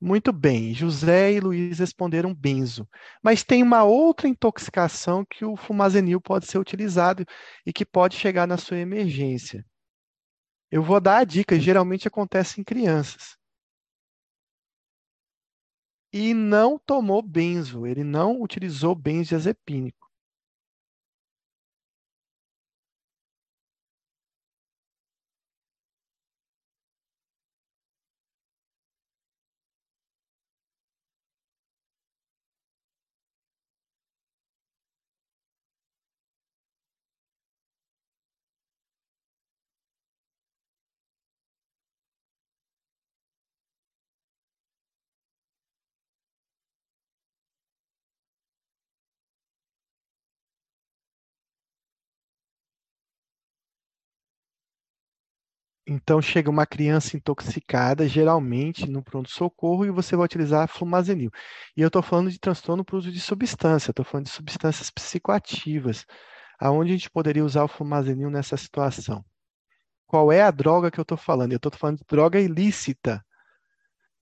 Muito 0.00 0.32
bem, 0.32 0.72
José 0.74 1.32
e 1.32 1.40
Luiz 1.40 1.78
responderam 1.78 2.32
benzo. 2.34 2.88
Mas 3.22 3.42
tem 3.44 3.62
uma 3.62 3.82
outra 3.84 4.28
intoxicação 4.28 5.24
que 5.28 5.44
o 5.44 5.56
fumazenil 5.56 6.20
pode 6.20 6.46
ser 6.46 6.58
utilizado 6.58 7.24
e 7.66 7.72
que 7.72 7.84
pode 7.84 8.16
chegar 8.16 8.46
na 8.46 8.56
sua 8.56 8.78
emergência. 8.78 9.64
Eu 10.70 10.82
vou 10.82 10.98
dar 10.98 11.18
a 11.18 11.24
dica, 11.24 11.60
geralmente 11.60 12.08
acontece 12.08 12.58
em 12.60 12.64
crianças. 12.64 13.36
E 16.12 16.34
não 16.34 16.78
tomou 16.78 17.22
benzo, 17.22 17.86
ele 17.86 18.04
não 18.04 18.42
utilizou 18.42 18.94
benzodiazepínico. 18.94 19.97
Então, 55.90 56.20
chega 56.20 56.50
uma 56.50 56.66
criança 56.66 57.16
intoxicada, 57.16 58.06
geralmente 58.06 58.86
no 58.86 59.02
pronto-socorro, 59.02 59.86
e 59.86 59.90
você 59.90 60.14
vai 60.14 60.26
utilizar 60.26 60.68
flumazenil. 60.68 61.30
E 61.74 61.80
eu 61.80 61.86
estou 61.86 62.02
falando 62.02 62.30
de 62.30 62.38
transtorno 62.38 62.84
por 62.84 62.96
uso 62.96 63.10
de 63.10 63.18
substância, 63.18 63.90
estou 63.90 64.04
falando 64.04 64.26
de 64.26 64.32
substâncias 64.32 64.90
psicoativas. 64.90 66.04
Aonde 66.60 66.90
a 66.90 66.94
gente 66.94 67.08
poderia 67.08 67.42
usar 67.42 67.64
o 67.64 67.68
flumazenil 67.68 68.28
nessa 68.28 68.54
situação? 68.54 69.24
Qual 70.06 70.30
é 70.30 70.42
a 70.42 70.50
droga 70.50 70.90
que 70.90 71.00
eu 71.00 71.02
estou 71.02 71.16
falando? 71.16 71.52
Eu 71.52 71.56
estou 71.56 71.72
falando 71.72 72.00
de 72.00 72.04
droga 72.06 72.38
ilícita. 72.38 73.24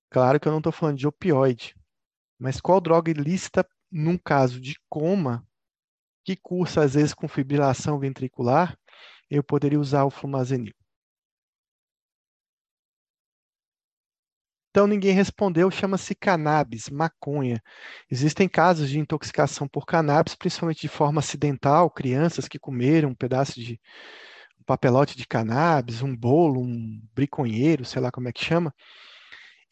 Claro 0.09 0.39
que 0.39 0.47
eu 0.47 0.53
não 0.53 0.59
estou 0.59 0.73
falando 0.73 0.99
de 0.99 1.09
opioide. 1.09 1.75
Mas 2.39 2.61
qual 2.61 2.81
droga 2.81 3.11
ilícita, 3.11 3.67
num 3.91 4.17
caso 4.17 4.61
de 4.61 4.77
coma, 4.89 5.45
que 6.25 6.37
cursa 6.37 6.85
às 6.85 6.95
vezes 6.95 7.13
com 7.13 7.27
fibrilação 7.27 7.99
ventricular, 7.99 8.79
eu 9.29 9.43
poderia 9.43 9.81
usar 9.81 10.05
o 10.05 10.11
flumazenil? 10.11 10.73
Então 14.77 14.86
ninguém 14.86 15.15
respondeu, 15.15 15.70
chama-se 15.70 16.15
cannabis, 16.15 16.90
maconha. 16.90 17.62
Existem 18.11 18.47
casos 18.47 18.90
de 18.90 18.98
intoxicação 18.98 19.66
por 19.66 19.86
cannabis, 19.86 20.35
principalmente 20.35 20.82
de 20.82 20.89
forma 20.89 21.20
acidental, 21.20 21.89
crianças 21.89 22.47
que 22.47 22.59
comeram 22.59 23.09
um 23.09 23.15
pedaço 23.15 23.59
de 23.59 23.81
um 24.61 24.65
papelote 24.65 25.16
de 25.16 25.27
cannabis, 25.27 26.03
um 26.03 26.15
bolo, 26.15 26.61
um 26.61 27.01
briconheiro, 27.15 27.86
sei 27.86 28.03
lá 28.03 28.11
como 28.11 28.28
é 28.28 28.32
que 28.32 28.44
chama, 28.44 28.70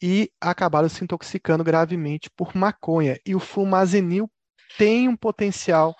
e 0.01 0.31
acabaram 0.41 0.89
se 0.89 1.03
intoxicando 1.03 1.63
gravemente 1.63 2.27
por 2.31 2.55
maconha. 2.55 3.19
E 3.23 3.35
o 3.35 3.39
flumazenil 3.39 4.27
tem 4.75 5.07
um 5.07 5.15
potencial 5.15 5.95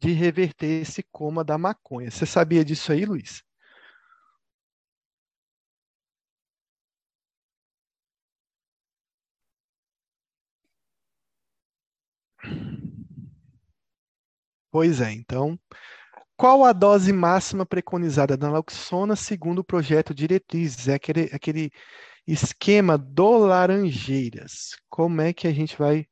de 0.00 0.12
reverter 0.12 0.82
esse 0.82 1.02
coma 1.10 1.42
da 1.42 1.58
maconha. 1.58 2.12
Você 2.12 2.24
sabia 2.24 2.64
disso 2.64 2.92
aí, 2.92 3.04
Luiz? 3.04 3.42
Pois 14.72 15.02
é, 15.02 15.12
então, 15.12 15.58
qual 16.34 16.64
a 16.64 16.72
dose 16.72 17.12
máxima 17.12 17.66
preconizada 17.66 18.38
da 18.38 18.48
naloxona 18.48 19.14
segundo 19.14 19.58
o 19.58 19.64
projeto 19.64 20.14
Diretrizes? 20.14 20.88
É 20.88 20.94
aquele, 20.94 21.30
aquele 21.30 21.70
esquema 22.26 22.96
do 22.96 23.36
Laranjeiras. 23.36 24.70
Como 24.88 25.20
é 25.20 25.34
que 25.34 25.46
a 25.46 25.52
gente 25.52 25.76
vai 25.76 26.06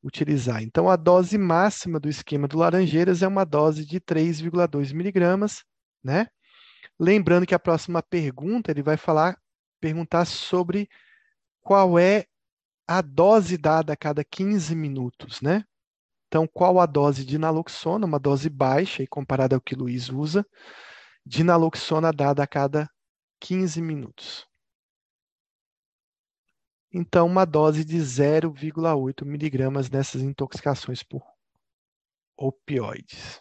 utilizar? 0.00 0.62
Então, 0.62 0.88
a 0.88 0.94
dose 0.94 1.36
máxima 1.36 1.98
do 1.98 2.08
esquema 2.08 2.46
do 2.46 2.56
Laranjeiras 2.56 3.20
é 3.20 3.26
uma 3.26 3.44
dose 3.44 3.84
de 3.84 4.00
3,2 4.00 4.94
miligramas, 4.94 5.64
né? 6.02 6.28
Lembrando 6.96 7.46
que 7.46 7.54
a 7.54 7.58
próxima 7.58 8.00
pergunta 8.00 8.70
ele 8.70 8.82
vai 8.82 8.96
falar, 8.96 9.36
perguntar 9.80 10.24
sobre 10.24 10.88
qual 11.60 11.98
é 11.98 12.26
a 12.86 13.02
dose 13.02 13.58
dada 13.58 13.92
a 13.92 13.96
cada 13.96 14.22
15 14.22 14.72
minutos, 14.76 15.40
né? 15.40 15.64
Então, 16.34 16.48
qual 16.48 16.80
a 16.80 16.86
dose 16.86 17.24
de 17.24 17.38
naloxona, 17.38 18.04
uma 18.04 18.18
dose 18.18 18.50
baixa 18.50 19.04
e 19.04 19.06
comparada 19.06 19.54
ao 19.54 19.60
que 19.60 19.76
Luiz 19.76 20.08
usa, 20.08 20.44
de 21.24 21.44
naloxona 21.44 22.12
dada 22.12 22.42
a 22.42 22.46
cada 22.46 22.90
15 23.38 23.80
minutos. 23.80 24.44
Então, 26.92 27.28
uma 27.28 27.44
dose 27.44 27.84
de 27.84 27.98
0,8 27.98 29.24
miligramas 29.24 29.88
nessas 29.88 30.22
intoxicações 30.22 31.04
por 31.04 31.22
opioides. 32.36 33.40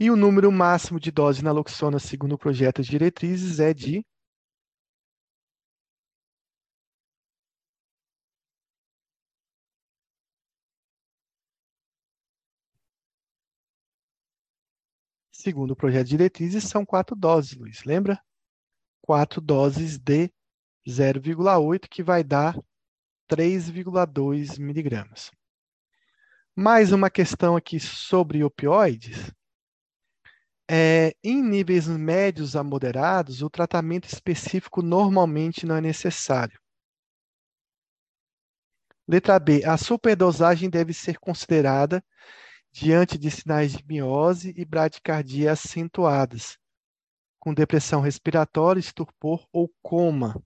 E 0.00 0.10
o 0.10 0.16
número 0.16 0.50
máximo 0.50 0.98
de 0.98 1.12
dose 1.12 1.38
de 1.38 1.44
naloxona, 1.44 2.00
segundo 2.00 2.32
o 2.32 2.38
projeto 2.38 2.82
de 2.82 2.90
diretrizes, 2.90 3.60
é 3.60 3.72
de 3.72 4.04
Segundo 15.40 15.70
o 15.70 15.76
projeto 15.76 16.06
de 16.06 16.16
diretrizes, 16.16 16.64
são 16.64 16.84
quatro 16.84 17.14
doses, 17.14 17.56
Luiz, 17.56 17.84
lembra? 17.84 18.20
Quatro 19.00 19.40
doses 19.40 19.96
de 19.96 20.32
0,8, 20.84 21.86
que 21.88 22.02
vai 22.02 22.24
dar 22.24 22.58
3,2 23.30 24.58
miligramas. 24.58 25.30
Mais 26.56 26.90
uma 26.90 27.08
questão 27.08 27.54
aqui 27.54 27.78
sobre 27.78 28.42
opioides. 28.42 29.32
É, 30.68 31.14
em 31.22 31.40
níveis 31.40 31.86
médios 31.86 32.56
a 32.56 32.64
moderados, 32.64 33.40
o 33.40 33.48
tratamento 33.48 34.08
específico 34.08 34.82
normalmente 34.82 35.64
não 35.64 35.76
é 35.76 35.80
necessário. 35.80 36.60
Letra 39.06 39.38
B. 39.38 39.64
A 39.64 39.78
superdosagem 39.78 40.68
deve 40.68 40.92
ser 40.92 41.16
considerada 41.20 42.04
diante 42.72 43.18
de 43.18 43.30
sinais 43.30 43.72
de 43.72 43.84
miose 43.84 44.54
e 44.56 44.64
bradicardia 44.64 45.52
acentuadas, 45.52 46.58
com 47.38 47.54
depressão 47.54 48.00
respiratória, 48.00 48.80
estupor 48.80 49.46
ou 49.52 49.72
coma. 49.82 50.42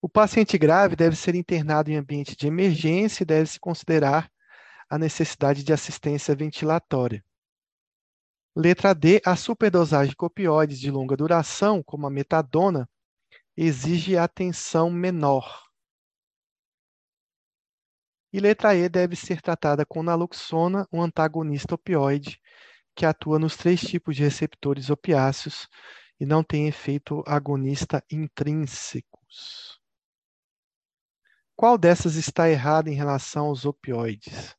O 0.00 0.08
paciente 0.08 0.56
grave 0.56 0.94
deve 0.94 1.16
ser 1.16 1.34
internado 1.34 1.90
em 1.90 1.96
ambiente 1.96 2.36
de 2.36 2.46
emergência 2.46 3.22
e 3.22 3.26
deve-se 3.26 3.58
considerar 3.58 4.30
a 4.88 4.98
necessidade 4.98 5.64
de 5.64 5.72
assistência 5.72 6.34
ventilatória. 6.34 7.24
Letra 8.54 8.94
D. 8.94 9.20
A 9.24 9.36
superdosagem 9.36 10.14
de 10.18 10.24
opioides 10.24 10.80
de 10.80 10.90
longa 10.90 11.16
duração, 11.16 11.82
como 11.82 12.06
a 12.06 12.10
metadona, 12.10 12.88
exige 13.56 14.16
atenção 14.16 14.90
menor. 14.90 15.65
E 18.36 18.38
letra 18.38 18.74
E 18.76 18.86
deve 18.86 19.16
ser 19.16 19.40
tratada 19.40 19.86
com 19.86 20.02
naloxona, 20.02 20.86
um 20.92 21.00
antagonista 21.00 21.74
opioide, 21.74 22.38
que 22.94 23.06
atua 23.06 23.38
nos 23.38 23.56
três 23.56 23.80
tipos 23.80 24.14
de 24.14 24.24
receptores 24.24 24.90
opiáceos 24.90 25.66
e 26.20 26.26
não 26.26 26.44
tem 26.44 26.68
efeito 26.68 27.24
agonista 27.26 28.04
intrínsecos. 28.12 29.80
Qual 31.56 31.78
dessas 31.78 32.16
está 32.16 32.46
errada 32.50 32.90
em 32.90 32.94
relação 32.94 33.46
aos 33.46 33.64
opioides? 33.64 34.54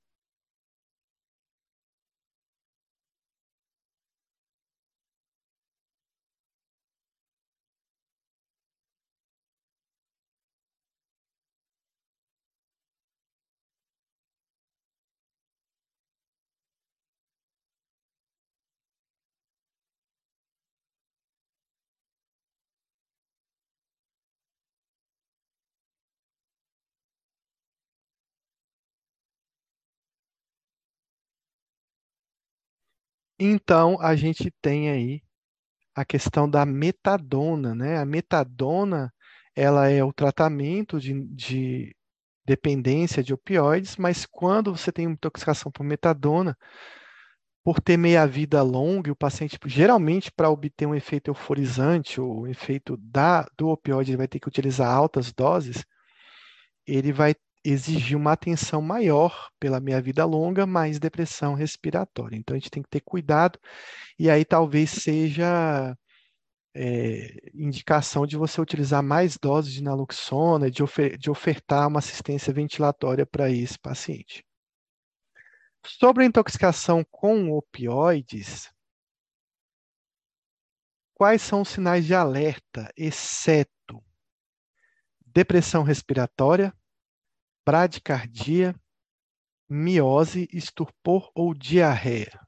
Então, 33.40 33.98
a 34.02 34.16
gente 34.16 34.52
tem 34.62 34.90
aí 34.90 35.22
a 35.96 36.06
questão 36.06 36.50
da 36.50 36.66
metadona, 36.66 37.76
né? 37.76 37.98
A 37.98 38.06
metadona, 38.06 39.14
ela 39.56 39.90
é 39.90 40.04
o 40.04 40.14
tratamento 40.14 41.00
de, 41.00 41.14
de 41.26 41.96
dependência 42.46 43.24
de 43.24 43.34
opioides, 43.34 43.98
mas 43.98 44.26
quando 44.26 44.76
você 44.76 44.92
tem 44.92 45.06
intoxicação 45.06 45.72
por 45.72 45.84
metadona, 45.84 46.56
por 47.64 47.82
ter 47.82 47.98
meia-vida 47.98 48.62
longa, 48.62 49.12
o 49.12 49.16
paciente, 49.16 49.60
geralmente, 49.66 50.32
para 50.32 50.50
obter 50.50 50.86
um 50.86 50.96
efeito 50.96 51.30
euforizante, 51.30 52.22
um 52.22 52.48
efeito 52.48 52.96
da, 52.98 53.46
do 53.58 53.68
opioide, 53.70 54.12
ele 54.12 54.18
vai 54.18 54.28
ter 54.28 54.40
que 54.40 54.48
utilizar 54.48 54.90
altas 54.90 55.34
doses, 55.34 55.84
ele 56.86 57.12
vai 57.12 57.36
exigir 57.70 58.18
uma 58.18 58.32
atenção 58.34 58.82
maior 58.82 59.50
pela 59.60 59.80
meia-vida 59.80 60.24
longa, 60.26 60.66
mais 60.66 61.00
depressão 61.00 61.54
respiratória. 61.54 62.36
Então, 62.36 62.56
a 62.56 62.60
gente 62.60 62.72
tem 62.72 62.84
que 62.84 62.90
ter 62.90 63.02
cuidado, 63.02 63.60
e 64.18 64.30
aí 64.30 64.46
talvez 64.46 64.90
seja 64.90 65.98
é, 66.76 67.50
indicação 67.54 68.28
de 68.28 68.38
você 68.38 68.62
utilizar 68.62 69.02
mais 69.02 69.38
doses 69.38 69.74
de 69.74 69.82
naloxona, 69.84 70.70
de, 70.70 70.84
ofer 70.84 71.18
de 71.18 71.30
ofertar 71.30 71.88
uma 71.88 72.00
assistência 72.00 72.54
ventilatória 72.54 73.26
para 73.26 73.50
esse 73.50 73.80
paciente. 73.80 74.46
Sobre 75.86 76.24
a 76.24 76.28
intoxicação 76.28 77.04
com 77.10 77.52
opioides, 77.52 78.72
quais 81.16 81.42
são 81.42 81.62
os 81.62 81.70
sinais 81.70 82.06
de 82.06 82.14
alerta, 82.14 82.92
exceto 82.96 84.04
depressão 85.26 85.84
respiratória, 85.84 86.74
bradicardia, 87.68 88.74
miose, 89.70 90.48
estupor 90.54 91.30
ou 91.36 91.54
diarreia. 91.54 92.47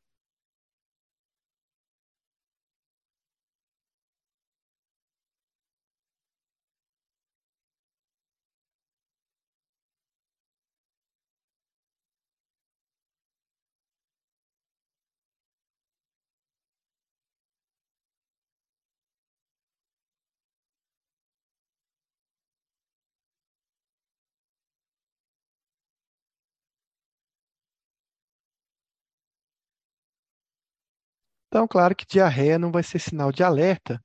Então, 31.49 31.67
claro 31.67 31.95
que 31.95 32.05
diarreia 32.05 32.59
não 32.59 32.71
vai 32.71 32.83
ser 32.83 32.99
sinal 32.99 33.31
de 33.31 33.43
alerta. 33.43 33.99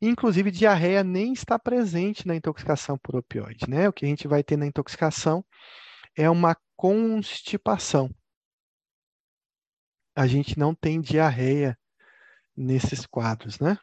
Inclusive, 0.00 0.50
diarreia 0.50 1.04
nem 1.04 1.34
está 1.34 1.58
presente 1.58 2.26
na 2.26 2.34
intoxicação 2.34 2.98
por 2.98 3.14
opioide, 3.14 3.68
né? 3.68 3.88
O 3.88 3.92
que 3.92 4.06
a 4.06 4.08
gente 4.08 4.26
vai 4.26 4.42
ter 4.42 4.56
na 4.56 4.66
intoxicação 4.66 5.44
é 6.16 6.28
uma 6.30 6.56
constipação. 6.74 8.10
A 10.16 10.26
gente 10.26 10.58
não 10.58 10.74
tem 10.74 11.00
diarreia 11.00 11.78
nesses 12.56 13.06
quadros, 13.06 13.58
né? 13.60 13.78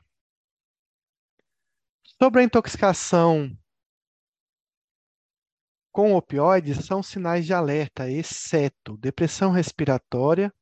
Sobre 2.21 2.41
a 2.41 2.43
intoxicação 2.43 3.55
com 5.91 6.15
opioides, 6.15 6.85
são 6.85 7.03
sinais 7.03 7.45
de 7.45 7.53
alerta, 7.53 8.09
exceto 8.09 8.97
depressão 8.97 9.51
respiratória, 9.51 10.53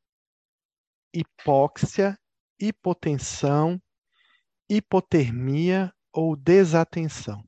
hipóxia, 1.14 2.18
hipotensão, 2.60 3.80
hipotermia 4.68 5.92
ou 6.12 6.36
desatenção. 6.36 7.44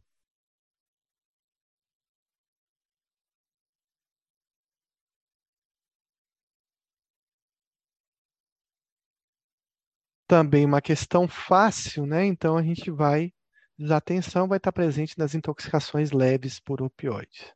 Também 10.26 10.64
uma 10.64 10.80
questão 10.80 11.28
fácil, 11.28 12.06
né? 12.06 12.24
Então 12.24 12.56
a 12.56 12.62
gente 12.62 12.90
vai, 12.90 13.32
desatenção 13.78 14.48
vai 14.48 14.56
estar 14.56 14.72
presente 14.72 15.18
nas 15.18 15.34
intoxicações 15.34 16.10
leves 16.10 16.58
por 16.58 16.80
opioides. 16.80 17.52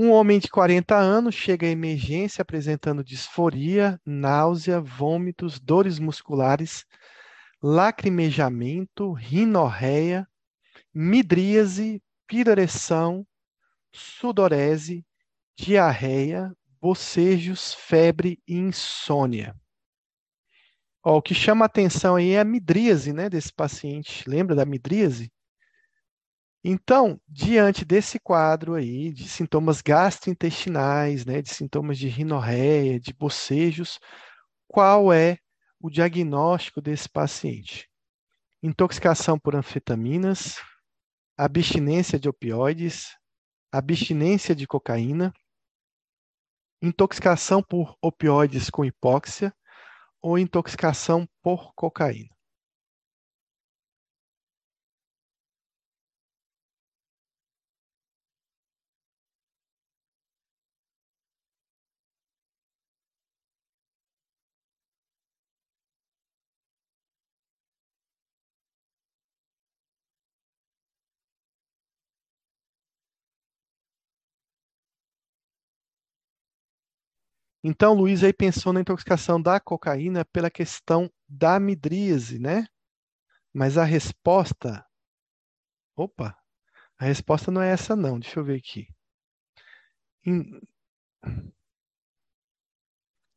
Um 0.00 0.12
homem 0.12 0.38
de 0.38 0.48
40 0.48 0.96
anos 0.96 1.34
chega 1.34 1.66
à 1.66 1.70
emergência 1.70 2.42
apresentando 2.42 3.02
disforia, 3.02 4.00
náusea, 4.06 4.80
vômitos, 4.80 5.58
dores 5.58 5.98
musculares, 5.98 6.86
lacrimejamento, 7.60 9.12
rinorreia, 9.12 10.24
midríase, 10.94 12.00
piroreção, 12.28 13.26
sudorese, 13.92 15.04
diarreia, 15.56 16.54
bocejos, 16.80 17.74
febre 17.74 18.40
e 18.46 18.56
insônia. 18.56 19.56
Ó, 21.02 21.16
o 21.16 21.22
que 21.22 21.34
chama 21.34 21.64
atenção 21.64 22.14
aí 22.14 22.34
é 22.34 22.40
a 22.40 22.44
midríase, 22.44 23.12
né, 23.12 23.28
desse 23.28 23.52
paciente. 23.52 24.30
Lembra 24.30 24.54
da 24.54 24.64
midríase? 24.64 25.28
Então, 26.64 27.20
diante 27.28 27.84
desse 27.84 28.18
quadro 28.18 28.74
aí 28.74 29.12
de 29.12 29.28
sintomas 29.28 29.80
gastrointestinais, 29.80 31.24
né, 31.24 31.40
de 31.40 31.50
sintomas 31.50 31.98
de 31.98 32.08
rinorreia, 32.08 32.98
de 32.98 33.12
bocejos, 33.12 33.98
qual 34.66 35.12
é 35.12 35.38
o 35.80 35.88
diagnóstico 35.88 36.80
desse 36.80 37.08
paciente? 37.08 37.88
Intoxicação 38.62 39.38
por 39.38 39.54
anfetaminas, 39.54 40.56
abstinência 41.36 42.18
de 42.18 42.28
opioides, 42.28 43.16
abstinência 43.72 44.54
de 44.54 44.66
cocaína, 44.66 45.32
intoxicação 46.82 47.62
por 47.62 47.96
opioides 48.02 48.68
com 48.70 48.84
hipóxia 48.84 49.54
ou 50.20 50.38
intoxicação 50.38 51.28
por 51.42 51.72
cocaína. 51.74 52.37
Então, 77.62 77.94
Luiz 77.94 78.22
aí 78.22 78.32
pensou 78.32 78.72
na 78.72 78.80
intoxicação 78.80 79.40
da 79.40 79.58
cocaína 79.58 80.24
pela 80.24 80.50
questão 80.50 81.10
da 81.28 81.58
midríase, 81.58 82.38
né? 82.38 82.66
Mas 83.52 83.76
a 83.76 83.84
resposta. 83.84 84.84
Opa! 85.96 86.36
A 86.98 87.04
resposta 87.04 87.50
não 87.50 87.60
é 87.60 87.70
essa, 87.70 87.96
não. 87.96 88.18
Deixa 88.18 88.38
eu 88.38 88.44
ver 88.44 88.58
aqui. 88.58 88.88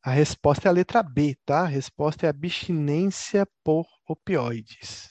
A 0.04 0.10
resposta 0.10 0.68
é 0.68 0.70
a 0.70 0.72
letra 0.72 1.02
B, 1.02 1.36
tá? 1.44 1.62
A 1.62 1.66
resposta 1.66 2.26
é 2.26 2.28
abstinência 2.28 3.46
por 3.64 3.86
opioides. 4.06 5.08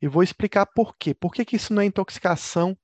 E 0.00 0.08
vou 0.08 0.22
explicar 0.22 0.66
por 0.66 0.96
quê. 0.96 1.14
Por 1.14 1.32
que, 1.32 1.44
que 1.44 1.56
isso 1.56 1.72
não 1.72 1.82
é 1.82 1.86
intoxicação 1.86 2.76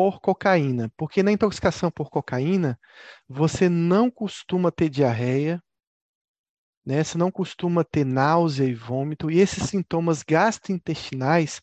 por 0.00 0.18
cocaína, 0.18 0.90
porque 0.96 1.22
na 1.22 1.30
intoxicação 1.30 1.90
por 1.90 2.08
cocaína 2.08 2.80
você 3.28 3.68
não 3.68 4.10
costuma 4.10 4.72
ter 4.72 4.88
diarreia, 4.88 5.62
né? 6.86 7.04
Você 7.04 7.18
não 7.18 7.30
costuma 7.30 7.84
ter 7.84 8.06
náusea 8.06 8.64
e 8.64 8.74
vômito, 8.74 9.30
e 9.30 9.38
esses 9.38 9.68
sintomas 9.68 10.22
gastrointestinais 10.22 11.60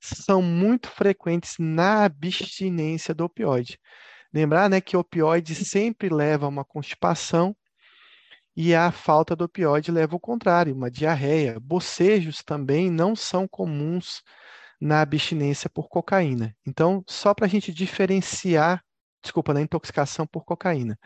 são 0.00 0.40
muito 0.40 0.88
frequentes 0.88 1.56
na 1.58 2.06
abstinência 2.06 3.14
do 3.14 3.26
opioide. 3.26 3.78
Lembrar, 4.32 4.70
né, 4.70 4.80
que 4.80 4.96
o 4.96 5.00
opioide 5.00 5.54
sempre 5.54 6.08
leva 6.08 6.46
a 6.46 6.48
uma 6.48 6.64
constipação 6.64 7.54
e 8.56 8.74
a 8.74 8.90
falta 8.90 9.36
do 9.36 9.44
opioide 9.44 9.92
leva 9.92 10.14
ao 10.14 10.20
contrário, 10.20 10.74
uma 10.74 10.90
diarreia. 10.90 11.60
Bocejos 11.60 12.42
também 12.42 12.90
não 12.90 13.14
são 13.14 13.46
comuns 13.46 14.22
na 14.80 15.00
abstinência 15.00 15.70
por 15.70 15.88
cocaína. 15.88 16.54
Então, 16.66 17.04
só 17.06 17.34
para 17.34 17.46
a 17.46 17.48
gente 17.48 17.72
diferenciar, 17.72 18.82
desculpa, 19.22 19.54
na 19.54 19.60
intoxicação 19.60 20.26
por 20.26 20.44
cocaína. 20.44 20.98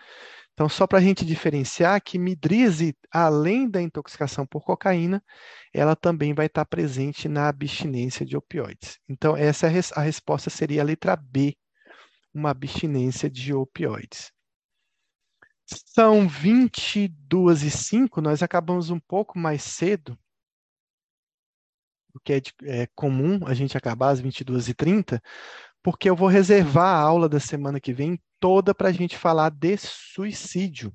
Então, 0.59 0.69
só 0.69 0.89
para 0.89 0.99
a 0.99 1.01
gente 1.01 1.25
diferenciar 1.25 2.03
que 2.03 2.19
midrise, 2.19 2.93
além 3.13 3.71
da 3.71 3.81
intoxicação 3.81 4.45
por 4.45 4.65
cocaína, 4.65 5.23
ela 5.73 5.95
também 5.95 6.35
vai 6.35 6.47
estar 6.47 6.65
presente 6.65 7.29
na 7.29 7.49
abstinência 7.49 8.27
de 8.27 8.37
opioides. 8.37 8.99
Então, 9.09 9.37
essa 9.37 9.69
é 9.69 9.81
a, 9.95 10.01
resposta 10.03 10.51
seria 10.51 10.83
a 10.83 10.85
letra 10.85 11.15
B, 11.15 11.57
uma 12.35 12.51
abstinência 12.51 13.31
de 13.31 13.55
opioides. 13.55 14.33
São 15.65 16.27
22 16.27 17.63
e 17.63 17.71
5, 17.71 18.21
nós 18.21 18.43
acabamos 18.43 18.91
um 18.91 18.99
pouco 18.99 19.39
mais 19.39 19.63
cedo, 19.63 20.19
que 22.19 22.33
é, 22.33 22.41
de, 22.41 22.53
é 22.65 22.87
comum 22.95 23.41
a 23.47 23.55
gente 23.55 23.77
acabar 23.77 24.11
às 24.11 24.21
22h30, 24.21 25.21
porque 25.83 26.09
eu 26.09 26.17
vou 26.17 26.29
reservar 26.29 26.97
a 26.97 27.01
aula 27.01 27.29
da 27.29 27.41
semana 27.41 27.81
que 27.81 27.93
vem 27.93 28.21
toda 28.41 28.75
para 28.75 28.89
a 28.89 28.93
gente 28.93 29.17
falar 29.17 29.51
de 29.51 29.77
suicídio. 29.77 30.93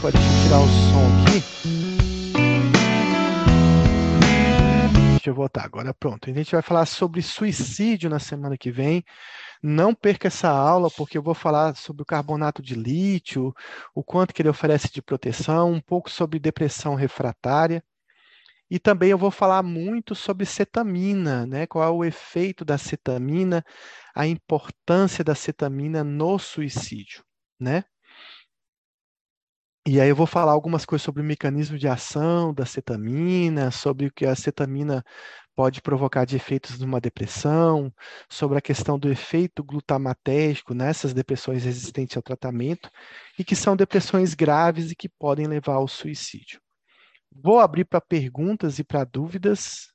Pode 0.00 0.18
tirar 0.18 0.60
o 0.60 0.68
som 0.68 1.22
aqui. 1.22 1.94
Deixa 5.24 5.30
eu 5.30 5.34
voltar 5.34 5.64
agora, 5.64 5.94
pronto. 5.94 6.28
A 6.28 6.34
gente 6.34 6.52
vai 6.52 6.60
falar 6.60 6.84
sobre 6.84 7.22
suicídio 7.22 8.10
na 8.10 8.18
semana 8.18 8.58
que 8.58 8.70
vem. 8.70 9.02
Não 9.62 9.94
perca 9.94 10.28
essa 10.28 10.50
aula, 10.50 10.90
porque 10.90 11.16
eu 11.16 11.22
vou 11.22 11.32
falar 11.32 11.74
sobre 11.76 12.02
o 12.02 12.04
carbonato 12.04 12.60
de 12.60 12.74
lítio, 12.74 13.54
o 13.94 14.04
quanto 14.04 14.34
que 14.34 14.42
ele 14.42 14.50
oferece 14.50 14.92
de 14.92 15.00
proteção, 15.00 15.72
um 15.72 15.80
pouco 15.80 16.10
sobre 16.10 16.38
depressão 16.38 16.94
refratária. 16.94 17.82
E 18.70 18.78
também 18.78 19.10
eu 19.10 19.18
vou 19.18 19.30
falar 19.30 19.62
muito 19.62 20.14
sobre 20.14 20.46
cetamina, 20.46 21.46
né? 21.46 21.66
Qual 21.66 21.84
é 21.84 21.90
o 21.90 22.04
efeito 22.04 22.64
da 22.64 22.78
cetamina, 22.78 23.64
a 24.14 24.26
importância 24.26 25.22
da 25.24 25.34
cetamina 25.34 26.02
no 26.04 26.38
suicídio, 26.38 27.24
né? 27.60 27.84
E 29.86 30.00
aí 30.00 30.08
eu 30.08 30.16
vou 30.16 30.26
falar 30.26 30.52
algumas 30.52 30.84
coisas 30.86 31.04
sobre 31.04 31.20
o 31.20 31.24
mecanismo 31.24 31.76
de 31.78 31.86
ação 31.86 32.54
da 32.54 32.64
cetamina, 32.64 33.70
sobre 33.70 34.06
o 34.06 34.12
que 34.12 34.24
a 34.24 34.34
cetamina 34.34 35.04
pode 35.54 35.82
provocar 35.82 36.24
de 36.24 36.36
efeitos 36.36 36.78
numa 36.78 37.00
depressão, 37.00 37.92
sobre 38.28 38.58
a 38.58 38.62
questão 38.62 38.98
do 38.98 39.10
efeito 39.10 39.62
glutamatérgico 39.62 40.74
nessas 40.74 41.12
depressões 41.14 41.64
resistentes 41.64 42.16
ao 42.16 42.22
tratamento 42.22 42.90
e 43.38 43.44
que 43.44 43.54
são 43.54 43.76
depressões 43.76 44.34
graves 44.34 44.90
e 44.90 44.96
que 44.96 45.08
podem 45.08 45.46
levar 45.46 45.74
ao 45.74 45.86
suicídio. 45.88 46.63
Vou 47.34 47.60
abrir 47.60 47.84
para 47.84 48.00
perguntas 48.00 48.78
e 48.78 48.84
para 48.84 49.04
dúvidas. 49.04 49.92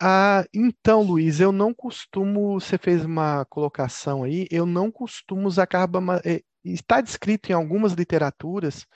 Ah, 0.00 0.44
então, 0.52 1.02
Luiz, 1.02 1.40
eu 1.40 1.52
não 1.52 1.72
costumo. 1.72 2.60
Você 2.60 2.76
fez 2.78 3.04
uma 3.04 3.44
colocação 3.46 4.24
aí, 4.24 4.46
eu 4.50 4.66
não 4.66 4.90
costumo 4.90 5.46
usar 5.48 5.66
carbamazepina. 5.66 6.36
É, 6.38 6.42
está 6.64 7.00
descrito 7.00 7.50
em 7.50 7.54
algumas 7.54 7.92
literaturas, 7.92 8.86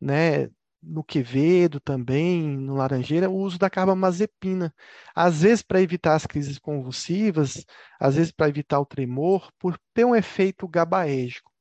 né, 0.00 0.50
no 0.82 1.04
Quevedo 1.04 1.80
também, 1.80 2.42
no 2.58 2.76
Laranjeira, 2.76 3.30
o 3.30 3.36
uso 3.36 3.58
da 3.58 3.70
carbamazepina. 3.70 4.74
Às 5.14 5.42
vezes 5.42 5.62
para 5.62 5.82
evitar 5.82 6.14
as 6.16 6.26
crises 6.26 6.58
convulsivas, 6.58 7.64
às 8.00 8.16
vezes 8.16 8.32
para 8.32 8.48
evitar 8.50 8.80
o 8.80 8.86
tremor, 8.86 9.50
por 9.60 9.78
ter 9.94 10.06
um 10.06 10.16
efeito 10.16 10.68
gabaérgico. 10.68 11.52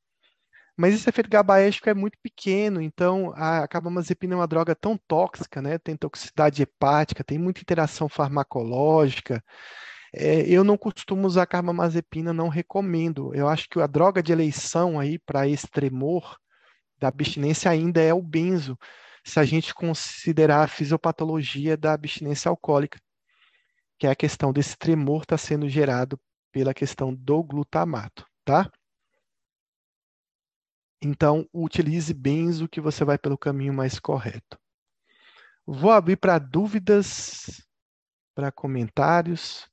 Mas 0.75 0.95
esse 0.95 1.07
efeito 1.07 1.29
gabaérgico 1.29 1.89
é 1.89 1.93
muito 1.93 2.17
pequeno, 2.21 2.81
então 2.81 3.31
a 3.35 3.67
carbamazepina 3.67 4.33
é 4.33 4.37
uma 4.37 4.47
droga 4.47 4.75
tão 4.75 4.97
tóxica, 5.07 5.61
né? 5.61 5.77
Tem 5.77 5.95
toxicidade 5.95 6.63
hepática, 6.63 7.23
tem 7.23 7.37
muita 7.37 7.61
interação 7.61 8.09
farmacológica. 8.09 9.43
É, 10.13 10.41
eu 10.49 10.63
não 10.63 10.77
costumo 10.77 11.27
usar 11.27 11.45
carbamazepina, 11.45 12.33
não 12.33 12.49
recomendo. 12.49 13.33
Eu 13.35 13.47
acho 13.47 13.69
que 13.69 13.79
a 13.79 13.87
droga 13.87 14.21
de 14.23 14.31
eleição 14.31 14.99
aí 14.99 15.19
para 15.19 15.47
esse 15.47 15.67
tremor 15.67 16.37
da 16.99 17.07
abstinência 17.09 17.69
ainda 17.69 18.01
é 18.01 18.13
o 18.13 18.21
benzo, 18.21 18.77
se 19.25 19.39
a 19.39 19.43
gente 19.45 19.73
considerar 19.73 20.63
a 20.63 20.67
fisiopatologia 20.67 21.77
da 21.77 21.93
abstinência 21.93 22.49
alcoólica, 22.49 22.99
que 23.97 24.07
é 24.07 24.11
a 24.11 24.15
questão 24.15 24.51
desse 24.51 24.77
tremor 24.77 25.21
estar 25.23 25.37
tá 25.37 25.43
sendo 25.43 25.69
gerado 25.69 26.19
pela 26.51 26.73
questão 26.73 27.13
do 27.13 27.43
glutamato, 27.43 28.25
tá? 28.45 28.69
Então, 31.05 31.45
utilize 31.51 32.13
benzo 32.13 32.69
que 32.69 32.80
você 32.80 33.03
vai 33.03 33.17
pelo 33.17 33.38
caminho 33.38 33.73
mais 33.73 33.99
correto. 33.99 34.57
Vou 35.65 35.91
abrir 35.91 36.15
para 36.15 36.39
dúvidas, 36.39 37.61
para 38.34 38.51
comentários. 38.53 39.67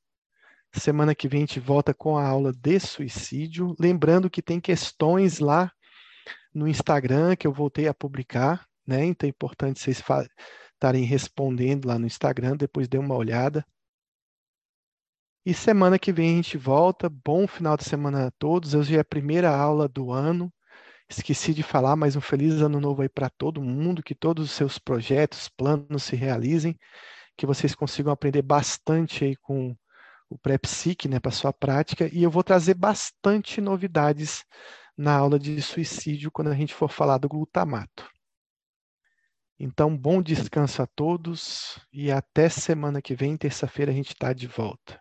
Semana 0.72 1.14
que 1.14 1.28
vem 1.28 1.38
a 1.38 1.46
gente 1.46 1.60
volta 1.60 1.94
com 1.94 2.18
a 2.18 2.26
aula 2.26 2.52
de 2.52 2.80
suicídio. 2.80 3.76
Lembrando 3.78 4.28
que 4.28 4.42
tem 4.42 4.60
questões 4.60 5.38
lá 5.38 5.72
no 6.52 6.66
Instagram 6.66 7.36
que 7.36 7.46
eu 7.46 7.52
voltei 7.52 7.86
a 7.86 7.94
publicar, 7.94 8.66
né? 8.84 9.04
Então 9.04 9.26
é 9.26 9.30
importante 9.30 9.78
vocês 9.78 10.02
estarem 10.74 11.04
respondendo 11.04 11.86
lá 11.86 11.96
no 11.96 12.06
Instagram, 12.06 12.56
depois 12.56 12.88
dê 12.88 12.98
uma 12.98 13.14
olhada. 13.14 13.64
E 15.46 15.54
semana 15.54 15.98
que 15.98 16.12
vem 16.12 16.32
a 16.32 16.36
gente 16.36 16.58
volta. 16.58 17.08
Bom 17.08 17.46
final 17.46 17.76
de 17.76 17.84
semana 17.84 18.26
a 18.26 18.30
todos. 18.32 18.74
Hoje 18.74 18.96
é 18.96 19.00
a 19.00 19.04
primeira 19.04 19.56
aula 19.56 19.88
do 19.88 20.10
ano. 20.10 20.52
Esqueci 21.10 21.52
de 21.52 21.64
falar, 21.64 21.96
mas 21.96 22.14
um 22.14 22.20
feliz 22.20 22.62
ano 22.62 22.80
novo 22.80 23.02
aí 23.02 23.08
para 23.08 23.28
todo 23.28 23.60
mundo, 23.60 24.00
que 24.00 24.14
todos 24.14 24.44
os 24.44 24.52
seus 24.52 24.78
projetos, 24.78 25.48
planos 25.48 26.04
se 26.04 26.14
realizem, 26.14 26.78
que 27.36 27.44
vocês 27.44 27.74
consigam 27.74 28.12
aprender 28.12 28.42
bastante 28.42 29.24
aí 29.24 29.34
com 29.34 29.76
o 30.28 30.38
pré-psique, 30.38 31.08
né, 31.08 31.18
para 31.18 31.32
sua 31.32 31.52
prática, 31.52 32.08
e 32.12 32.22
eu 32.22 32.30
vou 32.30 32.44
trazer 32.44 32.74
bastante 32.74 33.60
novidades 33.60 34.44
na 34.96 35.16
aula 35.16 35.36
de 35.36 35.60
suicídio 35.60 36.30
quando 36.30 36.48
a 36.48 36.54
gente 36.54 36.72
for 36.72 36.88
falar 36.88 37.18
do 37.18 37.28
glutamato. 37.28 38.08
Então, 39.58 39.96
bom 39.96 40.22
descanso 40.22 40.80
a 40.80 40.86
todos 40.86 41.84
e 41.92 42.12
até 42.12 42.48
semana 42.48 43.02
que 43.02 43.16
vem, 43.16 43.36
terça-feira, 43.36 43.90
a 43.90 43.94
gente 43.94 44.12
está 44.12 44.32
de 44.32 44.46
volta. 44.46 44.99